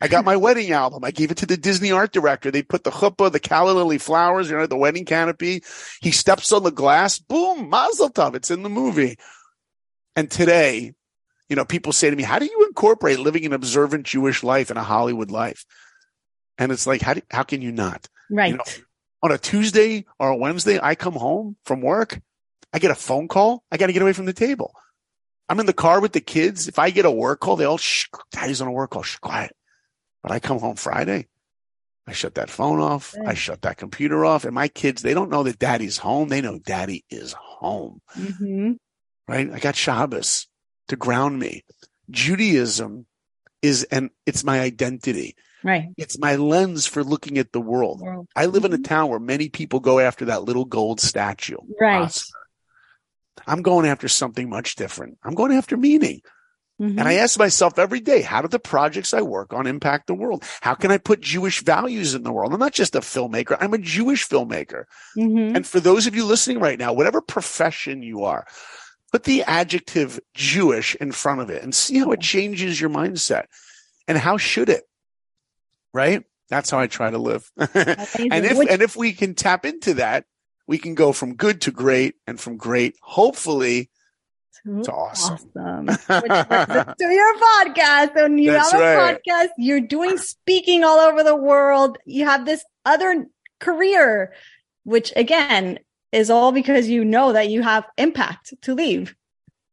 I 0.00 0.08
got 0.08 0.24
my 0.24 0.36
wedding 0.46 0.72
album. 0.72 1.04
I 1.04 1.10
gave 1.10 1.30
it 1.30 1.38
to 1.38 1.46
the 1.46 1.56
Disney 1.56 1.92
art 1.92 2.12
director. 2.12 2.50
They 2.50 2.62
put 2.62 2.84
the 2.84 2.90
chuppah, 2.90 3.32
the 3.32 3.40
calla 3.40 3.72
lily 3.72 3.98
flowers, 3.98 4.50
you 4.50 4.56
know, 4.56 4.66
the 4.66 4.76
wedding 4.76 5.04
canopy. 5.04 5.62
He 6.00 6.10
steps 6.10 6.52
on 6.52 6.62
the 6.62 6.70
glass. 6.70 7.18
Boom, 7.18 7.68
mazel 7.68 8.10
tov. 8.10 8.34
It's 8.34 8.50
in 8.50 8.62
the 8.62 8.68
movie. 8.68 9.18
And 10.16 10.30
today, 10.30 10.92
you 11.48 11.56
know, 11.56 11.64
people 11.64 11.92
say 11.92 12.10
to 12.10 12.16
me, 12.16 12.22
how 12.22 12.38
do 12.38 12.46
you 12.46 12.66
incorporate 12.66 13.18
living 13.18 13.46
an 13.46 13.52
observant 13.52 14.06
Jewish 14.06 14.42
life 14.42 14.70
in 14.70 14.76
a 14.76 14.82
Hollywood 14.82 15.30
life? 15.30 15.64
And 16.58 16.72
it's 16.72 16.86
like, 16.86 17.00
how 17.00 17.14
do, 17.14 17.22
how 17.30 17.44
can 17.44 17.62
you 17.62 17.72
not? 17.72 18.08
Right. 18.30 18.54
know, 18.54 18.64
on 19.22 19.32
a 19.32 19.38
Tuesday 19.38 20.04
or 20.18 20.30
a 20.30 20.36
Wednesday, 20.36 20.78
I 20.82 20.94
come 20.94 21.14
home 21.14 21.56
from 21.64 21.80
work. 21.80 22.20
I 22.72 22.78
get 22.78 22.90
a 22.90 22.94
phone 22.94 23.28
call. 23.28 23.64
I 23.72 23.76
got 23.76 23.86
to 23.86 23.92
get 23.92 24.02
away 24.02 24.12
from 24.12 24.26
the 24.26 24.32
table. 24.32 24.74
I'm 25.48 25.60
in 25.60 25.66
the 25.66 25.72
car 25.72 26.00
with 26.00 26.12
the 26.12 26.20
kids. 26.20 26.68
If 26.68 26.78
I 26.78 26.90
get 26.90 27.06
a 27.06 27.10
work 27.10 27.40
call, 27.40 27.56
they 27.56 27.64
all, 27.64 27.78
shh, 27.78 28.06
daddy's 28.32 28.60
on 28.60 28.68
a 28.68 28.72
work 28.72 28.90
call. 28.90 29.02
Shh, 29.02 29.16
quiet. 29.16 29.56
But 30.22 30.32
I 30.32 30.40
come 30.40 30.58
home 30.58 30.76
Friday. 30.76 31.26
I 32.06 32.12
shut 32.12 32.34
that 32.36 32.50
phone 32.50 32.80
off. 32.80 33.14
I 33.26 33.34
shut 33.34 33.62
that 33.62 33.76
computer 33.76 34.24
off. 34.24 34.44
And 34.44 34.54
my 34.54 34.68
kids, 34.68 35.02
they 35.02 35.14
don't 35.14 35.30
know 35.30 35.42
that 35.42 35.58
daddy's 35.58 35.98
home. 35.98 36.28
They 36.28 36.40
know 36.40 36.58
daddy 36.58 37.04
is 37.10 37.34
home, 37.34 38.00
hmm 38.14 38.72
right? 39.28 39.52
I 39.52 39.58
got 39.58 39.76
Shabbos 39.76 40.48
to 40.88 40.96
ground 40.96 41.38
me. 41.38 41.64
Judaism 42.10 43.06
is, 43.60 43.84
and 43.84 44.08
it's 44.24 44.42
my 44.42 44.60
identity. 44.60 45.36
Right. 45.64 45.88
It's 45.96 46.18
my 46.18 46.36
lens 46.36 46.86
for 46.86 47.02
looking 47.02 47.38
at 47.38 47.52
the 47.52 47.60
world. 47.60 48.00
World. 48.00 48.28
I 48.36 48.46
live 48.46 48.64
in 48.64 48.72
a 48.72 48.78
Mhm. 48.78 48.84
town 48.84 49.10
where 49.10 49.18
many 49.18 49.48
people 49.48 49.80
go 49.80 49.98
after 49.98 50.26
that 50.26 50.44
little 50.44 50.64
gold 50.64 51.00
statue. 51.00 51.56
Right. 51.80 52.02
Oscar. 52.02 52.38
I'm 53.46 53.62
going 53.62 53.86
after 53.86 54.08
something 54.08 54.48
much 54.48 54.76
different. 54.76 55.18
I'm 55.24 55.34
going 55.34 55.52
after 55.52 55.76
meaning. 55.76 56.20
Mhm. 56.80 56.98
And 56.98 57.08
I 57.08 57.14
ask 57.14 57.38
myself 57.38 57.76
every 57.78 57.98
day, 57.98 58.22
how 58.22 58.40
do 58.40 58.46
the 58.46 58.60
projects 58.60 59.12
I 59.12 59.22
work 59.22 59.52
on 59.52 59.66
impact 59.66 60.06
the 60.06 60.14
world? 60.14 60.44
How 60.60 60.74
can 60.74 60.92
I 60.92 60.98
put 60.98 61.20
Jewish 61.20 61.62
values 61.62 62.14
in 62.14 62.22
the 62.22 62.32
world? 62.32 62.52
I'm 62.52 62.60
not 62.60 62.72
just 62.72 62.94
a 62.94 63.00
filmmaker. 63.00 63.56
I'm 63.60 63.74
a 63.74 63.78
Jewish 63.78 64.28
filmmaker. 64.28 64.84
Mhm. 65.16 65.56
And 65.56 65.66
for 65.66 65.80
those 65.80 66.06
of 66.06 66.14
you 66.14 66.24
listening 66.24 66.60
right 66.60 66.78
now, 66.78 66.92
whatever 66.92 67.20
profession 67.20 68.02
you 68.02 68.22
are, 68.22 68.46
put 69.10 69.24
the 69.24 69.42
adjective 69.42 70.20
Jewish 70.34 70.94
in 70.96 71.10
front 71.10 71.40
of 71.40 71.50
it 71.50 71.64
and 71.64 71.74
see 71.74 71.98
how 71.98 72.12
it 72.12 72.20
changes 72.20 72.80
your 72.80 72.90
mindset. 72.90 73.46
And 74.06 74.16
how 74.16 74.36
should 74.36 74.68
it? 74.68 74.87
Right? 75.94 76.24
That's 76.50 76.70
how 76.70 76.78
I 76.78 76.86
try 76.86 77.10
to 77.10 77.18
live. 77.18 77.50
And 77.58 78.44
if 78.46 78.56
Which- 78.58 78.68
and 78.70 78.82
if 78.82 78.96
we 78.96 79.12
can 79.12 79.34
tap 79.34 79.64
into 79.66 79.94
that, 79.94 80.24
we 80.66 80.78
can 80.78 80.94
go 80.94 81.12
from 81.12 81.34
good 81.34 81.62
to 81.62 81.70
great 81.70 82.14
and 82.26 82.38
from 82.40 82.56
great, 82.56 82.96
hopefully, 83.02 83.90
to 84.64 84.92
awesome. 84.92 85.38
Awesome. 85.56 85.86
Which 85.86 86.06
brings 86.06 86.30
us 86.46 86.94
to 86.98 87.06
your 87.06 87.34
podcast. 87.38 88.14
So 88.16 88.26
you 88.26 88.52
That's 88.52 88.72
have 88.72 88.80
a 88.80 88.84
right. 88.84 89.18
podcast. 89.26 89.48
You're 89.56 89.80
doing 89.80 90.18
speaking 90.18 90.84
all 90.84 90.98
over 90.98 91.22
the 91.22 91.36
world. 91.36 91.98
You 92.04 92.24
have 92.26 92.44
this 92.44 92.64
other 92.84 93.26
career, 93.60 94.34
which 94.84 95.12
again 95.16 95.78
is 96.12 96.28
all 96.30 96.52
because 96.52 96.88
you 96.88 97.04
know 97.04 97.32
that 97.32 97.48
you 97.50 97.62
have 97.62 97.84
impact 97.96 98.54
to 98.62 98.74
leave. 98.74 99.14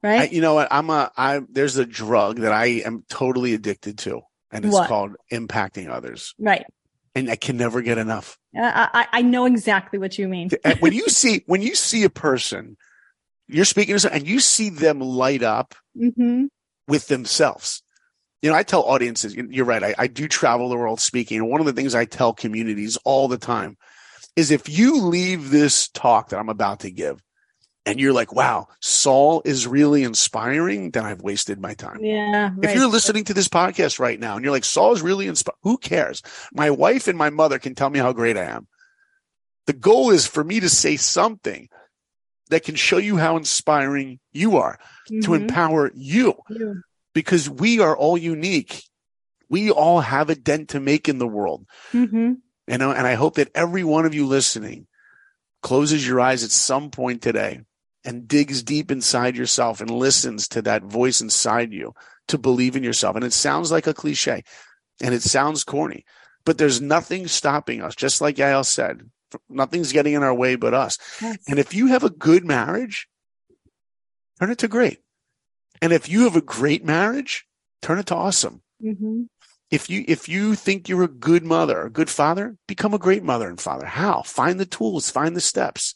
I, 0.04 0.08
Right? 0.08 0.32
you 0.32 0.40
know 0.42 0.54
what? 0.54 0.68
I'm 0.72 0.90
a 0.90 1.12
I 1.18 1.42
there's 1.50 1.78
a 1.78 1.86
drug 1.86 2.40
that 2.40 2.52
I 2.52 2.68
am 2.86 3.04
totally 3.10 3.54
addicted 3.54 3.98
to, 4.00 4.22
and 4.56 4.66
it's 4.66 4.74
What? 4.74 4.88
called 4.88 5.16
impacting 5.32 5.90
others. 5.90 6.34
right. 6.40 6.66
And 7.18 7.30
I 7.30 7.38
can 7.38 7.56
never 7.56 7.82
get 7.82 7.98
enough. 7.98 8.38
I, 8.54 9.08
I, 9.12 9.22
know 9.22 9.46
exactly 9.46 9.98
what 10.00 10.18
you 10.18 10.28
mean. 10.28 10.50
When 10.80 10.92
you 10.92 11.08
see 11.08 11.44
when 11.46 11.62
you 11.62 11.74
see 11.74 12.04
a 12.04 12.10
person, 12.10 12.76
you're 13.48 13.64
speaking 13.64 13.96
to 13.96 14.00
someone 14.00 14.20
and 14.20 14.28
you 14.28 14.42
see 14.42 14.70
them 14.70 15.00
light 15.00 15.42
up 15.42 15.76
hmm 15.98 16.46
with 16.88 17.08
themselves. 17.08 17.84
You 18.42 18.50
know, 18.52 18.56
I 18.56 18.64
tell 18.64 18.84
audiences, 18.84 19.34
you're 19.34 19.66
right. 19.66 19.82
I, 19.82 19.96
I 19.98 20.08
do 20.08 20.28
travel 20.28 20.70
the 20.70 20.78
world 20.78 21.00
speaking. 21.00 21.40
And 21.40 21.50
one 21.50 21.62
of 21.62 21.66
the 21.66 21.74
things 21.74 21.96
I 21.96 22.06
tell 22.06 22.34
communities 22.34 22.98
all 23.06 23.28
the 23.28 23.38
time 23.38 23.78
is 24.36 24.52
if 24.52 24.68
you 24.68 25.02
leave 25.02 25.50
this 25.50 25.88
talk 25.88 26.30
that 26.30 26.38
I'm 26.38 26.50
about 26.50 26.82
to 26.82 26.92
give 26.92 27.24
and 27.86 28.00
you're 28.00 28.14
like, 28.14 28.34
wow, 28.34 28.68
Saul 28.82 29.42
is 29.46 29.68
really 29.68 30.04
inspiring, 30.04 30.92
then 30.92 31.06
I've 31.06 31.22
wasted 31.22 31.60
my 31.60 31.74
time. 31.76 32.00
Yeah. 32.02 32.50
If 32.64 32.74
you're 32.76 32.88
listening 32.90 33.26
to 33.26 33.34
this 33.34 33.48
podcast 33.48 34.00
right 34.00 34.20
now 34.20 34.36
and 34.36 34.44
you're 34.44 34.52
like, 34.54 34.66
Saul 34.66 34.94
is 34.94 35.02
really 35.02 35.28
inspiring, 35.28 35.60
who 35.64 35.78
cares? 35.78 36.22
My 36.54 36.72
wife 36.72 37.08
and 37.08 37.18
my 37.18 37.30
mother 37.30 37.60
can 37.60 37.76
tell 37.76 37.90
me 37.90 38.00
how 38.00 38.12
great 38.14 38.38
I 38.38 38.46
am. 38.46 38.68
The 39.68 39.74
goal 39.74 40.12
is 40.12 40.26
for 40.28 40.44
me 40.44 40.60
to 40.60 40.70
say 40.70 40.96
something 40.96 41.70
that 42.50 42.64
can 42.64 42.76
show 42.76 42.98
you 42.98 43.18
how 43.18 43.38
inspiring 43.38 44.20
you 44.32 44.58
are, 44.58 44.78
to 45.08 45.30
Mhm. 45.30 45.42
empower 45.42 45.92
you 45.96 46.36
You. 46.50 46.82
because 47.14 47.50
we 47.50 47.80
are 47.80 47.96
all 47.98 48.18
unique. 48.18 48.84
We 49.50 49.72
all 49.72 50.02
have 50.02 50.30
a 50.30 50.36
dent 50.36 50.70
to 50.70 50.80
make 50.80 51.08
in 51.10 51.18
the 51.18 51.28
world. 51.28 51.66
Mhm. 51.94 52.38
You 52.68 52.78
know, 52.78 52.92
and 52.92 53.06
I 53.08 53.14
hope 53.14 53.36
that 53.36 53.50
every 53.56 53.84
one 53.84 54.06
of 54.06 54.14
you 54.16 54.26
listening 54.28 54.88
closes 55.62 56.06
your 56.08 56.20
eyes 56.20 56.44
at 56.44 56.52
some 56.52 56.90
point 56.92 57.22
today 57.24 57.62
and 58.06 58.28
digs 58.28 58.64
deep 58.64 58.92
inside 58.92 59.36
yourself 59.36 59.82
and 59.82 59.90
listens 59.90 60.48
to 60.50 60.62
that 60.62 60.84
voice 60.84 61.22
inside 61.22 61.74
you 61.74 61.94
to 62.28 62.38
believe 62.38 62.76
in 62.76 62.84
yourself. 62.84 63.16
And 63.16 63.26
it 63.26 63.34
sounds 63.34 63.72
like 63.72 63.88
a 63.88 63.94
cliche 63.94 64.44
and 65.02 65.14
it 65.14 65.22
sounds 65.22 65.64
corny, 65.64 66.06
but 66.46 66.58
there's 66.58 66.82
nothing 66.82 67.28
stopping 67.28 67.82
us. 67.82 67.96
Just 67.96 68.22
like 68.22 68.36
Yael 68.36 68.66
said, 68.66 69.10
nothing's 69.50 69.92
getting 69.92 70.14
in 70.14 70.24
our 70.24 70.34
way 70.34 70.56
but 70.56 70.74
us. 70.74 70.98
Yes. 71.22 71.38
And 71.48 71.60
if 71.60 71.74
you 71.74 71.88
have 71.88 72.04
a 72.04 72.10
good 72.10 72.46
marriage, 72.46 73.08
turn 74.40 74.52
it 74.52 74.60
to 74.60 74.68
great. 74.68 75.00
And 75.82 75.92
if 75.92 76.08
you 76.08 76.24
have 76.24 76.36
a 76.36 76.42
great 76.42 76.86
marriage, 76.86 77.46
turn 77.82 78.00
it 78.00 78.06
to 78.08 78.16
awesome. 78.16 78.62
Mhm. 78.84 79.28
If 79.72 79.90
you 79.90 80.06
if 80.08 80.30
you 80.30 80.56
think 80.56 80.88
you're 80.88 81.04
a 81.04 81.08
good 81.08 81.44
mother, 81.44 81.82
a 81.82 81.90
good 81.90 82.10
father, 82.10 82.56
become 82.68 82.94
a 82.94 83.00
great 83.00 83.24
mother 83.24 83.50
and 83.50 83.60
father. 83.60 83.88
How? 83.88 84.22
Find 84.22 84.60
the 84.60 84.66
tools, 84.66 85.10
find 85.10 85.36
the 85.36 85.42
steps. 85.42 85.96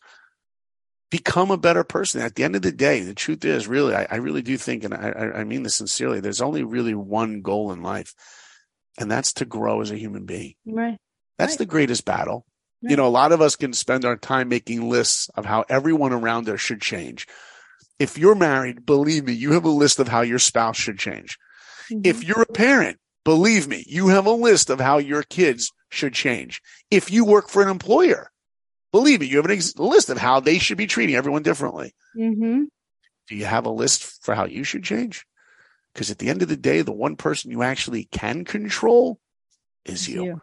Become 1.10 1.50
a 1.52 1.58
better 1.58 1.84
person. 1.84 2.22
At 2.22 2.36
the 2.36 2.44
end 2.44 2.56
of 2.56 2.62
the 2.62 2.72
day, 2.72 3.02
the 3.02 3.16
truth 3.16 3.44
is 3.44 3.68
really, 3.68 3.96
I, 3.96 4.08
I 4.12 4.16
really 4.18 4.42
do 4.44 4.58
think, 4.58 4.84
and 4.84 4.94
I, 4.94 5.32
I 5.38 5.44
mean 5.44 5.64
this 5.64 5.76
sincerely, 5.76 6.20
there's 6.20 6.42
only 6.42 6.64
really 6.64 6.94
one 6.94 7.42
goal 7.42 7.72
in 7.72 7.82
life, 7.82 8.14
and 9.00 9.10
that's 9.10 9.34
to 9.34 9.46
grow 9.46 9.82
as 9.82 9.90
a 9.92 9.98
human 9.98 10.26
being. 10.26 10.54
Right. 10.66 10.98
That's 11.38 11.54
Right. 11.54 11.60
the 11.60 11.66
greatest 11.66 12.06
battle. 12.06 12.46
Right. 12.84 12.92
You 12.92 12.98
know, 12.98 13.08
a 13.08 13.10
lot 13.10 13.32
of 13.32 13.42
us 13.42 13.56
can 13.56 13.74
spend 13.74 14.06
our 14.06 14.18
time 14.18 14.50
making 14.50 14.88
lists 14.88 15.30
of 15.36 15.46
how 15.46 15.66
everyone 15.68 16.14
around 16.14 16.48
us 16.48 16.62
should 16.62 16.82
change. 16.82 17.26
If 17.98 18.18
you're 18.18 18.36
married, 18.36 18.86
believe 18.86 19.26
me, 19.26 19.34
you 19.34 19.54
have 19.54 19.66
a 19.66 19.70
list 19.70 20.00
of 20.00 20.08
how 20.08 20.22
your 20.22 20.40
spouse 20.40 20.78
should 20.78 21.00
change. 21.00 21.38
If 21.90 22.22
Mhm. 22.22 22.28
you're 22.28 22.42
a 22.44 22.46
parent, 22.46 23.00
believe 23.26 23.68
me, 23.68 23.84
you 23.88 24.10
have 24.10 24.26
a 24.26 24.32
list 24.32 24.70
of 24.70 24.80
how 24.80 25.00
your 25.00 25.24
kids 25.24 25.72
should 25.90 26.14
change. 26.14 26.62
If 26.92 27.10
you 27.12 27.26
work 27.26 27.50
for 27.50 27.62
an 27.64 27.70
employer, 27.70 28.32
believe 28.92 29.20
me, 29.22 29.28
you 29.28 29.38
have 29.38 29.50
a 29.50 29.54
ex- 29.54 29.78
list 29.78 30.10
of 30.10 30.18
how 30.18 30.40
they 30.40 30.60
should 30.60 30.78
be 30.78 30.88
treating 30.88 31.16
everyone 31.16 31.44
differently. 31.44 31.94
Mhm. 32.18 32.66
Do 33.28 33.36
you 33.36 33.46
have 33.46 33.66
a 33.66 33.70
list 33.72 34.24
for 34.24 34.34
how 34.36 34.46
you 34.46 34.64
should 34.64 34.84
change? 34.84 35.26
Because 35.94 36.10
at 36.12 36.18
the 36.20 36.30
end 36.30 36.42
of 36.42 36.48
the 36.50 36.58
day, 36.58 36.82
the 36.82 36.92
one 36.92 37.16
person 37.16 37.52
you 37.52 37.62
actually 37.64 38.06
can 38.06 38.46
control 38.46 39.20
is 39.86 40.08
you. 40.08 40.24
You. 40.26 40.42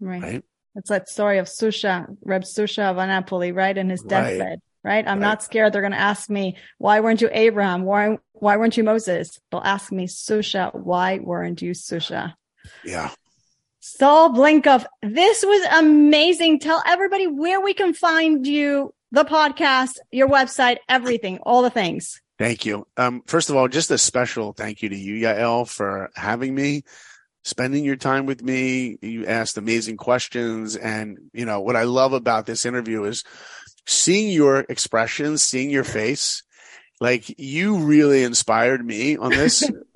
Right. 0.00 0.22
Right. 0.22 0.44
It's 0.76 0.90
that 0.90 1.08
story 1.08 1.38
of 1.38 1.46
Susha, 1.46 2.06
Reb 2.24 2.42
Susha 2.42 2.90
of 2.90 2.98
Annapolis, 2.98 3.52
right? 3.52 3.76
In 3.76 3.90
his 3.90 4.00
Right. 4.02 4.08
deathbed, 4.38 4.60
right? 4.84 5.04
I'm 5.08 5.18
Right. 5.18 5.26
not 5.26 5.42
scared. 5.42 5.72
They're 5.72 5.82
going 5.82 5.92
to 5.92 5.98
ask 5.98 6.30
me, 6.30 6.56
why 6.78 7.00
weren't 7.00 7.20
you 7.20 7.28
Abraham? 7.32 7.82
Why, 7.82 8.18
why 8.32 8.56
weren't 8.56 8.76
you 8.76 8.84
Moses? 8.84 9.28
They'll 9.50 9.60
ask 9.62 9.90
me, 9.90 10.06
Susha, 10.06 10.72
why 10.74 11.18
weren't 11.18 11.62
you 11.62 11.72
Susha? 11.72 12.34
Yeah. 12.84 13.10
Saul 13.80 14.30
Blinkoff, 14.30 14.84
this 15.02 15.44
was 15.44 15.66
amazing. 15.72 16.60
Tell 16.60 16.82
everybody 16.86 17.26
where 17.26 17.60
we 17.60 17.74
can 17.74 17.94
find 17.94 18.46
you, 18.46 18.92
the 19.12 19.24
podcast, 19.24 19.96
your 20.10 20.28
website, 20.28 20.78
everything, 20.88 21.38
all 21.42 21.62
the 21.62 21.70
things. 21.70 22.20
Thank 22.38 22.66
you. 22.66 22.86
Um, 22.96 23.22
first 23.26 23.50
of 23.50 23.56
all, 23.56 23.68
just 23.68 23.90
a 23.90 23.98
special 23.98 24.52
thank 24.52 24.82
you 24.82 24.88
to 24.88 24.96
you, 24.96 25.26
Yael, 25.26 25.68
for 25.68 26.10
having 26.14 26.54
me, 26.54 26.82
spending 27.42 27.84
your 27.84 27.96
time 27.96 28.26
with 28.26 28.42
me. 28.42 28.98
You 29.02 29.26
asked 29.26 29.58
amazing 29.58 29.96
questions. 29.96 30.76
And, 30.76 31.18
you 31.32 31.44
know, 31.44 31.60
what 31.60 31.76
I 31.76 31.84
love 31.84 32.12
about 32.12 32.46
this 32.46 32.64
interview 32.66 33.04
is 33.04 33.24
seeing 33.86 34.30
your 34.30 34.60
expressions, 34.68 35.42
seeing 35.42 35.70
your 35.70 35.84
face. 35.84 36.42
Like 37.00 37.38
you 37.38 37.78
really 37.78 38.22
inspired 38.24 38.84
me 38.84 39.16
on 39.16 39.30
this. 39.30 39.68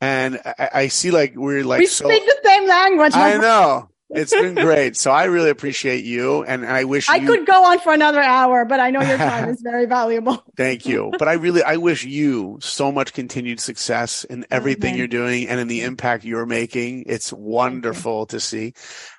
and 0.00 0.40
I, 0.44 0.70
I 0.74 0.88
see 0.88 1.10
like 1.10 1.34
we're 1.36 1.64
like 1.64 1.80
we 1.80 1.86
so 1.86 2.08
speak 2.08 2.24
the 2.24 2.38
same 2.44 2.66
language. 2.66 3.14
I 3.14 3.38
know. 3.38 3.88
It's 4.10 4.32
been 4.32 4.54
great. 4.54 4.96
So 4.96 5.10
I 5.10 5.24
really 5.24 5.50
appreciate 5.50 6.04
you. 6.04 6.44
And 6.44 6.64
I 6.64 6.84
wish 6.84 7.08
I 7.08 7.16
you 7.16 7.26
could 7.26 7.46
go 7.46 7.64
on 7.64 7.80
for 7.80 7.92
another 7.92 8.20
hour, 8.20 8.64
but 8.64 8.78
I 8.78 8.90
know 8.90 9.02
your 9.02 9.18
time 9.18 9.48
is 9.48 9.60
very 9.60 9.86
valuable. 9.98 10.44
Thank 10.56 10.86
you. 10.86 11.12
But 11.18 11.26
I 11.26 11.32
really, 11.34 11.62
I 11.62 11.76
wish 11.76 12.04
you 12.04 12.58
so 12.60 12.92
much 12.92 13.12
continued 13.12 13.58
success 13.58 14.22
in 14.24 14.46
everything 14.50 14.90
Amen. 14.90 14.98
you're 14.98 15.08
doing 15.08 15.48
and 15.48 15.58
in 15.58 15.66
the 15.66 15.82
impact 15.82 16.24
you're 16.24 16.46
making. 16.46 17.04
It's 17.06 17.32
wonderful 17.32 18.26
to 18.26 18.38
see. 18.38 18.74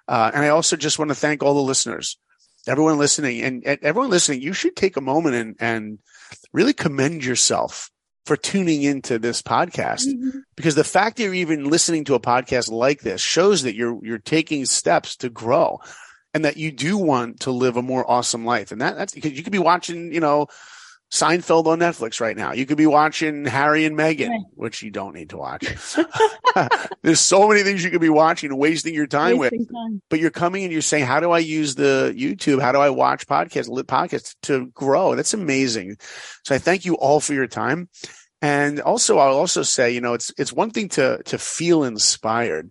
Uh, 0.08 0.32
and 0.34 0.44
I 0.44 0.50
also 0.50 0.78
just 0.78 1.00
want 1.00 1.10
to 1.10 1.16
thank 1.16 1.44
all 1.44 1.54
the 1.54 1.62
listeners, 1.62 2.18
everyone 2.66 2.98
listening 2.98 3.42
and, 3.42 3.64
and 3.66 3.80
everyone 3.82 4.10
listening. 4.10 4.42
You 4.42 4.54
should 4.54 4.78
take 4.78 4.96
a 4.96 5.02
moment 5.02 5.36
and, 5.36 5.56
and 5.60 6.00
really 6.54 6.74
commend 6.74 7.26
yourself 7.26 7.92
for 8.28 8.36
tuning 8.36 8.84
into 8.84 9.18
this 9.18 9.42
podcast 9.42 10.06
mm-hmm. 10.06 10.40
because 10.58 10.76
the 10.76 10.84
fact 10.84 11.16
that 11.16 11.24
you're 11.24 11.34
even 11.34 11.70
listening 11.70 12.04
to 12.04 12.14
a 12.14 12.20
podcast 12.20 12.70
like 12.70 13.00
this 13.00 13.22
shows 13.22 13.64
that 13.64 13.74
you're, 13.74 13.98
you're 14.04 14.18
taking 14.18 14.66
steps 14.66 15.16
to 15.16 15.30
grow 15.30 15.80
and 16.34 16.44
that 16.44 16.58
you 16.58 16.72
do 16.74 16.98
want 16.98 17.40
to 17.40 17.52
live 17.52 17.78
a 17.78 17.82
more 17.82 18.10
awesome 18.10 18.46
life. 18.46 18.74
And 18.74 18.82
that, 18.82 18.98
that's 18.98 19.14
because 19.14 19.32
you 19.32 19.44
could 19.44 19.54
be 19.54 19.60
watching, 19.60 20.14
you 20.14 20.20
know, 20.20 20.48
Seinfeld 21.12 21.68
on 21.68 21.80
Netflix 21.80 22.20
right 22.20 22.36
now. 22.36 22.52
You 22.52 22.66
could 22.66 22.78
be 22.78 22.86
watching 22.88 23.46
Harry 23.46 23.86
and 23.86 23.98
Meghan, 23.98 24.30
Right. 24.30 24.42
which 24.56 24.84
you 24.84 24.92
don't 24.92 25.16
need 25.16 25.30
to 25.30 25.38
watch. 25.38 25.66
There's 27.02 27.20
so 27.22 27.48
many 27.48 27.64
things 27.64 27.84
you 27.84 27.90
could 27.92 28.02
be 28.02 28.10
watching 28.10 28.50
and 28.52 28.60
wasting 28.60 28.94
your 28.94 29.08
time 29.08 29.38
with, 29.38 29.52
time. 29.52 30.02
but 30.10 30.20
you're 30.20 30.32
coming 30.32 30.64
and 30.64 30.72
you're 30.74 30.82
saying, 30.82 31.06
how 31.06 31.20
do 31.20 31.32
I 31.32 31.40
use 31.40 31.76
the 31.76 32.14
YouTube? 32.18 32.62
How 32.62 32.72
do 32.72 32.80
I 32.80 32.90
watch 32.90 33.26
podcasts, 33.28 33.70
lit 33.70 33.88
podcasts 33.88 34.36
to 34.44 34.68
grow? 34.74 35.16
That's 35.16 35.34
amazing. 35.34 35.98
So 36.44 36.56
I 36.56 36.58
thank 36.58 36.84
you 36.86 36.96
all 36.96 37.20
for 37.20 37.34
your 37.34 37.48
time. 37.48 37.90
And 38.42 38.80
also, 38.82 39.18
I'll 39.18 39.36
also 39.38 39.64
say, 39.64 39.92
you 39.92 40.02
know, 40.02 40.14
it's, 40.14 40.32
it's 40.38 40.54
one 40.54 40.70
thing 40.72 40.90
to, 40.90 41.22
to 41.26 41.38
feel 41.38 41.84
inspired, 41.84 42.70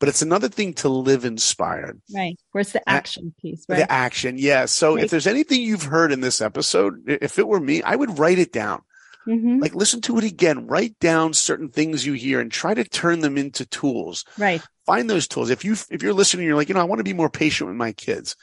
but 0.00 0.08
it's 0.08 0.22
another 0.22 0.48
thing 0.48 0.74
to 0.74 0.88
live 0.88 1.24
inspired. 1.24 2.00
Right. 2.14 2.36
Where's 2.52 2.72
the 2.72 2.88
action 2.88 3.34
piece? 3.40 3.64
Right. 3.68 3.78
The 3.78 3.92
action. 3.92 4.36
Yeah. 4.38 4.66
So 4.66 4.94
Right. 4.94 5.04
if 5.04 5.10
there's 5.10 5.26
anything 5.26 5.60
you've 5.62 5.82
heard 5.84 6.12
in 6.12 6.20
this 6.20 6.40
episode, 6.40 7.02
if 7.06 7.38
it 7.38 7.48
were 7.48 7.60
me, 7.60 7.82
I 7.82 7.96
would 7.96 8.18
write 8.18 8.38
it 8.38 8.52
down. 8.52 8.82
Mhm. 9.26 9.60
Like 9.60 9.74
listen 9.74 10.00
to 10.02 10.16
it 10.18 10.24
again, 10.24 10.66
write 10.66 10.98
down 11.00 11.34
certain 11.34 11.68
things 11.68 12.06
you 12.06 12.14
hear 12.14 12.40
and 12.40 12.50
try 12.50 12.72
to 12.74 12.84
turn 12.84 13.20
them 13.20 13.36
into 13.36 13.66
tools. 13.66 14.24
Right. 14.38 14.62
Find 14.86 15.10
those 15.10 15.28
tools. 15.28 15.50
If 15.50 15.64
you, 15.64 15.74
if 15.90 16.02
you're 16.02 16.14
listening, 16.14 16.46
you're 16.46 16.56
like, 16.56 16.68
you 16.68 16.74
know, 16.74 16.80
I 16.80 16.84
want 16.84 17.00
to 17.00 17.04
be 17.04 17.12
more 17.12 17.28
patient 17.30 17.68
with 17.68 17.76
my 17.76 17.92
kids 17.92 18.36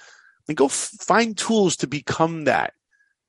then 0.47 0.53
go 0.53 0.65
f- 0.67 0.91
find 1.01 1.35
tools 1.35 1.75
to 1.77 1.87
become 1.87 2.43
that. 2.43 2.73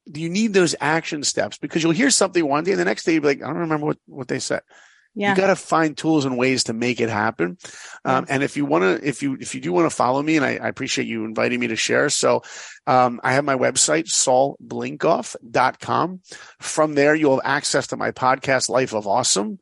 You 0.04 0.28
need 0.28 0.52
those 0.52 0.74
action 0.82 1.24
steps 1.24 1.56
because 1.56 1.82
you'll 1.82 1.92
hear 1.92 2.10
something 2.10 2.46
one 2.46 2.62
day 2.64 2.72
and 2.72 2.78
the 2.80 2.84
next 2.84 3.04
day 3.04 3.14
you'll 3.14 3.22
be 3.22 3.28
like, 3.28 3.42
I 3.42 3.46
don't 3.46 3.56
remember 3.56 3.86
what, 3.86 3.98
what 4.04 4.28
they 4.28 4.38
said. 4.38 4.60
Yeah. 5.18 5.30
You 5.30 5.36
got 5.36 5.46
to 5.46 5.56
find 5.56 5.96
tools 5.96 6.26
and 6.26 6.36
ways 6.36 6.64
to 6.64 6.74
make 6.74 7.00
it 7.00 7.08
happen. 7.08 7.56
Um, 8.04 8.26
and 8.28 8.42
if 8.42 8.54
you 8.56 8.66
want 8.66 8.84
to, 8.84 9.08
if 9.08 9.22
you, 9.22 9.38
if 9.40 9.54
you 9.54 9.62
do 9.62 9.72
want 9.72 9.90
to 9.90 9.96
follow 9.96 10.22
me 10.22 10.36
and 10.36 10.44
I, 10.44 10.58
I 10.58 10.68
appreciate 10.68 11.08
you 11.08 11.24
inviting 11.24 11.58
me 11.58 11.68
to 11.68 11.76
share. 11.76 12.10
So, 12.10 12.42
um, 12.86 13.18
I 13.24 13.32
have 13.32 13.44
my 13.44 13.56
website, 13.56 14.08
saulblinkoff.com. 14.08 16.20
From 16.60 16.94
there, 16.94 17.14
you'll 17.14 17.36
have 17.36 17.46
access 17.46 17.86
to 17.88 17.96
my 17.96 18.10
podcast, 18.10 18.68
Life 18.68 18.92
of 18.92 19.06
Awesome. 19.06 19.58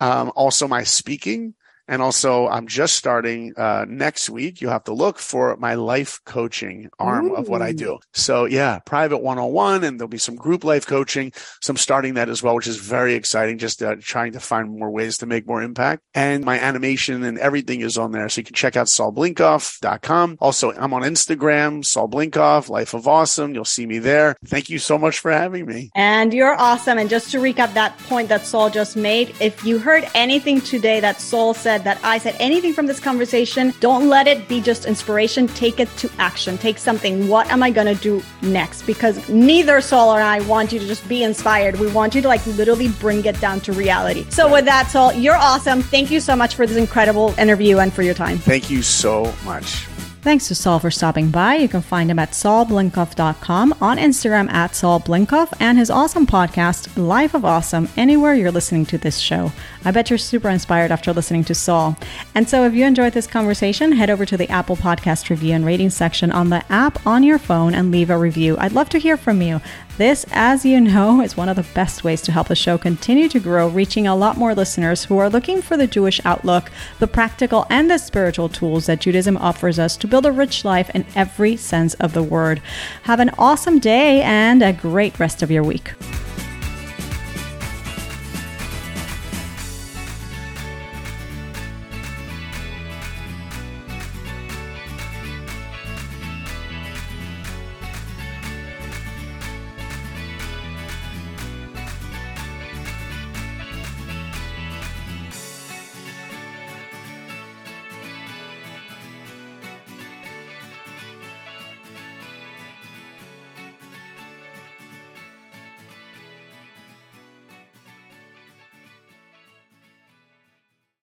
Um, 0.00 0.32
also 0.34 0.66
my 0.66 0.82
speaking. 0.82 1.54
And 1.88 2.02
also 2.02 2.48
I'm 2.48 2.66
just 2.66 2.94
starting, 2.94 3.52
uh, 3.56 3.84
next 3.88 4.28
week. 4.30 4.60
You'll 4.60 4.72
have 4.72 4.84
to 4.84 4.92
look 4.92 5.18
for 5.18 5.56
my 5.56 5.74
life 5.74 6.20
coaching 6.24 6.90
arm 6.98 7.32
of 7.32 7.48
what 7.48 7.62
I 7.62 7.72
do. 7.72 7.98
So 8.12 8.44
yeah, 8.44 8.78
private 8.80 9.18
one-on-one 9.18 9.84
and 9.84 9.98
there'll 9.98 10.08
be 10.08 10.18
some 10.18 10.36
group 10.36 10.64
life 10.64 10.86
coaching. 10.86 11.32
So 11.60 11.70
I'm 11.70 11.76
starting 11.76 12.14
that 12.14 12.28
as 12.28 12.42
well, 12.42 12.54
which 12.54 12.66
is 12.66 12.76
very 12.76 13.14
exciting. 13.14 13.58
Just 13.58 13.82
uh, 13.82 13.96
trying 14.00 14.32
to 14.32 14.40
find 14.40 14.70
more 14.70 14.90
ways 14.90 15.18
to 15.18 15.26
make 15.26 15.46
more 15.46 15.62
impact. 15.62 16.02
And 16.14 16.44
my 16.44 16.58
animation 16.58 17.22
and 17.24 17.38
everything 17.38 17.80
is 17.80 17.98
on 17.98 18.12
there. 18.12 18.28
So 18.28 18.40
you 18.40 18.44
can 18.44 18.54
check 18.54 18.76
out 18.76 18.86
saulblinkoff.com. 18.86 20.38
Also, 20.40 20.72
I'm 20.72 20.92
on 20.92 21.02
Instagram, 21.02 21.84
Saul 21.84 22.08
Blinkoff, 22.08 22.68
Life 22.68 22.94
of 22.94 23.06
Awesome. 23.06 23.54
You'll 23.54 23.64
see 23.64 23.86
me 23.86 23.98
there. 23.98 24.36
Thank 24.44 24.70
you 24.70 24.78
so 24.78 24.98
much 24.98 25.18
for 25.18 25.30
having 25.30 25.66
me. 25.66 25.90
And 25.94 26.32
you're 26.32 26.54
awesome. 26.54 26.98
And 26.98 27.10
just 27.10 27.30
to 27.32 27.38
recap 27.38 27.74
that 27.74 27.96
point 27.98 28.28
that 28.28 28.44
Saul 28.46 28.70
just 28.70 28.96
made, 28.96 29.34
if 29.40 29.64
you 29.64 29.78
heard 29.78 30.08
anything 30.14 30.60
today 30.60 31.00
that 31.00 31.20
Saul 31.20 31.54
said, 31.54 31.75
that 31.84 32.00
I 32.02 32.18
said, 32.18 32.36
anything 32.38 32.72
from 32.72 32.86
this 32.86 33.00
conversation, 33.00 33.72
don't 33.80 34.08
let 34.08 34.26
it 34.26 34.48
be 34.48 34.60
just 34.60 34.86
inspiration. 34.86 35.48
Take 35.48 35.80
it 35.80 35.88
to 35.98 36.10
action. 36.18 36.58
Take 36.58 36.78
something. 36.78 37.28
What 37.28 37.50
am 37.50 37.62
I 37.62 37.70
going 37.70 37.86
to 37.86 38.00
do 38.00 38.22
next? 38.42 38.82
Because 38.82 39.28
neither 39.28 39.80
Saul 39.80 40.14
or 40.14 40.20
I 40.20 40.40
want 40.40 40.72
you 40.72 40.78
to 40.78 40.86
just 40.86 41.08
be 41.08 41.22
inspired. 41.22 41.78
We 41.78 41.90
want 41.92 42.14
you 42.14 42.22
to 42.22 42.28
like 42.28 42.44
literally 42.46 42.88
bring 42.88 43.24
it 43.24 43.40
down 43.40 43.60
to 43.60 43.72
reality. 43.72 44.26
So 44.30 44.50
with 44.50 44.64
that, 44.66 44.90
Saul, 44.90 45.12
you're 45.12 45.36
awesome. 45.36 45.82
Thank 45.82 46.10
you 46.10 46.20
so 46.20 46.36
much 46.36 46.54
for 46.54 46.66
this 46.66 46.76
incredible 46.76 47.34
interview 47.38 47.78
and 47.78 47.92
for 47.92 48.02
your 48.02 48.14
time. 48.14 48.38
Thank 48.38 48.70
you 48.70 48.82
so 48.82 49.32
much. 49.44 49.86
Thanks 50.26 50.48
to 50.48 50.56
Saul 50.56 50.80
for 50.80 50.90
stopping 50.90 51.30
by. 51.30 51.54
You 51.54 51.68
can 51.68 51.82
find 51.82 52.10
him 52.10 52.18
at 52.18 52.32
saulblinkoff.com, 52.32 53.74
on 53.80 53.96
Instagram 53.96 54.50
at 54.50 54.74
Saul 54.74 54.98
Blinkoff, 54.98 55.52
and 55.60 55.78
his 55.78 55.88
awesome 55.88 56.26
podcast, 56.26 56.96
Life 56.96 57.32
of 57.32 57.44
Awesome, 57.44 57.88
anywhere 57.96 58.34
you're 58.34 58.50
listening 58.50 58.86
to 58.86 58.98
this 58.98 59.18
show. 59.18 59.52
I 59.84 59.92
bet 59.92 60.10
you're 60.10 60.18
super 60.18 60.48
inspired 60.48 60.90
after 60.90 61.12
listening 61.12 61.44
to 61.44 61.54
Saul. 61.54 61.96
And 62.34 62.48
so 62.48 62.64
if 62.64 62.74
you 62.74 62.84
enjoyed 62.84 63.12
this 63.12 63.28
conversation, 63.28 63.92
head 63.92 64.10
over 64.10 64.26
to 64.26 64.36
the 64.36 64.50
Apple 64.50 64.74
Podcast 64.74 65.30
review 65.30 65.54
and 65.54 65.64
rating 65.64 65.90
section 65.90 66.32
on 66.32 66.50
the 66.50 66.64
app 66.72 67.06
on 67.06 67.22
your 67.22 67.38
phone 67.38 67.72
and 67.72 67.92
leave 67.92 68.10
a 68.10 68.18
review. 68.18 68.56
I'd 68.58 68.72
love 68.72 68.88
to 68.88 68.98
hear 68.98 69.16
from 69.16 69.40
you. 69.42 69.60
This, 69.98 70.26
as 70.30 70.66
you 70.66 70.78
know, 70.78 71.22
is 71.22 71.38
one 71.38 71.48
of 71.48 71.56
the 71.56 71.66
best 71.72 72.04
ways 72.04 72.20
to 72.22 72.32
help 72.32 72.48
the 72.48 72.54
show 72.54 72.76
continue 72.76 73.30
to 73.30 73.40
grow, 73.40 73.68
reaching 73.68 74.06
a 74.06 74.14
lot 74.14 74.36
more 74.36 74.54
listeners 74.54 75.04
who 75.04 75.16
are 75.16 75.30
looking 75.30 75.62
for 75.62 75.78
the 75.78 75.86
Jewish 75.86 76.20
outlook, 76.22 76.70
the 76.98 77.06
practical 77.06 77.64
and 77.70 77.90
the 77.90 77.96
spiritual 77.96 78.50
tools 78.50 78.84
that 78.86 79.00
Judaism 79.00 79.38
offers 79.38 79.78
us 79.78 79.96
to 79.96 80.06
build 80.06 80.26
a 80.26 80.32
rich 80.32 80.66
life 80.66 80.90
in 80.94 81.06
every 81.14 81.56
sense 81.56 81.94
of 81.94 82.12
the 82.12 82.22
word. 82.22 82.60
Have 83.04 83.20
an 83.20 83.30
awesome 83.38 83.78
day 83.78 84.20
and 84.20 84.62
a 84.62 84.74
great 84.74 85.18
rest 85.18 85.42
of 85.42 85.50
your 85.50 85.62
week. 85.62 85.94